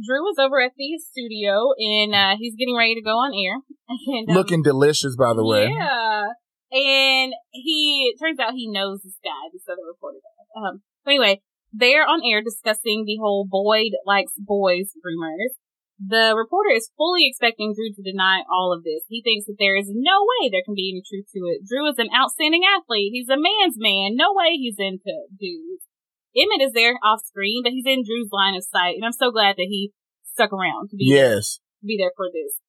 Drew 0.04 0.20
was 0.20 0.36
over 0.38 0.60
at 0.60 0.72
the 0.76 0.98
studio 1.00 1.72
and 1.78 2.14
uh, 2.14 2.36
he's 2.38 2.54
getting 2.56 2.76
ready 2.76 2.94
to 2.94 3.00
go 3.02 3.16
on 3.16 3.32
air. 3.32 3.56
And, 4.08 4.28
um, 4.28 4.34
Looking 4.36 4.62
delicious, 4.62 5.16
by 5.16 5.32
the 5.32 5.44
way. 5.44 5.72
Yeah. 5.72 6.24
And 6.72 7.32
he, 7.52 8.14
turns 8.20 8.38
out 8.38 8.52
he 8.52 8.68
knows 8.70 9.00
this 9.02 9.16
guy, 9.24 9.48
this 9.52 9.62
other 9.70 9.86
reporter. 9.88 10.18
Um, 10.56 10.82
so 11.04 11.10
anyway, 11.10 11.40
they're 11.72 12.04
on 12.06 12.20
air 12.24 12.42
discussing 12.42 13.04
the 13.06 13.16
whole 13.22 13.46
Boyd 13.48 13.92
likes 14.04 14.32
boys 14.36 14.90
rumors. 15.02 15.54
The 15.96 16.36
reporter 16.36 16.76
is 16.76 16.92
fully 16.96 17.24
expecting 17.24 17.72
Drew 17.72 17.88
to 17.88 18.04
deny 18.04 18.44
all 18.52 18.72
of 18.72 18.84
this. 18.84 19.08
He 19.08 19.24
thinks 19.24 19.46
that 19.46 19.56
there 19.58 19.76
is 19.76 19.88
no 19.88 20.28
way 20.28 20.52
there 20.52 20.64
can 20.64 20.76
be 20.76 20.92
any 20.92 21.00
truth 21.00 21.32
to 21.32 21.48
it. 21.48 21.64
Drew 21.64 21.88
is 21.88 21.96
an 21.96 22.12
outstanding 22.12 22.68
athlete. 22.68 23.16
He's 23.16 23.32
a 23.32 23.40
man's 23.40 23.80
man. 23.80 24.12
No 24.12 24.36
way 24.36 24.60
he's 24.60 24.76
into 24.76 25.24
dudes. 25.32 25.88
Emmett 26.36 26.60
is 26.60 26.76
there 26.76 27.00
off 27.00 27.24
screen, 27.24 27.64
but 27.64 27.72
he's 27.72 27.88
in 27.88 28.04
Drew's 28.04 28.28
line 28.28 28.54
of 28.54 28.68
sight, 28.68 29.00
and 29.00 29.04
I'm 29.08 29.16
so 29.16 29.32
glad 29.32 29.56
that 29.56 29.72
he 29.72 29.92
stuck 30.22 30.52
around 30.52 30.92
to 30.92 30.96
be 30.96 31.08
there 31.08 31.40
Yes. 31.40 31.60
be 31.80 31.96
there 31.96 32.12
for 32.14 32.28
this. 32.28 32.60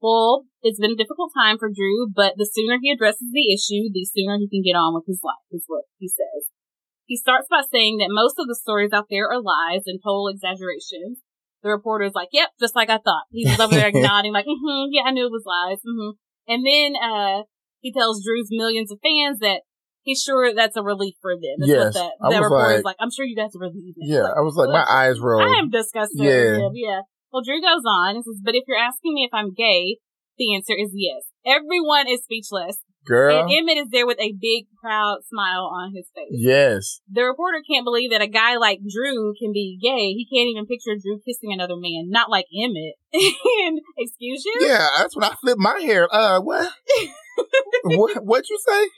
Well, 0.00 0.48
it's 0.62 0.80
been 0.80 0.96
a 0.96 1.02
difficult 1.02 1.36
time 1.36 1.58
for 1.60 1.68
Drew, 1.68 2.08
but 2.08 2.40
the 2.40 2.48
sooner 2.48 2.80
he 2.80 2.90
addresses 2.90 3.28
the 3.28 3.52
issue, 3.52 3.92
the 3.92 4.08
sooner 4.08 4.40
he 4.40 4.48
can 4.48 4.64
get 4.64 4.72
on 4.72 4.94
with 4.96 5.04
his 5.04 5.20
life, 5.22 5.44
is 5.52 5.64
what 5.68 5.84
he 5.98 6.08
says. 6.08 6.48
He 7.04 7.18
starts 7.18 7.48
by 7.50 7.60
saying 7.60 7.98
that 7.98 8.08
most 8.08 8.38
of 8.38 8.48
the 8.48 8.56
stories 8.56 8.94
out 8.94 9.08
there 9.10 9.28
are 9.28 9.42
lies 9.42 9.84
and 9.84 10.00
total 10.00 10.28
exaggerations. 10.28 11.20
The 11.62 11.70
reporter's 11.70 12.12
like, 12.14 12.28
yep, 12.32 12.48
just 12.58 12.74
like 12.74 12.88
I 12.88 12.98
thought. 12.98 13.24
He's 13.30 13.58
over 13.60 13.74
there 13.74 13.90
nodding 13.94 14.32
like, 14.32 14.46
mm-hmm, 14.46 14.88
yeah, 14.92 15.02
I 15.06 15.10
knew 15.10 15.26
it 15.26 15.32
was 15.32 15.44
lies. 15.46 15.78
Mm-hmm. 15.86 16.16
And 16.48 16.66
then, 16.66 16.92
uh, 16.96 17.42
he 17.80 17.92
tells 17.92 18.24
Drew's 18.24 18.48
millions 18.50 18.90
of 18.92 18.98
fans 19.02 19.38
that 19.40 19.62
he's 20.02 20.22
sure 20.22 20.54
that's 20.54 20.76
a 20.76 20.82
relief 20.82 21.14
for 21.20 21.32
them. 21.34 21.56
That's 21.60 21.70
Yes. 21.70 21.84
what 21.84 21.94
that, 21.94 22.12
that 22.20 22.40
was 22.40 22.50
report 22.50 22.62
like- 22.68 22.78
is 22.78 22.84
like. 22.84 22.96
I'm 23.00 23.10
sure 23.10 23.24
you 23.24 23.36
guys 23.36 23.54
are 23.56 23.60
relieved. 23.60 23.98
Yeah, 24.00 24.28
I 24.36 24.40
was 24.40 24.54
like, 24.56 24.68
my 24.70 24.84
eyes 24.88 25.20
rolled. 25.20 25.42
I 25.48 25.58
am 25.58 25.70
disgusted 25.70 26.20
Yeah. 26.20 26.68
Yeah. 26.72 27.00
Well, 27.32 27.42
Drew 27.44 27.60
goes 27.60 27.84
on 27.86 28.16
and 28.16 28.24
says, 28.24 28.40
but 28.42 28.54
if 28.54 28.64
you're 28.66 28.76
asking 28.80 29.14
me 29.14 29.24
if 29.24 29.32
I'm 29.32 29.54
gay, 29.54 29.98
the 30.36 30.54
answer 30.54 30.74
is 30.76 30.90
yes. 30.94 31.22
Everyone 31.46 32.08
is 32.08 32.22
speechless. 32.24 32.78
Girl, 33.06 33.40
And 33.40 33.50
Emmett 33.50 33.78
is 33.78 33.88
there 33.90 34.06
with 34.06 34.20
a 34.20 34.34
big, 34.38 34.66
proud 34.80 35.18
smile 35.28 35.70
on 35.72 35.94
his 35.94 36.06
face. 36.14 36.28
yes. 36.32 37.00
The 37.10 37.22
reporter 37.24 37.58
can't 37.68 37.84
believe 37.84 38.10
that 38.10 38.22
a 38.22 38.26
guy 38.26 38.56
like 38.56 38.80
Drew 38.80 39.32
can 39.40 39.52
be 39.52 39.78
gay. 39.80 40.12
He 40.12 40.26
can't 40.30 40.48
even 40.48 40.66
picture 40.66 40.92
Drew 41.00 41.18
kissing 41.26 41.52
another 41.52 41.76
man, 41.76 42.10
not 42.10 42.30
like 42.30 42.46
Emmett. 42.54 42.94
and 43.12 43.80
excuse 43.96 44.44
you? 44.44 44.66
Yeah, 44.68 44.86
that's 44.98 45.16
when 45.16 45.24
I 45.24 45.34
flipped 45.40 45.60
my 45.60 45.80
hair. 45.80 46.08
Uh, 46.12 46.40
what? 46.40 46.70
what? 47.84 48.24
What 48.24 48.48
you 48.50 48.58
say? 48.66 48.88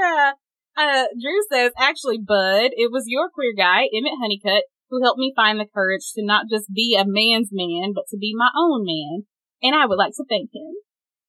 Yeah. 0.00 0.32
Uh, 0.76 1.04
Drew 1.20 1.42
says, 1.50 1.72
actually, 1.76 2.18
Bud, 2.18 2.70
it 2.76 2.92
was 2.92 3.04
your 3.06 3.30
queer 3.30 3.52
guy, 3.56 3.88
Emmett 3.92 4.20
Honeycutt, 4.20 4.64
who 4.90 5.02
helped 5.02 5.18
me 5.18 5.32
find 5.34 5.58
the 5.58 5.66
courage 5.66 6.12
to 6.14 6.24
not 6.24 6.46
just 6.50 6.72
be 6.72 6.96
a 6.96 7.04
man's 7.04 7.48
man, 7.50 7.92
but 7.94 8.04
to 8.10 8.16
be 8.16 8.32
my 8.36 8.50
own 8.56 8.84
man. 8.84 9.26
And 9.62 9.74
I 9.74 9.86
would 9.86 9.98
like 9.98 10.12
to 10.16 10.24
thank 10.28 10.50
him. 10.54 10.74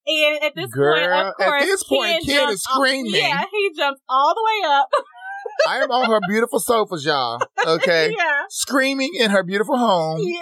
And 0.10 0.43
at 0.43 0.55
this 0.55 0.72
Girl, 0.72 0.95
point, 0.95 1.12
at 1.12 1.26
of 1.28 1.34
course, 1.36 1.64
this 1.64 1.84
point, 1.84 2.26
Ken 2.26 2.38
Ken 2.45 2.49
is 2.49 2.64
screaming. 2.64 3.14
yeah, 3.14 3.43
he 3.51 3.72
jumps 3.78 4.01
all 4.10 4.34
the 4.34 4.41
way 4.43 4.70
up. 4.74 4.89
I 5.68 5.78
am 5.84 5.91
on 5.91 6.10
her 6.10 6.20
beautiful 6.28 6.60
sofas, 6.60 7.05
y'all. 7.05 7.39
Okay, 7.66 8.12
yeah. 8.18 8.41
screaming 8.49 9.12
in 9.20 9.30
her 9.32 9.43
beautiful 9.43 9.78
home. 9.78 10.20
Yeah. 10.22 10.39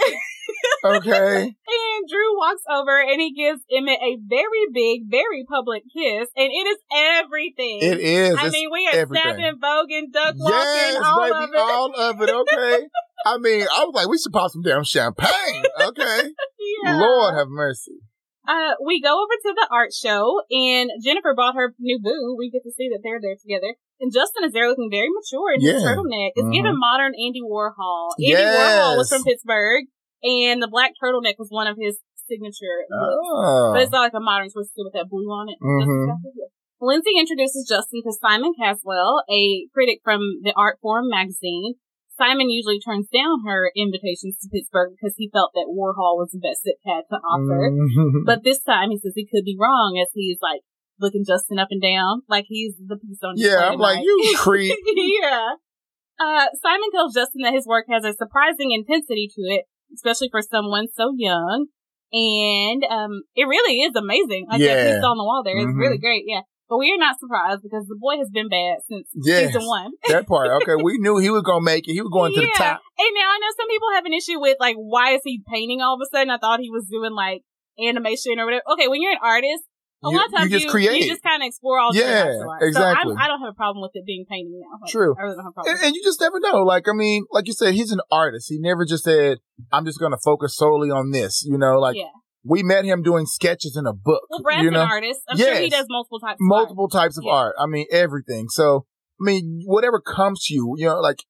Okay, 0.85 1.43
And 1.67 2.07
Drew 2.09 2.37
walks 2.37 2.61
over 2.71 3.01
and 3.01 3.19
he 3.19 3.33
gives 3.33 3.61
Emmett 3.71 3.99
a 4.01 4.17
very 4.27 4.67
big, 4.73 5.01
very 5.09 5.43
public 5.49 5.83
kiss, 5.93 6.29
and 6.37 6.49
it 6.51 6.67
is 6.67 6.77
everything. 6.93 7.79
it 7.81 7.99
is. 7.99 8.29
I 8.31 8.47
It's- 8.47 8.51
mean, 8.53 8.69
we 8.71 8.87
are 8.87 9.05
snapping, 9.07 9.59
voguing, 9.61 10.11
duck 10.13 10.35
walking, 10.37 10.55
yes, 10.55 11.01
all 11.03 11.21
baby, 11.23 11.33
of 11.43 11.49
it. 11.53 11.59
all 11.59 11.99
of 11.99 12.21
it. 12.21 12.29
Okay. 12.29 12.85
I 13.25 13.37
mean, 13.39 13.61
I 13.75 13.83
was 13.85 13.93
like, 13.95 14.07
we 14.07 14.17
should 14.17 14.31
pop 14.31 14.51
some 14.51 14.61
damn 14.61 14.83
champagne. 14.83 15.63
Okay. 15.81 16.21
Yeah. 16.83 16.97
Lord 16.99 17.35
have 17.35 17.47
mercy. 17.49 17.99
Uh, 18.47 18.79
we 18.83 19.01
go 19.01 19.11
over 19.21 19.35
to 19.35 19.51
the 19.53 19.67
art 19.69 19.91
show, 19.93 20.41
and 20.49 20.89
Jennifer 21.03 21.33
bought 21.35 21.55
her 21.55 21.75
new 21.79 21.99
boo. 21.99 22.35
We 22.37 22.49
get 22.49 22.63
to 22.63 22.71
see 22.71 22.87
that 22.89 23.01
they're 23.03 23.19
there 23.21 23.35
together. 23.35 23.75
And 23.99 24.13
Justin 24.13 24.45
is 24.45 24.53
there 24.53 24.69
looking 24.69 24.89
very 24.89 25.09
mature 25.09 25.51
in 25.51 25.59
his 25.59 25.83
turtleneck. 25.83 26.31
It's 26.35 26.47
Mhm. 26.47 26.53
given 26.53 26.79
modern 26.79 27.13
Andy 27.13 27.41
Warhol. 27.41 28.15
Andy 28.17 28.31
Yes. 28.31 28.55
Warhol 28.55 28.97
was 28.97 29.09
from 29.09 29.23
Pittsburgh, 29.23 29.85
and 30.23 30.61
the 30.61 30.67
black 30.67 30.93
turtleneck 31.01 31.35
was 31.37 31.49
one 31.49 31.67
of 31.67 31.77
his 31.77 31.99
signature 32.15 32.85
looks. 32.89 33.27
Oh. 33.35 33.71
But 33.73 33.81
it's 33.83 33.91
not 33.91 34.01
like 34.01 34.13
a 34.13 34.19
modern 34.19 34.49
twist 34.49 34.71
with 34.77 34.93
that 34.93 35.09
blue 35.09 35.27
on 35.27 35.49
it. 35.49 35.57
Mhm. 35.61 36.15
it. 36.23 36.51
Lindsay 36.79 37.17
introduces 37.17 37.67
Justin 37.67 38.01
to 38.03 38.11
Simon 38.13 38.53
Caswell, 38.53 39.23
a 39.29 39.67
critic 39.73 39.99
from 40.03 40.21
the 40.43 40.53
Art 40.55 40.77
Forum 40.81 41.09
magazine. 41.09 41.75
Simon 42.17 42.49
usually 42.49 42.79
turns 42.79 43.07
down 43.13 43.45
her 43.45 43.71
invitations 43.77 44.37
to 44.41 44.49
Pittsburgh 44.51 44.93
because 44.97 45.13
he 45.17 45.29
felt 45.31 45.51
that 45.53 45.69
Warhol 45.69 46.17
was 46.17 46.31
the 46.33 46.39
best 46.41 46.61
it 46.65 46.77
had 46.85 47.05
to 47.09 47.17
offer. 47.21 47.69
Mhm. 47.71 48.25
But 48.25 48.43
this 48.43 48.61
time 48.63 48.89
he 48.89 48.97
says 48.97 49.13
he 49.15 49.25
could 49.29 49.45
be 49.45 49.55
wrong 49.59 49.97
as 50.01 50.09
he's 50.13 50.37
like 50.41 50.61
looking 50.99 51.23
Justin 51.25 51.59
up 51.59 51.67
and 51.69 51.81
down, 51.81 52.21
like 52.27 52.45
he's 52.47 52.73
the 52.77 52.97
piece 52.97 53.19
on 53.23 53.35
display 53.35 53.51
yeah, 53.53 53.69
I'm 53.69 53.77
like, 53.79 54.01
you 54.03 54.33
creep. 54.37 54.73
yeah. 55.21 55.53
Uh, 56.19 56.47
Simon 56.63 56.89
tells 56.91 57.13
Justin 57.13 57.41
that 57.43 57.53
his 57.53 57.67
work 57.67 57.85
has 57.89 58.03
a 58.03 58.13
surprising 58.13 58.71
intensity 58.71 59.29
to 59.35 59.41
it, 59.53 59.65
especially 59.93 60.29
for 60.31 60.41
someone 60.41 60.87
so 60.95 61.13
young. 61.15 61.67
And, 62.11 62.83
um, 62.89 63.21
it 63.35 63.43
really 63.45 63.81
is 63.81 63.95
amazing. 63.95 64.47
Like 64.49 64.59
that 64.59 64.65
Yeah. 64.65 64.95
piece 64.95 65.03
on 65.03 65.17
the 65.17 65.23
wall 65.23 65.43
there 65.45 65.57
is 65.59 65.65
Mhm. 65.67 65.77
really 65.77 65.97
great. 65.99 66.23
Yeah. 66.25 66.41
But 66.69 66.77
we 66.79 66.91
are 66.91 66.97
not 66.99 67.19
surprised 67.19 67.63
because 67.63 67.87
the 67.87 67.95
boy 67.95 68.17
has 68.17 68.29
been 68.29 68.49
bad 68.49 68.79
since 68.89 69.07
Yes. 69.15 69.53
season 69.53 69.65
one. 69.67 69.91
that 70.09 70.27
part. 70.27 70.49
Okay, 70.63 70.75
we 70.81 70.97
knew 70.97 71.17
he 71.17 71.29
was 71.29 71.43
gonna 71.43 71.63
make 71.63 71.87
it. 71.87 71.93
He 71.93 72.01
was 72.01 72.11
going 72.11 72.33
to 72.33 72.41
the 72.41 72.51
top. 72.57 72.81
And 72.99 73.11
now 73.15 73.27
I 73.31 73.37
know 73.39 73.51
some 73.55 73.67
people 73.69 73.87
have 73.95 74.05
an 74.05 74.13
issue 74.13 74.39
with 74.39 74.57
like, 74.59 74.75
why 74.75 75.13
is 75.15 75.21
he 75.23 75.41
painting 75.47 75.81
all 75.81 75.95
of 75.95 76.01
a 76.03 76.09
sudden? 76.11 76.29
I 76.29 76.37
thought 76.37 76.59
he 76.59 76.69
was 76.69 76.85
doing 76.91 77.13
like 77.13 77.43
animation 77.79 78.39
or 78.39 78.45
whatever. 78.45 78.63
Okay, 78.73 78.87
when 78.87 79.01
you're 79.01 79.11
an 79.13 79.23
artist, 79.23 79.63
a 80.03 80.09
You- 80.09 80.17
lot 80.17 80.27
of 80.27 80.31
times 80.33 80.51
you 80.51 80.59
just 80.59 80.69
create. 80.69 81.01
you 81.01 81.07
just 81.09 81.23
kind 81.23 81.41
of 81.41 81.47
explore 81.47 81.79
all 81.79 81.95
Yeah, 81.95 82.01
different 82.03 82.27
types 82.27 82.41
of 82.43 82.47
art. 82.49 82.61
exactly. 82.63 83.13
So 83.13 83.17
I'm, 83.17 83.23
I 83.23 83.27
don't 83.27 83.39
have 83.41 83.49
a 83.49 83.55
problem 83.55 83.81
with 83.81 83.91
it 83.95 84.05
being 84.05 84.25
painting 84.29 84.59
now. 84.61 84.77
Like, 84.81 84.91
True. 84.91 85.15
I 85.17 85.21
really 85.23 85.35
don't 85.37 85.45
have 85.45 85.51
a 85.51 85.53
problem. 85.53 85.75
And, 85.75 85.85
and 85.85 85.95
you 85.95 86.03
just 86.03 86.21
never 86.21 86.39
know. 86.39 86.61
Like, 86.63 86.87
I 86.87 86.93
mean, 86.93 87.25
like 87.31 87.47
you 87.47 87.53
said, 87.53 87.73
he's 87.73 87.91
an 87.91 88.01
artist. 88.11 88.47
He 88.49 88.59
never 88.59 88.85
just 88.85 89.03
said, 89.05 89.37
I'm 89.71 89.85
just 89.85 89.99
going 89.99 90.11
to 90.11 90.19
focus 90.23 90.55
solely 90.55 90.91
on 90.91 91.11
this. 91.11 91.43
You 91.47 91.57
know, 91.57 91.79
like 91.79 91.95
yeah. 91.95 92.11
We 92.47 92.63
met 92.63 92.85
him 92.85 93.03
doing 93.03 93.25
sketches 93.25 93.75
in 93.77 93.85
a 93.85 93.93
book. 93.93 94.23
Well, 94.29 94.41
Brad's 94.41 94.63
you 94.63 94.71
know, 94.71 94.81
an 94.83 94.89
artist. 94.89 95.21
I'm 95.27 95.37
sure 95.37 95.55
he 95.55 95.69
does 95.69 95.85
multiple 95.89 96.19
types. 96.19 96.37
of 96.39 96.45
art. 96.51 96.59
multiple 96.59 96.87
types 96.89 97.17
of 97.17 97.23
Yeah. 97.25 97.33
art. 97.33 97.55
I 97.59 97.65
mean, 97.67 97.85
everything. 97.91 98.47
So, 98.49 98.85
I 99.21 99.23
mean, 99.25 99.61
whatever 99.65 99.99
comes 99.99 100.45
to 100.45 100.53
you, 100.53 100.75
you 100.77 100.85
know, 100.85 100.99
like 100.99 101.23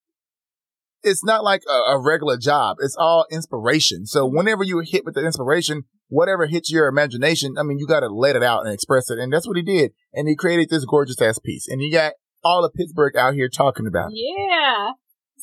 it's 1.02 1.24
not 1.24 1.44
like 1.44 1.62
a, 1.68 1.92
a 1.92 2.00
regular 2.02 2.36
job. 2.36 2.78
It's 2.80 2.96
all 2.98 3.26
inspiration. 3.30 4.06
So 4.06 4.26
whenever 4.26 4.64
you're 4.64 4.82
hit 4.82 5.04
with 5.04 5.14
the 5.14 5.24
inspiration, 5.24 5.84
whatever 6.08 6.46
hits 6.46 6.70
your 6.72 6.88
imagination, 6.88 7.54
I 7.58 7.62
mean, 7.62 7.78
you 7.78 7.86
got 7.86 8.00
to 8.00 8.08
let 8.08 8.36
it 8.36 8.42
out 8.42 8.64
and 8.64 8.72
express 8.74 9.10
it. 9.10 9.18
And 9.18 9.32
that's 9.32 9.46
what 9.46 9.56
he 9.56 9.62
did. 9.62 9.92
And 10.12 10.28
he 10.28 10.34
created 10.36 10.70
this 10.70 10.84
gorgeous 10.84 11.20
ass 11.20 11.38
piece. 11.38 11.68
And 11.68 11.80
you 11.80 11.92
got 11.92 12.14
all 12.44 12.64
of 12.64 12.72
Pittsburgh 12.74 13.16
out 13.16 13.34
here 13.34 13.48
talking 13.48 13.86
about 13.86 14.10
it. 14.12 14.16
Yeah. 14.16 14.90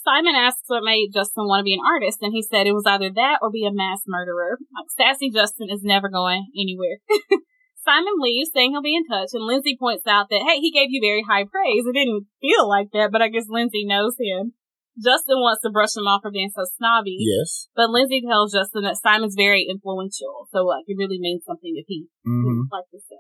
Simon 0.06 0.36
asks 0.38 0.64
what 0.68 0.84
made 0.86 1.10
Justin 1.14 1.50
want 1.50 1.62
to 1.62 1.68
be 1.68 1.74
an 1.74 1.82
artist, 1.86 2.20
and 2.22 2.32
he 2.32 2.44
said 2.46 2.68
it 2.68 2.78
was 2.78 2.86
either 2.86 3.10
that 3.10 3.40
or 3.42 3.50
be 3.50 3.66
a 3.66 3.74
mass 3.74 4.06
murderer. 4.08 4.58
Like, 4.72 4.94
sassy 4.94 5.32
Justin 5.34 5.68
is 5.70 5.82
never 5.84 6.10
going 6.10 6.46
anywhere. 6.56 7.02
Simon 7.84 8.18
leaves, 8.18 8.50
saying 8.54 8.72
he'll 8.72 8.82
be 8.82 8.96
in 8.96 9.06
touch, 9.06 9.30
and 9.34 9.46
Lindsay 9.46 9.78
points 9.78 10.08
out 10.08 10.30
that, 10.30 10.46
hey, 10.46 10.60
he 10.60 10.72
gave 10.72 10.90
you 10.90 11.02
very 11.02 11.22
high 11.22 11.44
praise. 11.44 11.86
It 11.86 11.94
didn't 11.94 12.26
feel 12.42 12.68
like 12.70 12.90
that, 12.94 13.10
but 13.12 13.22
I 13.22 13.30
guess 13.30 13.46
Lindsay 13.50 13.86
knows 13.86 14.16
him. 14.20 14.54
Justin 14.98 15.44
wants 15.44 15.62
to 15.62 15.70
brush 15.70 15.96
him 15.96 16.08
off 16.08 16.22
for 16.24 16.32
being 16.32 16.50
so 16.56 16.64
snobby, 16.78 17.18
Yes. 17.20 17.68
but 17.76 17.90
Lindsay 17.90 18.22
tells 18.26 18.54
Justin 18.54 18.84
that 18.84 18.96
Simon's 18.98 19.36
very 19.36 19.68
influential, 19.70 20.48
so 20.54 20.64
like 20.64 20.86
it 20.88 20.96
really 20.98 21.20
means 21.20 21.44
something 21.46 21.74
if 21.76 21.86
he 21.88 22.08
hmm 22.24 22.62
like 22.72 22.86
this 22.94 23.04
stuff. 23.06 23.20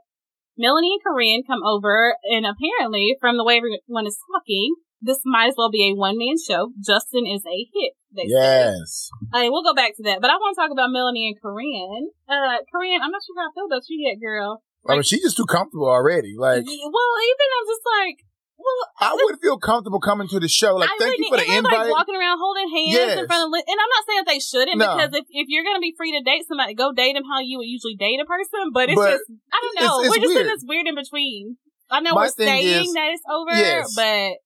Melanie 0.57 0.95
and 0.95 1.03
Corinne 1.03 1.43
come 1.45 1.63
over, 1.63 2.15
and 2.23 2.45
apparently, 2.45 3.15
from 3.19 3.37
the 3.37 3.43
way 3.43 3.57
everyone 3.57 4.07
is 4.07 4.17
talking, 4.31 4.75
this 5.01 5.19
might 5.25 5.49
as 5.49 5.55
well 5.57 5.69
be 5.69 5.91
a 5.91 5.95
one 5.95 6.17
man 6.17 6.35
show. 6.39 6.71
Justin 6.79 7.27
is 7.27 7.43
a 7.45 7.67
hit. 7.73 7.93
Say. 8.15 8.31
Yes. 8.31 9.09
Uh, 9.33 9.51
we'll 9.51 9.63
go 9.63 9.75
back 9.75 9.95
to 9.97 10.03
that, 10.03 10.21
but 10.21 10.31
I 10.31 10.39
want 10.39 10.55
to 10.55 10.61
talk 10.61 10.71
about 10.71 10.89
Melanie 10.89 11.27
and 11.27 11.41
Corinne. 11.41 12.09
Uh, 12.29 12.63
Corinne, 12.71 13.03
I'm 13.03 13.11
not 13.11 13.21
sure 13.27 13.35
how 13.35 13.51
I 13.51 13.53
feel 13.53 13.67
about 13.67 13.83
you 13.89 14.07
yet, 14.07 14.23
girl. 14.23 14.63
I 14.87 14.93
mean, 14.93 15.03
she's 15.03 15.21
just 15.21 15.37
too 15.37 15.45
comfortable 15.45 15.89
already. 15.89 16.35
Like, 16.37 16.63
well, 16.63 17.13
even 17.19 17.47
I'm 17.59 17.67
just 17.67 17.85
like, 17.85 18.17
well, 18.57 18.79
I 18.99 19.13
would 19.13 19.37
feel 19.41 19.57
comfortable 19.57 19.99
coming 19.99 20.27
to 20.29 20.39
the 20.39 20.47
show. 20.47 20.75
Like, 20.75 20.89
I 20.89 20.95
thank 20.99 21.19
you 21.19 21.27
for 21.29 21.37
the 21.37 21.45
invite. 21.45 21.73
Like 21.85 21.91
walking 21.91 22.15
around 22.15 22.39
holding 22.39 22.69
hands 22.69 23.19
in 23.19 23.27
front 23.27 23.45
of, 23.45 23.49
li- 23.51 23.63
and 23.67 23.77
I'm 23.79 23.91
not 23.93 24.03
saying 24.07 24.19
that 24.25 24.27
they 24.31 24.39
shouldn't 24.39 24.77
No. 24.77 24.95
because 24.95 25.11
if, 25.13 25.25
if 25.29 25.45
you're 25.49 25.63
gonna 25.63 25.79
be 25.83 25.93
free 25.97 26.11
to 26.17 26.21
date 26.23 26.47
somebody, 26.47 26.73
go 26.73 26.91
date 26.93 27.13
them 27.13 27.23
how 27.29 27.39
you 27.41 27.57
would 27.59 27.67
usually 27.67 27.95
date 27.95 28.19
a 28.21 28.25
person. 28.25 28.71
But 28.73 28.89
it's 28.89 28.95
But 28.95 29.11
just, 29.11 29.23
I 29.53 29.57
don't 29.61 29.75
know, 29.85 29.99
it's- 30.01 30.05
it's 30.07 30.17
we're 30.17 30.23
just 30.27 30.39
in 30.39 30.47
this 30.47 30.63
weird 30.65 30.87
in 30.87 30.95
between. 30.95 31.57
I 31.91 31.99
know 31.99 32.13
My 32.15 32.21
we're 32.25 32.29
saying 32.29 32.65
is- 32.65 32.93
that 32.93 33.09
it's 33.13 33.23
over, 33.29 33.51
Yes. 33.53 33.93
but 33.95 34.39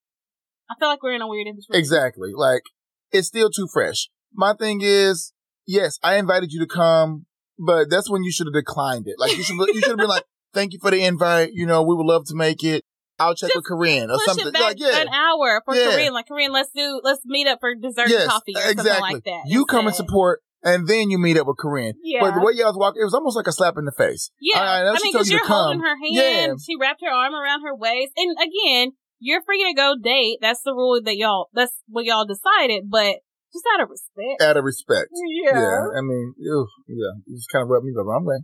I 0.70 0.76
feel 0.78 0.90
like 0.90 1.02
we're 1.02 1.14
in 1.14 1.22
a 1.22 1.28
weird 1.28 1.48
in 1.48 1.56
between. 1.56 1.80
Exactly. 1.80 2.32
Like 2.36 2.64
it's 3.12 3.28
still 3.28 3.50
too 3.50 3.68
fresh. 3.72 4.10
My 4.34 4.54
thing 4.54 4.82
is, 4.84 5.34
yes, 5.66 5.98
I 6.04 6.16
invited 6.18 6.52
you 6.52 6.60
to 6.60 6.68
come, 6.68 7.26
but 7.58 7.90
that's 7.90 8.10
when 8.10 8.24
you 8.24 8.32
should 8.32 8.48
have 8.48 8.54
declined 8.54 9.08
it. 9.08 9.16
Like 9.18 9.36
you 9.38 9.44
should, 9.44 9.56
you 9.56 9.82
should 9.82 9.90
have 9.92 9.98
been 9.98 10.08
like, 10.08 10.26
"Thank 10.54 10.74
you 10.74 10.80
for 10.80 10.92
the 10.92 11.04
invite. 11.04 11.52
You 11.54 11.66
know, 11.66 11.82
we 11.82 11.96
would 11.96 12.06
love 12.06 12.26
to 12.28 12.36
make 12.36 12.64
it. 12.64 12.84
I'll 13.20 13.36
check 13.36 13.50
Just 13.50 13.58
with 13.58 13.66
Corinne 13.66 14.10
or 14.10 14.18
something." 14.26 14.54
Like, 14.54 14.80
yeah, 14.80 15.00
an 15.02 15.10
hour 15.10 15.62
for 15.66 15.76
Yeah. 15.76 15.92
Corinne. 15.92 16.14
Like 16.14 16.28
Corinne, 16.28 16.52
let's 16.52 16.70
do, 16.76 17.02
let's 17.04 17.22
meet 17.26 17.48
up 17.48 17.60
for 17.60 17.76
dessert 17.76 18.10
yes, 18.10 18.28
coffee 18.28 18.54
or 18.56 18.60
exactly. 18.70 18.84
something 18.84 19.02
like 19.02 19.24
that. 19.26 19.42
You 19.48 19.66
come 19.66 19.88
and 19.88 19.96
support, 19.96 20.42
and 20.64 20.88
then 20.88 21.10
you 21.10 21.18
meet 21.18 21.38
up 21.38 21.48
with 21.48 21.58
Corinne. 21.58 21.94
Yeah. 22.04 22.22
But 22.22 22.36
the 22.36 22.42
way 22.42 22.54
y'all 22.56 22.68
was 22.68 22.78
walking, 22.78 23.02
it 23.02 23.06
was 23.06 23.14
almost 23.14 23.36
like 23.36 23.48
a 23.48 23.52
slap 23.52 23.78
in 23.78 23.86
the 23.86 23.94
face. 23.98 24.32
Yeah, 24.42 24.60
I- 24.60 24.82
I 24.82 24.84
know 24.84 24.94
I, 24.94 24.98
she 24.98 25.04
mean, 25.04 25.14
because 25.14 25.30
you 25.30 25.38
you're 25.38 25.46
holding 25.48 25.82
her 25.82 25.98
hand. 25.98 26.14
Yeah. 26.14 26.54
She 26.66 26.76
wrapped 26.80 27.02
her 27.02 27.12
arm 27.12 27.34
around 27.34 27.62
her 27.64 27.76
waist, 27.76 28.14
and 28.18 28.36
again, 28.40 28.92
you're 29.20 29.42
free 29.44 29.64
to 29.64 29.74
go 29.76 29.96
date. 30.02 30.38
That's 30.42 30.62
the 30.64 30.74
rule 30.74 31.02
that 31.04 31.18
y'all. 31.18 31.50
That's 31.54 31.74
what 31.88 32.06
y'all 32.06 32.26
decided. 32.26 32.90
But 32.90 33.18
just 33.52 33.66
out 33.74 33.82
of 33.82 33.90
respect. 33.90 34.42
Out 34.42 34.58
of 34.58 34.64
respect. 34.64 35.10
Yeah. 35.44 35.88
I 35.98 36.02
mean, 36.02 36.34
ew, 36.38 36.68
yeah, 36.88 37.18
you 37.26 37.36
just 37.36 37.50
kind 37.52 37.64
of 37.64 37.70
rubbed 37.70 37.86
me 37.86 37.92
the 37.94 38.04
wrong 38.04 38.26
way. 38.26 38.38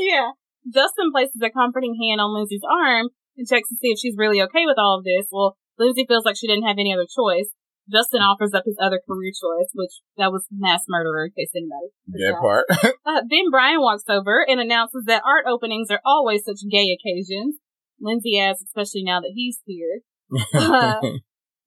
yeah. 0.00 0.30
Justin 0.72 1.12
places 1.12 1.40
a 1.42 1.50
comforting 1.50 1.94
hand 2.00 2.20
on 2.20 2.34
Lindsay's 2.34 2.64
arm 2.68 3.08
and 3.36 3.46
checks 3.46 3.68
to 3.68 3.76
see 3.76 3.88
if 3.88 3.98
she's 3.98 4.16
really 4.16 4.40
okay 4.42 4.64
with 4.66 4.78
all 4.78 4.98
of 4.98 5.04
this. 5.04 5.28
Well, 5.30 5.56
Lindsay 5.78 6.04
feels 6.08 6.24
like 6.24 6.36
she 6.36 6.46
didn't 6.46 6.66
have 6.66 6.78
any 6.78 6.92
other 6.92 7.06
choice. 7.06 7.50
Justin 7.90 8.20
offers 8.20 8.50
up 8.52 8.64
his 8.66 8.76
other 8.82 9.00
career 9.06 9.30
choice, 9.30 9.70
which 9.74 9.92
that 10.18 10.32
was 10.32 10.46
mass 10.50 10.82
murderer, 10.88 11.26
in 11.26 11.32
case 11.36 11.52
anybody. 11.54 11.94
That 12.08 12.38
part. 12.40 12.66
Uh, 13.06 13.22
then 13.30 13.50
Brian 13.52 13.80
walks 13.80 14.02
over 14.08 14.44
and 14.46 14.58
announces 14.58 15.04
that 15.06 15.22
art 15.24 15.44
openings 15.48 15.92
are 15.92 16.00
always 16.04 16.42
such 16.44 16.58
gay 16.68 16.90
occasions. 16.90 17.54
Lindsay 18.00 18.36
asks, 18.36 18.64
especially 18.64 19.04
now 19.04 19.20
that 19.20 19.32
he's 19.34 19.60
here. 19.64 20.00
Uh, 20.52 21.00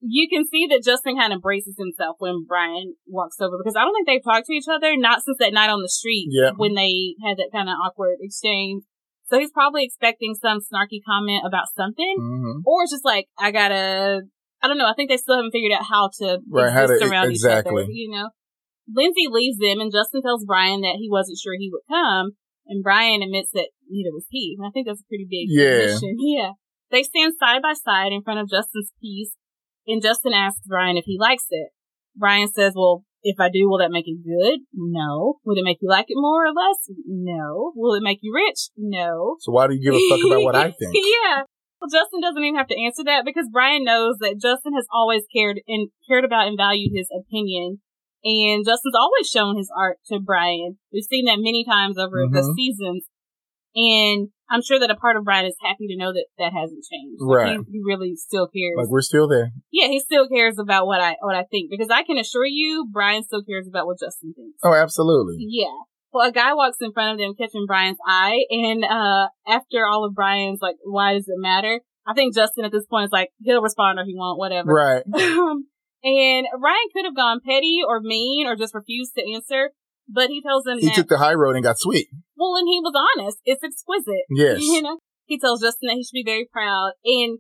you 0.02 0.28
can 0.32 0.46
see 0.48 0.68
that 0.68 0.84
Justin 0.84 1.18
kind 1.18 1.34
of 1.34 1.42
braces 1.42 1.76
himself 1.78 2.16
when 2.20 2.46
Brian 2.48 2.96
walks 3.08 3.40
over 3.40 3.58
because 3.58 3.76
I 3.76 3.84
don't 3.84 3.94
think 3.94 4.08
they've 4.08 4.24
talked 4.24 4.48
to 4.48 4.54
each 4.54 4.68
other, 4.72 4.96
not 4.96 5.22
since 5.24 5.38
that 5.40 5.54
night 5.54 5.70
on 5.70 5.82
the 5.82 5.90
street 5.90 6.28
Yeah. 6.32 6.52
when 6.56 6.74
they 6.74 7.16
had 7.24 7.38
that 7.38 7.52
kind 7.52 7.70
of 7.70 7.76
awkward 7.86 8.18
exchange. 8.22 8.84
So 9.30 9.40
he's 9.40 9.52
probably 9.52 9.84
expecting 9.84 10.34
some 10.36 10.60
snarky 10.60 11.00
comment 11.06 11.44
about 11.46 11.66
something, 11.76 12.16
hmm 12.18 12.62
or 12.66 12.84
it's 12.84 12.92
just 12.92 13.06
like, 13.06 13.28
I 13.38 13.52
gotta, 13.52 14.22
I 14.62 14.68
don't 14.68 14.78
know. 14.78 14.88
I 14.90 14.94
think 14.96 15.10
they 15.10 15.18
still 15.18 15.36
haven't 15.36 15.52
figured 15.52 15.72
out 15.72 15.86
how 15.90 16.10
to 16.20 16.40
Right, 16.50 16.72
how 16.72 16.88
to- 16.88 17.08
around 17.10 17.30
exactly. 17.32 17.84
each 17.84 17.86
other, 17.86 17.92
you 17.92 18.10
know? 18.12 18.30
Lindsay 18.92 19.28
leaves 19.30 19.58
them 19.60 19.80
and 19.80 19.92
Justin 19.92 20.22
tells 20.24 20.46
Brian 20.46 20.82
that 20.82 20.96
he 20.98 21.08
wasn't 21.10 21.38
sure 21.38 21.54
he 21.58 21.70
would 21.72 21.86
come. 21.88 22.32
And 22.66 22.84
Brian 22.84 23.22
admits 23.22 23.50
that 23.54 23.70
neither 23.88 24.10
was 24.12 24.26
he. 24.30 24.56
And 24.58 24.68
I 24.68 24.72
think 24.72 24.88
that's 24.88 25.02
a 25.02 25.08
pretty 25.10 25.28
big 25.30 25.46
Yeah. 25.50 25.94
admission. 25.94 26.16
Yeah. 26.20 26.52
They 26.92 27.04
stand 27.04 27.34
side 27.40 27.62
by 27.62 27.74
side 27.74 28.12
in 28.12 28.24
front 28.24 28.40
of 28.40 28.50
Justin's 28.50 28.92
piece 29.00 29.34
and 29.86 30.02
Justin 30.02 30.34
asks 30.34 30.62
Brian 30.66 30.98
if 30.98 31.06
he 31.06 31.18
likes 31.20 31.46
it. 31.52 31.70
Brian 32.16 32.48
says, 32.48 32.74
well, 32.76 33.04
if 33.24 33.40
I 33.40 33.50
do, 33.50 33.68
will 33.70 33.80
that 33.80 33.92
make 33.92 34.08
it 34.08 34.20
good? 34.24 34.60
No. 34.74 35.40
Would 35.46 35.58
it 35.58 35.64
make 35.64 35.78
you 35.82 35.90
like 35.90 36.06
it 36.08 36.16
more 36.18 36.46
or 36.46 36.54
less? 36.54 36.90
No. 37.06 37.74
Will 37.76 37.94
it 37.96 38.04
make 38.04 38.20
you 38.22 38.34
rich? 38.34 38.70
No. 38.78 39.36
So 39.40 39.52
why 39.52 39.68
do 39.68 39.76
you 39.76 39.84
give 39.84 39.96
a 39.96 40.10
fuck 40.10 40.26
about 40.26 40.44
what 40.44 40.56
I 40.56 40.72
think? 40.80 40.94
yeah. 40.96 41.44
Well, 41.82 41.90
Justin 41.92 42.20
doesn't 42.22 42.44
even 42.44 42.58
have 42.58 42.68
to 42.68 42.80
answer 42.82 43.04
that 43.06 43.24
because 43.26 43.48
Brian 43.52 43.84
knows 43.86 44.16
that 44.20 44.40
Justin 44.42 44.74
has 44.76 44.86
always 44.94 45.24
cared 45.34 45.62
and 45.68 45.90
cared 46.10 46.26
about 46.26 46.48
and 46.48 46.58
valued 46.58 46.92
his 46.94 47.08
opinion. 47.12 47.80
And 48.24 48.66
Justin's 48.66 48.96
always 49.00 49.30
shown 49.30 49.56
his 49.56 49.72
art 49.78 49.98
to 50.08 50.20
Brian. 50.20 50.78
We've 50.92 51.04
seen 51.08 51.26
that 51.26 51.40
many 51.40 51.64
times 51.64 51.98
over 51.98 52.18
the 52.30 52.42
Mhm. 52.42 52.54
seasons. 52.56 53.06
And 53.76 54.30
I'm 54.50 54.62
sure 54.62 54.80
that 54.80 54.90
a 54.90 54.96
part 54.96 55.16
of 55.18 55.24
Brian 55.24 55.46
is 55.46 55.56
happy 55.62 55.88
to 55.88 55.98
know 55.98 56.12
that 56.12 56.26
that 56.38 56.54
hasn't 56.54 56.84
changed. 56.90 57.22
Like, 57.22 57.38
Right. 57.38 57.60
He, 57.68 57.78
he 57.78 57.82
really 57.86 58.16
still 58.16 58.48
cares. 58.48 58.76
Like 58.78 58.90
we're 58.90 59.02
still 59.02 59.28
there. 59.28 59.52
yeah, 59.72 59.88
he 59.88 60.00
still 60.00 60.28
cares 60.28 60.58
about 60.60 60.88
what 60.88 61.02
I, 61.02 61.16
what 61.22 61.36
I 61.36 61.44
think 61.44 61.70
because 61.70 61.90
I 61.90 62.04
can 62.04 62.18
assure 62.18 62.46
you 62.46 62.88
Brian 62.92 63.24
still 63.24 63.44
cares 63.44 63.68
about 63.68 63.86
what 63.86 64.00
Justin 64.00 64.34
thinks. 64.36 64.58
Oh, 64.64 64.74
absolutely. 64.74 65.36
Yeah. 65.40 65.76
Well, 66.12 66.28
a 66.28 66.32
guy 66.32 66.54
walks 66.56 66.78
in 66.82 66.92
front 66.92 67.14
of 67.14 67.20
them, 67.20 67.36
catching 67.38 67.66
Brian's 67.68 68.00
eye, 68.06 68.46
and 68.50 68.84
uh 68.84 69.28
after 69.48 69.86
all 69.86 70.06
of 70.06 70.16
Brian's 70.16 70.60
like, 70.60 70.78
"Why 70.84 71.14
does 71.14 71.28
it 71.28 71.38
matter?" 71.38 71.82
I 72.08 72.14
think 72.14 72.34
Justin 72.34 72.66
at 72.66 72.72
this 72.72 72.88
point 72.88 73.06
is 73.06 73.12
like, 73.12 73.30
he'll 73.44 73.62
respond 73.62 74.00
or 74.00 74.04
he 74.06 74.16
won't, 74.16 74.40
whatever. 74.40 74.74
Right. 74.74 75.04
Um, 75.14 75.68
and 76.04 76.48
Brian 76.60 76.88
could 76.92 77.06
have 77.06 77.16
gone 77.16 77.40
petty 77.46 77.82
or 77.88 78.00
mean 78.02 78.48
or 78.48 78.56
just 78.56 78.74
refused 78.74 79.14
to 79.16 79.32
answer, 79.32 79.70
but 80.12 80.30
he 80.30 80.42
tells 80.42 80.66
him 80.66 80.80
He 80.80 80.88
that. 80.88 80.96
took 80.96 81.08
the 81.08 81.18
high 81.18 81.34
road 81.34 81.56
and 81.56 81.64
got 81.64 81.78
sweet. 81.80 82.08
well, 82.36 82.56
and 82.56 82.68
he 82.68 82.80
was 82.82 82.94
honest. 82.96 83.38
It's 83.46 83.64
exquisite. 83.64 84.26
Yes. 84.30 84.60
You 84.62 84.82
know, 84.82 84.98
he 85.26 85.40
tells 85.40 85.62
Justin 85.62 85.88
that 85.88 85.96
he 85.96 86.04
should 86.04 86.14
be 86.14 86.24
very 86.26 86.48
proud, 86.52 86.92
and 87.06 87.40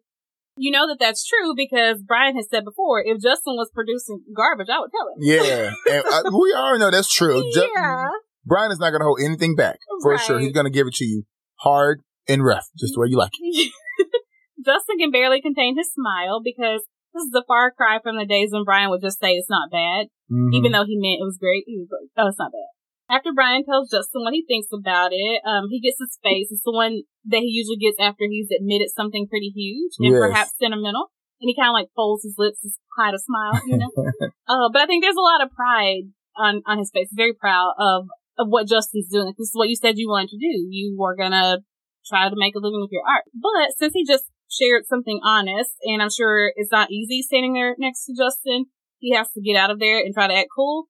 you 0.57 0.71
know 0.71 0.87
that 0.87 0.97
that's 0.99 1.25
true 1.25 1.53
because 1.55 2.03
Brian 2.05 2.35
has 2.35 2.47
said 2.49 2.65
before, 2.65 3.01
if 3.01 3.21
Justin 3.21 3.55
was 3.55 3.69
producing 3.73 4.21
garbage, 4.35 4.67
I 4.69 4.79
would 4.79 4.91
tell 4.91 5.07
him. 5.07 5.17
Yeah. 5.19 5.71
and 5.89 6.03
uh, 6.05 6.29
we 6.37 6.53
all 6.53 6.77
know 6.77 6.91
that's 6.91 7.13
true. 7.13 7.41
Ju- 7.53 7.69
yeah. 7.75 8.07
Brian 8.45 8.71
is 8.71 8.79
not 8.79 8.89
going 8.89 8.99
to 8.99 9.05
hold 9.05 9.19
anything 9.23 9.55
back. 9.55 9.79
For 10.03 10.17
sure. 10.17 10.39
He's 10.39 10.51
going 10.51 10.65
to 10.65 10.71
give 10.71 10.87
it 10.87 10.95
to 10.95 11.05
you 11.05 11.23
hard 11.59 12.01
and 12.27 12.43
rough, 12.43 12.65
just 12.77 12.93
the 12.95 12.99
way 13.01 13.07
you 13.09 13.17
like 13.17 13.31
it. 13.39 13.71
Justin 14.65 14.97
can 14.99 15.11
barely 15.11 15.41
contain 15.41 15.77
his 15.77 15.89
smile 15.93 16.41
because 16.43 16.81
this 17.13 17.23
is 17.23 17.33
a 17.35 17.43
far 17.47 17.71
cry 17.71 17.99
from 18.01 18.17
the 18.17 18.25
days 18.25 18.49
when 18.51 18.63
Brian 18.63 18.89
would 18.89 19.01
just 19.01 19.19
say 19.19 19.33
it's 19.33 19.49
not 19.49 19.71
bad, 19.71 20.07
Mhm. 20.31 20.53
even 20.53 20.71
though 20.71 20.85
he 20.85 20.97
meant 20.97 21.21
it 21.21 21.25
was 21.27 21.37
great. 21.39 21.63
He 21.67 21.77
was 21.77 21.89
like, 21.91 22.09
"Oh, 22.17 22.27
it's 22.29 22.39
not 22.39 22.51
bad." 22.51 22.69
After 23.09 23.33
Brian 23.33 23.65
tells 23.65 23.89
Justin 23.89 24.21
what 24.21 24.33
he 24.37 24.45
thinks 24.45 24.69
about 24.71 25.09
it, 25.11 25.41
um, 25.43 25.65
he 25.69 25.79
gets 25.81 25.97
his 25.99 26.19
face. 26.21 26.51
It's 26.51 26.61
the 26.63 26.71
one 26.71 27.01
that 27.25 27.39
he 27.41 27.49
usually 27.49 27.77
gets 27.81 27.97
after 27.99 28.25
he's 28.29 28.51
admitted 28.53 28.89
something 28.93 29.27
pretty 29.27 29.49
huge 29.49 29.93
and 29.97 30.13
Yes. 30.13 30.19
perhaps 30.21 30.51
sentimental. 30.61 31.09
And 31.41 31.47
he 31.49 31.55
kind 31.55 31.69
of 31.69 31.73
like 31.73 31.89
folds 31.95 32.23
his 32.23 32.35
lips 32.37 32.61
to 32.61 32.69
hide 32.97 33.15
a 33.15 33.19
smile, 33.19 33.57
you 33.65 33.77
know. 33.77 33.89
uh, 34.47 34.69
but 34.71 34.81
I 34.81 34.85
think 34.85 35.01
there's 35.03 35.17
a 35.17 35.21
lot 35.25 35.41
of 35.41 35.49
pride 35.51 36.13
on 36.37 36.61
on 36.67 36.77
his 36.77 36.91
face. 36.93 37.09
Very 37.11 37.33
proud 37.33 37.73
of 37.79 38.05
of 38.37 38.47
what 38.47 38.67
Justin's 38.67 39.09
doing. 39.09 39.33
This 39.37 39.49
is 39.49 39.55
what 39.55 39.69
you 39.69 39.75
said 39.75 39.97
you 39.97 40.07
wanted 40.07 40.29
to 40.29 40.37
do. 40.37 40.67
You 40.69 40.95
were 40.97 41.15
gonna 41.15 41.59
try 42.05 42.29
to 42.29 42.35
make 42.37 42.55
a 42.55 42.59
living 42.59 42.79
with 42.81 42.91
your 42.91 43.03
art. 43.07 43.23
But 43.33 43.73
since 43.77 43.93
he 43.93 44.05
just 44.05 44.25
shared 44.49 44.85
something 44.87 45.19
honest, 45.23 45.71
and 45.83 46.01
I'm 46.01 46.09
sure 46.09 46.51
it's 46.55 46.71
not 46.71 46.91
easy 46.91 47.21
standing 47.21 47.53
there 47.53 47.75
next 47.77 48.05
to 48.05 48.13
Justin, 48.17 48.65
he 48.97 49.13
has 49.15 49.31
to 49.31 49.41
get 49.41 49.55
out 49.55 49.71
of 49.71 49.79
there 49.79 49.99
and 49.99 50.13
try 50.13 50.27
to 50.27 50.33
act 50.33 50.49
cool. 50.55 50.85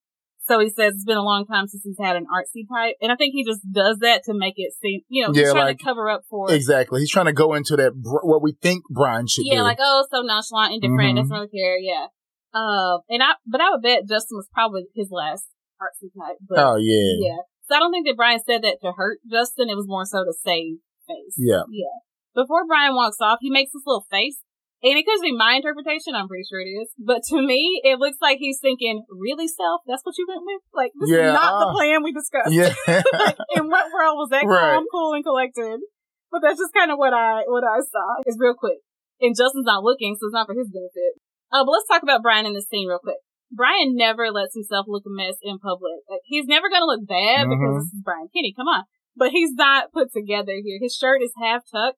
So 0.47 0.57
he 0.59 0.69
says 0.69 0.93
it's 0.95 1.05
been 1.05 1.17
a 1.17 1.21
long 1.23 1.45
time 1.45 1.67
since 1.67 1.83
he's 1.83 1.99
had 2.01 2.15
an 2.15 2.25
artsy 2.25 2.65
type, 2.73 2.95
and 3.01 3.11
I 3.11 3.15
think 3.15 3.33
he 3.33 3.45
just 3.45 3.61
does 3.71 3.99
that 3.99 4.23
to 4.25 4.33
make 4.33 4.55
it 4.57 4.73
seem, 4.81 5.01
you 5.07 5.21
know, 5.21 5.31
he's 5.31 5.43
Yeah, 5.45 5.51
trying 5.51 5.65
like- 5.65 5.77
to 5.77 5.83
cover 5.83 6.09
up 6.09 6.21
for, 6.27 6.51
Exactly. 6.51 7.01
He's 7.01 7.11
trying 7.11 7.27
to 7.27 7.33
go 7.33 7.53
into 7.53 7.75
that, 7.75 7.93
br- 7.93 8.25
what 8.25 8.41
we 8.41 8.53
think 8.53 8.83
Brian 8.89 9.27
should 9.27 9.43
be. 9.43 9.49
yeah, 9.49 9.57
do. 9.57 9.63
like 9.63 9.77
oh, 9.79 10.07
so 10.09 10.21
nonchalant, 10.21 10.73
indifferent, 10.73 11.13
Mhm. 11.17 11.21
doesn't 11.21 11.35
really 11.35 11.49
care, 11.49 11.77
yeah. 11.77 12.07
Uh, 12.51 12.97
and 13.09 13.21
I, 13.21 13.33
but 13.45 13.61
I 13.61 13.69
would 13.69 13.83
bet 13.83 14.07
Justin 14.09 14.37
was 14.37 14.47
probably 14.51 14.87
his 14.95 15.09
last 15.11 15.45
artsy 15.79 16.09
type, 16.17 16.37
but 16.47 16.57
oh, 16.57 16.77
yeah. 16.77 17.13
yeah. 17.29 17.37
So 17.69 17.75
I 17.75 17.79
don't 17.79 17.91
think 17.91 18.07
that 18.07 18.17
Brian 18.17 18.39
said 18.43 18.63
that 18.63 18.81
to 18.81 18.93
hurt 18.93 19.19
Justin. 19.29 19.69
It 19.69 19.75
was 19.77 19.85
more 19.87 20.03
so 20.05 20.23
to 20.23 20.33
save 20.33 20.77
face. 21.07 21.35
Yeah. 21.37 21.61
Yeah. 21.69 21.93
Before 22.35 22.65
Brian 22.67 22.95
walks 22.95 23.17
off, 23.21 23.39
he 23.41 23.49
makes 23.49 23.71
this 23.73 23.83
little 23.85 24.05
face. 24.09 24.39
And 24.81 24.95
it 24.95 25.03
could 25.03 25.19
be 25.19 25.35
my 25.35 25.59
interpretation. 25.59 26.15
I'm 26.15 26.29
pretty 26.31 26.47
sure 26.47 26.61
it 26.63 26.71
is. 26.71 26.87
But 26.95 27.19
to 27.35 27.41
me, 27.43 27.81
it 27.83 27.99
looks 27.99 28.15
like 28.21 28.39
he's 28.39 28.59
thinking, 28.63 29.03
really, 29.11 29.47
self? 29.47 29.81
That's 29.85 30.05
what 30.07 30.15
you 30.17 30.23
went 30.23 30.47
with? 30.47 30.63
Like, 30.71 30.91
this 30.95 31.09
Yeah, 31.11 31.27
is 31.27 31.33
not 31.35 31.59
the 31.59 31.67
uh, 31.67 31.73
plan 31.75 31.99
we 31.99 32.13
discussed. 32.15 32.55
Yeah. 32.55 32.71
like, 33.11 33.35
in 33.59 33.67
what 33.67 33.91
world 33.91 34.15
was 34.23 34.29
that 34.31 34.47
Right. 34.47 34.79
calm, 34.79 34.85
cool, 34.87 35.13
and 35.19 35.23
collected? 35.23 35.83
But 36.31 36.39
that's 36.47 36.59
just 36.59 36.71
kind 36.71 36.91
of 36.91 36.97
what 36.97 37.11
I, 37.11 37.43
what 37.51 37.67
I 37.67 37.83
saw. 37.83 38.23
It's 38.23 38.39
real 38.39 38.55
quick. 38.55 38.79
And 39.19 39.35
Justin's 39.35 39.67
not 39.67 39.83
looking, 39.83 40.15
so 40.15 40.27
it's 40.31 40.33
not 40.33 40.47
for 40.47 40.55
his 40.55 40.71
benefit. 40.71 41.19
Uh, 41.51 41.65
but 41.67 41.71
let's 41.75 41.87
talk 41.91 42.03
about 42.03 42.21
Brian 42.23 42.45
in 42.45 42.53
this 42.53 42.69
scene 42.71 42.87
real 42.87 43.03
quick. 43.03 43.19
Brian 43.51 43.97
never 43.99 44.31
lets 44.31 44.53
himself 44.55 44.85
look 44.87 45.03
a 45.03 45.11
mess 45.11 45.35
in 45.41 45.59
public. 45.59 46.07
Like, 46.07 46.21
he's 46.23 46.45
never 46.45 46.69
gonna 46.69 46.85
look 46.85 47.03
bad 47.03 47.47
Mhm. 47.47 47.51
because 47.51 47.83
this 47.83 47.91
is 47.99 48.01
Brian 48.05 48.29
Kinney. 48.31 48.53
Come 48.55 48.67
on. 48.69 48.83
But 49.17 49.31
he's 49.31 49.51
not 49.59 49.91
put 49.91 50.13
together 50.13 50.61
here. 50.63 50.77
His 50.79 50.95
shirt 50.95 51.19
is 51.21 51.33
half 51.41 51.63
tucked 51.67 51.97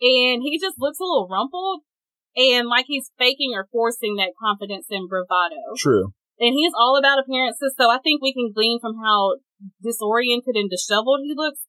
and 0.00 0.42
he 0.42 0.58
just 0.60 0.76
looks 0.78 0.98
a 1.00 1.04
little 1.04 1.28
rumpled 1.30 1.82
and 2.36 2.68
like 2.68 2.86
he's 2.86 3.10
faking 3.18 3.52
or 3.54 3.68
forcing 3.72 4.16
that 4.16 4.32
confidence 4.40 4.86
and 4.90 5.08
bravado. 5.08 5.74
True. 5.76 6.12
And 6.40 6.54
he's 6.54 6.72
all 6.78 6.96
about 6.96 7.18
appearances. 7.18 7.74
So 7.76 7.90
I 7.90 7.98
think 7.98 8.22
we 8.22 8.32
can 8.32 8.52
glean 8.54 8.78
from 8.80 8.96
how 9.02 9.36
disoriented 9.82 10.54
and 10.54 10.70
disheveled 10.70 11.20
he 11.24 11.34
looks 11.36 11.60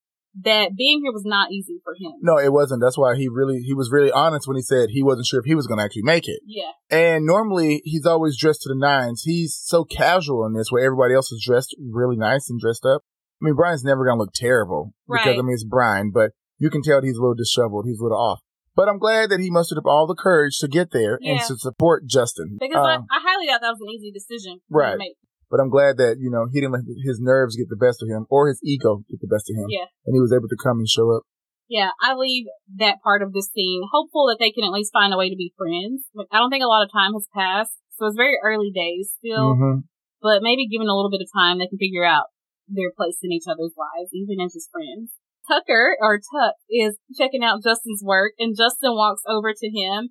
that 0.44 0.76
being 0.78 1.02
here 1.02 1.12
was 1.12 1.26
not 1.26 1.52
easy 1.52 1.82
for 1.84 1.94
him. 2.00 2.14
No, 2.22 2.38
it 2.38 2.54
wasn't. 2.54 2.82
That's 2.82 2.98
why 2.98 3.16
he 3.16 3.28
really, 3.28 3.62
he 3.62 3.74
was 3.74 3.90
really 3.92 4.12
honest 4.12 4.48
when 4.48 4.58
he 4.58 4.62
said 4.62 4.90
he 4.90 5.02
wasn't 5.02 5.26
sure 5.26 5.40
if 5.40 5.46
he 5.46 5.56
was 5.56 5.66
going 5.66 5.80
to 5.80 5.84
actually 5.84 6.04
make 6.04 6.28
it. 6.28 6.40
Yeah. 6.46 6.72
And 6.90 7.26
normally 7.26 7.82
he's 7.84 8.06
always 8.06 8.38
dressed 8.38 8.62
to 8.62 8.70
the 8.70 8.78
nines. 8.78 9.24
He's 9.24 9.60
so 9.60 9.84
casual 9.84 10.46
in 10.46 10.54
this 10.54 10.72
where 10.72 10.86
everybody 10.86 11.16
else 11.16 11.32
is 11.32 11.44
dressed 11.44 11.76
really 11.80 12.16
nice 12.16 12.48
and 12.48 12.60
dressed 12.60 12.86
up. 12.86 13.02
I 13.42 13.46
mean, 13.46 13.56
Brian's 13.56 13.84
never 13.84 14.06
going 14.06 14.18
to 14.18 14.20
look 14.20 14.34
terrible 14.34 14.94
because, 15.10 15.38
I 15.38 15.42
mean, 15.42 15.54
it's 15.54 15.64
Brian, 15.64 16.12
but 16.14 16.32
you 16.60 16.70
can 16.70 16.82
tell 16.82 17.02
he's 17.02 17.18
a 17.18 17.22
little 17.22 17.36
disheveled. 17.36 17.86
He's 17.88 18.00
a 18.00 18.04
little 18.04 18.20
off. 18.20 18.42
But 18.76 18.88
I'm 18.88 19.00
glad 19.00 19.30
that 19.32 19.40
he 19.42 19.50
mustered 19.50 19.78
up 19.80 19.86
all 19.88 20.08
the 20.08 20.16
courage 20.16 20.58
to 20.60 20.68
get 20.68 20.92
there 20.92 21.20
and 21.22 21.40
to 21.48 21.58
support 21.58 22.06
Justin. 22.06 22.58
Because 22.60 22.78
Um, 22.78 23.08
I, 23.10 23.18
I 23.18 23.20
highly 23.20 23.48
doubt 23.48 23.62
that 23.62 23.72
was 23.76 23.82
an 23.82 23.90
easy 23.90 24.12
decision 24.12 24.62
Right. 24.70 24.94
to 24.94 24.98
make. 24.98 25.18
but 25.50 25.60
I'm 25.60 25.70
glad 25.70 25.98
that, 25.98 26.18
you 26.20 26.30
know, 26.30 26.46
he 26.52 26.62
didn't 26.62 26.74
let 26.74 26.86
his 27.04 27.20
nerves 27.20 27.58
get 27.58 27.68
the 27.68 27.76
best 27.76 28.04
of 28.04 28.08
him 28.08 28.26
or 28.30 28.48
his 28.48 28.62
ego 28.64 29.04
get 29.10 29.20
the 29.20 29.28
best 29.28 29.50
of 29.50 29.58
him. 29.58 29.66
Yeah. 29.68 29.90
And 30.06 30.14
he 30.16 30.22
was 30.22 30.32
able 30.32 30.48
to 30.48 30.56
come 30.62 30.78
and 30.78 30.88
show 30.88 31.10
up. 31.12 31.24
Yeah, 31.68 31.90
I 32.02 32.14
leave 32.16 32.46
that 32.78 32.98
part 33.04 33.22
of 33.22 33.34
this 33.34 33.50
scene 33.54 33.82
hopeful 33.92 34.26
that 34.30 34.38
they 34.40 34.50
can 34.52 34.64
at 34.64 34.72
least 34.72 34.94
find 34.94 35.14
a 35.14 35.18
way 35.18 35.30
to 35.30 35.36
be 35.36 35.54
friends. 35.58 36.06
Like, 36.16 36.28
I 36.32 36.38
don't 36.38 36.50
think 36.50 36.64
a 36.64 36.70
lot 36.72 36.82
of 36.86 36.92
time 36.92 37.14
has 37.14 37.28
passed, 37.36 37.78
so 37.98 38.08
it's 38.08 38.16
very 38.18 38.38
early 38.42 38.72
days 38.74 39.14
still. 39.18 39.54
hmm 39.56 39.78
But 40.22 40.42
maybe 40.42 40.68
given 40.68 40.88
a 40.88 40.96
little 40.96 41.12
bit 41.12 41.22
of 41.22 41.30
time, 41.36 41.60
they 41.60 41.68
can 41.68 41.78
figure 41.78 42.06
out 42.06 42.28
their 42.68 42.90
place 42.96 43.18
in 43.22 43.32
each 43.32 43.46
other's 43.50 43.74
lives, 43.78 44.10
even 44.14 44.40
as 44.42 44.54
just 44.54 44.70
friends. 44.72 45.14
Tucker, 45.50 45.98
or 46.00 46.20
Tuck, 46.20 46.56
is 46.70 46.98
checking 47.18 47.44
out 47.44 47.64
Justin's 47.64 48.04
work, 48.04 48.34
and 48.38 48.56
Justin 48.56 48.94
walks 48.94 49.24
over 49.28 49.54
to 49.54 49.68
him. 49.68 50.10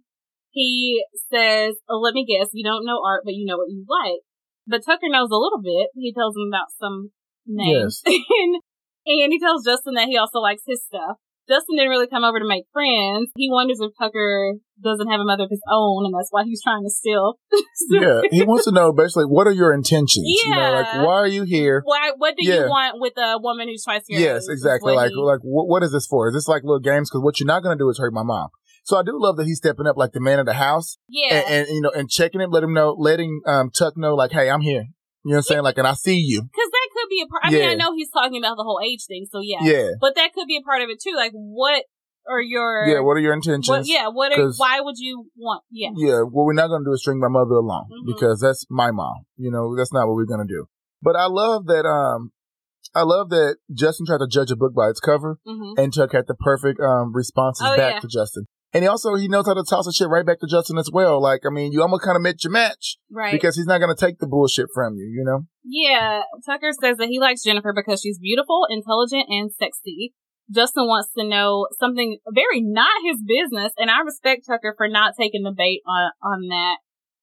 He 0.51 1.05
says, 1.33 1.77
oh, 1.89 2.01
let 2.01 2.15
me 2.15 2.27
guess, 2.27 2.51
you 2.53 2.65
don't 2.65 2.85
know 2.85 3.01
art, 3.05 3.23
but 3.25 3.35
you 3.35 3.47
know 3.47 3.59
what 3.59 3.71
you 3.71 3.85
like. 3.89 4.21
But 4.67 4.85
Tucker 4.85 5.09
knows 5.09 5.31
a 5.31 5.39
little 5.39 5.63
bit. 5.63 5.89
He 5.95 6.13
tells 6.13 6.35
him 6.37 6.51
about 6.51 6.69
some 6.79 7.11
names. 7.47 8.03
and, 8.05 8.63
and 9.07 9.33
he 9.33 9.39
tells 9.39 9.65
Justin 9.65 9.95
that 9.95 10.09
he 10.09 10.19
also 10.19 10.41
likes 10.41 10.63
his 10.67 10.83
stuff. 10.85 11.17
Justin 11.49 11.77
didn't 11.77 11.91
really 11.91 12.07
come 12.07 12.25
over 12.25 12.39
to 12.39 12.47
make 12.47 12.65
friends. 12.73 13.31
He 13.37 13.49
wonders 13.51 13.79
if 13.81 13.93
Tucker 13.99 14.55
doesn't 14.83 15.09
have 15.09 15.21
a 15.21 15.25
mother 15.25 15.45
of 15.45 15.51
his 15.51 15.63
own, 15.71 16.05
and 16.05 16.15
that's 16.15 16.29
why 16.31 16.45
he's 16.45 16.63
trying 16.63 16.85
to 16.85 16.91
steal. 16.91 17.39
Yeah. 17.91 18.21
He 18.31 18.43
wants 18.43 18.65
to 18.67 18.73
know 18.73 18.93
basically, 18.93 19.25
what 19.25 19.47
are 19.47 19.53
your 19.53 19.73
intentions? 19.73 20.25
You 20.27 20.51
know, 20.51 20.73
like, 20.73 20.95
why 21.07 21.15
are 21.15 21.27
you 21.29 21.45
here? 21.45 21.81
Why? 21.85 22.13
What 22.17 22.35
do 22.37 22.47
Yeah. 22.47 22.65
you 22.65 22.69
want 22.69 23.01
with 23.01 23.15
a 23.17 23.39
woman 23.41 23.69
who's 23.69 23.85
twice 23.85 24.03
your? 24.09 24.21
Yes, 24.21 24.47
exactly. 24.49 24.95
Like, 24.95 25.11
he- 25.11 25.17
like, 25.17 25.41
what, 25.43 25.69
what 25.69 25.83
is 25.83 25.93
this 25.93 26.07
for? 26.07 26.29
Is 26.29 26.35
this 26.35 26.49
like 26.49 26.63
little 26.65 26.81
games? 26.81 27.09
Because 27.09 27.23
what 27.23 27.41
you're 27.41 27.47
not 27.47 27.63
going 27.63 27.77
to 27.79 27.83
do 27.83 27.89
is 27.89 27.99
hurt 27.99 28.13
my 28.13 28.23
mom. 28.25 28.49
So 28.85 28.97
I 28.99 29.03
do 29.03 29.13
love 29.15 29.37
that 29.37 29.45
he's 29.47 29.59
stepping 29.59 29.87
up 29.87 29.97
like 29.97 30.13
the 30.13 30.21
man 30.21 30.39
of 30.39 30.47
the 30.47 30.55
house 30.55 30.97
yeah, 31.09 31.35
and, 31.35 31.67
and 31.67 31.69
you 31.69 31.81
know, 31.83 31.91
and 31.95 32.09
checking 32.11 32.41
him, 32.41 32.51
let 32.51 32.63
him 32.63 32.73
know, 32.75 32.95
letting 32.99 33.41
um 33.47 33.71
Tuck 33.71 33.97
know, 33.97 34.15
like, 34.15 34.33
hey, 34.33 34.51
I'm 34.51 34.61
here. 34.63 34.85
You 35.25 35.33
know 35.33 35.37
what 35.37 35.39
I'm 35.39 35.43
saying? 35.43 35.63
Like, 35.63 35.79
and 35.79 35.87
I 35.87 35.95
see 35.95 36.17
you. 36.17 36.43
because 36.43 36.71
that 36.71 36.89
could 36.95 37.09
be 37.11 37.23
a 37.23 37.27
part. 37.27 37.43
I 37.45 37.51
mean, 37.51 37.69
I 37.69 37.75
know 37.75 37.95
he's 37.95 38.11
talking 38.11 38.39
about 38.39 38.57
the 38.57 38.63
whole 38.63 38.81
age 38.85 39.05
thing, 39.07 39.27
so 39.31 39.41
yeah, 39.43 39.59
Yeah, 39.63 39.91
but 40.01 40.15
that 40.15 40.33
could 40.33 40.47
be 40.47 40.57
a 40.57 40.63
part 40.63 40.83
of 40.83 40.89
it 40.91 41.01
too. 41.03 41.15
Like, 41.17 41.33
what 41.33 41.85
are 42.29 42.41
your 42.41 42.87
yeah. 42.87 43.01
What 43.01 43.13
are 43.17 43.21
your 43.21 43.33
intentions? 43.35 43.69
what? 43.69 43.87
Yeah, 43.87 44.09
what 44.09 44.33
are? 44.33 44.51
Why 44.57 44.81
would 44.81 44.97
you 44.99 45.27
want? 45.37 45.65
Yeah, 45.71 45.91
Yeah, 45.97 46.21
what 46.23 46.45
we're 46.45 46.53
not 46.53 46.69
going 46.69 46.83
to 46.85 46.89
do 46.89 46.93
is 46.93 47.01
string 47.01 47.19
my 47.21 47.29
mother 47.29 47.55
along 47.55 47.91
Mhm. 47.93 48.07
because 48.07 48.41
that's 48.41 48.65
my 48.71 48.91
mom. 48.91 49.25
You 49.37 49.51
know, 49.51 49.75
that's 49.77 49.93
not 49.93 50.07
what 50.07 50.15
we're 50.15 50.25
going 50.27 50.47
to 50.47 50.53
do. 50.53 50.67
But 51.03 51.17
I 51.17 51.27
love 51.27 51.67
that, 51.67 51.85
um, 51.87 52.33
I 52.95 53.03
love 53.03 53.31
that 53.31 53.57
Justin 53.73 54.07
tried 54.07 54.19
to 54.19 54.27
judge 54.29 54.51
a 54.51 54.57
book 54.57 54.75
by 54.75 54.89
its 54.89 55.01
cover, 55.01 55.39
hmm 55.45 55.73
and 55.77 55.93
Tuck 55.93 56.13
had 56.13 56.27
the 56.27 56.35
perfect 56.35 56.81
um 56.81 57.13
responses 57.13 57.67
Oh, 57.71 57.77
back 57.77 57.95
yeah. 57.95 58.01
to 58.01 58.09
Justin. 58.09 58.47
And 58.73 58.85
he 58.85 58.89
also 58.89 59.15
he 59.15 59.29
knows 59.29 59.47
how 59.47 59.55
to 59.55 59.65
toss 59.69 59.87
the 59.87 59.93
shit 59.93 60.09
right 60.09 60.27
back 60.27 60.41
to 60.41 60.47
Justin 60.47 60.77
as 60.79 60.91
well. 60.93 61.21
Like, 61.23 61.43
I 61.47 61.51
mean, 61.51 61.73
you 61.73 61.81
almost 61.81 62.05
kind 62.05 62.17
of 62.17 62.23
met 62.23 62.45
your 62.45 62.53
match 62.53 62.99
Right. 63.11 63.33
because 63.33 63.57
he's 63.57 63.67
not 63.67 63.79
gonna 63.79 63.97
take 63.97 64.19
the 64.19 64.27
bullshit 64.27 64.67
from 64.75 64.97
you, 64.97 65.05
you 65.07 65.25
know? 65.25 65.47
Yeah, 65.65 66.23
Tucker 66.45 66.73
says 66.73 66.97
that 66.99 67.09
he 67.09 67.19
likes 67.19 67.43
Jennifer 67.43 67.73
because 67.75 68.01
she's 68.01 68.19
beautiful, 68.19 68.67
intelligent, 68.69 69.27
and 69.29 69.51
sexy. 69.53 70.15
Justin 70.51 70.87
wants 70.87 71.11
to 71.17 71.27
know 71.29 71.67
something 71.79 72.19
very 72.33 72.63
not 72.63 73.05
his 73.05 73.23
business, 73.27 73.73
and 73.77 73.91
I 73.91 74.01
respect 74.01 74.47
Tucker 74.47 74.75
for 74.77 74.89
not 74.89 75.15
taking 75.19 75.43
the 75.43 75.53
bait 75.57 75.83
on 75.87 76.11
on 76.23 76.49
that. 76.49 76.77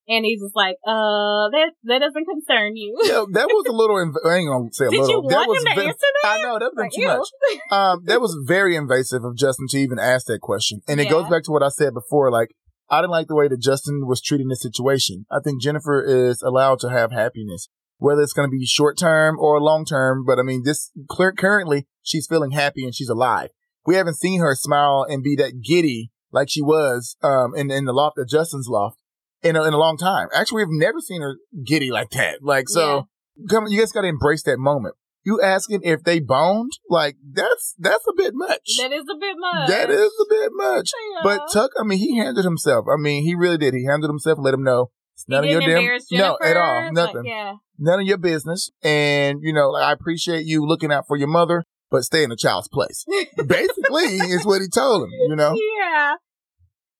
And 0.07 0.23
he's 0.23 0.39
just 0.39 0.55
like, 0.55 0.75
uh, 0.85 1.49
that 1.49 1.71
that 1.85 1.99
doesn't 1.99 2.25
concern 2.25 2.75
you. 2.75 2.95
Yeah, 3.03 3.25
that 3.33 3.47
was 3.47 3.65
a 3.67 3.71
little. 3.81 3.95
Inv- 3.97 4.21
I 4.29 4.35
ain't 4.37 4.47
gonna 4.49 4.69
say 4.71 4.85
a 4.85 4.89
Did 4.89 4.99
little. 5.01 5.23
you 5.23 5.29
that 5.29 5.35
want 5.35 5.49
was 5.49 5.63
him 5.63 5.65
to 5.75 5.81
ve- 5.81 5.87
answer 5.87 6.07
that? 6.23 6.29
I 6.29 6.37
know 6.43 6.59
that 6.59 6.71
was 6.75 6.77
Like, 6.77 6.91
too 6.91 7.01
ew. 7.01 7.07
much. 7.07 7.27
Um, 7.71 8.03
that 8.05 8.21
was 8.21 8.37
very 8.45 8.75
invasive 8.75 9.23
of 9.23 9.35
Justin 9.35 9.65
to 9.69 9.77
even 9.77 9.97
ask 9.97 10.27
that 10.27 10.41
question, 10.41 10.81
and 10.87 10.99
it 10.99 11.05
Yeah. 11.05 11.09
goes 11.11 11.29
back 11.29 11.43
to 11.45 11.51
what 11.51 11.63
I 11.63 11.69
said 11.69 11.93
before. 11.93 12.29
Like, 12.31 12.49
I 12.89 13.01
didn't 13.01 13.11
like 13.11 13.27
the 13.27 13.35
way 13.35 13.47
that 13.47 13.59
Justin 13.59 14.05
was 14.05 14.21
treating 14.21 14.47
the 14.49 14.55
situation. 14.55 15.25
I 15.31 15.39
think 15.43 15.61
Jennifer 15.61 16.03
is 16.03 16.41
allowed 16.43 16.79
to 16.81 16.89
have 16.89 17.11
happiness, 17.11 17.67
whether 17.97 18.21
it's 18.21 18.33
going 18.33 18.47
to 18.47 18.55
be 18.55 18.63
short 18.67 18.99
term 18.99 19.39
or 19.39 19.59
long 19.59 19.85
term. 19.85 20.23
But 20.25 20.37
I 20.37 20.43
mean, 20.43 20.61
this 20.63 20.91
clear, 21.09 21.31
currently 21.31 21.87
she's 22.03 22.27
feeling 22.27 22.51
happy 22.51 22.83
and 22.85 22.93
she's 22.93 23.09
alive. 23.09 23.49
We 23.87 23.95
haven't 23.95 24.17
seen 24.19 24.39
her 24.41 24.53
smile 24.53 25.05
and 25.09 25.23
be 25.23 25.35
that 25.37 25.61
giddy 25.63 26.11
like 26.31 26.49
she 26.49 26.61
was 26.61 27.15
um 27.23 27.53
in 27.55 27.71
in 27.71 27.85
the 27.85 27.93
loft 27.93 28.19
at 28.19 28.27
Justin's 28.29 28.67
loft 28.69 28.97
in 29.45 29.55
a, 29.55 29.63
in 29.63 29.73
a 29.73 29.77
long 29.77 29.97
time. 29.97 30.27
Actually, 30.33 30.65
we've 30.65 30.79
never 30.79 30.99
seen 30.99 31.21
her 31.21 31.37
giddy 31.65 31.91
like 31.91 32.09
that. 32.11 32.39
Like 32.41 32.67
so 32.67 33.07
come 33.49 33.67
you 33.67 33.79
guys 33.79 33.91
gotta 33.91 34.07
embrace 34.07 34.43
that 34.43 34.57
moment. 34.57 34.95
You 35.23 35.41
asking 35.41 35.81
if 35.83 36.03
they 36.03 36.19
boned, 36.19 36.71
like 36.89 37.15
that's 37.33 37.73
that's 37.79 38.05
a 38.07 38.13
bit 38.15 38.33
much. 38.35 38.77
That 38.77 38.91
is 38.91 39.05
a 39.09 39.17
bit 39.19 39.35
much. 39.39 39.69
That 39.69 39.89
is 39.89 40.11
a 40.21 40.25
bit 40.29 40.51
much. 40.53 40.91
Yeah. 41.13 41.21
But 41.23 41.47
Tuck, 41.51 41.71
I 41.79 41.83
mean, 41.83 41.97
he 41.97 42.17
handled 42.17 42.45
himself. 42.45 42.85
I 42.91 42.97
mean, 42.99 43.23
he 43.23 43.33
really 43.33 43.57
did. 43.57 43.73
He 43.73 43.85
handled 43.85 44.11
himself 44.11 44.37
and 44.37 44.45
let 44.45 44.53
him 44.53 44.63
know 44.63 44.91
none 45.27 45.43
of 45.43 45.49
your 45.49 45.61
damn 45.61 45.97
no 46.11 46.37
at 46.43 46.57
all, 46.57 46.91
nothing, 46.91 47.15
like, 47.17 47.25
yeah. 47.25 47.53
none 47.79 48.01
of 48.01 48.05
your 48.05 48.17
business. 48.17 48.69
And 48.83 49.39
you 49.41 49.51
know, 49.53 49.69
like, 49.69 49.83
I 49.83 49.91
appreciate 49.93 50.45
you 50.45 50.63
looking 50.63 50.91
out 50.91 51.05
for 51.07 51.17
your 51.17 51.27
mother, 51.27 51.63
but 51.89 52.03
stay 52.03 52.23
in 52.23 52.29
the 52.29 52.35
child's 52.35 52.67
place. 52.67 53.03
Basically, 53.47 54.03
is 54.03 54.45
what 54.45 54.61
he 54.61 54.67
told 54.67 55.03
him. 55.03 55.09
You 55.27 55.35
know, 55.35 55.57
Yeah. 55.79 56.15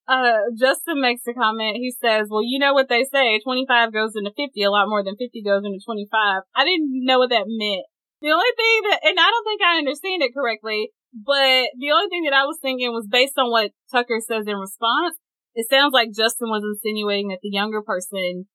Uh, 0.07 0.53
Justin 0.57 1.01
makes 1.01 1.25
a 1.27 1.33
comment. 1.33 1.77
He 1.77 1.91
says, 1.91 2.27
well, 2.29 2.43
you 2.45 2.59
know 2.59 2.73
what 2.73 2.89
they 2.89 3.03
say. 3.03 3.39
25 3.41 3.91
goes 3.93 4.13
into 4.15 4.31
50 4.37 4.61
a 4.63 4.69
lot 4.69 4.87
more 4.87 5.03
than 5.03 5.15
50 5.17 5.41
goes 5.41 5.65
into 5.65 5.79
25. 5.83 6.43
I 6.55 6.63
didn't 6.63 7.05
know 7.05 7.19
what 7.19 7.31
that 7.31 7.45
meant. 7.49 7.85
The 8.21 8.29
only 8.29 8.53
thing 8.55 8.77
that, 8.89 8.99
and 9.03 9.17
I 9.19 9.27
don't 9.29 9.45
think 9.45 9.61
I 9.61 9.77
understand 9.77 10.21
it 10.21 10.33
correctly, 10.33 10.89
but 11.13 11.73
the 11.77 11.91
only 11.93 12.09
thing 12.09 12.23
that 12.29 12.33
I 12.37 12.45
was 12.45 12.57
thinking 12.61 12.89
was 12.93 13.07
based 13.09 13.37
on 13.37 13.49
what 13.49 13.71
Tucker 13.91 14.19
says 14.21 14.45
in 14.47 14.55
response. 14.57 15.17
It 15.55 15.67
sounds 15.69 15.93
like 15.93 16.09
Justin 16.13 16.49
was 16.49 16.63
insinuating 16.63 17.29
that 17.29 17.39
the 17.41 17.49
younger 17.49 17.81
person 17.81 18.45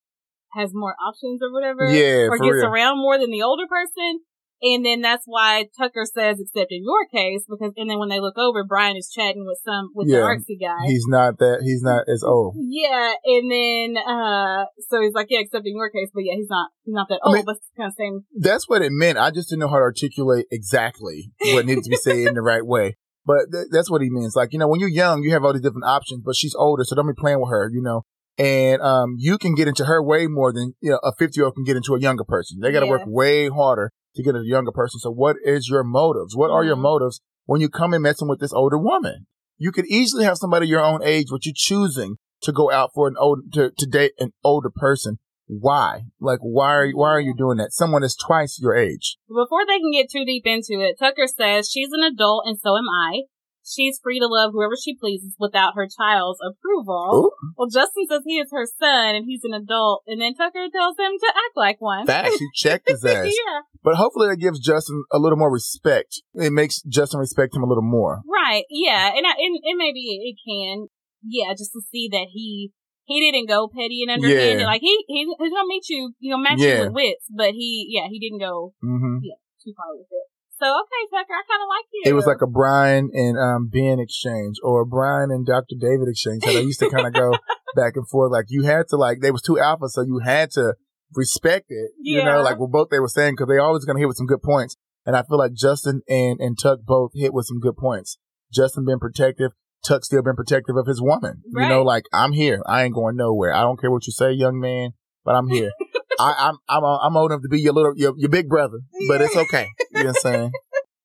has 0.53 0.71
more 0.73 0.95
options 1.01 1.41
or 1.43 1.53
whatever. 1.53 1.89
Yeah, 1.89 2.29
Or 2.29 2.39
gets 2.39 2.63
real. 2.63 2.67
around 2.67 2.99
more 2.99 3.19
than 3.19 3.31
the 3.31 3.43
older 3.43 3.67
person. 3.67 4.21
And 4.63 4.85
then 4.85 5.01
that's 5.01 5.23
why 5.27 5.67
Tucker 5.79 6.05
says, 6.05 6.39
except 6.41 6.71
in 6.71 6.83
your 6.85 7.07
case, 7.07 7.45
because, 7.49 7.73
and 7.77 7.89
then 7.89 7.99
when 7.99 8.09
they 8.11 8.21
look 8.21 8.37
over, 8.37 8.63
Brian 8.65 8.97
is 8.97 9.11
chatting 9.11 9.45
with 9.47 9.59
some, 9.65 9.91
with 9.95 10.09
Yeah. 10.09 10.17
the 10.21 10.23
artsy 10.23 10.61
guy. 10.61 10.87
he's 10.87 11.07
not 11.09 11.39
that. 11.39 11.61
He's 11.63 11.83
not 11.83 12.05
as 12.13 12.23
old. 12.23 12.57
yeah, 12.59 13.13
and 13.25 13.51
then, 13.51 13.97
uh, 13.97 14.65
so 14.89 15.01
he's 15.01 15.15
like, 15.15 15.29
yeah, 15.31 15.39
except 15.41 15.67
in 15.67 15.75
your 15.75 15.89
case, 15.91 16.11
but 16.13 16.25
yeah, 16.25 16.35
he's 16.35 16.49
not, 16.51 16.69
he's 16.85 16.95
not 16.95 17.09
that 17.09 17.21
I 17.25 17.29
old, 17.29 17.35
mean- 17.37 17.45
but 17.47 17.57
it's 17.57 17.71
kind 17.77 17.89
of 17.89 17.95
same. 17.97 18.25
That's 18.39 18.69
what 18.69 18.83
it 18.83 18.93
meant. 18.93 19.17
I 19.19 19.31
just 19.31 19.49
didn't 19.49 19.61
know 19.61 19.69
how 19.69 19.77
to 19.77 19.83
articulate 19.83 20.47
exactly 20.51 21.33
what 21.41 21.65
needed 21.67 21.85
to 21.85 21.91
be 21.91 21.97
said 21.97 22.17
in 22.19 22.35
the 22.35 22.43
right 22.43 22.65
way. 22.65 22.97
But 23.27 23.53
th- 23.53 23.67
that's 23.71 23.91
what 23.91 24.03
he 24.03 24.11
means. 24.11 24.35
Like, 24.35 24.53
you 24.53 24.59
know, 24.59 24.67
when 24.69 24.81
you're 24.81 24.89
young, 24.89 25.23
you 25.23 25.31
have 25.33 25.45
all 25.45 25.53
these 25.53 25.63
different 25.63 25.85
options, 25.85 26.23
but 26.25 26.35
she's 26.37 26.55
older, 26.55 26.85
so 26.85 26.97
don't 26.97 27.07
be 27.07 27.13
playing 27.19 27.41
with 27.41 27.51
her, 27.51 27.71
you 27.73 27.83
know. 27.83 28.03
And 28.39 28.81
um, 28.81 29.17
you 29.19 29.37
can 29.37 29.55
get 29.55 29.69
into 29.69 29.85
her 29.85 30.03
way 30.03 30.27
more 30.27 30.53
than 30.53 30.73
you 30.81 30.91
know, 30.93 31.01
a 31.05 31.13
50 31.19 31.39
year 31.39 31.45
old 31.45 31.55
can 31.55 31.65
get 31.65 31.77
into 31.77 31.95
a 31.95 32.01
younger 32.01 32.25
person. 32.25 32.59
They 32.61 32.73
got 32.73 32.81
to 32.81 32.87
Yeah. 32.87 32.93
work 32.93 33.03
way 33.07 33.49
harder 33.49 33.93
to 34.15 34.23
get 34.23 34.35
a 34.35 34.43
younger 34.45 34.73
person. 34.73 35.01
So, 35.01 35.11
what 35.11 35.37
is 35.45 35.69
your 35.69 35.85
motives? 35.85 36.37
What 36.37 36.51
are 36.51 36.65
your 36.65 36.77
Mhm. 36.77 36.83
motives 36.83 37.21
when 37.47 37.61
you 37.61 37.69
come 37.69 37.93
and 37.95 38.03
messing 38.03 38.29
with 38.29 38.41
this 38.41 38.53
older 38.53 38.79
woman? 38.79 39.27
You 39.59 39.73
could 39.73 39.87
easily 39.87 40.25
have 40.25 40.39
somebody 40.39 40.67
your 40.67 40.85
own 40.85 41.03
age, 41.03 41.27
but 41.31 41.45
you're 41.45 41.53
choosing 41.55 42.17
to 42.43 42.53
go 42.53 42.71
out 42.71 42.91
for 42.95 43.07
an 43.09 43.17
old 43.19 43.53
to, 43.53 43.71
to 43.77 43.87
date 43.87 44.13
an 44.19 44.33
older 44.43 44.71
person. 44.75 45.19
Why? 45.47 46.03
Like, 46.21 46.39
why 46.41 46.75
are 46.77 46.87
you, 46.87 46.97
why 46.97 47.11
are 47.11 47.21
you 47.21 47.35
doing 47.37 47.59
that? 47.59 47.73
Someone 47.73 48.05
is 48.05 48.15
twice 48.15 48.61
your 48.61 48.75
age. 48.75 49.17
Before 49.29 49.67
they 49.67 49.79
can 49.79 49.91
get 49.93 50.09
too 50.11 50.25
deep 50.25 50.47
into 50.47 50.81
it, 50.81 50.97
Tucker 50.99 51.27
says 51.27 51.69
she's 51.69 51.91
an 51.93 52.05
adult 52.05 52.45
and 52.47 52.57
so 52.59 52.77
am 52.77 52.89
I. 52.89 53.23
She's 53.71 54.01
free 54.03 54.19
to 54.19 54.27
love 54.27 54.51
whoever 54.53 54.75
she 54.77 54.97
pleases 54.97 55.37
without 55.39 55.75
her 55.77 55.87
child's 55.87 56.41
approval. 56.43 57.31
Ooh, 57.31 57.51
Well, 57.57 57.69
Justin 57.69 58.07
says 58.09 58.23
he 58.27 58.39
is 58.39 58.51
her 58.51 58.67
son 58.67 59.15
and 59.15 59.25
he's 59.27 59.43
an 59.45 59.55
adult, 59.55 60.03
and 60.09 60.21
then 60.21 60.35
Tucker 60.35 60.67
tells 60.75 60.99
him 60.99 61.13
to 61.19 61.29
act 61.29 61.55
like 61.57 61.81
one. 61.81 62.07
facts. 62.07 62.39
He 62.39 62.49
checked 62.55 62.89
his 62.89 63.05
ass. 63.05 63.27
yeah, 63.27 63.61
But 63.85 63.95
hopefully 63.97 64.29
that 64.29 64.37
gives 64.39 64.59
Justin 64.59 65.05
a 65.13 65.19
little 65.19 65.39
more 65.39 65.53
respect. 65.53 66.21
It 66.35 66.53
makes 66.53 66.83
Justin 66.83 67.21
respect 67.21 67.55
him 67.55 67.63
a 67.63 67.67
little 67.69 67.83
more. 67.87 68.23
right. 68.29 68.65
Yeah, 68.71 69.13
and 69.17 69.27
I, 69.27 69.31
and, 69.39 69.59
and 69.63 69.79
maybe 69.79 70.19
it 70.23 70.37
can. 70.45 70.89
Yeah, 71.23 71.53
just 71.53 71.73
to 71.73 71.81
see 71.93 72.09
that 72.13 72.27
he 72.33 72.73
he 73.05 73.21
didn't 73.21 73.47
go 73.49 73.69
petty 73.69 74.01
and 74.03 74.11
underhanded. 74.11 74.61
Yeah. 74.61 74.67
Like 74.67 74.81
he, 74.81 75.05
he 75.07 75.25
he's 75.39 75.53
gonna 75.53 75.67
meet 75.69 75.85
you, 75.89 76.15
you 76.19 76.31
know, 76.31 76.39
match 76.39 76.59
Yeah. 76.59 76.75
you 76.75 76.81
with 76.81 76.93
wits, 76.95 77.27
but 77.29 77.51
he 77.53 77.87
yeah 77.91 78.07
he 78.09 78.19
didn't 78.19 78.41
go 78.41 78.73
hmm 78.81 79.19
too 79.63 79.75
far 79.77 79.93
with 79.93 80.07
it. 80.11 80.27
So 80.61 80.67
okay, 80.67 81.03
Tucker, 81.11 81.33
I 81.33 81.43
kind 81.49 81.63
of 81.63 81.69
like 81.69 81.87
you. 81.93 82.03
It 82.05 82.13
was 82.15 82.27
like 82.27 82.43
a 82.43 82.47
Brian 82.47 83.11
and 83.15 83.39
um, 83.39 83.69
Ben 83.73 83.99
exchange 83.99 84.57
or 84.63 84.83
a 84.83 84.87
Brian 84.87 85.31
and 85.31 85.47
Dr. 85.47 85.75
David 85.81 86.09
exchange. 86.09 86.43
So 86.45 86.53
they 86.53 86.61
used 86.63 86.81
to 86.81 86.91
kind 86.91 87.07
of 87.07 87.15
go 87.15 87.33
back 87.77 87.97
and 87.97 88.07
forth. 88.09 88.31
Like 88.31 88.47
you 88.49 88.65
had 88.65 88.89
to 88.89 88.97
like, 88.97 89.21
they 89.21 89.31
was 89.31 89.41
two 89.41 89.59
alpha. 89.59 89.89
So 89.89 90.03
you 90.03 90.19
had 90.23 90.51
to 90.53 90.75
respect 91.17 91.67
it, 91.71 91.93
Yeah. 92.03 92.19
you 92.19 92.25
know, 92.25 92.43
like 92.43 92.59
what 92.59 92.71
both 92.71 92.89
they 92.91 93.01
were 93.01 93.09
saying, 93.09 93.37
cause 93.37 93.49
they 93.49 93.57
always 93.59 93.85
going 93.87 93.97
to 93.97 94.01
hit 94.01 94.09
with 94.09 94.19
some 94.19 94.27
good 94.27 94.43
points. 94.43 94.77
And 95.07 95.17
I 95.17 95.23
feel 95.23 95.39
like 95.39 95.55
Justin 95.55 96.03
and, 96.09 96.39
and 96.41 96.59
Tuck 96.61 96.81
both 96.85 97.13
hit 97.15 97.33
with 97.33 97.47
some 97.47 97.59
good 97.59 97.77
points. 97.79 98.19
Justin 98.53 98.85
been 98.85 98.99
protective. 99.01 99.53
Tuck 99.83 100.05
still 100.05 100.23
been 100.23 100.37
protective 100.37 100.77
of 100.77 100.87
his 100.87 101.01
woman. 101.01 101.43
You 101.47 101.69
know, 101.69 101.83
like 101.83 102.05
I'm 102.13 102.33
here. 102.33 102.63
I 102.67 102.85
ain't 102.85 102.95
going 102.95 103.17
nowhere. 103.17 103.55
I 103.55 103.63
don't 103.63 103.81
care 103.81 103.91
what 103.91 104.07
you 104.07 104.13
say, 104.13 104.31
young 104.33 104.61
man, 104.61 104.91
but 105.25 105.35
I'm 105.35 105.49
here. 105.49 105.71
I, 106.21 106.49
I'm, 106.49 106.59
I'm, 106.69 106.85
uh, 106.85 106.99
I'm 106.99 107.17
old 107.17 107.33
enough 107.33 107.43
to 107.43 107.49
be 107.49 107.61
your 107.61 107.73
little, 107.73 107.93
your, 107.97 108.15
your 108.17 108.29
big 108.29 108.49
brother, 108.49 108.81
but 109.09 109.21
it's 109.21 109.37
okay. 109.37 109.69
You 109.93 110.05
know 110.05 110.11
what 110.11 110.17
I'm 110.17 110.23
saying? 110.23 110.53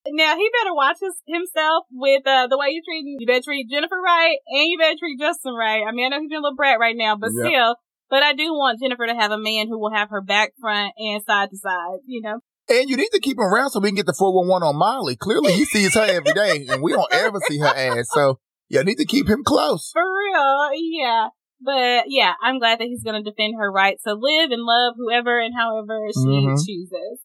Now 0.08 0.36
he 0.36 0.48
better 0.62 0.72
watch 0.72 0.98
his, 1.00 1.14
himself 1.26 1.84
with 1.90 2.22
uh, 2.26 2.46
the 2.46 2.56
way 2.56 2.68
you 2.70 2.80
treat. 2.86 3.04
You 3.18 3.26
better 3.26 3.42
treat 3.42 3.68
Jennifer 3.68 3.96
right, 3.96 4.36
and 4.46 4.70
you 4.70 4.78
better 4.78 4.94
treat 4.98 5.18
Justin 5.18 5.54
right. 5.54 5.82
I 5.86 5.90
mean, 5.90 6.06
I 6.06 6.08
know 6.16 6.20
he's 6.22 6.28
being 6.28 6.38
a 6.38 6.42
little 6.42 6.56
brat 6.56 6.78
right 6.78 6.94
now, 6.96 7.16
but 7.16 7.32
Yep. 7.34 7.46
still. 7.50 7.76
But 8.08 8.22
I 8.22 8.32
do 8.32 8.52
want 8.54 8.80
Jennifer 8.80 9.04
to 9.06 9.14
have 9.16 9.32
a 9.32 9.38
man 9.38 9.66
who 9.66 9.80
will 9.80 9.92
have 9.92 10.10
her 10.10 10.22
back, 10.22 10.52
front, 10.60 10.92
and 10.96 11.22
side 11.24 11.50
to 11.50 11.56
side. 11.56 11.98
You 12.06 12.22
know. 12.22 12.38
And 12.68 12.88
you 12.88 12.96
need 12.96 13.10
to 13.14 13.20
keep 13.20 13.36
him 13.36 13.44
around 13.44 13.70
so 13.70 13.80
we 13.80 13.88
can 13.88 13.96
get 13.96 14.06
the 14.06 14.14
411 14.14 14.66
on 14.66 14.76
Molly. 14.76 15.16
Clearly 15.16 15.52
he 15.52 15.64
sees 15.64 15.94
her 15.94 16.02
every 16.02 16.32
day 16.32 16.66
and 16.68 16.82
we 16.82 16.92
don't 16.92 17.12
ever 17.12 17.38
see 17.48 17.58
her 17.58 17.66
ass. 17.66 18.08
So 18.12 18.40
you 18.68 18.82
need 18.82 18.96
to 18.98 19.04
keep 19.04 19.28
him 19.28 19.44
close. 19.44 19.90
For 19.92 20.02
real, 20.02 20.70
yeah. 20.74 21.28
But 21.60 22.04
yeah, 22.08 22.34
I'm 22.42 22.58
glad 22.58 22.78
that 22.80 22.86
he's 22.86 23.02
going 23.02 23.22
to 23.22 23.28
defend 23.28 23.54
her 23.58 23.70
right 23.72 23.96
to 24.06 24.14
live 24.14 24.50
and 24.50 24.62
love 24.62 24.94
whoever 24.96 25.40
and 25.40 25.54
however 25.56 26.08
she 26.12 26.28
Mhm. 26.46 26.56
chooses. 26.66 27.22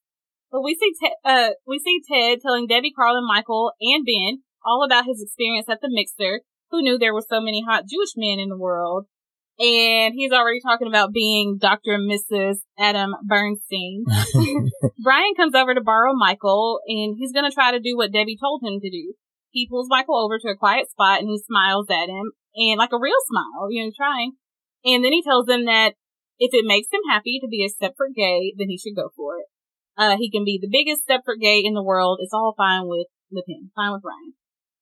But 0.51 0.63
we 0.63 0.75
see 0.75 0.91
Ted, 1.01 1.13
uh, 1.23 1.49
we 1.67 1.79
see 1.79 2.01
Ted 2.09 2.39
telling 2.41 2.67
Debbie, 2.67 2.91
Carl, 2.91 3.17
and 3.17 3.27
Michael 3.27 3.71
and 3.79 4.05
Ben 4.05 4.43
all 4.65 4.83
about 4.83 5.05
his 5.05 5.21
experience 5.21 5.67
at 5.69 5.79
the 5.81 5.89
mixer. 5.89 6.41
Who 6.71 6.81
knew 6.81 6.97
there 6.97 7.13
were 7.13 7.25
so 7.27 7.41
many 7.41 7.63
hot 7.67 7.85
Jewish 7.87 8.11
men 8.15 8.39
in 8.39 8.49
the 8.49 8.57
world? 8.57 9.05
And 9.59 10.13
he's 10.15 10.31
already 10.31 10.59
talking 10.61 10.87
about 10.87 11.11
being 11.13 11.57
Dr. 11.59 11.93
and 11.93 12.09
Mrs. 12.09 12.59
Adam 12.79 13.13
Bernstein. 13.27 14.05
Brian 15.03 15.33
comes 15.35 15.53
over 15.53 15.73
to 15.75 15.81
borrow 15.81 16.13
Michael, 16.15 16.79
and 16.87 17.15
he's 17.17 17.31
going 17.33 17.47
to 17.49 17.53
try 17.53 17.71
to 17.71 17.79
do 17.79 17.95
what 17.95 18.11
Debbie 18.11 18.37
told 18.39 18.63
him 18.63 18.79
to 18.79 18.89
do. 18.89 19.13
He 19.51 19.67
pulls 19.69 19.87
Michael 19.89 20.17
over 20.17 20.39
to 20.39 20.47
a 20.47 20.55
quiet 20.55 20.89
spot 20.89 21.19
and 21.19 21.27
he 21.29 21.37
smiles 21.37 21.87
at 21.89 22.07
him, 22.09 22.31
and 22.55 22.77
like 22.77 22.91
a 22.93 22.99
real 22.99 23.19
smile, 23.27 23.67
you 23.71 23.85
know, 23.85 23.91
trying. 23.95 24.33
And 24.83 25.03
then 25.03 25.11
he 25.11 25.23
tells 25.23 25.45
them 25.45 25.65
that 25.65 25.93
if 26.39 26.51
it 26.53 26.65
makes 26.65 26.87
him 26.91 27.01
happy 27.09 27.39
to 27.41 27.47
be 27.47 27.63
a 27.63 27.69
Stepford 27.69 28.15
gay, 28.15 28.53
then 28.57 28.67
he 28.67 28.77
should 28.77 28.95
go 28.95 29.09
for 29.15 29.37
it. 29.37 29.45
Uh, 29.97 30.17
he 30.17 30.31
can 30.31 30.43
be 30.43 30.57
the 30.59 30.69
biggest 30.71 31.03
Stepford 31.07 31.39
gay 31.39 31.61
in 31.63 31.73
the 31.73 31.83
world. 31.83 32.19
It's 32.21 32.33
all 32.33 32.53
fine 32.57 32.87
with, 32.87 33.07
with 33.29 33.45
him. 33.47 33.71
Fine 33.75 33.93
with 33.93 34.01
Brian. 34.01 34.33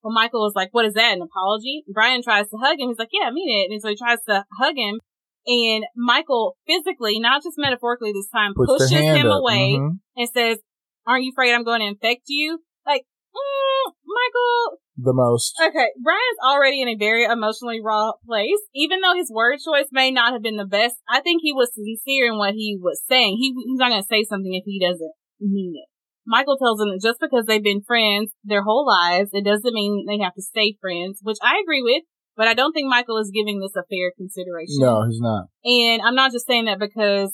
Well, 0.01 0.13
Michael 0.13 0.47
is 0.47 0.53
like, 0.55 0.70
what 0.72 0.86
is 0.86 0.93
that? 0.93 1.15
An 1.17 1.22
apology? 1.22 1.84
Brian 1.91 2.24
tries 2.24 2.47
to 2.49 2.57
hug 2.57 2.80
him. 2.80 2.88
He's 2.88 2.97
like, 2.99 3.09
yeah, 3.11 3.28
I 3.28 3.32
mean 3.32 3.49
it. 3.49 3.74
And 3.74 3.82
so 3.82 3.89
he 3.89 3.97
tries 3.97 4.20
to 4.30 4.45
hug 4.57 4.76
him. 4.78 4.99
And 5.45 5.84
Michael 5.95 6.55
physically, 6.65 7.20
not 7.20 7.43
just 7.43 7.58
metaphorically 7.58 8.13
this 8.13 8.29
time, 8.29 8.54
Puts 8.55 8.71
pushes 8.71 8.91
him 8.91 9.28
up. 9.28 9.39
away 9.39 9.75
Mhm. 9.78 10.00
and 10.16 10.29
says, 10.29 10.59
aren't 11.05 11.24
you 11.25 11.32
afraid 11.32 11.54
I'm 11.54 11.63
going 11.66 11.82
to 11.82 11.87
infect 11.87 12.24
you? 12.28 12.59
Like, 12.86 13.04
mm, 13.36 13.91
Michael, 14.05 14.79
The 15.01 15.13
most. 15.13 15.55
Okay, 15.62 15.88
Brian's 16.04 16.42
already 16.43 16.82
in 16.82 16.89
a 16.89 16.96
very 16.96 17.24
emotionally 17.24 17.80
raw 17.82 18.12
place. 18.26 18.59
Even 18.76 19.00
though 19.00 19.16
his 19.16 19.32
word 19.34 19.59
choice 19.63 19.88
may 19.92 20.12
not 20.12 20.34
have 20.34 20.43
been 20.43 20.58
the 20.58 20.66
best, 20.66 20.96
I 21.08 21.21
think 21.21 21.42
he 21.42 21.54
was 21.54 21.71
sincere 21.74 22.28
in 22.28 22.38
what 22.38 22.54
he 22.54 22.78
was 22.80 23.01
saying. 23.08 23.38
He, 23.39 23.54
he's 23.66 23.80
not 23.80 23.89
going 23.89 24.01
to 24.01 24.08
say 24.08 24.24
something 24.24 24.54
if 24.54 24.63
he 24.66 24.80
doesn't 24.80 25.13
mean 25.39 25.74
it. 25.76 25.88
Michael 26.28 26.58
tells 26.58 26.82
him 26.82 26.89
that 26.89 27.01
just 27.01 27.20
because 27.20 27.46
they've 27.46 27.63
been 27.63 27.82
friends 27.82 28.32
their 28.43 28.63
whole 28.63 28.86
lives, 28.86 29.32
it 29.34 29.46
doesn't 29.46 29.74
mean 29.74 30.05
they 30.08 30.20
have 30.24 30.36
to 30.36 30.42
stay 30.42 30.76
friends, 30.82 31.20
which 31.24 31.38
I 31.42 31.62
agree 31.63 31.82
with. 31.82 32.04
But 32.36 32.47
I 32.47 32.54
don't 32.54 32.71
think 32.71 32.88
Michael 32.88 33.17
is 33.17 33.32
giving 33.34 33.59
this 33.59 33.76
a 33.76 33.84
fair 33.89 34.12
consideration. 34.16 34.80
No, 34.80 35.04
he's 35.05 35.20
not. 35.20 35.47
And 35.66 36.01
I'm 36.01 36.16
not 36.16 36.32
just 36.32 36.47
saying 36.47 36.66
that 36.66 36.80
because 36.80 37.34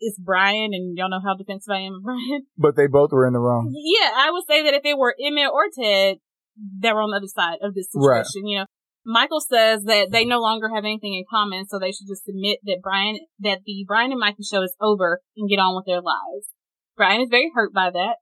it's 0.00 0.18
Brian 0.18 0.74
and 0.74 0.98
y'all 0.98 1.08
know 1.08 1.22
how 1.24 1.36
defensive 1.36 1.72
I 1.72 1.80
am 1.80 1.94
of 1.94 2.02
Brian. 2.02 2.42
But 2.58 2.76
they 2.76 2.86
both 2.86 3.12
were 3.12 3.26
in 3.26 3.32
the 3.32 3.38
wrong. 3.38 3.72
Yeah, 3.72 4.10
I 4.14 4.30
would 4.30 4.44
say 4.46 4.64
that 4.64 4.74
if 4.74 4.82
it 4.84 4.98
were 4.98 5.14
Emmett 5.18 5.50
or 5.52 5.70
Ted, 5.72 6.18
they 6.56 6.92
were 6.92 7.02
on 7.02 7.10
the 7.10 7.16
other 7.16 7.26
side 7.26 7.58
of 7.62 7.74
this 7.74 7.88
Right. 7.94 8.24
situation, 8.26 8.46
you 8.48 8.58
know. 8.60 8.66
Michael 9.04 9.40
says 9.40 9.82
that 9.84 10.12
they 10.12 10.24
no 10.24 10.38
longer 10.40 10.68
have 10.72 10.84
anything 10.84 11.14
in 11.14 11.24
common, 11.28 11.66
so 11.66 11.78
they 11.78 11.90
should 11.90 12.06
just 12.06 12.28
admit 12.28 12.58
that 12.64 12.78
Brian, 12.82 13.18
that 13.40 13.60
the 13.66 13.84
Brian 13.86 14.12
and 14.12 14.20
Michael 14.20 14.44
show 14.44 14.62
is 14.62 14.76
over 14.80 15.20
and 15.36 15.48
get 15.50 15.58
on 15.58 15.74
with 15.74 15.86
their 15.86 16.00
lives. 16.00 16.50
Brian 16.96 17.20
is 17.20 17.28
very 17.28 17.50
hurt 17.52 17.72
by 17.72 17.90
that. 17.90 18.16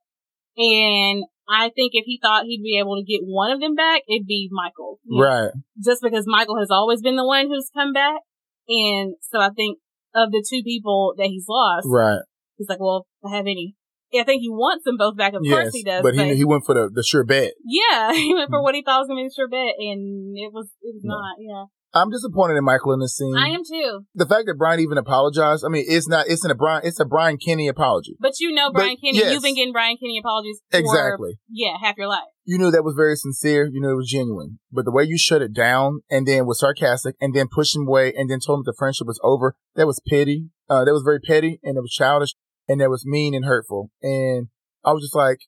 And 0.57 1.23
I 1.47 1.69
think 1.69 1.91
if 1.93 2.05
he 2.05 2.19
thought 2.21 2.45
he'd 2.45 2.63
be 2.63 2.77
able 2.79 2.95
to 2.97 3.03
get 3.03 3.21
one 3.23 3.51
of 3.51 3.59
them 3.59 3.75
back, 3.75 4.01
it'd 4.07 4.25
be 4.27 4.49
Michael. 4.51 4.99
you 5.03 5.19
know, 5.19 5.23
Right. 5.25 5.51
Just 5.83 6.01
because 6.01 6.25
Michael 6.27 6.57
has 6.59 6.71
always 6.71 7.01
been 7.01 7.15
the 7.15 7.25
one 7.27 7.47
who's 7.47 7.69
come 7.73 7.93
back. 7.93 8.21
And 8.67 9.15
so 9.21 9.39
I 9.39 9.49
think 9.49 9.79
of 10.15 10.31
the 10.31 10.45
two 10.47 10.61
people 10.63 11.13
that 11.17 11.27
he's 11.27 11.45
lost, 11.47 11.87
Right. 11.89 12.21
he's 12.57 12.69
like, 12.69 12.79
well, 12.79 13.05
if 13.23 13.31
I 13.31 13.35
have 13.35 13.45
any. 13.47 13.75
Yeah, 14.11 14.21
I 14.21 14.25
think 14.25 14.41
he 14.41 14.49
wants 14.49 14.83
them 14.83 14.97
both 14.97 15.15
back. 15.17 15.33
Of 15.33 15.41
yes. 15.43 15.55
course 15.55 15.73
he 15.73 15.83
does. 15.83 16.01
but 16.03 16.15
he 16.15 16.35
he 16.35 16.45
went 16.45 16.65
for 16.65 16.75
the, 16.75 16.89
the 16.93 17.03
sure 17.03 17.23
bet. 17.23 17.53
yeah, 17.65 18.13
he 18.13 18.33
went 18.33 18.49
for 18.49 18.61
what 18.61 18.75
he 18.75 18.83
thought 18.83 18.99
was 18.99 19.07
going 19.07 19.19
to 19.19 19.23
be 19.23 19.29
the 19.29 19.33
sure 19.35 19.47
bet, 19.47 19.75
and 19.79 20.35
it 20.37 20.51
was 20.53 20.69
it 20.81 20.93
was 20.95 21.01
No. 21.03 21.15
not. 21.15 21.35
Yeah, 21.39 21.65
I'm 21.93 22.09
disappointed 22.09 22.55
in 22.57 22.63
Michael 22.63 22.93
in 22.93 22.99
this 22.99 23.15
scene. 23.17 23.35
I 23.37 23.47
am 23.49 23.61
too. 23.63 24.05
the 24.15 24.25
fact 24.25 24.45
that 24.47 24.55
Brian 24.57 24.79
even 24.79 24.97
apologized. 24.97 25.63
I 25.65 25.69
mean, 25.69 25.85
it's 25.87 26.07
not. 26.07 26.27
It's 26.27 26.43
in 26.45 26.51
a 26.51 26.55
Brian. 26.55 26.81
It's 26.85 26.99
a 26.99 27.05
Brian 27.05 27.37
Kinney 27.37 27.67
apology. 27.67 28.15
But 28.19 28.33
you 28.39 28.51
know, 28.51 28.69
But, 28.71 28.79
Brian 28.79 28.97
Kinney, 28.97 29.19
yes. 29.19 29.33
you've 29.33 29.43
been 29.43 29.55
getting 29.55 29.73
Brian 29.73 29.97
Kinney 29.97 30.19
apologies 30.19 30.59
for 30.71 30.77
Exactly. 30.77 31.39
yeah 31.49 31.75
half 31.81 31.97
your 31.97 32.07
life. 32.07 32.27
You 32.43 32.57
knew 32.57 32.71
that 32.71 32.83
was 32.83 32.95
very 32.95 33.15
sincere. 33.15 33.69
You 33.71 33.79
knew 33.79 33.91
it 33.91 33.95
was 33.95 34.09
genuine. 34.09 34.59
But 34.71 34.85
the 34.85 34.91
way 34.91 35.03
you 35.03 35.17
shut 35.17 35.41
it 35.41 35.53
down 35.53 36.01
and 36.09 36.27
then 36.27 36.45
was 36.47 36.59
sarcastic 36.59 37.15
and 37.21 37.33
then 37.35 37.47
pushed 37.47 37.75
him 37.75 37.87
away 37.87 38.13
and 38.17 38.29
then 38.31 38.39
told 38.39 38.59
him 38.59 38.63
the 38.65 38.73
friendship 38.77 39.05
was 39.07 39.19
over, 39.23 39.55
that 39.75 39.85
was 39.85 40.01
petty. 40.09 40.49
Uh, 40.67 40.83
that 40.83 40.91
was 40.91 41.03
very 41.03 41.19
petty 41.19 41.59
and 41.63 41.77
it 41.77 41.81
was 41.81 41.91
childish 41.91 42.33
and 42.67 42.81
that 42.81 42.89
was 42.89 43.05
mean 43.05 43.33
and 43.33 43.45
hurtful. 43.45 43.91
And 44.01 44.47
I 44.83 44.91
was 44.93 45.03
just 45.03 45.15
like, 45.15 45.39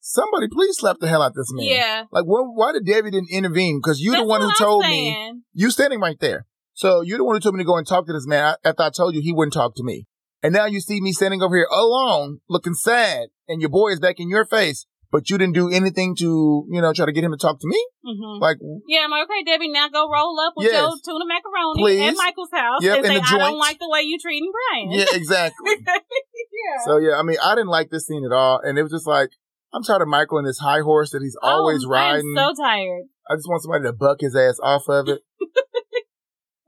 somebody 0.00 0.48
please 0.48 0.76
slap 0.78 0.98
the 1.00 1.08
hell 1.08 1.22
out 1.22 1.32
this 1.34 1.52
man. 1.52 1.66
Yeah, 1.66 2.04
Like, 2.10 2.24
why, 2.24 2.40
why 2.40 2.72
did 2.72 2.86
Debbie 2.86 3.10
didn't 3.10 3.30
intervene? 3.30 3.80
Because 3.82 4.00
you're 4.00 4.12
That's 4.12 4.24
the 4.24 4.28
one 4.28 4.40
who 4.40 4.48
I'm 4.48 4.54
told 4.54 4.84
me. 4.84 5.42
You 5.52 5.70
standing 5.70 6.00
right 6.00 6.18
there. 6.20 6.46
So 6.74 7.02
you're 7.02 7.18
the 7.18 7.24
one 7.24 7.36
who 7.36 7.40
told 7.40 7.56
me 7.56 7.62
to 7.62 7.66
go 7.66 7.76
and 7.76 7.86
talk 7.86 8.06
to 8.06 8.12
this 8.12 8.26
man 8.26 8.44
I, 8.44 8.68
after 8.68 8.82
I 8.82 8.90
told 8.90 9.14
you 9.14 9.20
he 9.20 9.32
wouldn't 9.32 9.52
talk 9.52 9.74
to 9.76 9.84
me. 9.84 10.06
And 10.42 10.54
now 10.54 10.66
you 10.66 10.80
see 10.80 11.00
me 11.00 11.12
standing 11.12 11.42
over 11.42 11.56
here 11.56 11.66
alone, 11.72 12.38
looking 12.48 12.74
sad, 12.74 13.28
and 13.48 13.60
your 13.60 13.70
boy 13.70 13.88
is 13.88 13.98
back 13.98 14.20
in 14.20 14.28
your 14.28 14.44
face, 14.44 14.86
but 15.10 15.30
you 15.30 15.38
didn't 15.38 15.54
do 15.54 15.70
anything 15.70 16.14
to, 16.16 16.66
you 16.70 16.80
know, 16.80 16.92
try 16.92 17.06
to 17.06 17.12
get 17.12 17.24
him 17.24 17.32
to 17.32 17.38
talk 17.38 17.58
to 17.60 17.66
me? 17.68 17.78
hmm 18.04 18.40
Like, 18.40 18.58
Yeah, 18.86 19.00
I'm 19.04 19.10
like, 19.10 19.24
okay, 19.24 19.44
Debbie, 19.44 19.68
now 19.68 19.88
go 19.88 20.08
roll 20.10 20.38
up 20.40 20.54
with 20.56 20.66
Yes. 20.66 20.80
your 20.80 20.96
tuna 21.04 21.24
macaroni 21.26 21.82
Please. 21.82 22.08
at 22.08 22.16
Michael's 22.16 22.50
house 22.52 22.82
Yep, 22.82 22.96
and 22.98 23.06
say, 23.06 23.20
I 23.20 23.38
don't 23.38 23.58
like 23.58 23.78
the 23.78 23.88
way 23.88 24.02
you 24.02 24.18
treating 24.18 24.50
Brian. 24.52 24.92
yeah, 24.92 25.06
exactly. 25.12 25.76
yeah. 25.86 26.84
so 26.84 26.98
yeah, 26.98 27.16
I 27.16 27.22
mean, 27.22 27.36
I 27.42 27.54
didn't 27.54 27.68
like 27.70 27.90
this 27.90 28.06
scene 28.06 28.24
at 28.24 28.32
all. 28.34 28.60
And 28.62 28.78
it 28.78 28.82
was 28.82 28.92
just 28.92 29.06
like, 29.06 29.30
I'm 29.72 29.82
tired 29.82 30.02
of 30.02 30.08
Michael 30.08 30.38
and 30.38 30.46
this 30.46 30.58
high 30.58 30.80
horse 30.80 31.10
that 31.10 31.20
he's 31.22 31.36
always 31.42 31.84
oh, 31.84 31.90
riding. 31.90 32.34
I'm 32.36 32.54
so 32.54 32.62
tired. 32.62 33.04
I 33.30 33.36
just 33.36 33.48
want 33.48 33.62
somebody 33.62 33.84
to 33.84 33.92
buck 33.92 34.18
his 34.20 34.34
ass 34.34 34.58
off 34.62 34.88
of 34.88 35.08
it. 35.08 35.20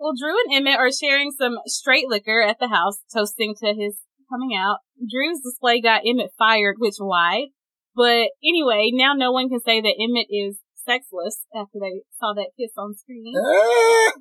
Well, 0.01 0.15
Drew 0.19 0.35
and 0.47 0.57
Emmett 0.67 0.79
are 0.81 0.91
sharing 0.91 1.31
some 1.31 1.59
straight 1.67 2.09
liquor 2.09 2.41
at 2.41 2.59
the 2.59 2.69
house, 2.69 3.01
toasting 3.15 3.55
to 3.63 3.75
his 3.75 3.99
coming 4.33 4.57
out. 4.57 4.79
Drew's 4.97 5.41
display 5.45 5.83
got 5.83 6.03
Emmett 6.07 6.31
fired, 6.39 6.77
which 6.79 6.95
why? 6.97 7.49
But 7.95 8.31
anyway, 8.43 8.91
now 8.93 9.15
no 9.15 9.33
one 9.33 9.49
can 9.49 9.61
say 9.61 9.81
that 9.81 9.99
Emmett 9.99 10.29
is 10.31 10.59
sexless 10.87 11.47
after 11.55 11.79
they 11.81 12.03
saw 12.19 12.33
that 12.35 12.53
kiss 12.59 12.73
on 12.77 12.95
screen. 12.95 13.35
Ah! 13.37 14.13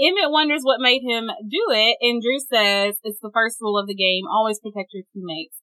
Emmett 0.00 0.30
wonders 0.32 0.62
what 0.62 0.80
made 0.80 1.02
him 1.02 1.28
do 1.28 1.64
it, 1.70 1.96
and 2.00 2.22
Drew 2.22 2.40
says 2.40 2.96
it's 3.02 3.20
the 3.20 3.30
first 3.32 3.60
rule 3.60 3.78
of 3.78 3.86
the 3.86 3.94
game, 3.94 4.24
always 4.30 4.58
protect 4.58 4.94
your 4.94 5.04
teammates. 5.12 5.60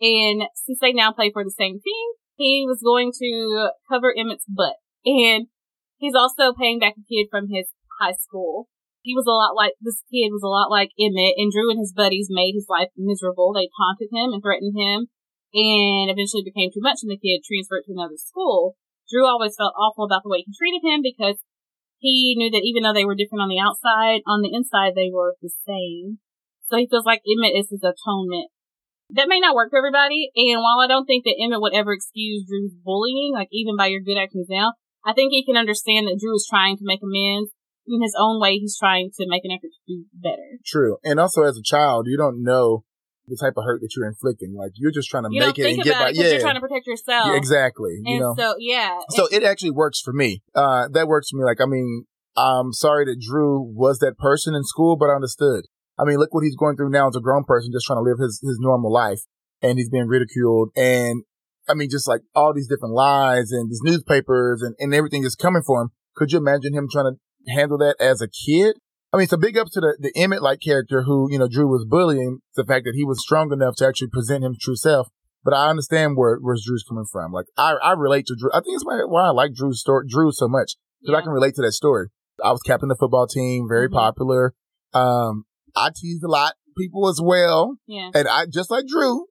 And 0.00 0.42
since 0.54 0.78
they 0.80 0.92
now 0.92 1.12
play 1.12 1.30
for 1.32 1.42
the 1.42 1.54
same 1.56 1.80
team, 1.80 2.06
he 2.36 2.64
was 2.66 2.84
going 2.84 3.12
to 3.18 3.70
cover 3.90 4.12
Emmett's 4.14 4.44
butt. 4.46 4.76
And 5.04 5.48
he's 5.96 6.14
also 6.14 6.52
paying 6.52 6.78
back 6.78 6.94
a 7.00 7.08
kid 7.08 7.28
from 7.30 7.48
his 7.48 7.72
high 8.00 8.12
school. 8.12 8.68
He 9.02 9.14
was 9.14 9.26
a 9.26 9.32
lot 9.32 9.56
like, 9.56 9.72
this 9.80 10.04
kid 10.12 10.30
was 10.30 10.44
a 10.44 10.52
lot 10.52 10.70
like 10.70 10.90
Emmett, 11.00 11.34
and 11.38 11.50
Drew 11.50 11.70
and 11.70 11.80
his 11.80 11.94
buddies 11.96 12.28
made 12.30 12.52
his 12.54 12.66
life 12.68 12.92
miserable. 12.96 13.54
They 13.54 13.70
taunted 13.72 14.12
him 14.12 14.36
and 14.36 14.42
threatened 14.42 14.76
him, 14.76 15.08
and 15.54 16.10
eventually 16.12 16.44
became 16.44 16.70
too 16.70 16.84
much, 16.84 17.00
and 17.02 17.10
the 17.10 17.20
kid 17.20 17.44
transferred 17.44 17.84
to 17.86 17.94
another 17.96 18.16
school. 18.16 18.76
Drew 19.08 19.24
always 19.24 19.56
felt 19.56 19.78
awful 19.78 20.04
about 20.04 20.22
the 20.22 20.28
way 20.28 20.44
he 20.44 20.52
treated 20.52 20.84
him 20.84 21.00
because 21.00 21.40
he 21.98 22.34
knew 22.36 22.50
that 22.50 22.64
even 22.64 22.82
though 22.82 22.92
they 22.92 23.04
were 23.04 23.16
different 23.16 23.42
on 23.42 23.48
the 23.48 23.58
outside, 23.58 24.20
on 24.26 24.42
the 24.42 24.52
inside 24.52 24.92
they 24.94 25.10
were 25.12 25.34
the 25.40 25.50
same. 25.66 26.20
So 26.68 26.76
he 26.76 26.86
feels 26.86 27.08
like 27.08 27.24
Emmett 27.24 27.56
is 27.56 27.72
his 27.72 27.82
atonement. 27.82 28.52
That 29.16 29.28
may 29.28 29.40
not 29.40 29.56
work 29.56 29.70
for 29.70 29.78
everybody, 29.78 30.30
and 30.36 30.60
while 30.60 30.84
I 30.84 30.86
don't 30.86 31.06
think 31.06 31.24
that 31.24 31.40
Emmett 31.40 31.62
would 31.62 31.72
ever 31.72 31.94
excuse 31.94 32.44
Drew's 32.44 32.76
bullying, 32.84 33.32
like 33.32 33.48
even 33.50 33.76
by 33.76 33.88
your 33.88 34.04
good 34.04 34.20
actions 34.20 34.48
now, 34.50 34.74
I 35.04 35.14
think 35.14 35.32
he 35.32 35.44
can 35.44 35.56
understand 35.56 36.06
that 36.06 36.18
Drew 36.20 36.36
is 36.36 36.46
trying 36.48 36.76
to 36.76 36.84
make 36.84 37.00
amends. 37.02 37.50
In 37.88 38.02
his 38.02 38.14
own 38.20 38.38
way, 38.38 38.58
he's 38.58 38.76
trying 38.76 39.08
to 39.16 39.24
make 39.26 39.46
an 39.46 39.50
effort 39.50 39.72
to 39.72 39.80
do 39.88 40.04
better. 40.12 40.60
True. 40.66 40.98
And 41.02 41.18
also 41.18 41.44
as 41.44 41.56
a 41.56 41.64
child, 41.64 42.04
you 42.06 42.18
don't 42.18 42.42
know 42.42 42.84
the 43.28 43.36
type 43.40 43.54
of 43.56 43.64
hurt 43.64 43.80
that 43.80 43.90
you're 43.96 44.06
inflicting. 44.06 44.54
Like 44.54 44.72
you're 44.74 44.90
just 44.90 45.08
trying 45.08 45.24
to 45.24 45.28
You 45.32 45.40
make 45.40 45.58
it 45.58 45.66
and 45.74 45.82
get 45.82 45.94
by. 45.98 46.10
it 46.10 46.16
Yeah. 46.16 46.30
you're 46.32 46.40
trying 46.40 46.54
to 46.54 46.60
protect 46.60 46.86
yourself. 46.86 47.28
Yeah, 47.28 47.36
exactly. 47.36 47.96
And 48.04 48.06
you 48.06 48.20
know. 48.20 48.34
so, 48.36 48.54
yeah. 48.58 48.98
So 49.10 49.26
it 49.30 49.42
actually 49.44 49.70
works 49.72 50.00
for 50.00 50.12
me. 50.12 50.42
Uh, 50.54 50.88
that 50.92 51.08
works 51.08 51.30
for 51.30 51.36
me. 51.38 51.44
Like, 51.44 51.60
I 51.60 51.66
mean, 51.66 52.04
I'm 52.36 52.72
sorry 52.72 53.04
that 53.06 53.20
Drew 53.20 53.60
was 53.60 53.98
that 53.98 54.16
person 54.18 54.54
in 54.54 54.64
school, 54.64 54.96
but 54.96 55.10
I 55.10 55.14
understood. 55.14 55.64
I 55.98 56.04
mean, 56.04 56.18
look 56.18 56.32
what 56.32 56.44
he's 56.44 56.56
going 56.56 56.76
through 56.76 56.90
now 56.90 57.08
as 57.08 57.16
a 57.16 57.20
grown 57.20 57.44
person, 57.44 57.72
just 57.72 57.86
trying 57.86 57.98
to 57.98 58.08
live 58.08 58.18
his, 58.18 58.40
his 58.40 58.58
normal 58.60 58.92
life. 58.92 59.20
And 59.60 59.78
he's 59.78 59.90
being 59.90 60.06
ridiculed. 60.06 60.70
And 60.76 61.24
I 61.68 61.74
mean, 61.74 61.90
just 61.90 62.06
like 62.06 62.20
all 62.34 62.54
these 62.54 62.68
different 62.68 62.94
lies 62.94 63.50
and 63.50 63.68
these 63.68 63.80
newspapers 63.82 64.62
and, 64.62 64.76
and 64.78 64.94
everything 64.94 65.24
is 65.24 65.34
coming 65.34 65.62
for 65.66 65.82
him. 65.82 65.88
Could 66.14 66.30
you 66.32 66.38
imagine 66.38 66.74
him 66.74 66.86
trying 66.90 67.12
to 67.14 67.52
handle 67.52 67.78
that 67.78 67.96
as 68.00 68.22
a 68.22 68.28
kid? 68.28 68.76
I 69.12 69.16
mean, 69.16 69.24
it's 69.24 69.32
a 69.32 69.38
big 69.38 69.56
up 69.56 69.68
to 69.72 69.80
the, 69.80 69.96
the 69.98 70.12
Emmett 70.16 70.42
like 70.42 70.60
character 70.60 71.02
who, 71.02 71.28
you 71.30 71.38
know, 71.38 71.48
Drew 71.48 71.66
was 71.66 71.86
bullying 71.88 72.40
the 72.56 72.64
fact 72.64 72.84
that 72.84 72.94
he 72.94 73.04
was 73.04 73.20
strong 73.20 73.52
enough 73.52 73.76
to 73.76 73.86
actually 73.86 74.08
present 74.08 74.44
him 74.44 74.54
true 74.60 74.76
self. 74.76 75.08
But 75.44 75.54
I 75.54 75.70
understand 75.70 76.16
where, 76.16 76.36
where 76.36 76.56
Drew's 76.62 76.84
coming 76.86 77.06
from. 77.10 77.32
Like, 77.32 77.46
I, 77.56 77.74
I 77.82 77.92
relate 77.92 78.26
to 78.26 78.36
Drew. 78.38 78.50
I 78.52 78.60
think 78.60 78.74
it's 78.74 78.84
why, 78.84 79.00
why 79.06 79.26
I 79.26 79.30
like 79.30 79.54
Drew's 79.54 79.80
story, 79.80 80.04
Drew 80.08 80.30
so 80.32 80.46
much. 80.48 80.74
Cause 81.06 81.14
I 81.14 81.22
can 81.22 81.30
relate 81.30 81.54
to 81.54 81.62
that 81.62 81.72
story. 81.72 82.08
I 82.44 82.50
was 82.50 82.60
captain 82.62 82.90
of 82.90 82.96
the 82.96 83.00
football 83.00 83.26
team, 83.26 83.66
very 83.68 83.88
Mhm. 83.88 83.92
popular. 83.92 84.54
Um, 84.92 85.44
I 85.76 85.90
teased 85.94 86.24
a 86.24 86.28
lot 86.28 86.52
of 86.66 86.74
people 86.76 87.08
as 87.08 87.20
well. 87.22 87.76
Yeah. 87.86 88.10
And 88.14 88.26
I, 88.28 88.46
just 88.46 88.70
like 88.70 88.84
Drew, 88.86 89.26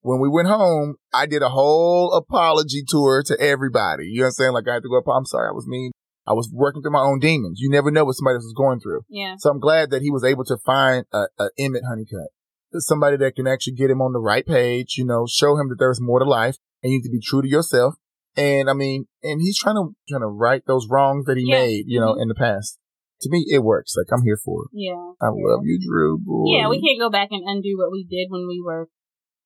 when 0.00 0.18
we 0.18 0.28
went 0.30 0.48
home, 0.48 0.96
I 1.12 1.26
did 1.26 1.42
a 1.42 1.50
whole 1.50 2.12
apology 2.14 2.82
tour 2.88 3.22
to 3.26 3.38
everybody. 3.38 4.06
You 4.06 4.20
know 4.20 4.24
what 4.24 4.26
I'm 4.28 4.32
saying? 4.32 4.52
Like 4.52 4.64
I 4.68 4.74
had 4.74 4.82
to 4.82 4.88
go 4.88 4.98
up. 4.98 5.04
I'm 5.14 5.26
sorry. 5.26 5.48
I 5.48 5.52
was 5.52 5.66
mean. 5.68 5.92
I 6.26 6.32
was 6.32 6.50
working 6.52 6.82
through 6.82 6.92
my 6.92 7.00
own 7.00 7.18
demons. 7.18 7.58
You 7.60 7.70
never 7.70 7.90
know 7.90 8.04
what 8.04 8.14
somebody 8.14 8.36
else 8.36 8.44
is 8.44 8.54
going 8.56 8.80
through. 8.80 9.02
Yeah. 9.08 9.34
So 9.38 9.50
I'm 9.50 9.58
glad 9.60 9.90
that 9.90 10.02
he 10.02 10.10
was 10.10 10.24
able 10.24 10.44
to 10.44 10.56
find 10.64 11.06
a, 11.12 11.26
a 11.38 11.50
Emmett 11.58 11.82
Honeycutt. 11.88 12.28
Somebody 12.74 13.16
that 13.16 13.34
can 13.34 13.46
actually 13.46 13.74
get 13.74 13.90
him 13.90 14.00
on 14.00 14.12
the 14.12 14.20
right 14.20 14.46
page, 14.46 14.94
you 14.96 15.04
know, 15.04 15.26
show 15.28 15.56
him 15.56 15.68
that 15.70 15.76
there's 15.78 16.00
more 16.00 16.20
to 16.20 16.24
life 16.24 16.56
and 16.82 16.92
you 16.92 16.98
need 16.98 17.04
to 17.04 17.10
be 17.10 17.20
true 17.20 17.42
to 17.42 17.48
yourself. 17.48 17.94
And 18.36 18.70
I 18.70 18.74
mean, 18.74 19.06
and 19.24 19.40
he's 19.40 19.58
trying 19.58 19.74
to, 19.74 19.90
trying 20.08 20.20
to 20.22 20.28
right 20.28 20.62
those 20.66 20.86
wrongs 20.88 21.24
that 21.26 21.36
he 21.36 21.44
Yeah. 21.48 21.58
made, 21.58 21.84
you 21.88 21.98
know, 21.98 22.14
Mhm. 22.14 22.22
in 22.22 22.28
the 22.28 22.34
past. 22.34 22.78
To 23.22 23.28
me, 23.30 23.44
it 23.50 23.64
works. 23.64 23.94
Like 23.96 24.06
I'm 24.12 24.22
here 24.24 24.38
for 24.42 24.64
it. 24.64 24.70
Yeah. 24.72 25.12
I 25.20 25.28
love 25.28 25.60
you, 25.64 25.78
Drew. 25.84 26.16
Boy. 26.18 26.56
Yeah, 26.56 26.68
we 26.68 26.80
can't 26.80 26.98
go 27.00 27.10
back 27.10 27.28
and 27.32 27.42
undo 27.44 27.76
what 27.76 27.90
we 27.90 28.06
did 28.08 28.28
when 28.30 28.46
we 28.46 28.62
were 28.64 28.88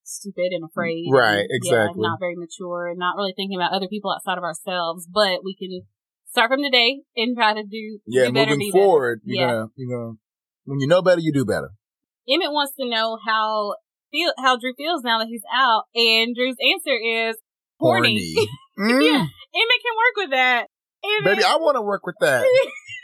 stupid 0.05 0.52
and 0.52 0.62
afraid. 0.64 1.09
Right, 1.10 1.38
and, 1.40 1.48
exactly. 1.51 2.02
Yeah, 2.02 2.10
not 2.10 2.20
very 2.20 2.36
mature 2.36 2.88
and 2.88 2.98
not 2.98 3.16
really 3.16 3.32
thinking 3.34 3.59
about 3.59 3.72
other 3.72 3.88
people 3.88 4.12
outside 4.12 4.36
of 4.38 4.44
ourselves. 4.44 5.09
But 5.10 5.42
we 5.42 5.56
can 5.56 5.82
start 6.35 6.51
from 6.51 6.62
today 6.62 6.98
and 7.16 7.36
try 7.36 7.55
to 7.55 7.62
do, 7.62 8.01
Yeah, 8.06 8.27
do 8.27 8.32
better, 8.32 8.51
moving 8.51 8.59
be 8.59 8.70
better. 8.73 8.85
forward, 8.85 9.20
you're 9.24 9.40
Yeah. 9.40 9.52
gonna, 9.55 9.66
you're 9.77 9.97
gonna, 9.98 10.12
when 10.65 10.81
you 10.81 10.89
know 10.89 11.01
better, 11.01 11.20
you 11.20 11.32
do 11.32 11.44
better. 11.44 11.70
Emmett 12.28 12.51
wants 12.51 12.74
to 12.81 12.89
know 12.89 13.19
how 13.24 13.77
feel 14.11 14.32
how 14.39 14.56
Drew 14.59 14.74
feels 14.77 15.02
now 15.05 15.19
that 15.20 15.28
he's 15.28 15.43
out, 15.55 15.85
and 15.94 16.35
Drew's 16.35 16.56
answer 16.61 16.97
is 16.98 17.36
horny. 17.78 18.35
Mm. 18.77 18.90
Yeah. 18.90 19.23
Emmett 19.23 19.81
can 19.86 19.94
work 19.94 20.16
with 20.16 20.31
that. 20.32 20.66
Emmett, 21.05 21.24
Baby, 21.36 21.44
I 21.44 21.55
want 21.59 21.77
to 21.77 21.81
work 21.82 22.05
with 22.05 22.16
that. 22.20 22.44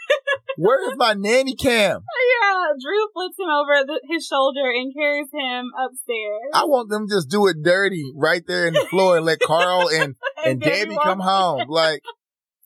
Where 0.56 0.90
is 0.90 0.96
my 0.96 1.14
nanny 1.14 1.54
cam? 1.54 2.00
yeah, 2.02 2.64
Drew 2.82 3.06
flips 3.14 3.36
him 3.38 3.46
over 3.48 3.86
the, 3.86 4.00
his 4.10 4.26
shoulder 4.26 4.68
and 4.68 4.92
carries 4.92 5.28
him 5.32 5.70
upstairs. 5.78 6.50
I 6.52 6.64
want 6.64 6.90
them 6.90 7.06
to 7.06 7.14
just 7.14 7.30
do 7.30 7.46
it 7.46 7.62
dirty 7.62 8.02
right 8.16 8.42
there 8.48 8.66
in 8.66 8.74
the 8.74 8.84
floor 8.90 9.16
and 9.16 9.24
let 9.24 9.38
Carl 9.38 9.88
and, 9.90 10.16
and 10.44 10.60
Debbie 10.60 10.96
come 11.00 11.20
home. 11.20 11.68
Like, 11.68 12.02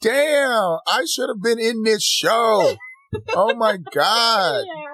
damn, 0.05 0.79
I 0.87 1.05
should 1.11 1.29
have 1.29 1.43
been 1.43 1.59
in 1.59 1.83
this 1.83 2.05
show. 2.05 2.77
Oh 3.35 3.55
my 3.55 3.77
God. 3.93 4.65
Yeah. 4.67 4.91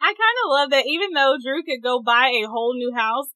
I 0.00 0.12
kind 0.12 0.36
of 0.44 0.50
love 0.50 0.70
that 0.70 0.86
even 0.86 1.10
though 1.14 1.36
Drew 1.42 1.62
could 1.62 1.82
go 1.82 2.02
buy 2.02 2.28
a 2.28 2.46
whole 2.48 2.74
new 2.74 2.92
house 2.94 3.28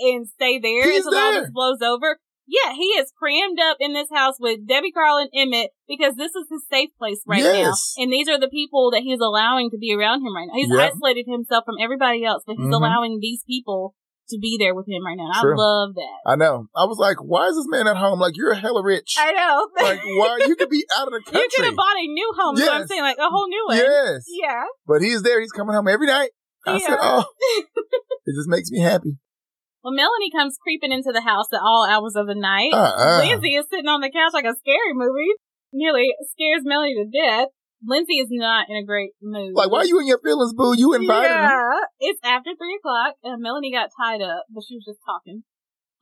and 0.00 0.26
stay 0.26 0.58
there 0.58 0.82
He's 0.84 1.06
until 1.06 1.18
all 1.18 1.32
this 1.32 1.50
blows 1.50 1.80
over, 1.80 2.18
Yeah, 2.46 2.72
he 2.74 2.96
is 2.98 3.12
crammed 3.18 3.58
up 3.60 3.76
in 3.80 3.92
this 3.92 4.08
house 4.12 4.34
with 4.40 4.66
Debbie 4.66 4.90
Carl 4.92 5.18
and 5.18 5.30
Emmett 5.34 5.70
because 5.86 6.16
this 6.16 6.34
is 6.34 6.46
his 6.50 6.64
safe 6.70 6.90
place 6.98 7.20
right 7.26 7.42
Yes. 7.42 7.94
now. 7.96 8.02
And 8.02 8.12
these 8.12 8.28
are 8.28 8.38
the 8.38 8.48
people 8.48 8.90
that 8.92 9.02
he's 9.02 9.20
allowing 9.20 9.70
to 9.70 9.78
be 9.78 9.94
around 9.94 10.26
him 10.26 10.34
right 10.34 10.46
now. 10.48 10.54
He's 10.56 10.70
Yep. 10.70 10.92
isolated 10.94 11.26
himself 11.28 11.64
from 11.64 11.76
everybody 11.80 12.24
else, 12.24 12.42
but 12.46 12.56
he's 12.56 12.66
Mhm. 12.66 12.76
allowing 12.76 13.18
these 13.20 13.44
people 13.46 13.94
to 14.30 14.38
be 14.38 14.56
there 14.58 14.74
with 14.74 14.86
him 14.88 15.04
right 15.04 15.16
now. 15.16 15.40
Sure. 15.40 15.54
I 15.54 15.56
love 15.56 15.94
that. 15.94 16.18
I 16.26 16.36
know. 16.36 16.66
I 16.76 16.84
was 16.84 16.98
like, 16.98 17.16
why 17.18 17.48
is 17.48 17.56
this 17.56 17.66
man 17.68 17.86
at 17.86 17.96
home? 17.96 18.18
Like, 18.20 18.36
you're 18.36 18.54
hella 18.54 18.82
rich. 18.82 19.16
I 19.18 19.32
know. 19.32 19.68
like, 19.82 20.00
why? 20.04 20.38
You 20.48 20.56
could 20.56 20.70
be 20.70 20.84
out 20.96 21.06
of 21.08 21.12
the 21.12 21.20
country. 21.20 21.40
you 21.42 21.48
could 21.54 21.64
have 21.66 21.76
bought 21.76 21.96
a 21.96 22.06
new 22.06 22.32
home. 22.36 22.56
So 22.56 22.72
I'm 22.72 22.86
saying 22.86 23.02
like 23.02 23.18
a 23.18 23.28
whole 23.28 23.48
new 23.48 23.64
one. 23.68 23.76
Yes. 23.78 24.24
Yeah. 24.28 24.64
But 24.86 25.02
he's 25.02 25.22
there. 25.22 25.40
He's 25.40 25.52
coming 25.52 25.74
home 25.74 25.88
every 25.88 26.06
night. 26.06 26.30
I 26.66 26.78
said, 26.78 26.90
Yeah. 26.90 26.96
oh, 27.00 27.24
it 28.26 28.34
just 28.34 28.48
makes 28.48 28.70
me 28.70 28.80
happy. 28.80 29.16
Well, 29.82 29.94
Melanie 29.94 30.30
comes 30.34 30.58
creeping 30.62 30.92
into 30.92 31.12
the 31.12 31.20
house 31.20 31.46
at 31.52 31.60
all 31.62 31.86
hours 31.88 32.14
of 32.16 32.26
the 32.26 32.34
night. 32.34 32.72
Uh-uh. 32.72 33.18
Lindsay 33.24 33.54
is 33.54 33.66
sitting 33.70 33.86
on 33.86 34.00
the 34.00 34.10
couch 34.10 34.32
like 34.34 34.44
a 34.44 34.54
scary 34.58 34.92
movie. 34.92 35.32
Nearly 35.72 36.08
scares 36.32 36.62
Melanie 36.64 36.94
to 36.94 37.06
death. 37.06 37.48
Lindsay 37.86 38.14
is 38.14 38.28
not 38.30 38.66
in 38.68 38.76
a 38.76 38.84
great 38.84 39.12
mood. 39.22 39.52
Like, 39.54 39.70
why 39.70 39.80
are 39.80 39.86
you 39.86 40.00
in 40.00 40.06
your 40.06 40.18
feelings, 40.18 40.52
boo? 40.52 40.74
You 40.76 40.94
invited 40.94 41.28
yeah. 41.30 41.78
It's 42.00 42.20
after 42.24 42.50
three 42.58 42.78
o'clock, 42.78 43.14
and 43.22 43.42
Melanie 43.42 43.72
got 43.72 43.90
tied 43.94 44.20
up, 44.22 44.44
but 44.50 44.64
she 44.66 44.74
was 44.74 44.84
just 44.84 45.00
talking. 45.06 45.44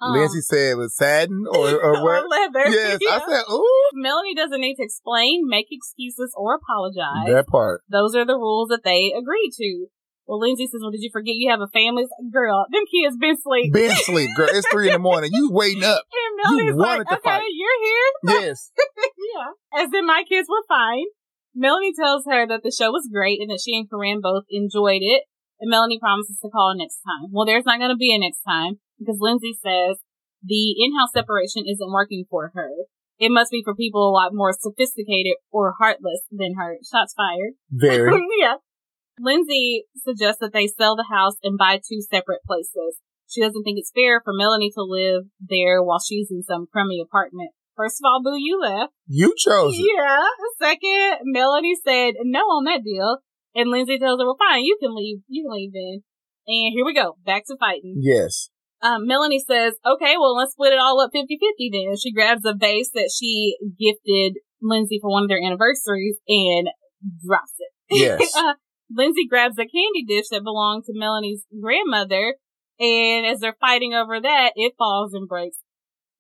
Um, 0.01 0.13
Lindsay 0.13 0.41
said 0.41 0.73
it 0.73 0.77
was 0.77 0.97
saddened 0.97 1.47
or, 1.49 1.69
or 1.83 2.03
what? 2.03 2.29
leather. 2.29 2.69
yes. 2.69 2.99
Yeah. 3.01 3.11
I 3.17 3.19
said, 3.29 3.45
ooh. 3.51 3.91
Melanie 3.95 4.35
doesn't 4.35 4.61
need 4.61 4.77
to 4.77 4.83
explain, 4.83 5.43
make 5.47 5.67
excuses, 5.71 6.33
or 6.37 6.55
apologize. 6.55 7.29
That 7.29 7.47
part. 7.47 7.83
Those 7.89 8.15
are 8.15 8.27
the 8.27 8.37
rules 8.37 8.69
that 8.69 8.85
they 8.85 9.13
agreed 9.17 9.53
to. 9.59 9.87
Well, 10.27 10.41
Lindsay 10.41 10.67
says, 10.67 10.81
"Well, 10.83 10.91
did 10.91 11.03
you 11.03 11.11
forget 11.13 11.37
you 11.37 11.51
have 11.51 11.61
a 11.61 11.71
family?" 11.71 12.05
Girl, 12.33 12.67
them 12.73 12.83
kids 12.91 13.17
been 13.17 13.37
asleep. 13.39 13.73
Been 13.73 13.93
asleep, 13.93 14.29
girl. 14.37 14.49
It's 14.51 14.67
three 14.73 14.89
in 14.89 14.95
the 14.95 14.99
morning. 14.99 15.31
You 15.33 15.51
waiting 15.53 15.85
up. 15.85 16.03
and 16.13 16.37
Melanie's 16.43 16.75
like, 16.75 16.89
wanted 16.89 17.09
to 17.09 17.15
"Okay, 17.15 17.31
fight." 17.31 17.43
you're 17.49 17.85
here." 17.85 18.41
Yes. 18.43 18.73
yeah. 18.77 19.83
As 19.85 19.89
in 19.95 20.05
my 20.05 20.25
kids 20.29 20.49
were 20.51 20.65
fine. 20.69 21.05
Melanie 21.57 21.97
tells 21.97 22.29
her 22.29 22.47
that 22.47 22.61
the 22.63 22.71
show 22.71 22.93
was 22.93 23.09
great 23.11 23.41
and 23.41 23.49
that 23.49 23.65
she 23.65 23.75
and 23.75 23.89
Corinne 23.89 24.21
both 24.21 24.45
enjoyed 24.51 25.01
it. 25.01 25.25
And 25.59 25.71
Melanie 25.71 25.99
promises 25.99 26.37
to 26.43 26.51
call 26.53 26.77
next 26.77 27.01
time. 27.01 27.33
Well, 27.33 27.47
there's 27.47 27.65
not 27.65 27.79
going 27.79 27.91
to 27.91 27.97
be 27.97 28.15
a 28.15 28.21
next 28.21 28.45
time 28.45 28.77
because 29.01 29.17
Lindsay 29.19 29.57
says 29.57 29.97
the 30.45 30.77
in-house 30.77 31.17
separation 31.17 31.65
isn't 31.65 31.93
working 31.93 32.27
for 32.29 32.53
her. 32.55 32.71
It 33.19 33.33
must 33.33 33.51
be 33.51 33.63
for 33.65 33.75
people 33.75 34.07
a 34.07 34.13
lot 34.13 34.35
more 34.35 34.53
sophisticated 34.53 35.41
or 35.51 35.75
heartless 35.79 36.21
than 36.31 36.55
her. 36.59 36.77
Shots 36.85 37.15
fired. 37.17 37.57
Very. 37.71 38.13
yeah. 38.39 38.57
Lindsay 39.19 39.85
suggests 39.97 40.41
that 40.41 40.53
they 40.53 40.67
sell 40.67 40.95
the 40.95 41.09
house 41.09 41.37
and 41.43 41.57
buy 41.57 41.77
two 41.81 42.03
separate 42.03 42.45
places. 42.47 43.01
She 43.27 43.41
doesn't 43.41 43.63
think 43.65 43.79
it's 43.79 43.93
fair 43.95 44.21
for 44.23 44.35
Melanie 44.37 44.71
to 44.75 44.83
live 44.83 45.25
there 45.41 45.83
while 45.83 45.99
she's 45.99 46.29
in 46.31 46.43
some 46.43 46.67
crummy 46.71 47.01
apartment. 47.01 47.51
First 47.77 48.01
of 48.01 48.09
all, 48.09 48.23
Boo, 48.23 48.37
you 48.37 48.61
left. 48.61 48.93
You 49.07 49.35
chose 49.37 49.75
it. 49.77 49.85
Yeah. 49.97 50.25
Second, 50.59 51.19
Melanie 51.25 51.77
said 51.85 52.15
no 52.25 52.41
on 52.41 52.65
that 52.65 52.83
deal. 52.83 53.19
And 53.55 53.71
Lindsay 53.71 53.99
tells 53.99 54.21
her, 54.21 54.27
well, 54.27 54.37
fine, 54.39 54.65
you 54.65 54.77
can 54.81 54.95
leave. 54.95 55.21
You 55.29 55.45
can 55.45 55.53
leave 55.53 55.73
then. 55.73 56.03
And 56.47 56.73
here 56.75 56.85
we 56.85 56.95
go. 56.95 57.17
Back 57.25 57.45
to 57.47 57.57
fighting. 57.59 57.97
Yes. 58.01 58.51
Um, 58.83 59.07
Melanie 59.07 59.43
says, 59.47 59.75
okay, 59.85 60.17
well, 60.19 60.37
let's 60.37 60.53
split 60.53 60.73
it 60.73 60.79
all 60.79 61.01
up 61.01 61.11
50-50 61.15 61.27
then. 61.73 61.97
She 61.97 62.13
grabs 62.13 62.45
a 62.45 62.55
vase 62.55 62.91
that 62.95 63.11
she 63.17 63.57
gifted 63.79 64.43
Lindsay 64.61 64.99
for 65.01 65.11
one 65.11 65.25
of 65.25 65.29
their 65.29 65.43
anniversaries 65.43 66.19
and 66.29 66.69
drops 67.25 67.55
it. 67.59 67.73
Yes. 67.91 68.35
uh, 68.37 68.55
Lindsay 68.95 69.27
grabs 69.29 69.59
a 69.59 69.63
candy 69.63 70.05
dish 70.07 70.29
that 70.31 70.45
belonged 70.45 70.85
to 70.85 70.93
Melanie's 70.95 71.45
grandmother, 71.61 72.37
and 72.79 73.27
as 73.27 73.41
they're 73.41 73.57
fighting 73.61 73.95
over 73.95 74.21
that, 74.21 74.53
it 74.55 74.75
falls 74.79 75.13
and 75.13 75.27
breaks. 75.27 75.59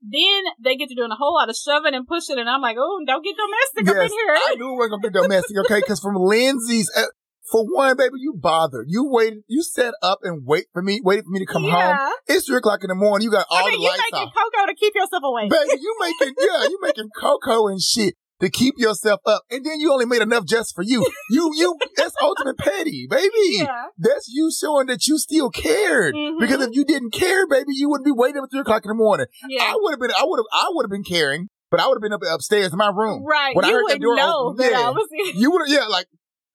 Then 0.02 0.44
they 0.62 0.76
get 0.76 0.88
to 0.88 0.94
doing 0.94 1.10
a 1.10 1.16
whole 1.16 1.34
lot 1.34 1.48
of 1.48 1.56
shoving 1.56 1.94
and 1.94 2.06
pushing, 2.06 2.38
and 2.38 2.48
I'm 2.48 2.60
like, 2.60 2.76
oh, 2.78 3.00
don't 3.06 3.24
get 3.24 3.34
domestic 3.36 3.96
up 3.96 4.04
in 4.04 4.12
here. 4.12 4.34
I 4.36 4.54
knew 4.56 4.70
we 4.70 4.76
were 4.76 4.88
going 4.88 5.02
to 5.02 5.10
be 5.10 5.18
domestic, 5.18 5.56
okay? 5.64 5.80
Because 5.80 6.00
from 6.00 6.14
Lindsay's, 6.16 6.90
uh, 6.96 7.06
for 7.50 7.64
one, 7.64 7.96
baby, 7.96 8.14
you 8.18 8.34
bothered. 8.36 8.86
You 8.88 9.08
waited, 9.08 9.40
you 9.48 9.62
set 9.62 9.94
up 10.02 10.18
and 10.22 10.42
wait 10.44 10.66
for 10.72 10.82
me, 10.82 11.00
waited 11.02 11.24
for 11.24 11.30
me 11.30 11.40
to 11.40 11.46
come 11.46 11.64
home. 11.64 11.96
It's 12.26 12.46
three 12.46 12.56
o'clock 12.56 12.80
in 12.82 12.88
the 12.88 12.94
morning. 12.94 13.24
You 13.24 13.30
got 13.30 13.46
all 13.50 13.58
I 13.58 13.70
mean, 13.70 13.78
the 13.78 13.84
you 13.84 13.88
lights 13.88 14.02
making 14.12 14.28
off. 14.28 14.34
cocoa 14.34 14.66
to 14.66 14.74
keep 14.74 14.94
yourself 14.94 15.22
awake. 15.24 15.50
Baby, 15.50 15.80
you 15.80 15.96
making, 16.00 16.34
yeah, 16.38 16.68
you 16.68 16.78
making 16.82 17.08
cocoa 17.16 17.68
and 17.68 17.80
shit 17.80 18.14
to 18.40 18.50
keep 18.50 18.74
yourself 18.78 19.20
up. 19.26 19.42
And 19.50 19.64
then 19.64 19.80
you 19.80 19.92
only 19.92 20.04
made 20.06 20.22
enough 20.22 20.44
just 20.46 20.74
for 20.74 20.82
you. 20.82 21.06
You, 21.30 21.50
you, 21.56 21.76
that's 21.96 22.14
ultimate 22.22 22.56
petty, 22.58 23.06
baby. 23.10 23.30
yeah. 23.50 23.86
That's 23.98 24.28
you 24.28 24.50
showing 24.52 24.86
that 24.86 25.06
you 25.08 25.18
still 25.18 25.50
cared. 25.50 26.14
Mhm. 26.14 26.38
Because 26.38 26.60
if 26.62 26.70
you 26.72 26.84
didn't 26.84 27.10
care, 27.12 27.46
baby, 27.48 27.72
you 27.74 27.88
wouldn't 27.88 28.04
be 28.06 28.12
waiting 28.12 28.40
up 28.40 28.48
three 28.50 28.60
o'clock 28.60 28.84
in 28.84 28.90
the 28.90 28.94
morning. 28.94 29.26
Yeah. 29.48 29.62
I 29.64 29.76
would 29.80 29.90
have 29.92 30.00
been, 30.00 30.10
I 30.12 30.22
would 30.24 30.38
have, 30.38 30.46
I 30.52 30.66
would 30.70 30.84
have 30.84 30.90
been 30.90 31.02
caring, 31.02 31.48
but 31.70 31.80
I 31.80 31.88
would 31.88 31.96
have 31.96 32.02
been 32.02 32.12
up 32.12 32.22
upstairs 32.30 32.70
in 32.72 32.78
my 32.78 32.90
room. 32.94 33.24
Right. 33.26 33.56
When 33.56 33.64
I 33.64 33.68
you 33.68 33.74
heard 33.74 33.84
that 33.88 33.94
would 33.94 34.02
door 34.02 34.16
know 34.16 34.38
open, 34.50 34.56
that 34.58 34.70
yeah. 34.72 34.80
I 34.86 34.90
was 34.90 35.08
You 35.34 35.50
would 35.50 35.68
have, 35.68 35.76
yeah, 35.80 35.86
like, 35.86 36.06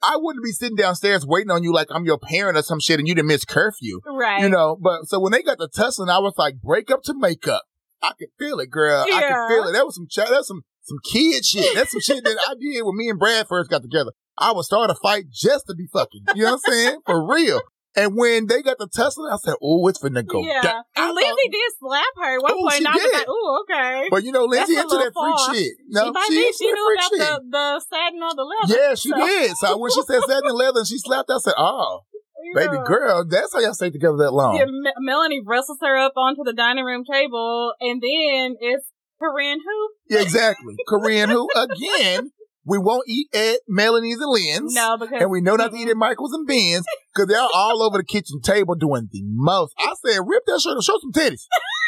I 0.01 0.15
wouldn't 0.17 0.43
be 0.43 0.51
sitting 0.51 0.77
downstairs 0.77 1.25
waiting 1.27 1.51
on 1.51 1.63
you 1.63 1.73
like 1.73 1.87
I'm 1.91 2.05
your 2.05 2.17
parent 2.17 2.57
or 2.57 2.61
some 2.63 2.79
shit 2.79 2.97
and 2.99 3.07
you 3.07 3.13
didn't 3.13 3.27
miss 3.27 3.43
curfew. 3.45 3.99
right. 4.05 4.41
You 4.41 4.49
know, 4.49 4.77
but 4.81 5.07
so 5.07 5.19
when 5.19 5.31
they 5.33 5.43
got 5.43 5.57
the 5.57 5.67
tussling, 5.67 6.09
I 6.09 6.19
was 6.19 6.35
like, 6.37 6.55
break 6.61 6.89
up 6.89 7.03
to 7.03 7.13
make 7.13 7.47
up. 7.47 7.63
I 8.01 8.13
could 8.17 8.29
feel 8.39 8.59
it, 8.59 8.71
girl. 8.71 9.01
I 9.03 9.21
could 9.21 9.53
feel 9.55 9.67
it. 9.69 9.73
That 9.73 9.85
was 9.85 9.95
some, 9.95 10.07
ch- 10.09 10.15
that 10.27 10.31
was 10.31 10.47
some, 10.47 10.61
some 10.83 10.97
kid 11.03 11.45
shit. 11.45 11.75
That's 11.75 11.91
some 11.91 12.01
shit 12.01 12.23
that 12.23 12.37
I 12.49 12.53
did 12.59 12.81
when 12.83 12.97
me 12.97 13.09
and 13.09 13.19
Brad 13.19 13.47
first 13.47 13.69
got 13.69 13.81
together. 13.81 14.11
I 14.37 14.51
would 14.53 14.65
start 14.65 14.89
a 14.89 14.95
fight 14.95 15.25
just 15.31 15.65
to 15.67 15.75
be 15.75 15.87
fucking. 15.91 16.21
You 16.35 16.43
know 16.43 16.51
what 16.53 16.61
I'm 16.65 16.71
saying? 16.73 16.99
For 17.05 17.27
real. 17.27 17.61
And 17.93 18.15
when 18.15 18.47
they 18.47 18.61
got 18.61 18.77
the 18.79 18.87
tussling, 18.87 19.29
I 19.33 19.35
said, 19.35 19.55
oh, 19.61 19.85
it's 19.89 19.99
finna 19.99 20.25
go. 20.25 20.41
yeah. 20.41 20.61
down. 20.61 20.83
And 20.95 21.13
Lindsay 21.13 21.27
thought- 21.27 21.51
did 21.51 21.71
slap 21.77 22.13
her 22.23 22.35
at 22.37 22.41
one 22.41 22.51
Oh, 22.55 22.61
point, 22.61 22.73
she 22.73 22.77
and 22.79 22.87
I 22.87 22.91
was 22.93 23.03
did. 23.03 23.13
like, 23.13 23.25
oh, 23.27 23.65
okay. 23.67 24.07
But 24.09 24.23
you 24.23 24.31
know, 24.31 24.45
Lindsay 24.45 24.75
That's 24.75 24.93
into 24.93 25.03
that 25.03 25.11
freak 25.11 25.57
shit. 25.59 25.73
No, 25.89 26.05
she 26.05 26.11
might 26.11 26.29
be. 26.29 26.53
She 26.53 26.67
that 26.67 26.73
knew 26.73 26.95
about 26.95 27.11
the, 27.11 27.49
the 27.51 27.79
satin 27.91 28.19
on 28.23 28.35
the 28.37 28.43
leather. 28.47 28.81
Yeah, 28.81 28.95
she 28.95 29.09
so- 29.09 29.17
did. 29.17 29.51
So 29.57 29.77
when 29.77 29.91
she 29.91 30.01
said 30.03 30.21
satin 30.23 30.47
and 30.47 30.55
leather 30.57 30.79
and 30.79 30.87
she 30.87 30.97
slapped, 30.99 31.29
I 31.29 31.37
said, 31.39 31.53
oh, 31.57 31.99
baby 32.55 32.77
girl, 32.87 33.25
that's 33.27 33.51
how 33.53 33.59
y'all 33.59 33.73
stay 33.73 33.89
together 33.91 34.17
that 34.23 34.31
long. 34.31 34.55
Yeah, 34.55 34.65
Me- 34.65 34.93
Melanie 34.99 35.41
wrestles 35.45 35.77
her 35.81 35.97
up 35.97 36.13
onto 36.15 36.43
the 36.45 36.53
dining 36.53 36.85
room 36.85 37.03
table, 37.03 37.73
and 37.81 38.01
then 38.01 38.55
it's 38.61 38.87
Corinne 39.21 39.59
who? 39.59 39.89
Yeah, 40.09 40.21
exactly. 40.21 40.75
Corinne 40.87 41.29
who, 41.29 41.47
again, 41.55 42.31
we 42.65 42.77
won't 42.77 43.07
eat 43.07 43.27
at 43.33 43.59
Melanie's 43.67 44.19
and 44.19 44.31
Lynn's. 44.31 44.73
No, 44.73 44.97
because 44.97 45.21
And 45.21 45.31
we 45.31 45.41
know 45.41 45.55
not 45.55 45.71
to 45.71 45.77
eat 45.77 45.89
at 45.89 45.97
Michael's 45.97 46.33
and 46.33 46.47
Ben's 46.47 46.85
because 47.13 47.27
they're 47.27 47.39
all 47.39 47.83
over 47.83 47.97
the 47.97 48.03
kitchen 48.03 48.41
table 48.41 48.75
doing 48.75 49.09
the 49.11 49.21
most. 49.23 49.73
I 49.79 49.93
said, 50.05 50.19
rip 50.25 50.43
that 50.45 50.61
shirt 50.61 50.73
and 50.73 50.83
show 50.83 50.97
some 50.99 51.11
titties. 51.11 51.45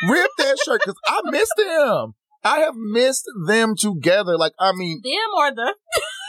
rip 0.09 0.29
that 0.37 0.57
shirt 0.65 0.81
because 0.83 0.99
I 1.07 1.21
miss 1.25 1.49
them. 1.57 2.13
I 2.43 2.59
have 2.59 2.75
missed 2.75 3.25
them 3.47 3.75
together. 3.77 4.37
Like, 4.37 4.53
I 4.59 4.73
mean, 4.73 5.01
them 5.03 5.13
or 5.37 5.51
the 5.51 5.75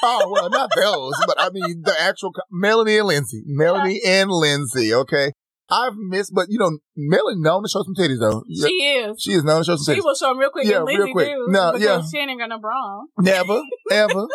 oh, 0.04 0.30
well, 0.30 0.50
not 0.50 0.70
those, 0.76 1.14
but 1.26 1.40
I 1.40 1.50
mean, 1.50 1.82
the 1.82 1.94
actual 2.00 2.32
Melanie 2.50 2.98
and 2.98 3.08
Lindsay. 3.08 3.42
Melanie 3.46 4.00
and 4.06 4.30
Lindsay, 4.30 4.94
okay? 4.94 5.32
I've 5.74 5.94
missed, 5.96 6.32
but 6.34 6.46
you 6.48 6.58
know, 6.58 6.78
Melanie 6.96 7.40
known 7.40 7.62
to 7.64 7.68
show 7.68 7.82
some 7.82 7.94
titties 7.94 8.20
though. 8.20 8.42
she 8.48 8.74
is. 8.74 9.16
She 9.20 9.32
is 9.32 9.42
known 9.44 9.60
to 9.60 9.64
show 9.64 9.76
some 9.76 9.94
She 9.94 10.00
will 10.00 10.14
show 10.14 10.28
them 10.28 10.38
real 10.38 10.50
quick. 10.50 10.66
Yeah, 10.66 10.78
and 10.78 10.86
real 10.86 11.10
quick. 11.12 11.28
Do, 11.28 11.46
No, 11.48 11.74
yeah. 11.76 12.02
she 12.10 12.18
ain't 12.18 12.38
got 12.38 12.48
no 12.48 12.58
bra. 12.58 13.02
Never, 13.18 13.60
ever. 13.90 14.26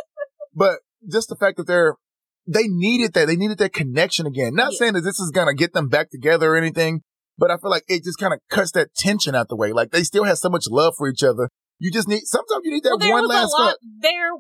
But 0.53 0.79
just 1.09 1.29
the 1.29 1.35
fact 1.35 1.57
that 1.57 1.67
they're, 1.67 1.95
they 2.47 2.63
needed 2.67 3.13
that. 3.13 3.27
They 3.27 3.35
needed 3.35 3.57
that 3.59 3.73
connection 3.73 4.25
again. 4.25 4.53
Not 4.55 4.73
Yeah. 4.73 4.77
saying 4.79 4.93
that 4.93 5.01
this 5.01 5.19
is 5.19 5.31
to 5.33 5.53
get 5.53 5.73
them 5.73 5.87
back 5.87 6.09
together 6.11 6.51
or 6.53 6.57
anything, 6.57 7.01
but 7.37 7.51
I 7.51 7.57
feel 7.57 7.69
like 7.71 7.85
it 7.87 8.03
just 8.03 8.17
kind 8.19 8.33
of 8.33 8.39
cuts 8.49 8.71
that 8.71 8.93
tension 8.95 9.35
out 9.35 9.47
the 9.47 9.55
way. 9.55 9.71
Like 9.71 9.91
they 9.91 10.03
still 10.03 10.25
have 10.25 10.37
so 10.37 10.49
much 10.49 10.65
love 10.69 10.93
for 10.97 11.07
each 11.07 11.23
other. 11.23 11.49
You 11.79 11.91
just 11.91 12.07
need, 12.09 12.21
sometimes 12.25 12.61
you 12.65 12.71
need 12.71 12.83
that 12.83 12.97
well, 12.99 13.11
one 13.13 13.27
last 13.27 13.53
lot. 13.57 13.75
There, 14.01 14.31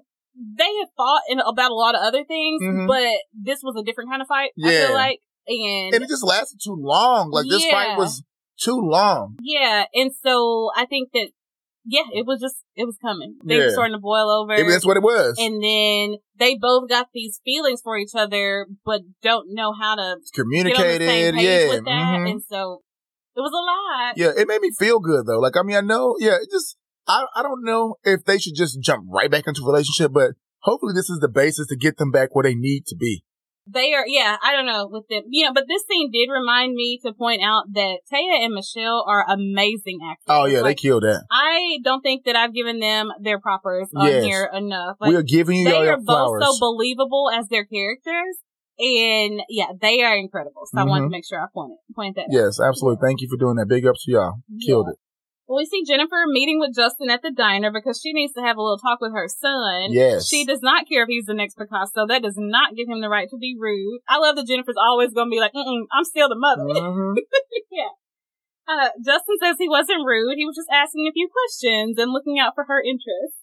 they 0.57 0.63
had 0.79 0.87
fought 0.97 1.21
in, 1.29 1.39
about 1.39 1.71
a 1.71 1.75
lot 1.75 1.95
of 1.95 2.01
other 2.01 2.25
things, 2.25 2.61
Mhm. 2.61 2.87
but 2.87 3.07
this 3.33 3.61
was 3.63 3.75
a 3.79 3.83
different 3.83 4.09
kind 4.09 4.21
of 4.21 4.27
fight. 4.27 4.51
I 4.63 4.69
feel 4.69 4.93
like, 4.93 5.19
and, 5.49 5.95
And 5.95 6.03
it 6.03 6.09
just 6.09 6.23
lasted 6.23 6.59
too 6.63 6.77
long. 6.79 7.31
Like 7.31 7.45
this 7.49 7.65
fight 7.65 7.97
was 7.97 8.23
too 8.61 8.79
long. 8.79 9.35
yeah, 9.41 9.85
and 9.93 10.11
so 10.23 10.69
I 10.75 10.85
think 10.85 11.09
that 11.13 11.29
yeah, 11.85 12.03
it 12.13 12.25
was 12.27 12.39
just 12.39 12.57
it 12.75 12.85
was 12.85 12.97
coming. 13.01 13.37
They 13.43 13.57
were 13.57 13.71
starting 13.71 13.93
to 13.95 13.99
boil 13.99 14.29
over. 14.29 14.53
Maybe 14.55 14.69
that's 14.69 14.85
what 14.85 14.97
it 14.97 15.03
was. 15.03 15.35
and 15.39 15.63
then 15.63 16.17
they 16.37 16.55
both 16.55 16.87
got 16.89 17.07
these 17.13 17.39
feelings 17.43 17.81
for 17.81 17.97
each 17.97 18.13
other, 18.15 18.67
but 18.85 19.01
don't 19.23 19.53
know 19.53 19.73
how 19.73 19.95
to 19.95 20.17
communicate 20.35 20.77
get 20.77 20.85
on 20.93 20.99
the 20.99 21.07
same 21.07 21.33
communicated. 21.33 21.35
page 21.35 21.43
Yeah. 21.67 21.75
with 21.75 21.85
that. 21.85 22.19
mhm. 22.19 22.31
And 22.31 22.43
so 22.47 22.81
it 23.35 23.39
was 23.41 23.51
a 23.51 23.63
lot. 23.63 24.17
Yeah, 24.17 24.39
it 24.39 24.47
made 24.47 24.61
me 24.61 24.71
feel 24.77 24.99
good 24.99 25.25
though. 25.25 25.39
Like, 25.39 25.55
I 25.57 25.63
mean, 25.63 25.77
I 25.77 25.81
know, 25.81 26.15
yeah, 26.19 26.35
it 26.35 26.49
just, 26.51 26.75
I, 27.07 27.25
I 27.35 27.41
don't 27.41 27.63
know 27.63 27.95
if 28.03 28.25
they 28.25 28.37
should 28.37 28.55
just 28.55 28.81
jump 28.81 29.05
right 29.09 29.31
back 29.31 29.45
into 29.47 29.61
a 29.63 29.65
relationship, 29.65 30.11
but 30.13 30.31
hopefully 30.63 30.93
this 30.93 31.09
is 31.09 31.19
the 31.19 31.29
basis 31.29 31.67
to 31.67 31.77
get 31.77 31.97
them 31.97 32.11
back 32.11 32.35
where 32.35 32.43
they 32.43 32.55
need 32.55 32.85
to 32.87 32.95
be. 32.95 33.23
They 33.71 33.93
are, 33.93 34.05
yeah, 34.07 34.37
I 34.41 34.53
don't 34.55 34.65
know 34.65 34.87
with 34.91 35.07
them, 35.09 35.23
you 35.29 35.45
know, 35.45 35.53
but 35.53 35.65
this 35.67 35.83
scene 35.89 36.09
did 36.11 36.29
remind 36.31 36.73
me 36.73 36.99
to 37.05 37.13
point 37.13 37.41
out 37.43 37.65
that 37.73 37.99
Thea 38.09 38.43
and 38.45 38.53
Michelle 38.53 39.03
are 39.07 39.25
amazing 39.29 39.99
actors. 40.03 40.25
Oh 40.27 40.45
yeah, 40.45 40.61
Like, 40.61 40.77
they 40.77 40.81
killed 40.87 41.03
that. 41.03 41.23
I 41.31 41.77
don't 41.83 42.01
think 42.01 42.25
that 42.25 42.35
I've 42.35 42.53
given 42.53 42.79
them 42.79 43.11
their 43.21 43.39
propers 43.39 43.89
on 43.95 44.07
Yes. 44.07 44.23
here 44.23 44.49
enough. 44.53 44.97
Like, 44.99 45.09
we 45.09 45.15
are 45.15 45.23
giving 45.23 45.57
you 45.59 45.65
they 45.69 45.75
all 45.75 45.87
are 45.87 45.97
both 45.97 46.05
flowers. 46.05 46.43
so 46.45 46.59
believable 46.59 47.29
as 47.33 47.47
their 47.49 47.65
characters. 47.65 48.37
And 48.79 49.41
yeah, 49.49 49.67
they 49.79 50.01
are 50.03 50.15
incredible. 50.15 50.61
So 50.65 50.79
I 50.79 50.85
wanted 50.85 51.03
Mhm. 51.03 51.07
to 51.07 51.11
make 51.11 51.25
sure 51.27 51.41
I 51.41 51.47
pointed, 51.53 51.77
point 51.95 52.15
that 52.15 52.21
out. 52.21 52.27
yes, 52.31 52.59
absolutely. 52.61 53.05
Thank 53.05 53.19
you 53.21 53.27
for 53.29 53.35
doing 53.37 53.57
that. 53.57 53.67
Big 53.67 53.85
ups 53.85 54.05
to 54.05 54.11
y'all. 54.11 54.33
Killed 54.65 54.87
it. 54.89 54.95
Well, 55.49 55.57
we 55.57 55.65
see 55.65 55.81
Jennifer 55.81 56.29
meeting 56.29 56.59
with 56.61 56.75
Justin 56.77 57.09
at 57.09 57.23
the 57.25 57.33
diner 57.33 57.73
because 57.73 57.97
she 57.97 58.13
needs 58.13 58.33
to 58.37 58.41
have 58.45 58.55
a 58.57 58.61
little 58.61 58.77
talk 58.77 59.01
with 59.01 59.13
her 59.17 59.25
son. 59.27 59.89
Yes. 59.89 60.29
She 60.29 60.45
does 60.45 60.61
not 60.61 60.85
care 60.87 61.01
if 61.01 61.09
he's 61.09 61.25
the 61.25 61.33
next 61.33 61.57
Picasso. 61.57 62.05
That 62.05 62.21
does 62.21 62.37
not 62.37 62.75
give 62.77 62.85
him 62.87 63.01
the 63.01 63.09
right 63.09 63.25
to 63.33 63.37
be 63.41 63.57
rude. 63.57 64.01
I 64.07 64.19
love 64.21 64.35
that 64.37 64.45
Jennifer's 64.45 64.77
always 64.77 65.09
going 65.11 65.25
to 65.25 65.33
be 65.33 65.39
like, 65.41 65.53
Mm-mm, 65.57 65.89
I'm 65.91 66.05
still 66.05 66.29
the 66.29 66.37
mother. 66.37 66.69
Mhm. 66.69 67.15
yeah. 67.73 67.97
Uh, 68.69 68.89
Justin 69.03 69.41
says 69.41 69.55
he 69.57 69.67
wasn't 69.67 70.05
rude. 70.05 70.37
He 70.37 70.45
was 70.45 70.55
just 70.55 70.69
asking 70.71 71.09
a 71.09 71.17
few 71.17 71.27
questions 71.33 71.97
and 71.97 72.13
looking 72.13 72.37
out 72.37 72.53
for 72.53 72.65
her 72.69 72.77
interests. 72.79 73.41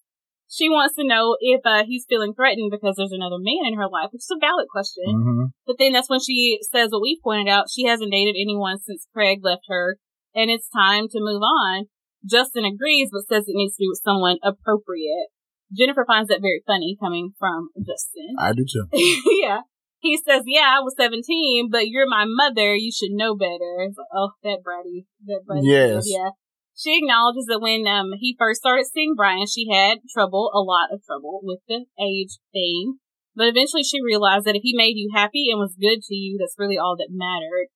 She 0.48 0.68
wants 0.70 0.94
to 0.94 1.02
know 1.02 1.36
if 1.40 1.60
uh, 1.66 1.82
he's 1.84 2.06
feeling 2.08 2.34
threatened 2.34 2.70
because 2.70 2.94
there's 2.94 3.10
another 3.10 3.42
man 3.42 3.66
in 3.66 3.74
her 3.74 3.88
life, 3.90 4.10
which 4.14 4.22
is 4.22 4.30
a 4.30 4.38
valid 4.38 4.68
question. 4.70 5.10
Mhm. 5.10 5.46
But 5.66 5.74
then 5.80 5.90
that's 5.92 6.08
when 6.08 6.20
she 6.20 6.60
says 6.70 6.90
what 6.92 7.02
we 7.02 7.18
pointed 7.20 7.50
out. 7.50 7.66
She 7.68 7.82
hasn't 7.86 8.12
dated 8.12 8.36
anyone 8.38 8.78
since 8.78 9.08
Craig 9.12 9.40
left 9.42 9.66
her, 9.66 9.98
and 10.36 10.48
it's 10.52 10.68
time 10.70 11.08
to 11.10 11.18
move 11.18 11.42
on. 11.42 11.88
Justin 12.28 12.64
agrees, 12.64 13.10
but 13.12 13.26
says 13.28 13.44
it 13.46 13.54
needs 13.54 13.76
to 13.76 13.82
be 13.82 13.88
with 13.88 14.00
someone 14.02 14.38
appropriate. 14.42 15.28
Jennifer 15.76 16.04
finds 16.06 16.28
that 16.28 16.40
very 16.40 16.62
funny 16.66 16.96
coming 17.00 17.32
from 17.38 17.70
Justin. 17.78 18.36
I 18.38 18.52
do 18.52 18.64
too. 18.64 18.86
yeah. 19.42 19.60
He 19.98 20.16
says, 20.16 20.42
yeah, 20.46 20.76
I 20.78 20.80
was 20.80 20.94
17, 20.96 21.68
but 21.70 21.88
you're 21.88 22.08
my 22.08 22.24
mother. 22.26 22.74
You 22.76 22.92
should 22.92 23.10
know 23.10 23.34
better. 23.34 23.88
Like, 23.88 24.06
oh, 24.14 24.30
that 24.44 24.58
bratty. 24.62 25.06
That 25.26 25.40
bratty. 25.48 25.62
Yes. 25.64 26.04
Yeah. 26.06 26.30
She 26.76 26.98
acknowledges 26.98 27.46
that 27.48 27.60
when 27.60 27.86
um 27.86 28.12
he 28.20 28.36
first 28.38 28.60
started 28.60 28.84
seeing 28.84 29.14
Brian, 29.16 29.46
she 29.46 29.66
had 29.72 29.98
trouble, 30.12 30.50
a 30.54 30.60
lot 30.60 30.92
of 30.92 31.00
trouble 31.04 31.40
with 31.42 31.60
the 31.66 31.86
age 31.98 32.36
thing. 32.52 32.98
But 33.34 33.48
eventually 33.48 33.82
she 33.82 34.02
realized 34.04 34.44
that 34.44 34.56
if 34.56 34.62
he 34.62 34.76
made 34.76 34.96
you 34.96 35.10
happy 35.14 35.48
and 35.50 35.58
was 35.58 35.74
good 35.80 36.02
to 36.02 36.14
you, 36.14 36.36
that's 36.38 36.56
really 36.58 36.78
all 36.78 36.96
that 36.98 37.08
mattered. 37.10 37.68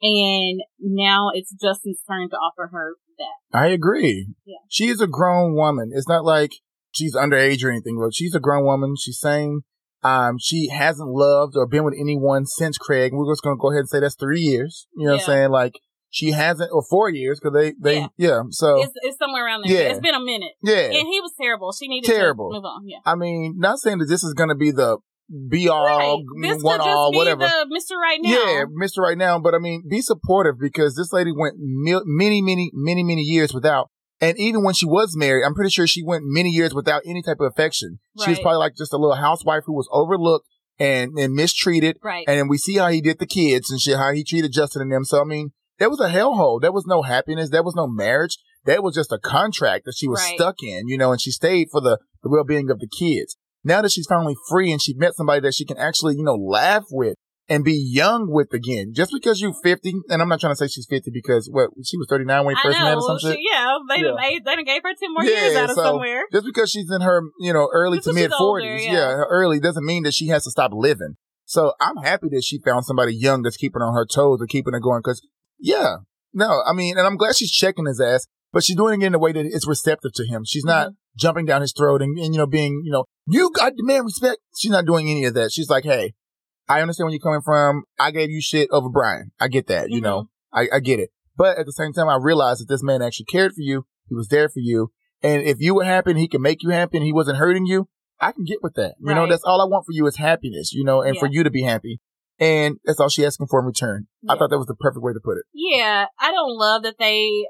And 0.00 0.60
now 0.80 1.30
it's 1.34 1.52
Justin's 1.52 2.00
turn 2.08 2.30
to 2.30 2.36
offer 2.36 2.70
her 2.72 2.94
that. 3.18 3.58
I 3.58 3.68
agree. 3.68 4.28
Yeah. 4.44 4.56
She 4.68 4.86
is 4.88 5.00
a 5.00 5.06
grown 5.06 5.54
woman. 5.54 5.90
It's 5.94 6.08
not 6.08 6.24
like 6.24 6.52
she's 6.92 7.14
underage 7.14 7.64
or 7.64 7.70
anything, 7.70 7.98
but 8.00 8.14
she's 8.14 8.34
a 8.34 8.40
grown 8.40 8.64
woman. 8.64 8.94
She's 8.98 9.18
saying 9.18 9.62
um, 10.02 10.36
she 10.40 10.68
hasn't 10.68 11.08
loved 11.08 11.54
or 11.56 11.66
been 11.66 11.84
with 11.84 11.94
anyone 11.98 12.46
since 12.46 12.78
Craig. 12.78 13.12
We're 13.12 13.30
just 13.32 13.42
going 13.42 13.56
to 13.56 13.60
go 13.60 13.70
ahead 13.70 13.80
and 13.80 13.88
say 13.88 14.00
that's 14.00 14.14
three 14.16 14.40
years. 14.40 14.86
You 14.96 15.06
know 15.06 15.12
what 15.14 15.20
I'm 15.20 15.26
saying? 15.26 15.50
Like 15.50 15.74
she 16.10 16.30
hasn't, 16.30 16.70
or 16.72 16.82
four 16.88 17.10
years, 17.10 17.38
because 17.40 17.54
they, 17.54 17.74
they, 17.80 18.00
yeah. 18.00 18.08
Yeah. 18.16 18.42
So, 18.50 18.82
It's, 18.82 18.92
it's 19.02 19.18
somewhere 19.18 19.44
around 19.44 19.64
there. 19.66 19.72
Yeah. 19.82 19.88
It's 19.90 20.00
been 20.00 20.14
a 20.14 20.20
minute. 20.20 20.52
yeah. 20.62 20.84
And 20.84 20.94
he 21.06 21.20
was 21.20 21.32
terrible. 21.40 21.72
She 21.72 21.86
needed 21.88 22.08
Terrible. 22.08 22.50
to 22.50 22.56
move 22.56 22.64
on. 22.64 22.86
Yeah. 22.88 22.98
I 23.04 23.14
mean, 23.14 23.56
not 23.58 23.78
saying 23.78 23.98
that 23.98 24.06
this 24.06 24.24
is 24.24 24.32
going 24.34 24.48
to 24.48 24.54
be 24.54 24.70
the 24.70 24.98
be 25.48 25.68
all, 25.68 25.84
right. 25.84 26.24
This 26.42 26.62
one 26.62 26.80
all, 26.80 27.12
be 27.12 27.18
whatever. 27.18 27.44
Mr. 27.44 27.96
Right 28.00 28.18
Now. 28.20 28.30
Yeah, 28.30 28.64
Mr. 28.64 28.98
Right 28.98 29.18
Now. 29.18 29.38
But 29.38 29.54
I 29.54 29.58
mean, 29.58 29.84
be 29.88 30.00
supportive 30.00 30.58
because 30.58 30.96
this 30.96 31.12
lady 31.12 31.32
went 31.36 31.56
mil- 31.58 32.04
many, 32.06 32.40
many, 32.40 32.70
many, 32.72 33.02
many 33.02 33.22
years 33.22 33.52
without. 33.52 33.90
And 34.20 34.38
even 34.38 34.64
when 34.64 34.74
she 34.74 34.86
was 34.86 35.14
married, 35.16 35.44
I'm 35.44 35.54
pretty 35.54 35.70
sure 35.70 35.86
she 35.86 36.02
went 36.02 36.24
many 36.26 36.48
years 36.50 36.74
without 36.74 37.02
any 37.06 37.22
type 37.22 37.38
of 37.40 37.46
affection. 37.52 38.00
She 38.24 38.30
was 38.30 38.40
probably 38.40 38.58
like 38.58 38.74
just 38.76 38.92
a 38.92 38.96
little 38.96 39.14
housewife 39.16 39.62
who 39.66 39.74
was 39.74 39.88
overlooked 39.92 40.46
and, 40.80 41.12
and 41.18 41.34
mistreated. 41.34 41.98
Right. 42.02 42.24
And 42.26 42.38
then 42.38 42.48
we 42.48 42.58
see 42.58 42.76
how 42.76 42.88
he 42.88 43.00
did 43.00 43.20
the 43.20 43.26
kids 43.26 43.70
and 43.70 43.80
shit, 43.80 43.96
how 43.96 44.12
he 44.12 44.24
treated 44.24 44.52
Justin 44.52 44.82
and 44.82 44.90
them. 44.90 45.04
So 45.04 45.20
I 45.20 45.24
mean, 45.24 45.52
that 45.78 45.90
was 45.90 46.00
a 46.00 46.08
hellhole. 46.08 46.60
There 46.60 46.72
was 46.72 46.86
no 46.86 47.02
happiness. 47.02 47.50
There 47.50 47.62
was 47.62 47.76
no 47.76 47.86
marriage. 47.86 48.38
That 48.64 48.82
was 48.82 48.94
just 48.94 49.12
a 49.12 49.18
contract 49.18 49.84
that 49.84 49.94
she 49.96 50.08
was 50.08 50.20
Right. 50.20 50.34
stuck 50.36 50.56
in, 50.62 50.88
you 50.88 50.98
know, 50.98 51.12
and 51.12 51.20
she 51.20 51.30
stayed 51.30 51.68
for 51.70 51.80
the, 51.80 51.98
the 52.22 52.28
well-being 52.28 52.70
of 52.70 52.80
the 52.80 52.88
kids. 52.88 53.36
Now 53.64 53.82
that 53.82 53.90
she's 53.92 54.06
finally 54.06 54.36
free 54.48 54.70
and 54.72 54.80
she 54.80 54.94
met 54.94 55.14
somebody 55.14 55.40
that 55.40 55.54
she 55.54 55.64
can 55.64 55.76
actually, 55.78 56.14
you 56.16 56.22
know, 56.24 56.34
laugh 56.36 56.84
with 56.90 57.16
and 57.48 57.64
be 57.64 57.72
young 57.74 58.30
with 58.30 58.52
again. 58.52 58.92
Just 58.94 59.10
because 59.12 59.40
you're 59.40 59.54
50, 59.62 59.94
and 60.10 60.20
I'm 60.22 60.28
not 60.28 60.38
trying 60.40 60.52
to 60.52 60.56
say 60.56 60.68
she's 60.68 60.86
50 60.88 61.10
because 61.12 61.48
what, 61.50 61.70
she 61.84 61.96
was 61.96 62.06
39 62.10 62.44
when 62.44 62.54
he 62.56 62.62
first 62.62 62.78
met 62.78 62.94
or 62.94 63.00
some 63.02 63.18
shit. 63.18 63.36
She, 63.38 63.48
yeah, 63.50 63.74
they 63.88 64.02
done, 64.02 64.14
Yeah. 64.14 64.20
made- 64.20 64.44
they 64.44 64.62
gave 64.64 64.82
her 64.82 64.92
10 64.94 65.12
more 65.14 65.24
Yeah, 65.24 65.30
years 65.44 65.56
out 65.56 65.70
of 65.70 65.76
so- 65.76 65.82
somewhere. 65.82 66.24
Just 66.32 66.44
because 66.46 66.70
she's 66.70 66.90
in 66.90 67.00
her, 67.00 67.22
you 67.40 67.52
know, 67.52 67.68
early 67.72 67.98
Just 67.98 68.08
to 68.08 68.14
mid 68.14 68.30
she's 68.30 68.40
older, 68.40 68.60
forties, 68.60 68.84
yeah. 68.86 68.92
yeah, 68.92 69.22
early 69.30 69.60
doesn't 69.60 69.84
mean 69.84 70.02
that 70.04 70.14
she 70.14 70.28
has 70.28 70.44
to 70.44 70.50
stop 70.50 70.72
living. 70.74 71.16
So 71.46 71.72
I'm 71.80 71.96
happy 72.04 72.28
that 72.32 72.42
she 72.44 72.58
found 72.58 72.84
somebody 72.84 73.14
young 73.16 73.42
that's 73.42 73.56
keeping 73.56 73.80
on 73.80 73.94
her 73.94 74.04
toes 74.06 74.40
and 74.40 74.48
keeping 74.50 74.74
her 74.74 74.80
going. 74.80 75.02
Cause 75.02 75.22
yeah, 75.58 75.96
no, 76.34 76.62
I 76.68 76.74
mean, 76.74 76.98
and 76.98 77.06
I'm 77.06 77.16
glad 77.16 77.34
she's 77.36 77.50
checking 77.50 77.86
his 77.86 77.98
ass, 78.00 78.26
but 78.52 78.62
she's 78.62 78.76
doing 78.76 79.00
it 79.00 79.06
in 79.06 79.14
a 79.14 79.18
way 79.18 79.32
that 79.32 79.46
is 79.46 79.66
receptive 79.66 80.12
to 80.16 80.26
him. 80.26 80.44
She's 80.46 80.64
not 80.64 80.88
Mm-hmm. 80.88 80.94
Jumping 81.18 81.44
down 81.46 81.60
his 81.60 81.72
throat 81.76 82.00
and, 82.02 82.18
and, 82.18 82.34
you 82.34 82.38
know, 82.38 82.46
being, 82.46 82.82
you 82.84 82.92
know, 82.92 83.04
you 83.26 83.50
got 83.54 83.76
demand 83.76 84.04
respect. 84.04 84.38
She's 84.56 84.70
not 84.70 84.86
doing 84.86 85.10
any 85.10 85.24
of 85.24 85.34
that. 85.34 85.50
She's 85.52 85.68
like, 85.68 85.84
Hey, 85.84 86.14
I 86.68 86.80
understand 86.80 87.06
where 87.06 87.12
you're 87.12 87.20
coming 87.20 87.40
from. 87.44 87.84
I 87.98 88.10
gave 88.10 88.30
you 88.30 88.40
shit 88.40 88.68
over 88.70 88.88
Brian. 88.88 89.32
I 89.40 89.48
get 89.48 89.66
that, 89.68 89.90
you 89.90 90.00
Mhm. 90.00 90.04
know, 90.04 90.28
I, 90.52 90.68
I 90.74 90.80
get 90.80 91.00
it. 91.00 91.10
But 91.36 91.58
at 91.58 91.66
the 91.66 91.72
same 91.72 91.92
time, 91.92 92.08
I 92.08 92.16
realized 92.20 92.60
that 92.62 92.68
this 92.68 92.82
man 92.82 93.00
actually 93.02 93.26
cared 93.26 93.52
for 93.52 93.60
you. 93.62 93.84
He 94.08 94.14
was 94.14 94.28
there 94.28 94.48
for 94.48 94.60
you. 94.60 94.90
And 95.22 95.42
if 95.42 95.58
you 95.60 95.74
were 95.74 95.84
happy 95.84 96.10
and 96.10 96.18
he 96.18 96.28
can 96.28 96.42
make 96.42 96.62
you 96.62 96.70
happy 96.70 96.96
and 96.98 97.06
he 97.06 97.12
wasn't 97.12 97.38
hurting 97.38 97.66
you, 97.66 97.88
I 98.20 98.32
can 98.32 98.44
get 98.44 98.58
with 98.62 98.74
that. 98.74 98.94
You 99.00 99.14
know, 99.14 99.26
that's 99.28 99.44
all 99.44 99.60
I 99.60 99.64
want 99.64 99.84
for 99.86 99.92
you 99.92 100.06
is 100.06 100.16
happiness, 100.16 100.72
you 100.72 100.84
know, 100.84 101.02
and 101.02 101.16
for 101.18 101.28
you 101.28 101.44
to 101.44 101.50
be 101.50 101.62
happy. 101.62 102.00
And 102.40 102.76
that's 102.84 103.00
all 103.00 103.08
she 103.08 103.24
asking 103.26 103.46
for 103.48 103.60
in 103.60 103.66
return. 103.66 104.06
I 104.28 104.36
thought 104.36 104.50
that 104.50 104.58
was 104.58 104.66
the 104.66 104.74
perfect 104.76 105.02
way 105.02 105.12
to 105.12 105.20
put 105.22 105.38
it. 105.38 105.44
Yeah, 105.52 106.06
I 106.20 106.30
don't 106.30 106.56
love 106.56 106.82
that 106.84 106.96
they 106.98 107.46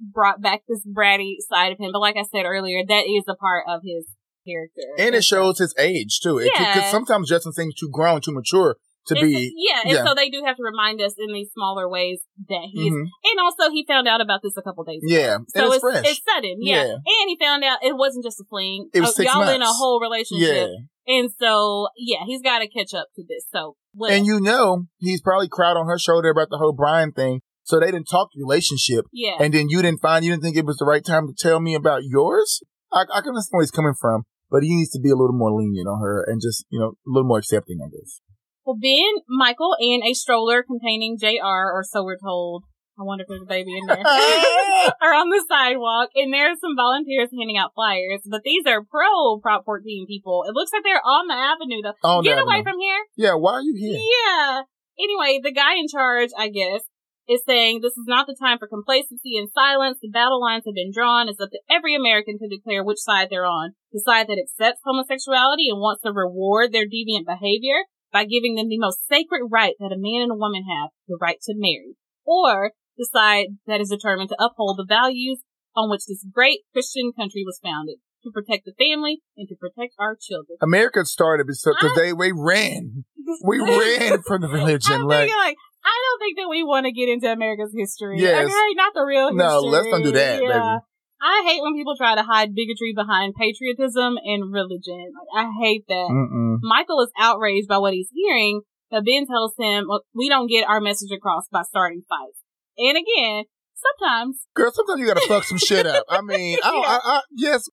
brought 0.00 0.40
back 0.40 0.62
this 0.68 0.84
bratty 0.86 1.34
side 1.48 1.72
of 1.72 1.78
him, 1.78 1.90
but 1.92 2.00
like 2.00 2.16
I 2.16 2.24
said 2.24 2.44
earlier, 2.44 2.82
that 2.86 3.04
is 3.06 3.24
a 3.28 3.34
part 3.34 3.64
of 3.68 3.82
his 3.84 4.06
character. 4.46 4.82
And 4.98 5.14
it 5.14 5.24
shows 5.24 5.58
his 5.58 5.74
age 5.78 6.20
too. 6.22 6.38
Because 6.38 6.76
Yeah. 6.76 6.90
sometimes 6.90 7.28
Justin 7.28 7.52
seems 7.52 7.74
too 7.74 7.90
grown, 7.92 8.20
too 8.20 8.32
mature 8.32 8.76
to 9.06 9.14
be. 9.14 9.52
yeah, 9.56 9.82
and 9.84 10.06
so 10.06 10.14
they 10.14 10.30
do 10.30 10.42
have 10.44 10.56
to 10.56 10.62
remind 10.62 11.00
us 11.00 11.14
in 11.18 11.32
these 11.32 11.50
smaller 11.52 11.88
ways 11.88 12.22
that 12.48 12.68
he's, 12.70 12.92
Mhm. 12.92 13.00
and 13.24 13.40
also 13.40 13.70
he 13.70 13.84
found 13.86 14.06
out 14.06 14.20
about 14.20 14.40
this 14.42 14.56
a 14.56 14.62
couple 14.62 14.84
days 14.84 15.02
ago. 15.02 15.14
Yeah. 15.14 15.38
So 15.48 15.72
it's, 15.72 15.84
it's, 15.84 16.08
it's 16.10 16.20
sudden, 16.28 16.58
yeah. 16.60 16.84
Yeah. 16.84 16.92
And 16.94 17.28
he 17.28 17.36
found 17.40 17.64
out 17.64 17.78
it 17.82 17.96
wasn't 17.96 18.24
just 18.24 18.40
a 18.40 18.44
fling. 18.48 18.88
It 18.94 19.00
was 19.00 19.16
six 19.16 19.32
y'all 19.32 19.42
in 19.42 19.56
a 19.56 19.58
months. 19.64 19.78
whole 19.78 20.00
yeah. 20.00 20.06
relationship. 20.06 20.70
And 21.06 21.30
so, 21.40 21.88
yeah, 21.96 22.20
he's 22.26 22.42
got 22.42 22.60
to 22.60 22.68
catch 22.68 22.94
up 22.94 23.08
to 23.16 23.24
this. 23.28 23.44
So, 23.52 23.74
whatever. 23.94 24.18
And 24.18 24.26
you 24.26 24.40
know, 24.40 24.84
he's 24.98 25.20
probably 25.20 25.48
cried 25.48 25.76
on 25.76 25.86
her 25.86 25.98
shoulder 25.98 26.30
about 26.30 26.50
the 26.50 26.58
whole 26.58 26.72
Brian 26.72 27.10
thing. 27.12 27.40
So 27.70 27.78
they 27.78 27.86
didn't 27.92 28.10
talk 28.10 28.30
relationship. 28.36 29.06
yeah. 29.12 29.36
And 29.38 29.54
then 29.54 29.68
you 29.68 29.80
didn't 29.80 30.00
find, 30.00 30.24
you 30.24 30.32
didn't 30.32 30.42
think 30.42 30.56
it 30.56 30.66
was 30.66 30.78
the 30.78 30.84
right 30.84 31.04
time 31.04 31.28
to 31.28 31.34
tell 31.38 31.60
me 31.60 31.74
about 31.74 32.02
yours? 32.02 32.62
I, 32.92 33.02
I 33.02 33.20
can 33.22 33.30
understand 33.30 33.58
where 33.58 33.62
he's 33.62 33.70
coming 33.70 33.94
from, 33.94 34.24
but 34.50 34.64
he 34.64 34.74
needs 34.74 34.90
to 34.90 35.00
be 35.00 35.10
a 35.10 35.14
little 35.14 35.38
more 35.38 35.52
lenient 35.54 35.86
on 35.86 36.00
her 36.00 36.24
and 36.26 36.40
just, 36.42 36.66
you 36.68 36.80
know, 36.80 36.98
a 36.98 37.06
little 37.06 37.28
more 37.28 37.38
accepting, 37.38 37.78
I 37.78 37.88
guess. 37.88 38.20
Well, 38.66 38.74
Ben, 38.74 39.22
Michael, 39.28 39.76
and 39.78 40.02
a 40.02 40.14
stroller 40.14 40.64
containing 40.64 41.16
JR, 41.16 41.70
or 41.70 41.84
so 41.88 42.02
we're 42.02 42.18
told. 42.18 42.64
I 42.98 43.04
wonder 43.04 43.22
if 43.22 43.28
there's 43.28 43.42
a 43.42 43.46
baby 43.46 43.78
in 43.78 43.86
there. 43.86 44.02
are 44.04 45.14
on 45.14 45.30
the 45.30 45.44
sidewalk, 45.48 46.10
and 46.14 46.34
there 46.34 46.50
are 46.50 46.58
some 46.60 46.76
volunteers 46.76 47.30
handing 47.30 47.56
out 47.56 47.70
flyers, 47.74 48.20
but 48.28 48.42
these 48.44 48.66
are 48.66 48.84
pro 48.84 49.38
Prop 49.40 49.64
14 49.64 50.06
people. 50.06 50.44
It 50.46 50.52
looks 50.52 50.72
like 50.72 50.82
they're 50.82 51.00
on 51.00 51.28
the 51.28 51.38
avenue, 51.38 51.82
though. 51.82 51.94
On 52.02 52.24
Get 52.24 52.34
the 52.34 52.42
away 52.42 52.60
avenue. 52.60 52.70
from 52.70 52.80
here. 52.80 53.00
Yeah, 53.16 53.34
why 53.34 53.52
are 53.54 53.62
you 53.62 53.74
here? 53.78 53.96
Yeah. 53.96 54.62
Anyway, 55.00 55.40
the 55.42 55.52
guy 55.52 55.76
in 55.78 55.88
charge, 55.88 56.28
I 56.36 56.48
guess, 56.48 56.82
is 57.28 57.42
saying 57.46 57.80
this 57.80 57.96
is 57.96 58.06
not 58.06 58.26
the 58.26 58.36
time 58.38 58.58
for 58.58 58.66
complacency 58.66 59.36
and 59.36 59.48
silence. 59.54 59.98
The 60.00 60.10
battle 60.10 60.40
lines 60.40 60.64
have 60.66 60.74
been 60.74 60.92
drawn. 60.92 61.28
It's 61.28 61.40
up 61.40 61.50
to 61.50 61.60
every 61.70 61.94
American 61.94 62.38
to 62.38 62.48
declare 62.48 62.82
which 62.82 62.98
side 62.98 63.28
they're 63.30 63.46
on. 63.46 63.72
The 63.92 64.02
side 64.04 64.26
that 64.28 64.40
accepts 64.40 64.80
homosexuality 64.84 65.68
and 65.68 65.78
wants 65.78 66.02
to 66.02 66.12
reward 66.12 66.72
their 66.72 66.86
deviant 66.86 67.26
behavior 67.26 67.86
by 68.12 68.24
giving 68.24 68.56
them 68.56 68.68
the 68.68 68.78
most 68.78 69.06
sacred 69.06 69.46
right 69.50 69.74
that 69.78 69.94
a 69.94 69.98
man 69.98 70.22
and 70.22 70.32
a 70.32 70.40
woman 70.40 70.64
have, 70.66 70.90
the 71.06 71.18
right 71.20 71.38
to 71.42 71.54
marry. 71.56 71.94
Or 72.24 72.72
the 72.98 73.08
side 73.10 73.46
that 73.66 73.80
is 73.80 73.88
determined 73.88 74.30
to 74.30 74.42
uphold 74.42 74.78
the 74.78 74.86
values 74.86 75.42
on 75.76 75.90
which 75.90 76.06
this 76.06 76.26
great 76.32 76.60
Christian 76.72 77.12
country 77.16 77.44
was 77.46 77.60
founded, 77.62 77.96
to 78.24 78.30
protect 78.30 78.64
the 78.64 78.74
family 78.78 79.22
and 79.36 79.48
to 79.48 79.54
protect 79.54 79.94
our 79.98 80.16
children. 80.20 80.58
America 80.60 81.04
started 81.04 81.46
because 81.46 81.96
they, 81.96 82.12
we 82.12 82.32
ran. 82.34 83.04
We 83.44 83.60
ran 83.60 84.22
from 84.26 84.42
the 84.42 84.48
religion. 84.48 85.02
Like, 85.02 85.30
like, 85.30 85.56
I 85.84 85.94
don't 85.94 86.20
think 86.20 86.38
that 86.38 86.48
we 86.48 86.62
want 86.62 86.86
to 86.86 86.92
get 86.92 87.08
into 87.08 87.30
America's 87.30 87.72
history. 87.76 88.20
Yes. 88.20 88.44
Okay, 88.44 88.74
not 88.74 88.92
the 88.94 89.04
real 89.04 89.28
history. 89.28 89.44
No, 89.44 89.60
let's 89.60 89.88
not 89.88 90.02
do 90.02 90.12
that, 90.12 90.42
yeah. 90.42 90.48
baby. 90.48 90.84
I 91.22 91.44
hate 91.46 91.62
when 91.62 91.74
people 91.74 91.96
try 91.96 92.14
to 92.14 92.22
hide 92.22 92.54
bigotry 92.54 92.94
behind 92.94 93.34
patriotism 93.34 94.16
and 94.24 94.52
religion. 94.52 95.12
Like, 95.12 95.44
I 95.44 95.50
hate 95.60 95.84
that. 95.88 96.08
mm-mm. 96.10 96.58
Michael 96.62 97.00
is 97.02 97.12
outraged 97.18 97.68
by 97.68 97.78
what 97.78 97.92
he's 97.92 98.08
hearing, 98.12 98.62
but 98.90 99.04
Ben 99.04 99.26
tells 99.26 99.54
him, 99.58 99.86
well, 99.88 100.02
we 100.14 100.28
don't 100.28 100.48
get 100.48 100.68
our 100.68 100.80
message 100.80 101.10
across 101.14 101.46
by 101.52 101.62
starting 101.62 102.02
fights. 102.08 102.40
And 102.78 102.96
again, 102.96 103.44
sometimes 103.76 104.46
Girl, 104.54 104.72
sometimes 104.72 105.00
you 105.00 105.06
gotta 105.06 105.26
fuck 105.28 105.44
some 105.44 105.58
shit 105.58 105.86
up. 105.86 106.04
I 106.08 106.22
mean, 106.22 106.58
I, 106.62 106.70
I, 107.04 107.16
I, 107.16 107.20
yes, 107.30 107.68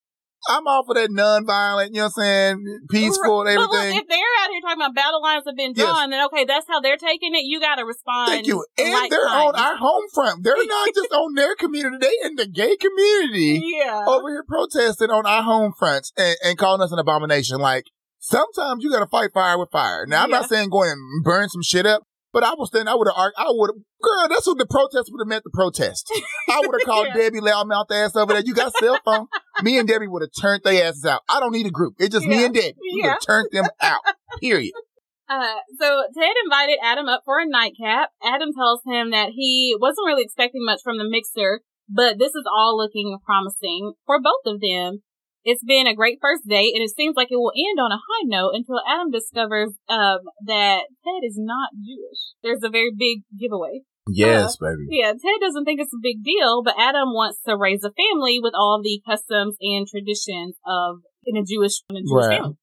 I'm 0.49 0.68
all 0.68 0.84
for 0.86 0.94
that 0.95 1.11
non-violent, 1.11 1.94
you 1.94 1.98
know 2.02 2.06
what 2.15 2.24
I'm 2.24 2.24
saying, 2.24 2.80
peaceful 2.90 3.45
and 3.48 3.56
But 3.57 3.69
look, 3.69 3.76
everything. 3.76 3.98
if 3.98 4.07
they're 4.07 4.34
out 4.41 4.49
here 4.49 4.61
talking 4.61 4.82
about 4.82 4.95
battle 4.95 5.22
lines 5.22 5.44
have 5.45 5.56
been 5.56 5.74
Yes. 5.76 5.86
drawn, 5.86 6.10
then 6.10 6.26
okay, 6.28 6.45
that's 6.45 6.65
how 6.68 6.80
they're 6.80 6.98
taking 6.98 7.36
it. 7.36 7.44
You 7.44 7.60
got 7.60 7.76
to 7.76 7.86
respond. 7.86 8.30
Thank 8.32 8.48
you. 8.48 8.65
And 8.78 9.11
they're 9.11 9.28
on 9.28 9.56
our 9.56 9.76
home 9.78 10.06
front. 10.14 10.44
They're 10.44 10.56
not 10.56 10.90
just 10.95 11.11
on 11.11 11.34
their 11.36 11.56
community. 11.56 11.98
They 11.99 12.28
in 12.28 12.36
the 12.36 12.48
gay 12.48 12.76
community 12.78 13.61
Yeah. 13.78 14.06
over 14.07 14.30
here 14.30 14.44
protesting 14.48 15.10
on 15.11 15.26
our 15.26 15.44
home 15.44 15.74
fronts 15.78 16.11
and, 16.18 16.36
and 16.44 16.57
calling 16.57 16.82
us 16.82 16.91
an 16.91 16.99
abomination. 16.99 17.57
Like, 17.60 17.86
sometimes 18.19 18.84
you 18.84 18.91
gotta 18.91 19.07
fight 19.07 19.32
fire 19.34 19.57
with 19.57 19.69
fire. 19.72 20.06
Now, 20.07 20.24
I'm 20.24 20.30
Yeah. 20.30 20.40
not 20.40 20.49
saying 20.49 20.69
go 20.69 20.84
and 20.84 21.24
burn 21.24 21.49
some 21.49 21.61
shit 21.64 21.86
up, 21.86 22.03
But 22.33 22.43
I 22.43 22.53
was 22.55 22.69
then 22.71 22.87
I 22.87 22.93
would 22.95 23.07
have 23.07 23.15
I 23.17 23.45
would 23.47 23.69
have 23.69 23.81
girl, 24.01 24.27
that's 24.29 24.45
what 24.45 24.57
the 24.57 24.65
protest 24.67 25.09
would 25.11 25.21
have 25.21 25.27
meant 25.27 25.43
the 25.43 25.49
protest. 25.53 26.11
I 26.49 26.59
would 26.59 26.75
have 26.79 26.85
called 26.85 27.07
Yeah. 27.15 27.21
Debbie 27.29 27.39
loudmouth 27.39 27.89
ass 27.91 28.15
over 28.15 28.33
there. 28.33 28.43
You 28.45 28.53
got 28.53 28.67
a 28.67 28.71
cell 28.79 28.99
phone? 29.05 29.27
me 29.63 29.77
and 29.79 29.87
Debbie 29.87 30.07
would 30.07 30.21
have 30.21 30.31
turned 30.39 30.61
their 30.63 30.85
asses 30.87 31.05
out. 31.05 31.21
I 31.29 31.39
don't 31.39 31.51
need 31.53 31.65
a 31.65 31.71
group. 31.71 31.95
It's 31.99 32.13
just 32.13 32.25
me 32.27 32.43
and 32.45 32.53
Debbie. 32.53 32.75
We 32.81 32.95
would 33.01 33.05
Yeah. 33.05 33.11
have 33.11 33.21
turned 33.25 33.47
them 33.51 33.65
out. 33.81 34.01
Period. 34.41 34.73
Uh, 35.29 35.55
so 35.77 36.03
Ted 36.17 36.31
invited 36.45 36.77
Adam 36.81 37.09
up 37.09 37.23
for 37.25 37.37
a 37.41 37.45
nightcap. 37.45 38.11
Adam 38.23 38.47
tells 38.57 38.79
him 38.85 39.11
that 39.11 39.31
he 39.35 39.75
wasn't 39.77 40.05
really 40.07 40.23
expecting 40.23 40.63
much 40.63 40.79
from 40.81 40.97
the 40.97 41.03
mixer, 41.03 41.59
but 41.89 42.17
this 42.17 42.29
is 42.29 42.45
all 42.49 42.77
looking 42.77 43.17
promising 43.25 43.91
for 44.05 44.21
both 44.21 44.45
of 44.45 44.61
them. 44.61 45.03
It's 45.48 45.64
been 45.64 45.88
a 45.88 45.95
great 45.95 46.19
first 46.19 46.44
date, 46.45 46.76
and 46.76 46.84
it 46.84 46.91
seems 46.91 47.15
like 47.15 47.32
it 47.32 47.40
will 47.40 47.56
end 47.56 47.80
on 47.80 47.95
a 47.95 48.03
high 48.03 48.26
note 48.28 48.52
until 48.52 48.84
Adam 48.84 49.11
discovers 49.11 49.72
um, 49.88 50.19
that 50.45 50.91
Ted 51.07 51.24
is 51.24 51.40
not 51.40 51.72
Jewish. 51.72 52.36
There's 52.44 52.64
a 52.64 52.69
very 52.69 52.91
big 52.91 53.24
giveaway. 53.32 53.88
Yes, 54.11 54.57
baby. 54.57 54.91
Yeah, 54.91 55.11
Ted 55.15 55.40
doesn't 55.40 55.64
think 55.64 55.80
it's 55.80 55.94
a 55.94 56.03
big 56.03 56.22
deal, 56.22 56.64
but 56.64 56.76
Adam 56.78 57.15
wants 57.15 57.40
to 57.48 57.56
raise 57.56 57.86
a 57.86 57.95
family 57.95 58.40
with 58.44 58.52
all 58.60 58.82
the 58.84 58.99
customs 59.07 59.56
and 59.61 59.88
traditions 59.88 60.57
of 60.68 60.98
in 61.26 61.38
a 61.38 61.45
Jewish 61.48 61.80
in 61.90 61.95
a 61.95 61.99
Jewish 62.03 62.28
Right. 62.28 62.41
family. 62.41 62.57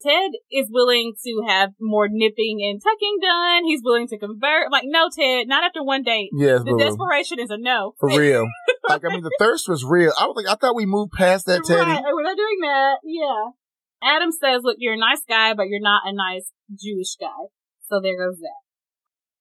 Ted 0.00 0.30
is 0.50 0.68
willing 0.70 1.14
to 1.24 1.42
have 1.48 1.70
more 1.80 2.06
nipping 2.10 2.60
and 2.62 2.80
tucking 2.82 3.18
done. 3.20 3.64
He's 3.64 3.80
willing 3.82 4.06
to 4.08 4.18
convert. 4.18 4.70
Like, 4.70 4.84
no, 4.86 5.08
Ted, 5.14 5.48
not 5.48 5.64
after 5.64 5.82
one 5.82 6.02
date. 6.02 6.30
Yes, 6.32 6.60
The 6.60 6.72
boo. 6.72 6.78
desperation 6.78 7.40
is 7.40 7.50
a 7.50 7.58
no. 7.58 7.94
For 7.98 8.08
real. 8.18 8.46
like 8.88 9.04
I 9.04 9.08
mean 9.10 9.22
the 9.22 9.34
thirst 9.38 9.68
was 9.68 9.84
real. 9.84 10.12
I 10.18 10.26
was 10.26 10.36
like 10.36 10.46
I 10.46 10.54
thought 10.58 10.76
we 10.76 10.86
moved 10.86 11.12
past 11.12 11.46
that 11.46 11.64
Teddy. 11.64 11.80
Right, 11.80 12.02
we're 12.12 12.22
not 12.22 12.36
doing 12.36 12.58
that. 12.62 12.96
Yeah. 13.04 13.50
Adam 14.00 14.30
says, 14.30 14.60
look, 14.62 14.76
you're 14.78 14.94
a 14.94 14.98
nice 14.98 15.22
guy, 15.28 15.54
but 15.54 15.66
you're 15.68 15.80
not 15.80 16.02
a 16.06 16.12
nice 16.14 16.52
Jewish 16.70 17.16
guy. 17.18 17.50
So 17.88 18.00
there 18.00 18.16
goes 18.16 18.38
that. 18.38 18.60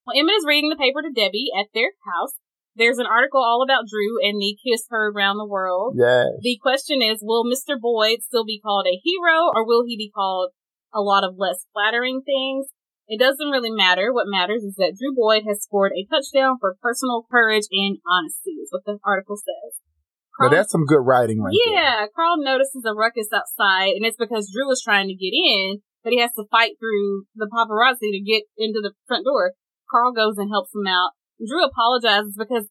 Well, 0.05 0.17
Emmett 0.19 0.35
is 0.39 0.45
reading 0.47 0.69
the 0.71 0.75
paper 0.75 1.01
to 1.03 1.11
Debbie 1.11 1.51
at 1.57 1.67
their 1.75 1.91
house. 2.11 2.31
There's 2.77 2.99
an 2.99 3.09
article 3.09 3.41
all 3.41 3.65
about 3.65 3.89
Drew 3.89 4.21
and 4.21 4.39
the 4.39 4.55
kiss 4.61 4.85
heard 4.89 5.15
around 5.15 5.37
the 5.37 5.49
world. 5.49 5.95
Yeah. 5.97 6.29
The 6.39 6.59
question 6.61 7.01
is, 7.01 7.19
will 7.21 7.43
Mr. 7.43 7.73
Boyd 7.79 8.21
still 8.21 8.45
be 8.45 8.61
called 8.63 8.85
a 8.85 9.01
hero 9.03 9.49
or 9.53 9.65
will 9.65 9.83
he 9.85 9.97
be 9.97 10.11
called 10.13 10.51
a 10.93 11.01
lot 11.01 11.23
of 11.23 11.35
less 11.37 11.65
flattering 11.73 12.21
things? 12.21 12.67
It 13.07 13.19
doesn't 13.19 13.49
really 13.49 13.71
matter. 13.71 14.13
What 14.13 14.27
matters 14.27 14.63
is 14.63 14.75
that 14.75 14.93
Drew 14.99 15.15
Boyd 15.15 15.43
has 15.47 15.63
scored 15.63 15.93
a 15.95 16.05
touchdown 16.05 16.57
for 16.59 16.75
personal 16.81 17.25
courage 17.31 17.65
and 17.71 17.97
honesty, 18.05 18.61
is 18.61 18.69
what 18.69 18.85
the 18.85 18.99
article 19.03 19.37
says. 19.37 19.81
But 20.37 20.51
that's 20.51 20.71
some 20.71 20.85
good 20.85 21.01
writing 21.01 21.41
right 21.41 21.55
there. 21.65 21.73
Yeah, 21.73 22.05
Carl 22.13 22.37
notices 22.37 22.85
a 22.85 22.93
ruckus 22.93 23.33
outside, 23.33 23.97
and 23.97 24.05
it's 24.05 24.21
because 24.21 24.51
Drew 24.53 24.69
is 24.69 24.83
trying 24.85 25.07
to 25.07 25.15
get 25.15 25.33
in, 25.33 25.81
but 26.03 26.13
he 26.13 26.19
has 26.19 26.29
to 26.37 26.45
fight 26.51 26.77
through 26.77 27.25
the 27.33 27.49
paparazzi 27.49 28.13
to 28.13 28.21
get 28.21 28.43
into 28.55 28.79
the 28.83 28.93
front 29.07 29.25
door. 29.25 29.53
Carl 29.89 30.13
goes 30.13 30.37
and 30.37 30.51
helps 30.51 30.75
him 30.75 30.85
out. 30.85 31.16
Drew 31.45 31.63
apologizes 31.63 32.35
because 32.37 32.67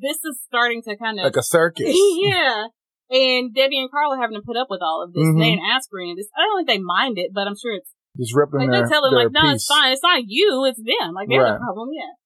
this 0.00 0.18
is 0.24 0.40
starting 0.46 0.82
to 0.82 0.96
kind 0.96 1.18
of 1.18 1.24
Like 1.24 1.36
a 1.36 1.42
circus. 1.42 1.90
yeah. 2.22 2.66
And 3.10 3.54
Debbie 3.54 3.78
and 3.78 3.90
Carl 3.90 4.14
are 4.14 4.20
having 4.20 4.36
to 4.36 4.42
put 4.44 4.56
up 4.56 4.66
with 4.70 4.80
all 4.82 5.02
of 5.04 5.12
this. 5.12 5.22
Mhm. 5.22 5.38
They 5.38 5.50
didn't 5.54 5.70
ask 5.70 5.88
for 5.90 6.00
any 6.00 6.12
of 6.12 6.16
this. 6.18 6.28
I 6.36 6.42
don't 6.42 6.58
think 6.58 6.68
they 6.68 6.82
mind 6.82 7.18
it, 7.18 7.30
but 7.34 7.46
I'm 7.46 7.54
sure 7.60 7.74
it's 7.74 7.90
Disrupting 8.18 8.60
like 8.60 8.70
their, 8.70 8.82
they 8.82 8.88
tell 8.90 9.04
him 9.04 9.12
like, 9.14 9.30
no, 9.30 9.50
it's 9.52 9.66
fine. 9.66 9.92
It's 9.92 10.02
not 10.02 10.22
you. 10.26 10.64
It's 10.66 10.80
them. 10.80 11.12
Like 11.14 11.28
they're 11.28 11.42
Right. 11.42 11.52
the 11.52 11.58
problem. 11.62 11.90
Yeah. 11.92 12.16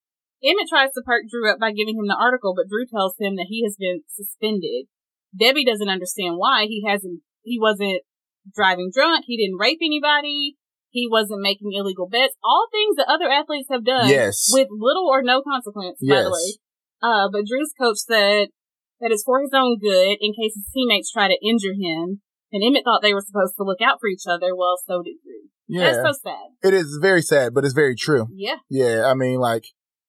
Emmett 0.50 0.68
tries 0.68 0.92
to 0.92 1.02
perk 1.04 1.24
Drew 1.28 1.50
up 1.50 1.58
by 1.58 1.72
giving 1.72 1.96
him 1.98 2.06
the 2.06 2.16
article, 2.16 2.54
but 2.54 2.68
Drew 2.68 2.86
tells 2.86 3.16
him 3.18 3.36
that 3.36 3.46
he 3.48 3.62
has 3.64 3.76
been 3.78 4.00
suspended. 4.08 4.86
Debbie 5.36 5.64
doesn't 5.66 5.88
understand 5.88 6.36
why 6.38 6.64
he 6.66 6.84
hasn't. 6.86 7.20
He 7.42 7.58
wasn't 7.60 8.00
driving 8.54 8.90
drunk. 8.94 9.24
He 9.26 9.36
didn't 9.36 9.58
rape 9.58 9.80
anybody. 9.82 10.56
He 10.90 11.08
wasn't 11.10 11.40
making 11.42 11.70
illegal 11.72 12.08
bets. 12.08 12.34
All 12.42 12.66
things 12.70 12.96
that 12.96 13.06
other 13.08 13.30
athletes 13.30 13.68
have 13.70 13.84
done 13.84 14.08
Yes. 14.08 14.48
with 14.52 14.68
little 14.70 15.06
or 15.08 15.22
no 15.22 15.40
consequence. 15.42 15.98
By 16.06 16.22
the 16.22 16.30
way, 16.30 16.58
uh, 17.02 17.28
but 17.32 17.46
Drew's 17.46 17.72
coach 17.80 17.98
said 17.98 18.48
that 19.00 19.10
it's 19.12 19.22
for 19.24 19.40
his 19.40 19.52
own 19.54 19.78
good 19.78 20.18
in 20.20 20.32
case 20.34 20.54
his 20.54 20.68
teammates 20.74 21.10
try 21.12 21.28
to 21.28 21.38
injure 21.42 21.74
him. 21.78 22.20
And 22.52 22.64
Emmett 22.64 22.82
thought 22.84 23.00
they 23.02 23.14
were 23.14 23.22
supposed 23.24 23.54
to 23.56 23.62
look 23.62 23.80
out 23.80 23.98
for 24.00 24.08
each 24.08 24.24
other. 24.28 24.54
Well, 24.56 24.76
so 24.84 25.02
did 25.02 25.14
Drew. 25.22 25.48
yeah. 25.68 25.92
That's 25.92 26.18
so 26.18 26.30
sad. 26.30 26.68
it 26.68 26.74
is 26.74 26.98
very 27.00 27.22
sad, 27.22 27.54
but 27.54 27.64
it's 27.64 27.74
very 27.74 27.94
true. 27.94 28.26
Yeah. 28.34 28.56
Yeah, 28.68 29.04
I 29.06 29.14
mean, 29.14 29.38
like 29.38 29.66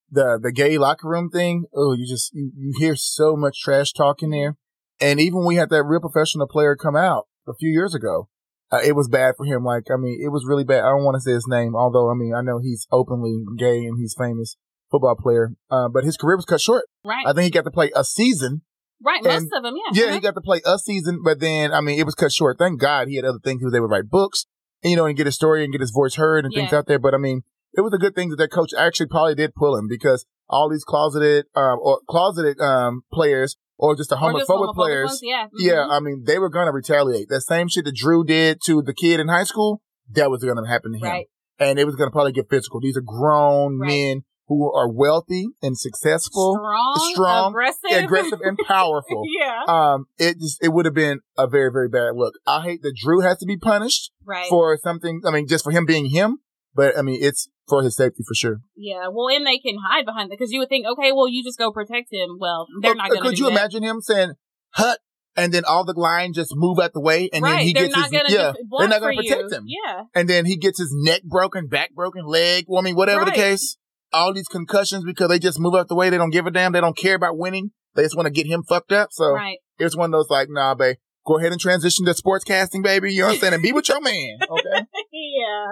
the 0.09 0.39
the 0.41 0.51
gay 0.51 0.77
locker 0.79 1.07
room 1.07 1.29
thing. 1.29 1.65
Oh, 1.75 1.93
you 1.93 2.07
just 2.07 2.33
you, 2.33 2.51
you 2.57 2.73
hear 2.79 2.95
so 2.95 3.35
much 3.35 3.59
trash 3.61 3.93
talk 3.93 4.23
in 4.23 4.31
there, 4.31 4.57
and 4.99 5.19
even 5.21 5.45
we 5.45 5.55
had 5.57 5.69
that 5.69 5.83
real 5.83 6.01
professional 6.01 6.47
player 6.47 6.75
come 6.75 6.95
out 6.95 7.27
a 7.47 7.53
few 7.53 7.69
years 7.69 7.93
ago, 7.93 8.27
uh, 8.71 8.79
it 8.83 8.95
was 8.95 9.07
bad 9.09 9.33
for 9.37 9.45
him. 9.45 9.63
Like, 9.63 9.83
I 9.91 9.97
mean, 9.97 10.19
it 10.23 10.29
was 10.29 10.45
really 10.47 10.63
bad. 10.63 10.83
I 10.83 10.89
don't 10.89 11.03
want 11.03 11.15
to 11.15 11.21
say 11.21 11.31
his 11.33 11.47
name, 11.47 11.75
although 11.75 12.09
I 12.09 12.13
mean, 12.15 12.33
I 12.33 12.41
know 12.41 12.59
he's 12.59 12.87
openly 12.91 13.43
gay 13.57 13.79
and 13.85 13.97
he's 13.99 14.15
famous 14.17 14.57
football 14.89 15.15
player, 15.15 15.53
uh, 15.69 15.87
but 15.89 16.03
his 16.03 16.17
career 16.17 16.35
was 16.35 16.45
cut 16.45 16.61
short. 16.61 16.85
Right. 17.05 17.25
I 17.25 17.33
think 17.33 17.45
he 17.45 17.49
got 17.51 17.63
to 17.63 17.71
play 17.71 17.91
a 17.95 18.03
season. 18.03 18.61
right. 19.03 19.23
Most 19.23 19.47
of 19.53 19.63
them, 19.63 19.75
yeah. 19.75 19.91
Yeah, 19.93 20.05
Uh-huh. 20.07 20.13
he 20.15 20.19
got 20.19 20.35
to 20.35 20.41
play 20.41 20.61
a 20.65 20.77
season, 20.77 21.21
but 21.23 21.39
then 21.39 21.71
I 21.73 21.81
mean, 21.81 21.97
it 21.99 22.05
was 22.05 22.15
cut 22.15 22.31
short. 22.31 22.57
Thank 22.59 22.79
God 22.79 23.07
he 23.07 23.15
had 23.15 23.25
other 23.25 23.39
things. 23.43 23.61
He 23.61 23.65
was 23.65 23.73
able 23.75 23.87
to 23.87 23.91
write 23.91 24.09
books, 24.09 24.45
and, 24.83 24.91
you 24.91 24.97
know, 24.97 25.05
and 25.05 25.15
get 25.17 25.25
his 25.27 25.35
story 25.35 25.63
and 25.63 25.71
get 25.71 25.81
his 25.81 25.91
voice 25.91 26.15
heard 26.15 26.43
and 26.45 26.53
things 26.53 26.73
out 26.73 26.87
there. 26.87 26.99
But 26.99 27.13
I 27.13 27.17
mean, 27.17 27.43
it 27.73 27.81
was 27.81 27.93
a 27.93 27.97
good 27.97 28.15
thing 28.15 28.29
that 28.29 28.35
that 28.37 28.51
coach 28.51 28.71
actually 28.77 29.07
probably 29.07 29.35
did 29.35 29.55
pull 29.55 29.77
him 29.77 29.87
because 29.87 30.25
all 30.49 30.69
these 30.69 30.83
closeted 30.83 31.45
um, 31.55 31.79
or 31.81 32.01
closeted 32.09 32.59
um, 32.59 33.03
players 33.13 33.55
or 33.81 33.95
just 33.95 34.09
the 34.11 34.15
homophobic 34.15 34.45
homophobic 34.47 34.75
players. 34.75 35.07
ones, 35.09 35.19
yeah. 35.23 35.45
Mhm. 35.47 35.49
Yeah, 35.59 35.85
I 35.89 35.99
mean, 35.99 36.23
they 36.25 36.39
were 36.39 36.49
gonna 36.49 36.71
retaliate. 36.71 37.27
That 37.29 37.41
same 37.41 37.67
shit 37.67 37.83
that 37.85 37.95
Drew 37.95 38.23
did 38.23 38.59
to 38.67 38.81
the 38.81 38.93
kid 38.93 39.19
in 39.19 39.27
high 39.27 39.43
school, 39.43 39.81
that 40.13 40.29
was 40.31 40.43
gonna 40.43 40.65
happen 40.67 40.93
to 40.93 40.97
him, 40.99 41.03
Right. 41.03 41.27
and 41.59 41.77
it 41.79 41.85
was 41.85 41.95
gonna 41.95 42.11
probably 42.11 42.31
get 42.31 42.49
physical. 42.49 42.79
These 42.79 42.95
are 42.95 43.01
grown 43.01 43.79
Right. 43.79 43.87
men 43.87 44.21
who 44.47 44.71
are 44.73 44.89
wealthy 44.91 45.47
and 45.61 45.77
successful, 45.77 46.55
Strong, 46.55 47.11
strong, 47.13 47.51
aggressive, 47.53 48.03
aggressive, 48.03 48.39
and 48.43 48.57
powerful. 48.67 49.23
yeah. 49.39 49.63
Um, 49.67 50.05
it 50.17 50.39
just 50.39 50.61
it 50.63 50.69
would 50.73 50.85
have 50.85 50.93
been 50.93 51.21
a 51.37 51.47
very 51.47 51.71
very 51.71 51.87
bad 51.89 52.15
look. 52.15 52.35
I 52.45 52.61
hate 52.61 52.81
that 52.83 52.95
Drew 53.01 53.21
has 53.21 53.37
to 53.39 53.45
be 53.45 53.57
punished 53.57 54.11
Right. 54.25 54.47
for 54.49 54.77
something. 54.77 55.21
I 55.25 55.31
mean, 55.31 55.47
just 55.47 55.63
for 55.63 55.71
him 55.71 55.85
being 55.85 56.07
him, 56.07 56.39
but 56.75 56.97
I 56.97 57.01
mean, 57.01 57.19
it's 57.21 57.49
for 57.67 57.83
his 57.83 57.95
safety 57.95 58.23
for 58.27 58.33
sure. 58.33 58.61
yeah. 58.75 59.07
Well, 59.11 59.29
and 59.29 59.45
they 59.45 59.57
can 59.59 59.77
hide 59.77 60.05
behind 60.05 60.31
it 60.31 60.37
because 60.37 60.51
you 60.51 60.59
would 60.59 60.69
think, 60.69 60.85
okay, 60.85 61.11
well, 61.11 61.27
you 61.27 61.43
just 61.43 61.57
go 61.57 61.71
protect 61.71 62.11
him. 62.11 62.37
Well, 62.39 62.67
they're 62.81 62.95
not 62.95 63.09
going 63.09 63.21
to 63.21 63.29
Could 63.29 63.39
you 63.39 63.45
that. 63.45 63.51
imagine 63.51 63.83
him 63.83 64.01
saying 64.01 64.33
"hut" 64.71 64.99
and 65.35 65.53
then 65.53 65.63
all 65.65 65.85
the 65.85 65.93
line 65.93 66.33
just 66.33 66.51
move 66.53 66.79
out 66.79 66.93
the 66.93 66.99
way, 66.99 67.29
and 67.31 67.43
right. 67.43 67.57
then 67.57 67.67
he 67.67 67.73
they're 67.73 67.83
gets 67.83 67.95
not 67.95 68.11
his 68.11 68.33
yeah, 68.33 68.51
they're 68.77 68.87
not 68.87 68.99
going 68.99 69.17
to 69.17 69.23
protect 69.23 69.51
you. 69.51 69.57
him, 69.57 69.65
Yeah. 69.67 70.03
and 70.13 70.29
then 70.29 70.45
he 70.45 70.57
gets 70.57 70.79
his 70.79 70.93
neck 70.93 71.23
broken, 71.23 71.67
back 71.67 71.93
broken, 71.93 72.25
leg. 72.25 72.65
Well, 72.67 72.81
I 72.81 72.83
mean, 72.83 72.95
whatever 72.95 73.25
the 73.25 73.31
case, 73.31 73.77
all 74.11 74.33
these 74.33 74.47
concussions 74.47 75.03
because 75.05 75.29
they 75.29 75.39
just 75.39 75.59
move 75.59 75.75
out 75.75 75.87
the 75.87 75.95
way. 75.95 76.09
They 76.09 76.17
don't 76.17 76.31
give 76.31 76.45
a 76.47 76.51
damn. 76.51 76.73
They 76.73 76.81
don't 76.81 76.97
care 76.97 77.15
about 77.15 77.37
winning. 77.37 77.71
They 77.95 78.03
just 78.03 78.15
want 78.15 78.25
to 78.27 78.31
get 78.31 78.45
him 78.45 78.63
fucked 78.63 78.91
up. 78.91 79.09
So 79.11 79.31
right. 79.31 79.57
it's 79.77 79.95
one 79.95 80.05
of 80.05 80.11
those 80.11 80.29
like, 80.29 80.47
nah, 80.49 80.75
babe, 80.75 80.97
go 81.25 81.37
ahead 81.37 81.51
and 81.51 81.59
transition 81.59 82.05
to 82.05 82.13
sports 82.13 82.43
casting, 82.43 82.81
baby. 82.81 83.13
You 83.13 83.25
understand? 83.25 83.53
And 83.55 83.63
be 83.63 83.71
with 83.71 83.89
your 83.89 84.01
man. 84.01 84.37
Okay. 84.49 84.85
yeah. 85.11 85.65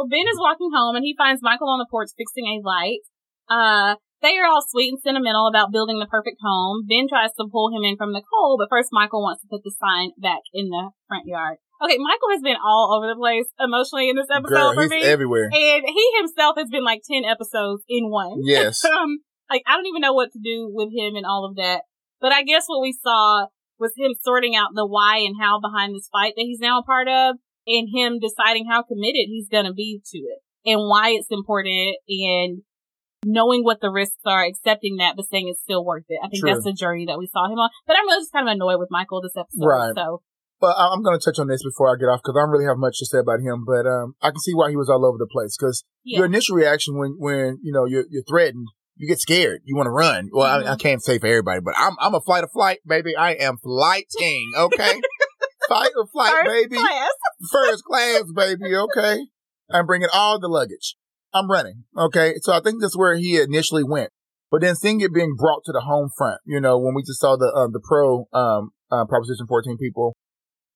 Well, 0.00 0.08
Ben 0.08 0.32
is 0.32 0.40
walking 0.40 0.72
home 0.72 0.96
and 0.96 1.04
he 1.04 1.12
finds 1.12 1.44
Michael 1.44 1.68
on 1.68 1.76
the 1.76 1.84
porch 1.84 2.08
fixing 2.16 2.48
a 2.48 2.64
light. 2.64 3.04
Uh, 3.52 4.00
they 4.24 4.40
are 4.40 4.48
all 4.48 4.64
sweet 4.64 4.88
and 4.88 4.96
sentimental 4.96 5.44
about 5.44 5.76
building 5.76 6.00
the 6.00 6.08
perfect 6.08 6.40
home. 6.40 6.88
Ben 6.88 7.04
tries 7.04 7.36
to 7.36 7.44
pull 7.52 7.68
him 7.68 7.84
in 7.84 8.00
from 8.00 8.16
Nicole, 8.16 8.56
but 8.56 8.72
first 8.72 8.88
Michael 8.96 9.20
wants 9.20 9.44
to 9.44 9.48
put 9.52 9.60
the 9.60 9.76
sign 9.76 10.16
back 10.16 10.40
in 10.56 10.72
the 10.72 10.88
front 11.04 11.28
yard. 11.28 11.60
Okay, 11.84 12.00
Michael 12.00 12.32
has 12.32 12.40
been 12.40 12.56
all 12.56 12.96
over 12.96 13.12
the 13.12 13.20
place 13.20 13.44
emotionally 13.60 14.08
in 14.08 14.16
this 14.16 14.32
episode 14.32 14.72
Girl, 14.72 14.72
for 14.72 14.88
me. 14.88 15.04
everywhere. 15.04 15.52
and 15.52 15.84
he 15.84 16.06
himself 16.16 16.56
has 16.56 16.70
been 16.72 16.84
like 16.84 17.04
10 17.04 17.28
episodes 17.28 17.84
in 17.86 18.08
one. 18.08 18.40
Yes. 18.40 18.82
um, 18.88 19.20
like, 19.52 19.60
I 19.68 19.76
don't 19.76 19.84
even 19.84 20.00
know 20.00 20.16
what 20.16 20.32
to 20.32 20.40
do 20.40 20.64
with 20.72 20.88
him 20.96 21.12
and 21.12 21.28
all 21.28 21.44
of 21.44 21.56
that. 21.56 21.84
But 22.22 22.32
I 22.32 22.42
guess 22.42 22.64
what 22.68 22.80
we 22.80 22.96
saw 22.96 23.52
was 23.78 23.92
him 23.98 24.16
sorting 24.24 24.56
out 24.56 24.72
the 24.72 24.86
why 24.86 25.18
and 25.18 25.36
how 25.38 25.60
behind 25.60 25.92
this 25.92 26.08
fight 26.08 26.32
that 26.36 26.48
he's 26.48 26.60
now 26.60 26.80
a 26.80 26.84
part 26.88 27.08
of 27.08 27.36
and 27.66 27.88
him 27.92 28.18
deciding 28.20 28.66
how 28.68 28.82
committed 28.82 29.26
he's 29.28 29.48
going 29.48 29.66
to 29.66 29.72
be 29.72 30.00
to 30.12 30.18
it 30.18 30.38
and 30.64 30.80
why 30.88 31.10
it's 31.10 31.30
important 31.30 31.96
and 32.08 32.62
knowing 33.24 33.62
what 33.64 33.80
the 33.80 33.90
risks 33.90 34.22
are, 34.24 34.44
accepting 34.44 34.96
that, 34.96 35.14
but 35.16 35.26
saying 35.28 35.48
it's 35.48 35.60
still 35.60 35.84
worth 35.84 36.04
it. 36.08 36.18
I 36.24 36.28
think 36.28 36.40
True. 36.42 36.52
that's 36.52 36.64
the 36.64 36.72
journey 36.72 37.06
that 37.06 37.18
we 37.18 37.26
saw 37.26 37.46
him 37.46 37.58
on. 37.58 37.68
But 37.86 37.96
I'm 37.98 38.06
really 38.06 38.22
just 38.22 38.32
kind 38.32 38.48
of 38.48 38.52
annoyed 38.52 38.78
with 38.78 38.88
Michael 38.90 39.20
this 39.20 39.36
episode. 39.36 39.66
Right. 39.66 39.92
So, 39.94 40.22
But 40.60 40.74
I'm 40.78 41.02
going 41.02 41.18
to 41.18 41.24
touch 41.24 41.38
on 41.38 41.46
this 41.48 41.62
before 41.62 41.88
I 41.92 41.98
get 42.00 42.06
off 42.06 42.20
because 42.24 42.34
I 42.36 42.40
don't 42.42 42.50
really 42.50 42.64
have 42.64 42.78
much 42.78 42.98
to 42.98 43.06
say 43.06 43.18
about 43.18 43.40
him. 43.40 43.64
But 43.66 43.86
um, 43.86 44.14
I 44.22 44.30
can 44.30 44.40
see 44.40 44.54
why 44.54 44.70
he 44.70 44.76
was 44.76 44.88
all 44.88 45.04
over 45.04 45.18
the 45.18 45.28
place 45.30 45.56
because 45.58 45.84
yeah. 46.04 46.18
your 46.18 46.26
initial 46.26 46.56
reaction 46.56 46.96
when 46.96 47.16
when 47.18 47.58
you 47.62 47.72
know 47.72 47.84
you're 47.84 48.04
you're 48.08 48.24
threatened, 48.24 48.68
you 48.96 49.06
get 49.08 49.18
scared, 49.20 49.60
you 49.64 49.76
want 49.76 49.86
to 49.86 49.90
run. 49.92 50.30
Well, 50.32 50.46
I, 50.46 50.72
I 50.72 50.74
Mhm. 50.76 50.80
can't 50.80 51.02
say 51.02 51.18
for 51.18 51.26
everybody, 51.26 51.60
but 51.60 51.74
I'm 51.76 51.96
I'm 52.00 52.14
a 52.14 52.20
flight 52.20 52.44
or 52.44 52.48
flight, 52.48 52.78
baby. 52.86 53.14
I 53.16 53.32
am 53.32 53.58
flighting, 53.58 54.52
okay. 54.56 55.00
Fight 55.70 55.90
or 55.96 56.06
flight, 56.08 56.32
First 56.32 56.50
baby. 56.50 56.76
class. 56.76 57.10
First 57.52 57.84
class, 57.84 58.24
baby. 58.34 58.74
Okay. 58.74 59.20
I'm 59.70 59.86
bringing 59.86 60.08
all 60.12 60.40
the 60.40 60.48
luggage. 60.48 60.96
I'm 61.32 61.48
running. 61.48 61.84
Okay. 61.96 62.34
So 62.42 62.52
I 62.52 62.60
think 62.60 62.80
that's 62.80 62.96
where 62.96 63.16
he 63.16 63.40
initially 63.40 63.84
went. 63.84 64.10
But 64.50 64.62
then 64.62 64.74
seeing 64.74 65.00
it 65.00 65.14
being 65.14 65.36
brought 65.38 65.62
to 65.66 65.72
the 65.72 65.82
home 65.82 66.10
front, 66.18 66.40
you 66.44 66.60
know, 66.60 66.76
when 66.76 66.92
we 66.96 67.02
just 67.02 67.20
saw 67.20 67.36
the, 67.36 67.52
um, 67.54 67.70
the 67.72 67.80
pro, 67.80 68.26
um, 68.32 68.70
uh, 68.90 69.04
proposition 69.04 69.46
14 69.46 69.78
people 69.78 70.16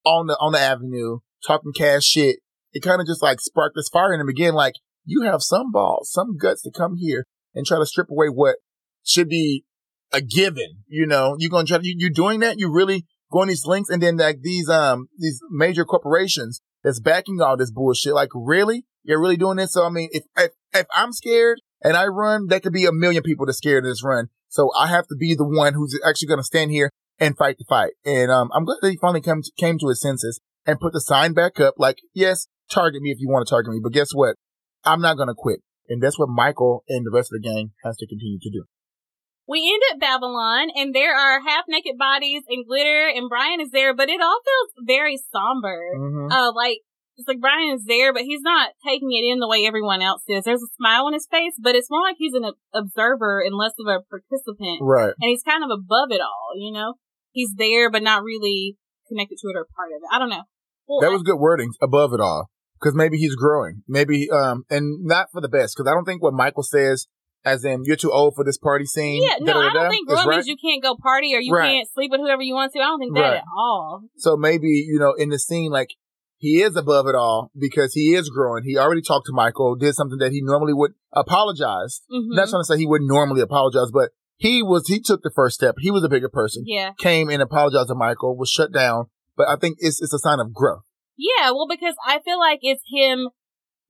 on 0.04 0.28
the, 0.28 0.34
on 0.34 0.52
the 0.52 0.60
avenue 0.60 1.18
talking 1.44 1.72
cash 1.72 2.04
shit, 2.04 2.36
it 2.72 2.84
kind 2.84 3.00
of 3.00 3.06
just 3.08 3.20
like 3.20 3.40
sparked 3.40 3.74
this 3.74 3.88
fire 3.92 4.14
in 4.14 4.20
him 4.20 4.28
again. 4.28 4.54
Like 4.54 4.74
you 5.04 5.22
have 5.22 5.42
some 5.42 5.72
balls, 5.72 6.12
some 6.12 6.36
guts 6.36 6.62
to 6.62 6.70
come 6.70 6.96
here 7.00 7.26
and 7.52 7.66
try 7.66 7.78
to 7.78 7.86
strip 7.86 8.10
away 8.10 8.28
what 8.28 8.58
should 9.02 9.28
be 9.28 9.64
a 10.12 10.20
given. 10.20 10.84
You 10.86 11.06
know, 11.06 11.34
you're 11.38 11.50
going 11.50 11.66
to 11.66 11.70
try 11.70 11.78
to, 11.78 11.86
you, 11.86 11.96
you're 11.98 12.10
doing 12.10 12.40
that. 12.40 12.60
You 12.60 12.72
really 12.72 13.06
going 13.34 13.48
these 13.48 13.66
links 13.66 13.90
and 13.90 14.02
then 14.02 14.16
like 14.16 14.40
these, 14.42 14.68
um, 14.68 15.08
these 15.18 15.40
major 15.50 15.84
corporations 15.84 16.60
that's 16.82 17.00
backing 17.00 17.40
all 17.40 17.56
this 17.56 17.70
bullshit. 17.70 18.14
Like 18.14 18.30
really? 18.34 18.86
You're 19.02 19.20
really 19.20 19.36
doing 19.36 19.58
this? 19.58 19.72
So 19.72 19.84
I 19.84 19.90
mean, 19.90 20.08
if, 20.12 20.24
if, 20.38 20.52
if 20.72 20.86
I'm 20.94 21.12
scared 21.12 21.60
and 21.82 21.96
I 21.96 22.06
run, 22.06 22.46
that 22.48 22.62
could 22.62 22.72
be 22.72 22.86
a 22.86 22.92
million 22.92 23.22
people 23.22 23.44
that's 23.44 23.58
scared 23.58 23.84
of 23.84 23.90
this 23.90 24.04
run. 24.04 24.28
So 24.48 24.70
I 24.78 24.86
have 24.86 25.06
to 25.08 25.16
be 25.16 25.34
the 25.34 25.44
one 25.44 25.74
who's 25.74 25.98
actually 26.06 26.28
going 26.28 26.40
to 26.40 26.44
stand 26.44 26.70
here 26.70 26.90
and 27.18 27.36
fight 27.36 27.58
the 27.58 27.64
fight. 27.68 27.92
And, 28.04 28.30
um, 28.30 28.50
I'm 28.54 28.64
glad 28.64 28.78
that 28.80 28.90
he 28.90 28.96
finally 28.96 29.20
came 29.20 29.42
to, 29.42 29.50
came 29.58 29.78
to 29.78 29.88
his 29.88 30.00
senses 30.00 30.40
and 30.64 30.80
put 30.80 30.92
the 30.92 31.00
sign 31.00 31.34
back 31.34 31.60
up. 31.60 31.74
Like, 31.76 31.98
yes, 32.14 32.46
target 32.70 33.02
me 33.02 33.10
if 33.10 33.18
you 33.20 33.28
want 33.28 33.46
to 33.46 33.50
target 33.50 33.72
me, 33.72 33.80
but 33.82 33.92
guess 33.92 34.12
what? 34.12 34.36
I'm 34.84 35.00
not 35.00 35.16
going 35.16 35.28
to 35.28 35.34
quit. 35.36 35.60
And 35.88 36.02
that's 36.02 36.18
what 36.18 36.28
Michael 36.28 36.84
and 36.88 37.04
the 37.04 37.10
rest 37.10 37.30
of 37.32 37.42
the 37.42 37.48
gang 37.48 37.72
has 37.84 37.96
to 37.98 38.06
continue 38.06 38.38
to 38.40 38.50
do. 38.50 38.64
We 39.46 39.70
end 39.72 39.82
at 39.92 40.00
Babylon 40.00 40.68
and 40.74 40.94
there 40.94 41.14
are 41.14 41.40
half 41.40 41.64
naked 41.68 41.98
bodies 41.98 42.42
and 42.48 42.64
glitter 42.66 43.08
and 43.08 43.28
Brian 43.28 43.60
is 43.60 43.70
there, 43.70 43.94
but 43.94 44.08
it 44.08 44.20
all 44.20 44.40
feels 44.44 44.86
very 44.86 45.18
somber. 45.30 45.78
Mm-hmm. 45.96 46.32
Uh, 46.32 46.52
like, 46.54 46.78
it's 47.16 47.28
like 47.28 47.40
Brian 47.40 47.74
is 47.74 47.84
there, 47.84 48.12
but 48.12 48.22
he's 48.22 48.40
not 48.42 48.70
taking 48.84 49.12
it 49.12 49.24
in 49.30 49.38
the 49.38 49.48
way 49.48 49.66
everyone 49.66 50.02
else 50.02 50.22
is. 50.28 50.44
There's 50.44 50.62
a 50.62 50.74
smile 50.76 51.06
on 51.06 51.12
his 51.12 51.28
face, 51.30 51.54
but 51.60 51.76
it's 51.76 51.90
more 51.90 52.02
like 52.02 52.16
he's 52.18 52.34
an 52.34 52.52
observer 52.72 53.40
and 53.40 53.54
less 53.54 53.72
of 53.78 53.86
a 53.86 54.00
participant. 54.08 54.80
Right. 54.80 55.14
And 55.20 55.28
he's 55.28 55.42
kind 55.42 55.62
of 55.62 55.70
above 55.70 56.10
it 56.10 56.20
all, 56.20 56.52
you 56.56 56.72
know? 56.72 56.94
He's 57.30 57.54
there, 57.56 57.90
but 57.90 58.02
not 58.02 58.22
really 58.22 58.76
connected 59.08 59.36
to 59.42 59.48
it 59.48 59.56
or 59.56 59.66
part 59.76 59.90
of 59.92 60.02
it. 60.02 60.08
I 60.10 60.18
don't 60.18 60.30
know. 60.30 60.44
Well, 60.88 61.00
that 61.00 61.12
was 61.12 61.22
good 61.22 61.38
wording 61.38 61.70
above 61.82 62.12
it 62.14 62.20
all. 62.20 62.50
Cause 62.82 62.94
maybe 62.94 63.16
he's 63.16 63.34
growing. 63.34 63.82
Maybe, 63.88 64.28
um, 64.30 64.64
and 64.68 65.04
not 65.04 65.28
for 65.32 65.40
the 65.40 65.48
best. 65.48 65.76
Cause 65.76 65.86
I 65.88 65.94
don't 65.94 66.04
think 66.04 66.22
what 66.22 66.34
Michael 66.34 66.62
says 66.62 67.06
as 67.44 67.64
in 67.64 67.82
you're 67.84 67.96
too 67.96 68.10
old 68.12 68.34
for 68.34 68.44
this 68.44 68.58
party 68.58 68.86
scene. 68.86 69.22
Yeah, 69.22 69.36
no, 69.40 69.60
I 69.60 69.72
don't 69.72 69.90
think 69.90 70.08
grown 70.08 70.26
right. 70.26 70.36
means 70.36 70.46
you 70.46 70.56
can't 70.56 70.82
go 70.82 70.96
party 70.96 71.34
or 71.34 71.40
you 71.40 71.52
Right. 71.52 71.70
can't 71.72 71.88
sleep 71.92 72.10
with 72.10 72.20
whoever 72.20 72.42
you 72.42 72.54
want 72.54 72.72
to. 72.72 72.80
I 72.80 72.84
don't 72.84 72.98
think 72.98 73.14
that 73.14 73.20
Right. 73.20 73.36
at 73.38 73.44
all. 73.56 74.02
So 74.16 74.36
maybe, 74.36 74.68
you 74.68 74.98
know, 74.98 75.12
in 75.12 75.28
the 75.28 75.38
scene, 75.38 75.70
like 75.70 75.90
he 76.38 76.62
is 76.62 76.76
above 76.76 77.06
it 77.06 77.14
all 77.14 77.50
because 77.58 77.94
he 77.94 78.14
is 78.14 78.28
growing. 78.28 78.64
He 78.64 78.76
already 78.76 79.02
talked 79.02 79.26
to 79.26 79.32
Michael, 79.32 79.76
did 79.76 79.94
something 79.94 80.18
that 80.18 80.32
he 80.32 80.40
normally 80.42 80.72
would 80.74 80.92
apologize. 81.12 82.02
hmm 82.10 82.34
Not 82.34 82.48
trying 82.48 82.60
to 82.60 82.64
say 82.64 82.76
he 82.78 82.86
wouldn't 82.86 83.08
normally 83.10 83.40
apologize, 83.40 83.90
but 83.92 84.10
he 84.36 84.62
was, 84.62 84.88
he 84.88 85.00
took 85.00 85.22
the 85.22 85.30
first 85.34 85.54
step. 85.54 85.76
He 85.78 85.90
was 85.90 86.02
a 86.04 86.08
bigger 86.08 86.28
person. 86.28 86.64
Yeah. 86.66 86.92
Came 86.98 87.30
and 87.30 87.40
apologized 87.42 87.88
to 87.88 87.94
Michael, 87.94 88.36
was 88.36 88.50
shut 88.50 88.72
down. 88.72 89.06
But 89.36 89.48
I 89.48 89.56
think 89.56 89.76
it's, 89.80 90.00
it's 90.02 90.12
a 90.14 90.18
sign 90.18 90.38
of 90.40 90.52
growth. 90.52 90.82
Yeah, 91.16 91.50
well, 91.52 91.66
because 91.68 91.94
I 92.06 92.18
feel 92.20 92.38
like 92.38 92.58
it's 92.62 92.82
him 92.92 93.28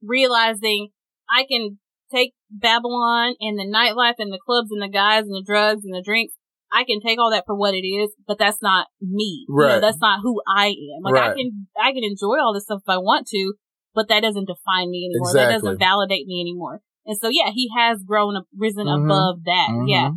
realizing 0.01 0.89
I 1.29 1.45
can 1.49 1.79
take 2.13 2.33
Babylon 2.49 3.35
and 3.39 3.57
the 3.57 3.65
nightlife 3.65 4.15
and 4.19 4.31
the 4.31 4.39
clubs 4.45 4.69
and 4.71 4.81
the 4.81 4.87
guys 4.87 5.23
and 5.23 5.33
the 5.33 5.43
drugs 5.45 5.83
and 5.83 5.93
the 5.93 6.03
drinks. 6.03 6.33
I 6.71 6.83
can 6.83 6.99
take 6.99 7.19
all 7.19 7.31
that 7.31 7.45
for 7.45 7.55
what 7.55 7.73
it 7.73 7.85
is, 7.87 8.13
but 8.27 8.37
that's 8.37 8.61
not 8.61 8.87
me. 9.01 9.45
You 9.47 9.55
know, 9.55 9.65
Right. 9.65 9.79
that's 9.81 9.99
not 9.99 10.19
who 10.21 10.41
I 10.47 10.67
am. 10.67 11.03
Like 11.03 11.15
I 11.15 11.33
can, 11.33 11.67
I 11.79 11.93
can 11.93 12.03
enjoy 12.03 12.37
all 12.41 12.53
this 12.53 12.63
stuff 12.63 12.81
if 12.83 12.89
I 12.89 12.97
want 12.97 13.27
to, 13.27 13.53
but 13.93 14.09
that 14.09 14.21
doesn't 14.21 14.47
define 14.47 14.89
me 14.89 15.09
anymore. 15.09 15.33
That 15.33 15.51
doesn't 15.51 15.79
validate 15.79 16.27
me 16.27 16.41
anymore. 16.41 16.81
And 17.05 17.17
so, 17.17 17.29
yeah, 17.29 17.51
he 17.53 17.69
has 17.77 18.03
grown, 18.03 18.35
up, 18.35 18.45
risen 18.57 18.87
Mhm. 18.87 19.05
above 19.05 19.43
that. 19.45 19.69
Mhm. 19.69 19.87
Yeah. 19.87 20.09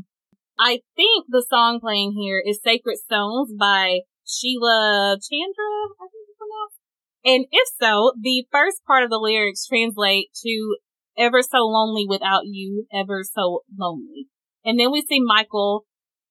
I 0.58 0.80
think 0.96 1.26
the 1.28 1.44
song 1.48 1.78
playing 1.80 2.12
here 2.12 2.42
is 2.44 2.60
Sacred 2.62 2.96
Stones 2.96 3.52
by 3.56 4.00
Sheila 4.26 5.16
Chandra, 5.22 5.72
I 6.00 6.06
think 6.10 6.26
it's 6.28 6.38
pronounced. 6.38 6.78
And 7.24 7.46
if 7.52 7.68
so, 7.80 8.12
the 8.20 8.46
first 8.50 8.84
part 8.86 9.04
of 9.04 9.10
the 9.10 9.18
lyrics 9.18 9.66
translate 9.66 10.30
to 10.42 10.76
ever 11.18 11.42
so 11.42 11.58
lonely 11.58 12.06
without 12.08 12.42
you, 12.44 12.86
ever 12.92 13.22
so 13.22 13.62
lonely. 13.76 14.28
And 14.64 14.78
then 14.78 14.92
we 14.92 15.02
see 15.02 15.20
Michael 15.20 15.84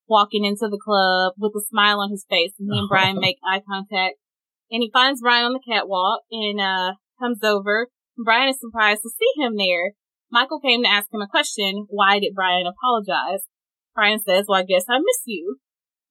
walking 0.08 0.46
into 0.46 0.68
the 0.70 0.80
club 0.84 1.34
with 1.38 1.52
a 1.56 1.66
smile 1.68 2.00
on 2.00 2.12
his 2.12 2.26
face 2.30 2.54
and 2.60 2.70
he 2.72 2.80
and 2.80 2.90
Brian 2.90 3.20
make 3.22 3.38
eye 3.46 3.62
contact. 3.68 4.16
And 4.72 4.82
he 4.82 4.92
finds 4.92 5.22
Brian 5.22 5.46
on 5.46 5.54
the 5.54 5.64
catwalk 5.68 6.22
and, 6.32 6.60
uh, 6.60 6.94
comes 7.20 7.44
over. 7.44 7.88
Brian 8.24 8.50
is 8.50 8.60
surprised 8.60 9.02
to 9.04 9.10
see 9.10 9.42
him 9.42 9.56
there. 9.58 9.94
Michael 10.32 10.60
came 10.60 10.84
to 10.84 10.90
ask 10.90 11.08
him 11.14 11.22
a 11.22 11.28
question. 11.28 11.86
Why 11.90 12.20
did 12.20 12.34
Brian 12.36 12.68
apologize? 12.68 13.46
Brian 13.96 14.20
says, 14.20 14.46
well, 14.48 14.60
I 14.60 14.64
guess 14.64 14.86
I 14.90 14.98
miss 15.00 15.24
you. 15.26 15.58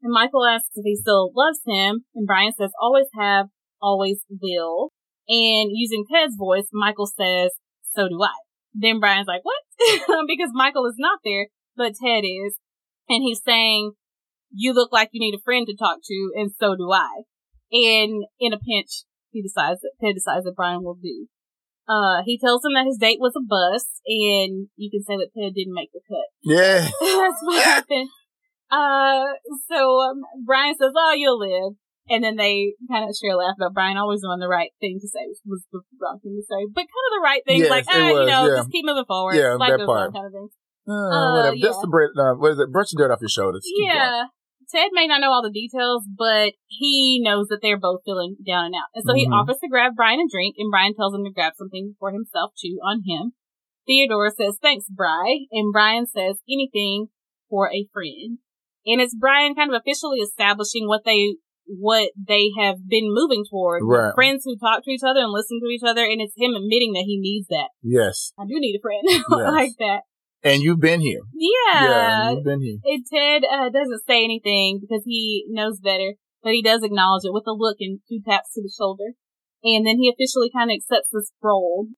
And 0.02 0.12
Michael 0.12 0.44
asks 0.44 0.70
if 0.74 0.84
he 0.84 0.96
still 0.96 1.32
loves 1.34 1.60
him. 1.66 2.04
And 2.14 2.26
Brian 2.26 2.52
says, 2.52 2.70
always 2.80 3.06
have, 3.18 3.46
always 3.80 4.24
will. 4.28 4.90
And 5.28 5.70
using 5.72 6.04
Ted's 6.12 6.36
voice, 6.36 6.68
Michael 6.72 7.06
says, 7.06 7.50
so 7.94 8.08
do 8.08 8.22
I. 8.22 8.45
Then 8.78 9.00
Brian's 9.00 9.26
like, 9.26 9.42
what? 9.42 9.62
because 10.28 10.50
Michael 10.52 10.86
is 10.86 10.96
not 10.98 11.20
there, 11.24 11.48
but 11.76 11.94
Ted 12.02 12.24
is. 12.24 12.58
And 13.08 13.22
he's 13.22 13.40
saying, 13.42 13.92
you 14.52 14.72
look 14.72 14.92
like 14.92 15.10
you 15.12 15.20
need 15.20 15.36
a 15.36 15.42
friend 15.44 15.66
to 15.66 15.76
talk 15.76 15.98
to, 16.04 16.32
and 16.34 16.50
so 16.58 16.76
do 16.76 16.90
I. 16.92 17.22
And 17.72 18.24
in 18.38 18.52
a 18.52 18.58
pinch, 18.58 19.04
he 19.30 19.42
decides 19.42 19.80
that 19.80 19.92
Ted 20.02 20.14
decides 20.14 20.44
that 20.44 20.56
Brian 20.56 20.82
will 20.82 20.98
do. 21.00 21.26
Uh, 21.88 22.22
he 22.24 22.38
tells 22.38 22.64
him 22.64 22.74
that 22.74 22.86
his 22.86 22.98
date 22.98 23.18
was 23.20 23.34
a 23.36 23.44
bust, 23.46 24.00
and 24.06 24.68
you 24.76 24.90
can 24.90 25.04
say 25.04 25.16
that 25.16 25.30
Ted 25.36 25.54
didn't 25.54 25.74
make 25.74 25.90
the 25.92 26.00
cut. 26.08 26.26
Yeah. 26.42 26.80
That's 26.80 27.42
what 27.42 27.64
happened. 27.64 28.08
Uh, 28.70 29.38
so 29.70 30.00
um, 30.00 30.22
Brian 30.44 30.74
says, 30.76 30.92
"Oh, 30.96 31.14
you'll 31.16 31.38
live," 31.38 31.74
and 32.08 32.22
then 32.24 32.36
they 32.36 32.74
kind 32.90 33.08
of 33.08 33.14
share 33.16 33.32
a 33.32 33.36
laugh 33.36 33.56
about 33.56 33.74
Brian 33.74 33.96
always 33.96 34.20
doing 34.22 34.38
the 34.38 34.48
right 34.48 34.70
thing 34.80 34.98
to 35.00 35.08
say 35.08 35.26
was 35.44 35.64
the 35.72 35.80
wrong 36.00 36.18
thing 36.22 36.36
to 36.38 36.44
say, 36.46 36.66
but 36.72 36.82
kind 36.86 37.06
of 37.08 37.12
the 37.18 37.24
right 37.24 37.42
thing, 37.46 37.60
Yes, 37.60 37.70
like 37.70 37.84
ah, 37.88 37.96
you 37.96 38.26
know, 38.26 38.46
yeah. 38.48 38.56
just 38.56 38.70
keep 38.70 38.84
moving 38.84 39.04
forward, 39.06 39.34
Yeah, 39.34 39.54
like 39.54 39.76
that 39.76 39.86
part. 39.86 40.12
kind 40.14 40.26
of 40.26 40.32
thing. 40.32 40.48
Uh, 40.88 40.92
Uh, 40.92 41.50
yeah. 41.52 41.66
Just 41.66 41.80
to 41.82 41.86
break, 41.88 42.10
uh, 42.16 42.34
what 42.34 42.52
is 42.52 42.58
it? 42.58 42.70
Brush 42.70 42.90
the 42.90 42.98
dirt 42.98 43.10
off 43.10 43.20
your 43.20 43.28
shoulders. 43.28 43.66
Yeah. 43.76 44.24
Ted 44.68 44.90
may 44.92 45.06
not 45.06 45.20
know 45.20 45.30
all 45.30 45.42
the 45.42 45.50
details, 45.50 46.02
but 46.18 46.50
he 46.66 47.20
knows 47.22 47.46
that 47.48 47.58
they're 47.62 47.78
both 47.78 48.00
feeling 48.04 48.36
down 48.44 48.66
and 48.66 48.74
out. 48.74 48.90
And 48.94 49.04
so 49.06 49.14
he 49.14 49.26
Mhm. 49.26 49.32
offers 49.32 49.58
to 49.62 49.68
grab 49.68 49.92
Brian 49.94 50.18
a 50.18 50.26
drink, 50.28 50.56
and 50.58 50.70
Brian 50.70 50.94
tells 50.94 51.14
him 51.14 51.22
to 51.24 51.30
grab 51.30 51.52
something 51.56 51.94
for 52.00 52.10
himself 52.12 52.50
too 52.60 52.78
on 52.82 53.02
him. 53.06 53.32
Theodore 53.86 54.30
says, 54.30 54.58
thanks, 54.60 54.86
Bry. 54.90 55.46
And 55.52 55.72
Brian 55.72 56.06
says, 56.06 56.40
anything 56.50 57.10
for 57.48 57.70
a 57.72 57.86
friend. 57.92 58.38
And 58.84 59.00
it's 59.00 59.14
Brian 59.14 59.54
kind 59.54 59.72
of 59.72 59.80
officially 59.80 60.18
establishing 60.18 60.88
what 60.88 61.04
they, 61.04 61.36
what 61.66 62.10
they 62.16 62.50
have 62.58 62.76
been 62.88 63.12
moving 63.12 63.44
toward. 63.48 63.82
Right. 63.84 64.14
Friends 64.14 64.42
who 64.44 64.56
talk 64.56 64.84
to 64.84 64.90
each 64.90 65.02
other 65.06 65.20
and 65.20 65.32
listen 65.32 65.60
to 65.60 65.70
each 65.70 65.82
other. 65.84 66.04
And 66.04 66.20
it's 66.20 66.34
him 66.36 66.54
admitting 66.54 66.92
that 66.94 67.04
he 67.06 67.18
needs 67.18 67.48
that. 67.48 67.68
Yes. 67.82 68.32
I 68.38 68.44
do 68.44 68.54
need 68.58 68.78
a 68.78 68.82
friend 68.82 69.02
like 69.30 69.72
that. 69.78 70.02
And 70.42 70.62
you've 70.62 70.80
been 70.80 71.00
here. 71.00 71.20
Yeah. 71.34 72.32
you've 72.32 72.44
been 72.44 72.62
here. 72.62 72.78
And 72.84 73.04
Ted 73.12 73.42
uh, 73.44 73.68
doesn't 73.70 74.06
say 74.06 74.22
anything 74.22 74.78
because 74.80 75.02
he 75.04 75.44
knows 75.48 75.80
better, 75.80 76.14
but 76.42 76.52
he 76.52 76.62
does 76.62 76.82
acknowledge 76.82 77.24
it 77.24 77.34
with 77.34 77.44
a 77.46 77.52
look 77.52 77.78
and 77.80 78.00
two 78.08 78.20
taps 78.24 78.52
to 78.54 78.62
the 78.62 78.72
shoulder. 78.76 79.14
And 79.64 79.84
then 79.84 79.98
he 79.98 80.08
officially 80.08 80.50
kind 80.54 80.70
of 80.70 80.76
accepts 80.76 81.10
this 81.12 81.32
role. 81.42 81.88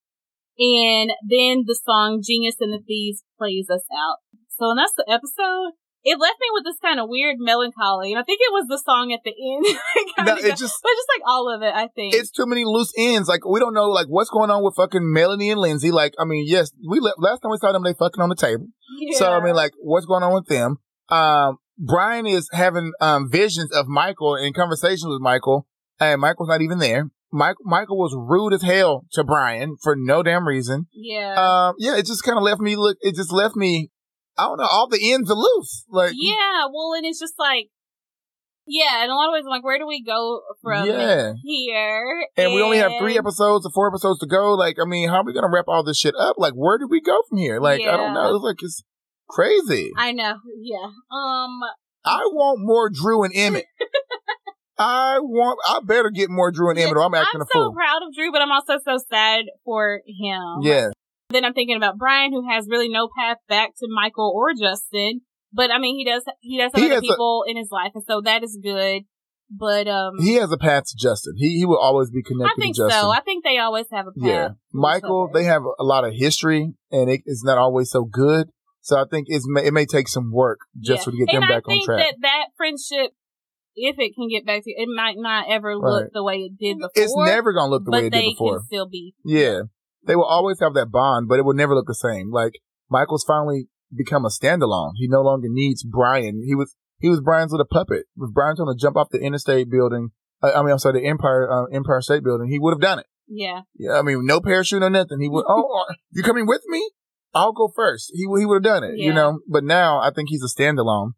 And 0.59 1.11
then 1.23 1.65
the 1.67 1.79
song 1.85 2.23
Genius 2.25 2.57
and 2.61 2.73
the 2.73 2.83
Thieves 2.85 3.23
plays 3.37 3.69
us 3.71 3.85
out. 3.93 4.19
So 4.49 4.71
and 4.71 4.79
that's 4.79 4.95
the 4.97 5.07
episode. 5.09 5.79
It 6.05 6.19
left 6.19 6.37
me 6.41 6.47
with 6.53 6.65
this 6.65 6.79
kind 6.81 7.01
of 7.01 7.09
weird 7.09 7.37
melancholy, 7.39 8.13
and 8.13 8.19
I 8.21 8.23
think 8.23 8.41
it 8.41 8.53
was 8.53 8.67
the 8.69 8.79
song 8.79 9.13
at 9.13 9.21
the 9.25 9.31
end. 9.31 9.67
No, 10.27 10.35
it 10.35 10.57
just 10.57 10.75
but 10.83 10.91
just 10.91 11.09
like 11.17 11.23
all 11.27 11.55
of 11.55 11.63
it, 11.63 11.73
I 11.75 11.89
think. 11.95 12.15
it's 12.15 12.31
too 12.31 12.45
many 12.47 12.65
loose 12.65 12.93
ends. 12.99 13.29
Like 13.29 13.45
we 13.47 13.61
don't 13.61 13.75
know 13.75 13.89
like 13.89 14.07
what's 14.09 14.31
going 14.31 14.51
on 14.51 14.65
with 14.65 14.75
fucking 14.77 15.13
Melanie 15.13 15.51
and 15.51 15.61
Lindsay. 15.61 15.91
Like 15.93 16.15
I 16.19 16.25
mean, 16.25 16.45
yes, 16.47 16.71
we 16.89 16.99
le- 17.01 17.15
last 17.19 17.41
time 17.41 17.51
we 17.53 17.59
saw 17.59 17.71
them, 17.73 17.85
they 17.85 17.95
fucking 17.95 18.21
on 18.21 18.29
the 18.29 18.35
table. 18.35 18.67
So 19.13 19.33
I 19.33 19.43
mean, 19.45 19.55
like 19.55 19.73
what's 19.81 20.07
going 20.07 20.23
on 20.25 20.35
with 20.35 20.47
them? 20.47 20.79
Um, 21.09 21.59
Brian 21.79 22.27
is 22.27 22.49
having 22.53 22.93
um 23.01 23.31
visions 23.31 23.71
of 23.73 23.87
Michael 23.87 24.35
and 24.35 24.55
conversations 24.55 25.07
with 25.07 25.21
Michael, 25.21 25.67
and 26.01 26.21
Michael's 26.21 26.49
not 26.49 26.63
even 26.63 26.79
there. 26.79 27.11
Michael 27.31 27.65
Michael 27.65 27.99
was 27.99 28.15
rude 28.17 28.55
as 28.55 28.63
hell 28.63 29.05
to 29.13 29.23
Brian 29.23 29.77
for 29.83 29.95
no 29.97 30.23
damn 30.23 30.49
reason. 30.49 30.87
yeah. 30.93 31.35
Um, 31.69 31.75
yeah, 31.79 31.97
it 31.97 32.07
just 32.07 32.25
kind 32.25 32.39
of 32.39 32.43
left 32.43 32.61
me 32.61 32.75
look. 32.77 32.97
It 33.03 33.15
just 33.15 33.33
left 33.33 33.55
me. 33.55 33.91
I 34.39 34.45
don't 34.45 34.59
know. 34.59 34.69
All 34.71 34.89
the 34.89 35.13
ends 35.13 35.31
are 35.31 35.35
loose. 35.35 35.85
Like 35.91 36.13
Yeah, 36.15 36.67
well, 36.73 36.95
and 36.97 37.05
it's 37.05 37.19
just 37.19 37.35
like, 37.39 37.67
yeah, 38.67 39.03
in 39.05 39.11
a 39.11 39.15
lot 39.15 39.29
of 39.29 39.33
ways, 39.33 39.45
I'm 39.45 39.51
like, 39.51 39.65
where 39.65 39.79
do 39.79 39.87
we 39.87 40.05
go 40.05 40.43
from 40.63 40.87
Yeah. 40.87 41.33
here? 41.43 42.27
And 42.37 42.55
we 42.55 42.63
only 42.63 42.79
have 42.79 42.93
three 43.01 43.19
episodes 43.19 43.67
or 43.67 43.73
four 43.75 43.89
episodes 43.89 44.21
to 44.21 44.27
go. 44.27 44.55
Like, 44.55 44.77
I 44.81 44.85
mean, 44.85 45.09
how 45.09 45.17
are 45.17 45.25
we 45.25 45.33
gonna 45.33 45.51
wrap 45.51 45.65
all 45.69 45.83
this 45.83 45.99
shit 45.99 46.15
up? 46.19 46.37
Like, 46.39 46.53
where 46.55 46.79
do 46.79 46.87
we 46.89 47.01
go 47.01 47.19
from 47.29 47.39
here? 47.39 47.61
Like, 47.61 47.83
I 47.83 47.97
don't 47.97 48.15
know. 48.15 48.37
It's 48.37 48.45
like 48.45 48.63
it's 48.63 48.83
crazy. 49.29 49.91
I 49.97 50.13
know, 50.13 50.37
yeah. 50.61 50.87
Um, 51.11 51.61
I 52.05 52.23
want 52.33 52.61
more 52.61 52.89
Drew 52.91 53.25
and 53.25 53.33
Emmett. 53.35 53.67
I 54.79 55.19
want. 55.19 55.59
I 55.67 55.81
better 55.85 56.11
get 56.11 56.31
more 56.31 56.53
Drew 56.53 56.71
and 56.71 56.79
Emmett, 56.79 56.97
or 56.97 57.03
I'm 57.05 57.15
acting 57.15 57.41
I'm 57.41 57.43
a 57.43 57.47
so 57.47 57.51
fool. 57.53 57.63
I'm 57.63 57.73
so 57.73 57.75
proud 57.75 58.03
of 58.07 58.15
Drew, 58.15 58.31
but 58.31 58.41
I'm 58.41 58.53
also 58.53 58.79
so 58.85 58.99
sad 59.11 59.47
for 59.65 60.03
him. 60.07 60.63
Yeah, 60.63 60.91
Then 61.31 61.45
I'm 61.45 61.53
thinking 61.53 61.77
about 61.77 61.99
Brian, 61.99 62.33
who 62.33 62.49
has 62.49 62.67
really 62.71 62.89
no 62.89 63.09
path 63.19 63.37
back 63.49 63.71
to 63.79 63.87
Michael 63.89 64.33
or 64.35 64.53
Justin. 64.59 65.21
But 65.53 65.71
I 65.71 65.79
mean, 65.79 65.97
he 65.97 66.05
does. 66.05 66.25
He 66.41 66.59
does 66.59 66.71
have 66.75 66.81
He 66.83 66.87
other 66.87 66.95
has 66.97 67.05
a- 67.05 67.07
people 67.07 67.45
in 67.47 67.57
his 67.57 67.69
life, 67.71 67.93
and 67.95 68.05
so 68.07 68.21
that 68.23 68.43
is 68.43 68.59
good. 68.63 69.03
But 69.51 69.89
um, 69.89 70.13
he 70.19 70.35
has 70.35 70.53
a 70.53 70.59
path 70.59 70.85
to 70.89 70.95
Justin. 70.99 71.35
He 71.37 71.59
he 71.59 71.65
will 71.67 71.79
always 71.79 72.11
be 72.11 72.23
I 72.25 72.29
connected 72.29 72.61
think 72.61 72.77
to 72.77 72.83
Justin. 72.83 72.93
I 72.93 73.01
think 73.01 73.03
so. 73.03 73.11
I 73.11 73.21
think 73.21 73.45
they 73.45 73.59
always 73.59 73.87
have 73.93 74.07
a 74.07 74.13
path. 74.13 74.29
yeah, 74.29 74.49
Michael. 74.73 75.31
They 75.33 75.45
have 75.45 75.63
a 75.79 75.85
lot 75.85 76.05
of 76.05 76.13
history, 76.15 76.73
and 76.91 77.11
it, 77.11 77.23
it's 77.25 77.45
not 77.45 77.57
always 77.57 77.91
so 77.91 78.05
good. 78.05 78.49
So 78.81 78.97
I 78.97 79.05
think 79.11 79.27
it's 79.29 79.47
it 79.65 79.73
may 79.73 79.87
take 79.87 80.09
some 80.09 80.33
work 80.33 80.59
just 80.79 81.07
Yeah. 81.07 81.13
to 81.13 81.19
get 81.19 81.27
them 81.33 81.43
and 81.43 81.49
back 81.49 81.63
I 81.67 81.73
think 81.73 81.89
on 81.89 81.97
track. 81.97 82.07
that 82.07 82.15
that 82.23 82.45
friendship, 82.59 83.13
if 83.75 83.97
it 83.99 84.13
can 84.15 84.29
get 84.29 84.45
back 84.47 84.65
to, 84.65 84.71
it 84.71 84.89
might 84.95 85.17
not 85.17 85.47
ever 85.49 85.77
look 85.77 86.03
Right. 86.05 86.11
the 86.13 86.25
way 86.25 86.37
it 86.37 86.53
did 86.59 86.77
before. 86.79 86.91
it's 86.95 87.15
never 87.17 87.53
gonna 87.55 87.71
look 87.71 87.85
the 87.85 87.91
way 87.91 88.07
it 88.07 88.13
they 88.13 88.21
did 88.23 88.31
before. 88.33 88.59
can 88.59 88.67
still 88.67 88.89
be. 88.89 89.15
Yeah. 89.25 89.63
They 90.05 90.17
will 90.17 90.25
always 90.25 90.61
have 90.61 90.75
that 90.75 90.91
bond, 90.91 91.29
but 91.29 91.39
it 91.39 91.45
will 91.45 91.55
never 91.55 91.75
look 91.75 91.87
the 91.87 91.95
same. 91.95 92.31
Like 92.31 92.61
Michael's 92.91 93.25
finally 93.27 93.69
become 93.95 94.25
a 94.25 94.29
standalone. 94.29 94.93
He 94.97 95.09
no 95.09 95.23
longer 95.23 95.49
needs 95.51 95.83
Brian. 95.83 96.43
He 96.47 96.55
was 96.55 96.75
he 96.99 97.09
was 97.09 97.21
Brian's 97.21 97.53
little 97.53 97.67
puppet. 97.67 98.07
If 98.17 98.33
Brian 98.33 98.57
told 98.57 98.69
him 98.69 98.77
to 98.77 98.81
jump 98.81 98.97
off 98.97 99.11
the 99.11 99.21
interstate 99.21 99.71
building, 99.71 100.11
uh, 100.43 100.53
I 100.55 100.63
mean, 100.63 100.73
I'm 100.73 100.79
sorry, 100.79 101.01
the 101.01 101.07
Empire 101.07 101.51
uh, 101.51 101.65
Empire 101.67 102.01
State 102.01 102.25
Building, 102.25 102.49
he 102.49 102.59
would 102.59 102.73
have 102.73 102.81
done 102.81 102.99
it. 102.99 103.07
Yeah, 103.27 103.63
Yeah, 103.79 103.99
I 103.99 104.03
mean, 104.03 104.25
no 104.25 104.41
parachute 104.41 104.83
or 104.83 104.91
nothing. 104.91 105.21
He 105.21 105.29
would. 105.29 105.45
oh, 105.49 105.85
you 106.13 106.23
coming 106.23 106.47
with 106.47 106.63
me? 106.67 106.91
I'll 107.35 107.53
go 107.53 107.71
first. 107.75 108.11
He 108.15 108.23
he 108.23 108.47
would 108.47 108.65
have 108.65 108.75
done 108.75 108.85
it. 108.85 108.99
You 108.99 109.13
know. 109.13 109.41
But 109.49 109.65
now 109.65 110.01
I 110.01 110.11
think 110.11 110.29
he's 110.31 110.43
a 110.43 110.49
standalone, 110.63 111.13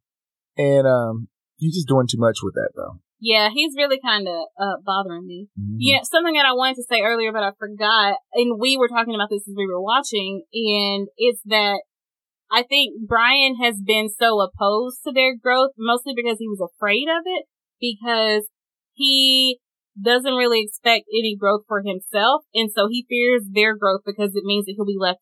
and 0.56 0.86
um, 0.86 1.28
he's 1.56 1.74
just 1.74 1.88
doing 1.88 2.06
too 2.10 2.18
much 2.18 2.38
with 2.42 2.54
that 2.54 2.70
though. 2.74 3.00
Yeah, 3.20 3.50
he's 3.52 3.74
really 3.76 4.00
kind 4.00 4.26
of 4.26 4.46
uh, 4.58 4.76
bothering 4.84 5.26
me. 5.26 5.48
Mhm. 5.58 5.76
Yeah, 5.78 6.00
something 6.02 6.34
that 6.34 6.46
I 6.46 6.52
wanted 6.52 6.76
to 6.76 6.84
say 6.88 7.02
earlier, 7.02 7.32
but 7.32 7.42
I 7.42 7.52
forgot, 7.58 8.16
and 8.34 8.58
we 8.58 8.76
were 8.76 8.88
talking 8.88 9.14
about 9.14 9.28
this 9.30 9.46
as 9.46 9.54
we 9.56 9.66
were 9.66 9.80
watching, 9.80 10.42
and 10.52 11.08
it's 11.16 11.42
that 11.46 11.82
I 12.50 12.62
think 12.64 13.06
Brian 13.06 13.56
has 13.56 13.80
been 13.80 14.08
so 14.08 14.40
opposed 14.40 15.02
to 15.06 15.12
their 15.12 15.36
growth, 15.36 15.70
mostly 15.78 16.14
because 16.16 16.38
he 16.38 16.48
was 16.48 16.60
afraid 16.60 17.06
of 17.08 17.22
it, 17.24 17.44
because 17.80 18.48
he 18.94 19.60
doesn't 20.00 20.34
really 20.34 20.62
expect 20.62 21.04
any 21.12 21.36
growth 21.38 21.62
for 21.68 21.82
himself, 21.82 22.44
and 22.54 22.70
so 22.72 22.88
he 22.88 23.06
fears 23.08 23.42
their 23.52 23.76
growth 23.76 24.00
because 24.04 24.34
it 24.34 24.44
means 24.44 24.64
that 24.66 24.74
he'll 24.76 24.86
be 24.86 24.96
left 24.98 25.20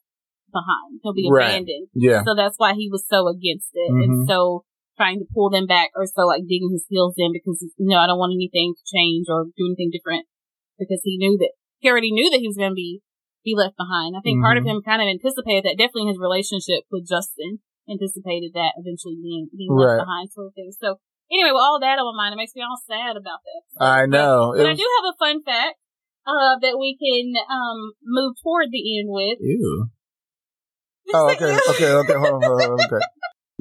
behind. 0.52 1.00
He'll 1.02 1.12
be 1.14 1.28
Right. 1.30 1.50
abandoned. 1.50 1.88
Yeah. 1.94 2.22
So 2.24 2.34
that's 2.34 2.58
why 2.58 2.74
he 2.74 2.88
was 2.90 3.04
so 3.06 3.28
against 3.28 3.70
it 3.74 3.90
Mhm. 3.92 4.02
and 4.04 4.28
so 4.28 4.64
trying 4.98 5.22
to 5.22 5.30
pull 5.30 5.48
them 5.48 5.70
back 5.70 5.94
or 5.94 6.04
so 6.10 6.26
like 6.26 6.42
digging 6.50 6.74
his 6.74 6.82
heels 6.90 7.14
in 7.16 7.30
because, 7.30 7.62
you 7.78 7.86
know, 7.86 8.02
I 8.02 8.10
don't 8.10 8.18
want 8.18 8.34
anything 8.34 8.74
to 8.74 8.84
change 8.84 9.30
or 9.30 9.46
do 9.54 9.70
anything 9.70 9.94
different 9.94 10.26
because 10.74 11.00
he 11.06 11.14
knew 11.16 11.38
that, 11.38 11.54
he 11.78 11.86
already 11.86 12.10
knew 12.10 12.26
that 12.34 12.42
he 12.42 12.50
was 12.50 12.58
going 12.58 12.74
to 12.74 12.76
be, 12.76 12.98
be 13.46 13.54
left 13.54 13.78
behind. 13.78 14.18
I 14.18 14.20
think 14.20 14.42
part 14.42 14.58
of 14.58 14.66
Mhm. 14.66 14.82
him 14.82 14.82
kind 14.82 14.98
of 15.00 15.06
anticipated 15.06 15.62
that 15.64 15.78
definitely 15.78 16.10
his 16.10 16.18
relationship 16.18 16.82
with 16.90 17.06
Justin 17.06 17.62
anticipated 17.86 18.52
that 18.58 18.74
eventually 18.76 19.16
being, 19.22 19.48
being 19.54 19.70
Right. 19.70 19.96
left 19.96 20.04
behind 20.04 20.26
sort 20.34 20.50
of 20.50 20.54
thing. 20.58 20.74
So 20.74 20.98
anyway, 21.30 21.54
with 21.54 21.62
all 21.62 21.78
that 21.80 22.02
on 22.02 22.04
my 22.12 22.26
mind, 22.26 22.34
it 22.34 22.42
makes 22.42 22.52
me 22.58 22.66
all 22.66 22.76
sad 22.82 23.14
about 23.16 23.40
that. 23.46 23.62
I 23.80 24.04
know. 24.10 24.52
But, 24.52 24.66
It 24.66 24.70
I 24.70 24.74
do 24.74 24.84
have 24.98 25.14
a 25.14 25.16
fun 25.16 25.40
fact, 25.46 25.78
uh, 26.26 26.58
that 26.60 26.76
we 26.76 26.98
can, 26.98 27.32
um, 27.48 27.94
move 28.02 28.34
toward 28.42 28.68
the 28.74 28.82
end 28.98 29.08
with. 29.08 29.38
Ew. 29.40 29.86
Oh, 31.14 31.30
okay, 31.32 31.46
okay, 31.46 31.88
okay, 31.88 32.12
hold 32.20 32.34
on, 32.36 32.42
hold 32.44 32.60
on, 32.60 32.84
okay. 32.84 33.00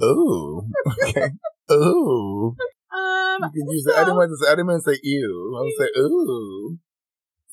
Ooh, 0.03 0.61
okay. 1.03 1.30
Ooh. 1.72 2.56
Um, 2.94 3.41
You 3.44 3.49
can 3.52 3.72
use 3.72 3.86
it. 3.88 3.95
I 3.95 4.03
didn't 4.06 4.18
want 4.18 4.32
to 4.32 4.38
say, 4.38 4.52
I 4.52 4.56
didn't 4.56 4.68
want 4.68 4.84
to 4.84 4.91
say 4.91 4.99
ew. 5.03 5.56
I 5.57 5.61
would 5.61 5.74
say 5.78 5.99
ooh. 5.99 6.78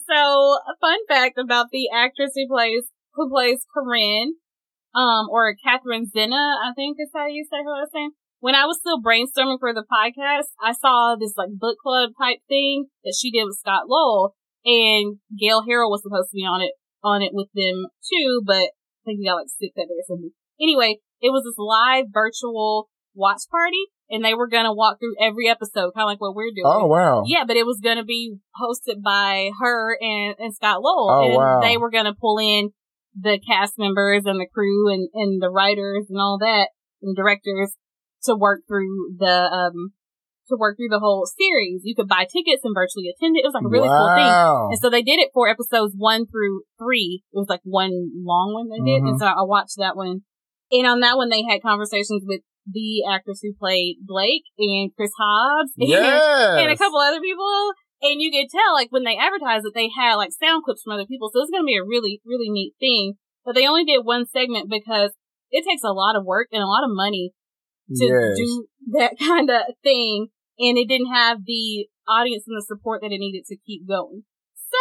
So, 0.07 0.15
a 0.15 0.77
fun 0.81 0.99
fact 1.09 1.39
about 1.39 1.67
the 1.73 1.89
actress 1.95 2.33
who 2.35 2.47
plays 2.47 2.85
who 3.15 3.31
plays 3.31 3.65
Corinne, 3.73 4.35
um, 4.95 5.29
or 5.31 5.55
Catherine 5.65 6.07
Zenna, 6.15 6.55
I 6.63 6.73
think 6.75 6.97
is 7.01 7.11
how 7.15 7.27
you 7.27 7.45
say 7.45 7.59
her 7.65 7.71
last 7.71 7.95
name. 7.95 8.11
When 8.41 8.55
I 8.55 8.67
was 8.67 8.79
still 8.79 9.01
brainstorming 9.01 9.59
for 9.59 9.73
the 9.73 9.85
podcast, 9.89 10.53
I 10.63 10.73
saw 10.73 11.17
this 11.17 11.35
like 11.37 11.49
book 11.59 11.79
club 11.83 12.11
type 12.21 12.39
thing 12.49 12.87
that 13.05 13.17
she 13.19 13.31
did 13.31 13.45
with 13.45 13.57
Scott 13.59 13.89
Lowell, 13.89 14.35
and 14.65 15.19
Gale 15.39 15.65
Harold 15.67 15.91
was 15.91 16.03
supposed 16.03 16.31
to 16.31 16.37
be 16.37 16.45
on 16.45 16.61
it 16.61 16.73
on 17.03 17.23
it 17.23 17.33
with 17.33 17.49
them 17.55 17.87
too, 18.05 18.43
but 18.45 18.65
I 18.65 19.03
think 19.05 19.21
he 19.21 19.29
got 19.29 19.37
like 19.37 19.49
sick 19.49 19.73
that 19.77 19.89
day 19.89 19.97
or 19.97 20.07
something. 20.07 20.31
Anyway, 20.61 20.99
it 21.21 21.31
was 21.31 21.45
this 21.45 21.59
live 21.59 22.07
virtual 22.13 22.89
watch 23.15 23.43
party, 23.51 23.85
and 24.11 24.25
they 24.25 24.35
were 24.35 24.49
gonna 24.49 24.75
walk 24.75 24.99
through 24.99 25.15
every 25.21 25.49
episode, 25.49 25.93
kind 25.95 26.05
of 26.05 26.09
like 26.09 26.21
what 26.21 26.35
we're 26.35 26.51
doing. 26.55 26.67
Oh, 26.67 26.87
wow. 26.87 27.25
Yeah, 27.27 27.45
but 27.47 27.57
it 27.57 27.67
was 27.67 27.81
going 27.83 27.97
to 27.97 28.05
be 28.05 28.37
hosted 28.61 29.03
by 29.03 29.51
her 29.61 29.97
and, 30.01 30.35
and 30.39 30.55
Scott 30.55 30.83
Lowell. 30.83 31.11
Oh, 31.11 31.25
and 31.25 31.35
wow. 31.35 31.61
they 31.61 31.77
were 31.77 31.91
going 31.91 32.07
to 32.07 32.15
pull 32.15 32.39
in 32.39 32.71
the 33.19 33.39
cast 33.47 33.79
members 33.79 34.25
and 34.27 34.41
the 34.41 34.47
crew 34.53 34.93
and, 34.93 35.09
and 35.15 35.41
the 35.41 35.51
writers 35.51 36.07
and 36.11 36.19
all 36.19 36.39
that 36.41 36.69
and 37.01 37.15
directors 37.17 37.77
to 38.25 38.35
work 38.35 38.63
through 38.67 39.15
the, 39.19 39.31
um, 39.31 39.93
to 40.49 40.57
work 40.59 40.77
through 40.77 40.89
the 40.89 40.99
whole 40.99 41.25
series. 41.27 41.83
You 41.85 41.95
could 41.95 42.09
buy 42.09 42.25
tickets 42.25 42.65
and 42.65 42.75
virtually 42.75 43.09
attend 43.09 43.37
it. 43.37 43.45
It 43.45 43.49
was 43.49 43.55
like 43.55 43.65
a 43.65 43.69
really 43.69 43.89
cool 43.89 44.13
thing. 44.17 44.73
And 44.73 44.81
so 44.81 44.91
they 44.91 45.03
did 45.03 45.21
it 45.21 45.31
for 45.33 45.49
episodes 45.49 45.95
one 45.97 46.27
through 46.27 46.63
three. 46.79 47.23
It 47.33 47.39
was 47.39 47.49
like 47.49 47.63
one 47.63 48.11
long 48.25 48.53
one 48.53 48.69
they 48.69 48.85
did. 48.85 49.03
Mhm. 49.03 49.09
And 49.11 49.21
so 49.21 49.27
I 49.27 49.43
watched 49.43 49.77
that 49.79 49.97
one. 49.97 50.23
And 50.75 50.87
on 50.87 51.01
that 51.01 51.17
one, 51.17 51.31
they 51.31 51.47
had 51.47 51.63
conversations 51.63 52.25
with 52.27 52.41
the 52.67 53.07
actress 53.07 53.39
who 53.43 53.55
played 53.55 53.99
Blake 54.03 54.43
and 54.59 54.91
Chris 54.97 55.13
Hobbs. 55.19 55.71
and- 55.79 55.91
and 56.67 56.73
a 56.73 56.77
couple 56.77 56.99
other 56.99 57.21
people. 57.21 57.73
And 58.03 58.21
you 58.21 58.31
could 58.31 58.51
tell, 58.51 58.75
like, 58.75 58.91
when 58.91 59.05
they 59.05 59.17
advertised 59.17 59.65
that 59.65 59.73
they 59.75 59.89
had, 59.89 60.17
like, 60.17 60.33
sound 60.33 60.65
clips 60.65 60.83
from 60.83 60.93
other 60.93 61.07
people. 61.07 61.31
So 61.33 61.41
it's 61.41 61.51
going 61.51 61.63
to 61.63 61.67
be 61.67 61.79
a 61.79 61.87
really, 61.87 62.21
really 62.27 62.51
neat 62.51 62.75
thing. 62.81 63.15
But 63.45 63.55
they 63.55 63.67
only 63.67 63.85
did 63.85 64.05
one 64.05 64.27
segment 64.27 64.69
because 64.69 65.13
it 65.51 65.65
takes 65.69 65.85
a 65.85 65.93
lot 65.93 66.17
of 66.17 66.25
work 66.25 66.49
and 66.51 66.63
a 66.63 66.67
lot 66.67 66.85
of 66.85 66.91
money 66.93 67.33
to 67.95 68.05
yes. 68.05 68.37
do 68.37 68.67
that 68.99 69.13
kind 69.19 69.49
of 69.49 69.63
thing. 69.83 70.29
And 70.59 70.77
it 70.77 70.89
didn't 70.89 71.13
have 71.13 71.45
the 71.47 71.87
audience 72.09 72.45
and 72.47 72.57
the 72.57 72.65
support 72.67 73.01
that 73.03 73.13
it 73.13 73.19
needed 73.19 73.45
to 73.49 73.57
keep 73.65 73.87
going. 73.87 74.25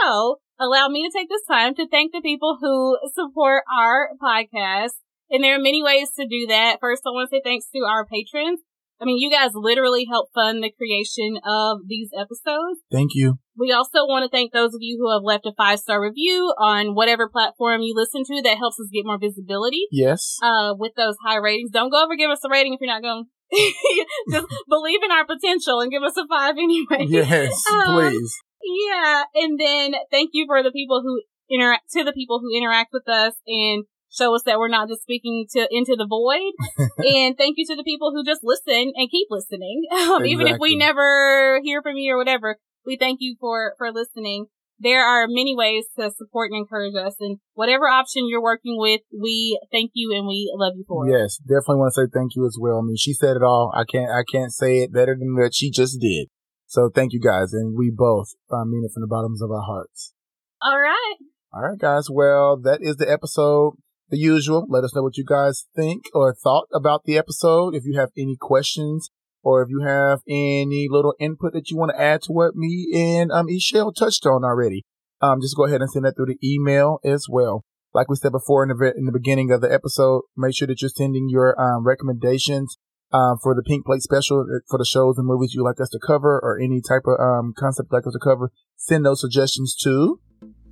So 0.02 0.40
allow 0.60 0.88
me 0.88 1.04
to 1.04 1.12
take 1.16 1.30
this 1.30 1.46
time 1.48 1.76
to 1.76 1.88
thank 1.88 2.12
the 2.12 2.22
people 2.22 2.58
who 2.60 2.98
support 3.14 3.64
our 3.72 4.10
podcast. 4.22 4.98
And 5.34 5.44
there 5.44 5.56
are 5.56 5.60
many 5.62 5.82
ways 5.84 6.12
to 6.18 6.28
do 6.28 6.46
that. 6.48 6.78
First, 6.80 7.02
I 7.06 7.10
want 7.10 7.30
to 7.30 7.36
say 7.36 7.42
thanks 7.44 7.66
to 7.74 7.80
our 7.90 8.06
patrons. 8.06 8.60
I 9.02 9.06
mean, 9.06 9.18
you 9.18 9.30
guys 9.32 9.52
literally 9.54 10.06
help 10.10 10.30
fund 10.34 10.64
the 10.64 10.72
creation 10.72 11.38
of 11.44 11.80
these 11.88 12.10
episodes. 12.16 12.80
Thank 12.92 13.12
you. 13.16 13.40
We 13.58 13.74
also 13.74 14.06
want 14.06 14.24
to 14.24 14.30
thank 14.30 14.54
those 14.54 14.74
of 14.74 14.80
you 14.82 14.98
who 15.02 15.12
have 15.12 15.24
left 15.24 15.46
a 15.46 15.52
five 15.58 15.80
star 15.80 16.00
review 16.02 16.54
on 16.58 16.96
whatever 16.96 17.28
platform 17.28 17.82
you 17.82 17.94
listen 17.96 18.24
to. 18.24 18.42
That 18.44 18.58
helps 18.60 18.80
us 18.80 18.88
get 18.94 19.06
more 19.06 19.18
visibility 19.20 19.88
Yes. 19.92 20.38
uh, 20.42 20.76
with 20.78 20.94
those 20.96 21.16
high 21.26 21.38
ratings. 21.38 21.72
Don't 21.72 21.90
go 21.90 22.04
over 22.06 22.16
give 22.16 22.30
us 22.32 22.46
a 22.46 22.50
rating 22.50 22.74
if 22.76 22.80
you're 22.80 22.94
not 22.94 23.02
going. 23.02 23.26
Just 24.32 24.48
believe 24.70 25.04
in 25.04 25.12
our 25.12 25.26
potential 25.26 25.82
and 25.82 25.92
give 25.92 26.04
us 26.04 26.16
a 26.16 26.26
five 26.28 26.56
anyway. 26.58 27.06
Yes, 27.10 27.52
Um, 27.74 27.96
please. 27.96 28.36
Yeah, 28.64 29.24
and 29.36 29.60
then 29.60 29.96
thank 30.12 30.30
you 30.34 30.46
for 30.48 30.64
the 30.64 30.72
people 30.72 31.02
who 31.04 31.22
interact 31.52 31.92
to 31.92 32.04
the 32.04 32.14
people 32.14 32.40
who 32.40 32.56
interact 32.58 32.92
with 32.94 33.08
us 33.10 33.34
and 33.46 33.84
show 34.14 34.36
us 34.36 34.44
that 34.46 34.60
we're 34.60 34.70
not 34.70 34.88
just 34.88 35.02
speaking 35.02 35.46
to 35.52 35.68
into 35.72 35.96
the 35.98 36.08
void. 36.08 36.54
and 36.98 37.38
thank 37.38 37.58
you 37.58 37.66
to 37.68 37.76
the 37.76 37.84
people 37.84 38.12
who 38.14 38.24
just 38.24 38.42
listen 38.44 38.94
and 38.96 39.12
keep 39.12 39.28
listening, 39.30 39.84
um, 39.92 40.26
even 40.26 40.48
if 40.48 40.58
we 40.60 40.76
never 40.76 41.60
hear 41.64 41.82
from 41.82 41.98
you 41.98 42.14
or 42.14 42.18
whatever. 42.18 42.58
We 42.86 42.98
thank 42.98 43.18
you 43.22 43.36
for 43.40 43.74
for 43.78 43.92
listening. 43.92 44.48
There 44.80 45.06
are 45.06 45.28
many 45.30 45.56
ways 45.56 45.86
to 45.98 46.12
support 46.12 46.52
and 46.52 46.60
encourage 46.60 46.96
us, 46.96 47.16
and 47.20 47.38
whatever 47.54 47.88
option 47.88 48.28
you're 48.28 48.42
working 48.42 48.78
with, 48.78 49.02
we 49.18 49.58
thank 49.72 49.92
you 49.94 50.12
and 50.14 50.28
we 50.28 50.52
love 50.58 50.74
you 50.76 50.84
for 50.88 51.08
it. 51.08 51.12
Yes, 51.12 51.38
definitely 51.38 51.78
want 51.78 51.94
to 51.96 52.02
say 52.02 52.08
thank 52.14 52.36
you 52.36 52.46
as 52.46 52.58
well. 52.60 52.80
I 52.80 52.82
mean, 52.82 52.98
she 52.98 53.14
said 53.14 53.38
it 53.38 53.44
all. 53.44 53.72
I 53.74 53.86
can't, 53.86 54.12
I 54.12 54.24
can't 54.30 54.52
say 54.52 54.80
it 54.80 54.92
better 54.92 55.16
than 55.18 55.36
that 55.36 55.54
she 55.54 55.72
just 55.72 56.02
did. 56.02 56.28
So 56.74 56.90
thank 56.90 57.14
you 57.14 57.20
guys. 57.20 57.54
And 57.54 57.78
we 57.78 57.94
both 57.96 58.30
uh, 58.52 58.66
mean 58.66 58.84
it 58.84 58.92
from 58.92 59.02
the 59.02 59.08
bottoms 59.08 59.44
of 59.44 59.52
our 59.52 59.62
hearts. 59.62 60.12
All 60.60 60.80
right. 60.80 61.18
All 61.54 61.62
right, 61.62 61.78
guys. 61.78 62.08
Well, 62.10 62.58
that 62.64 62.80
is 62.82 62.96
the 62.96 63.10
episode. 63.10 63.74
The 64.10 64.18
usual. 64.18 64.66
Let 64.70 64.84
us 64.84 64.94
know 64.96 65.02
what 65.04 65.18
you 65.18 65.26
guys 65.26 65.66
think 65.76 66.04
or 66.14 66.34
thought 66.36 66.68
about 66.74 67.04
the 67.06 67.18
episode. 67.18 67.74
If 67.74 67.86
you 67.86 67.98
have 67.98 68.10
any 68.18 68.38
questions 68.40 69.10
or 69.42 69.62
if 69.62 69.70
you 69.70 69.82
have 69.82 70.20
any 70.28 70.88
little 70.90 71.16
input 71.20 71.54
that 71.54 71.70
you 71.70 71.78
want 71.78 71.92
to 71.92 72.02
add 72.02 72.22
to 72.24 72.32
what 72.32 72.56
me 72.56 72.92
and 72.94 73.32
um 73.32 73.48
Ishel 73.48 73.94
touched 73.96 74.26
on 74.26 74.44
already, 74.44 74.86
um, 75.22 75.42
just 75.42 75.58
go 75.58 75.66
ahead 75.66 75.82
and 75.82 75.90
send 75.90 76.06
that 76.06 76.16
through 76.16 76.28
the 76.28 76.40
email 76.44 77.00
as 77.04 77.28
well. 77.30 77.64
Like 77.94 78.10
we 78.10 78.16
said 78.16 78.32
before 78.32 78.64
in 78.64 78.70
the 78.70 78.94
in 78.96 79.06
the 79.06 79.12
beginning 79.12 79.52
of 79.52 79.62
the 79.62 79.72
episode, 79.72 80.24
make 80.36 80.56
sure 80.56 80.68
that 80.68 80.82
you're 80.82 80.90
sending 80.90 81.28
your 81.30 81.60
um 81.60 81.86
recommendations 81.86 82.78
um 83.12 83.38
for 83.42 83.54
the 83.56 83.64
Pink 83.64 83.86
Plate 83.86 84.02
special 84.02 84.42
uh, 84.42 84.60
for 84.70 84.78
the 84.78 84.86
shows 84.86 85.18
and 85.18 85.28
movies 85.28 85.54
you 85.54 85.64
like 85.64 85.80
us 85.82 85.90
to 85.90 86.00
cover 86.06 86.40
or 86.42 86.60
any 86.60 86.82
type 86.82 87.04
of 87.06 87.20
um 87.20 87.54
concept 87.58 87.90
you'd 87.92 87.98
like 87.98 88.08
us 88.08 88.14
to 88.14 88.20
cover. 88.20 88.52
Send 88.76 89.06
those 89.06 89.22
suggestions 89.22 89.76
to 89.84 90.20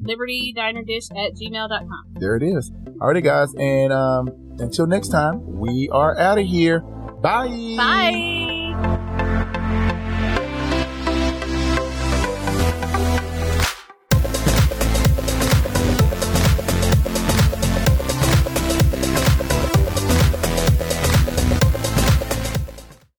LibertyDinerDish 0.04 1.12
at 1.12 1.34
gmail.com. 1.36 2.04
there 2.20 2.36
it 2.36 2.44
is. 2.44 2.72
Alrighty, 3.00 3.24
guys, 3.24 3.54
and 3.56 3.92
um, 3.94 4.30
until 4.60 4.88
next 4.88 5.10
time, 5.10 5.60
we 5.60 5.90
are 5.92 6.18
out 6.18 6.38
of 6.38 6.46
here. 6.46 6.82
Bye. 7.22 7.76
Bye. 7.78 9.08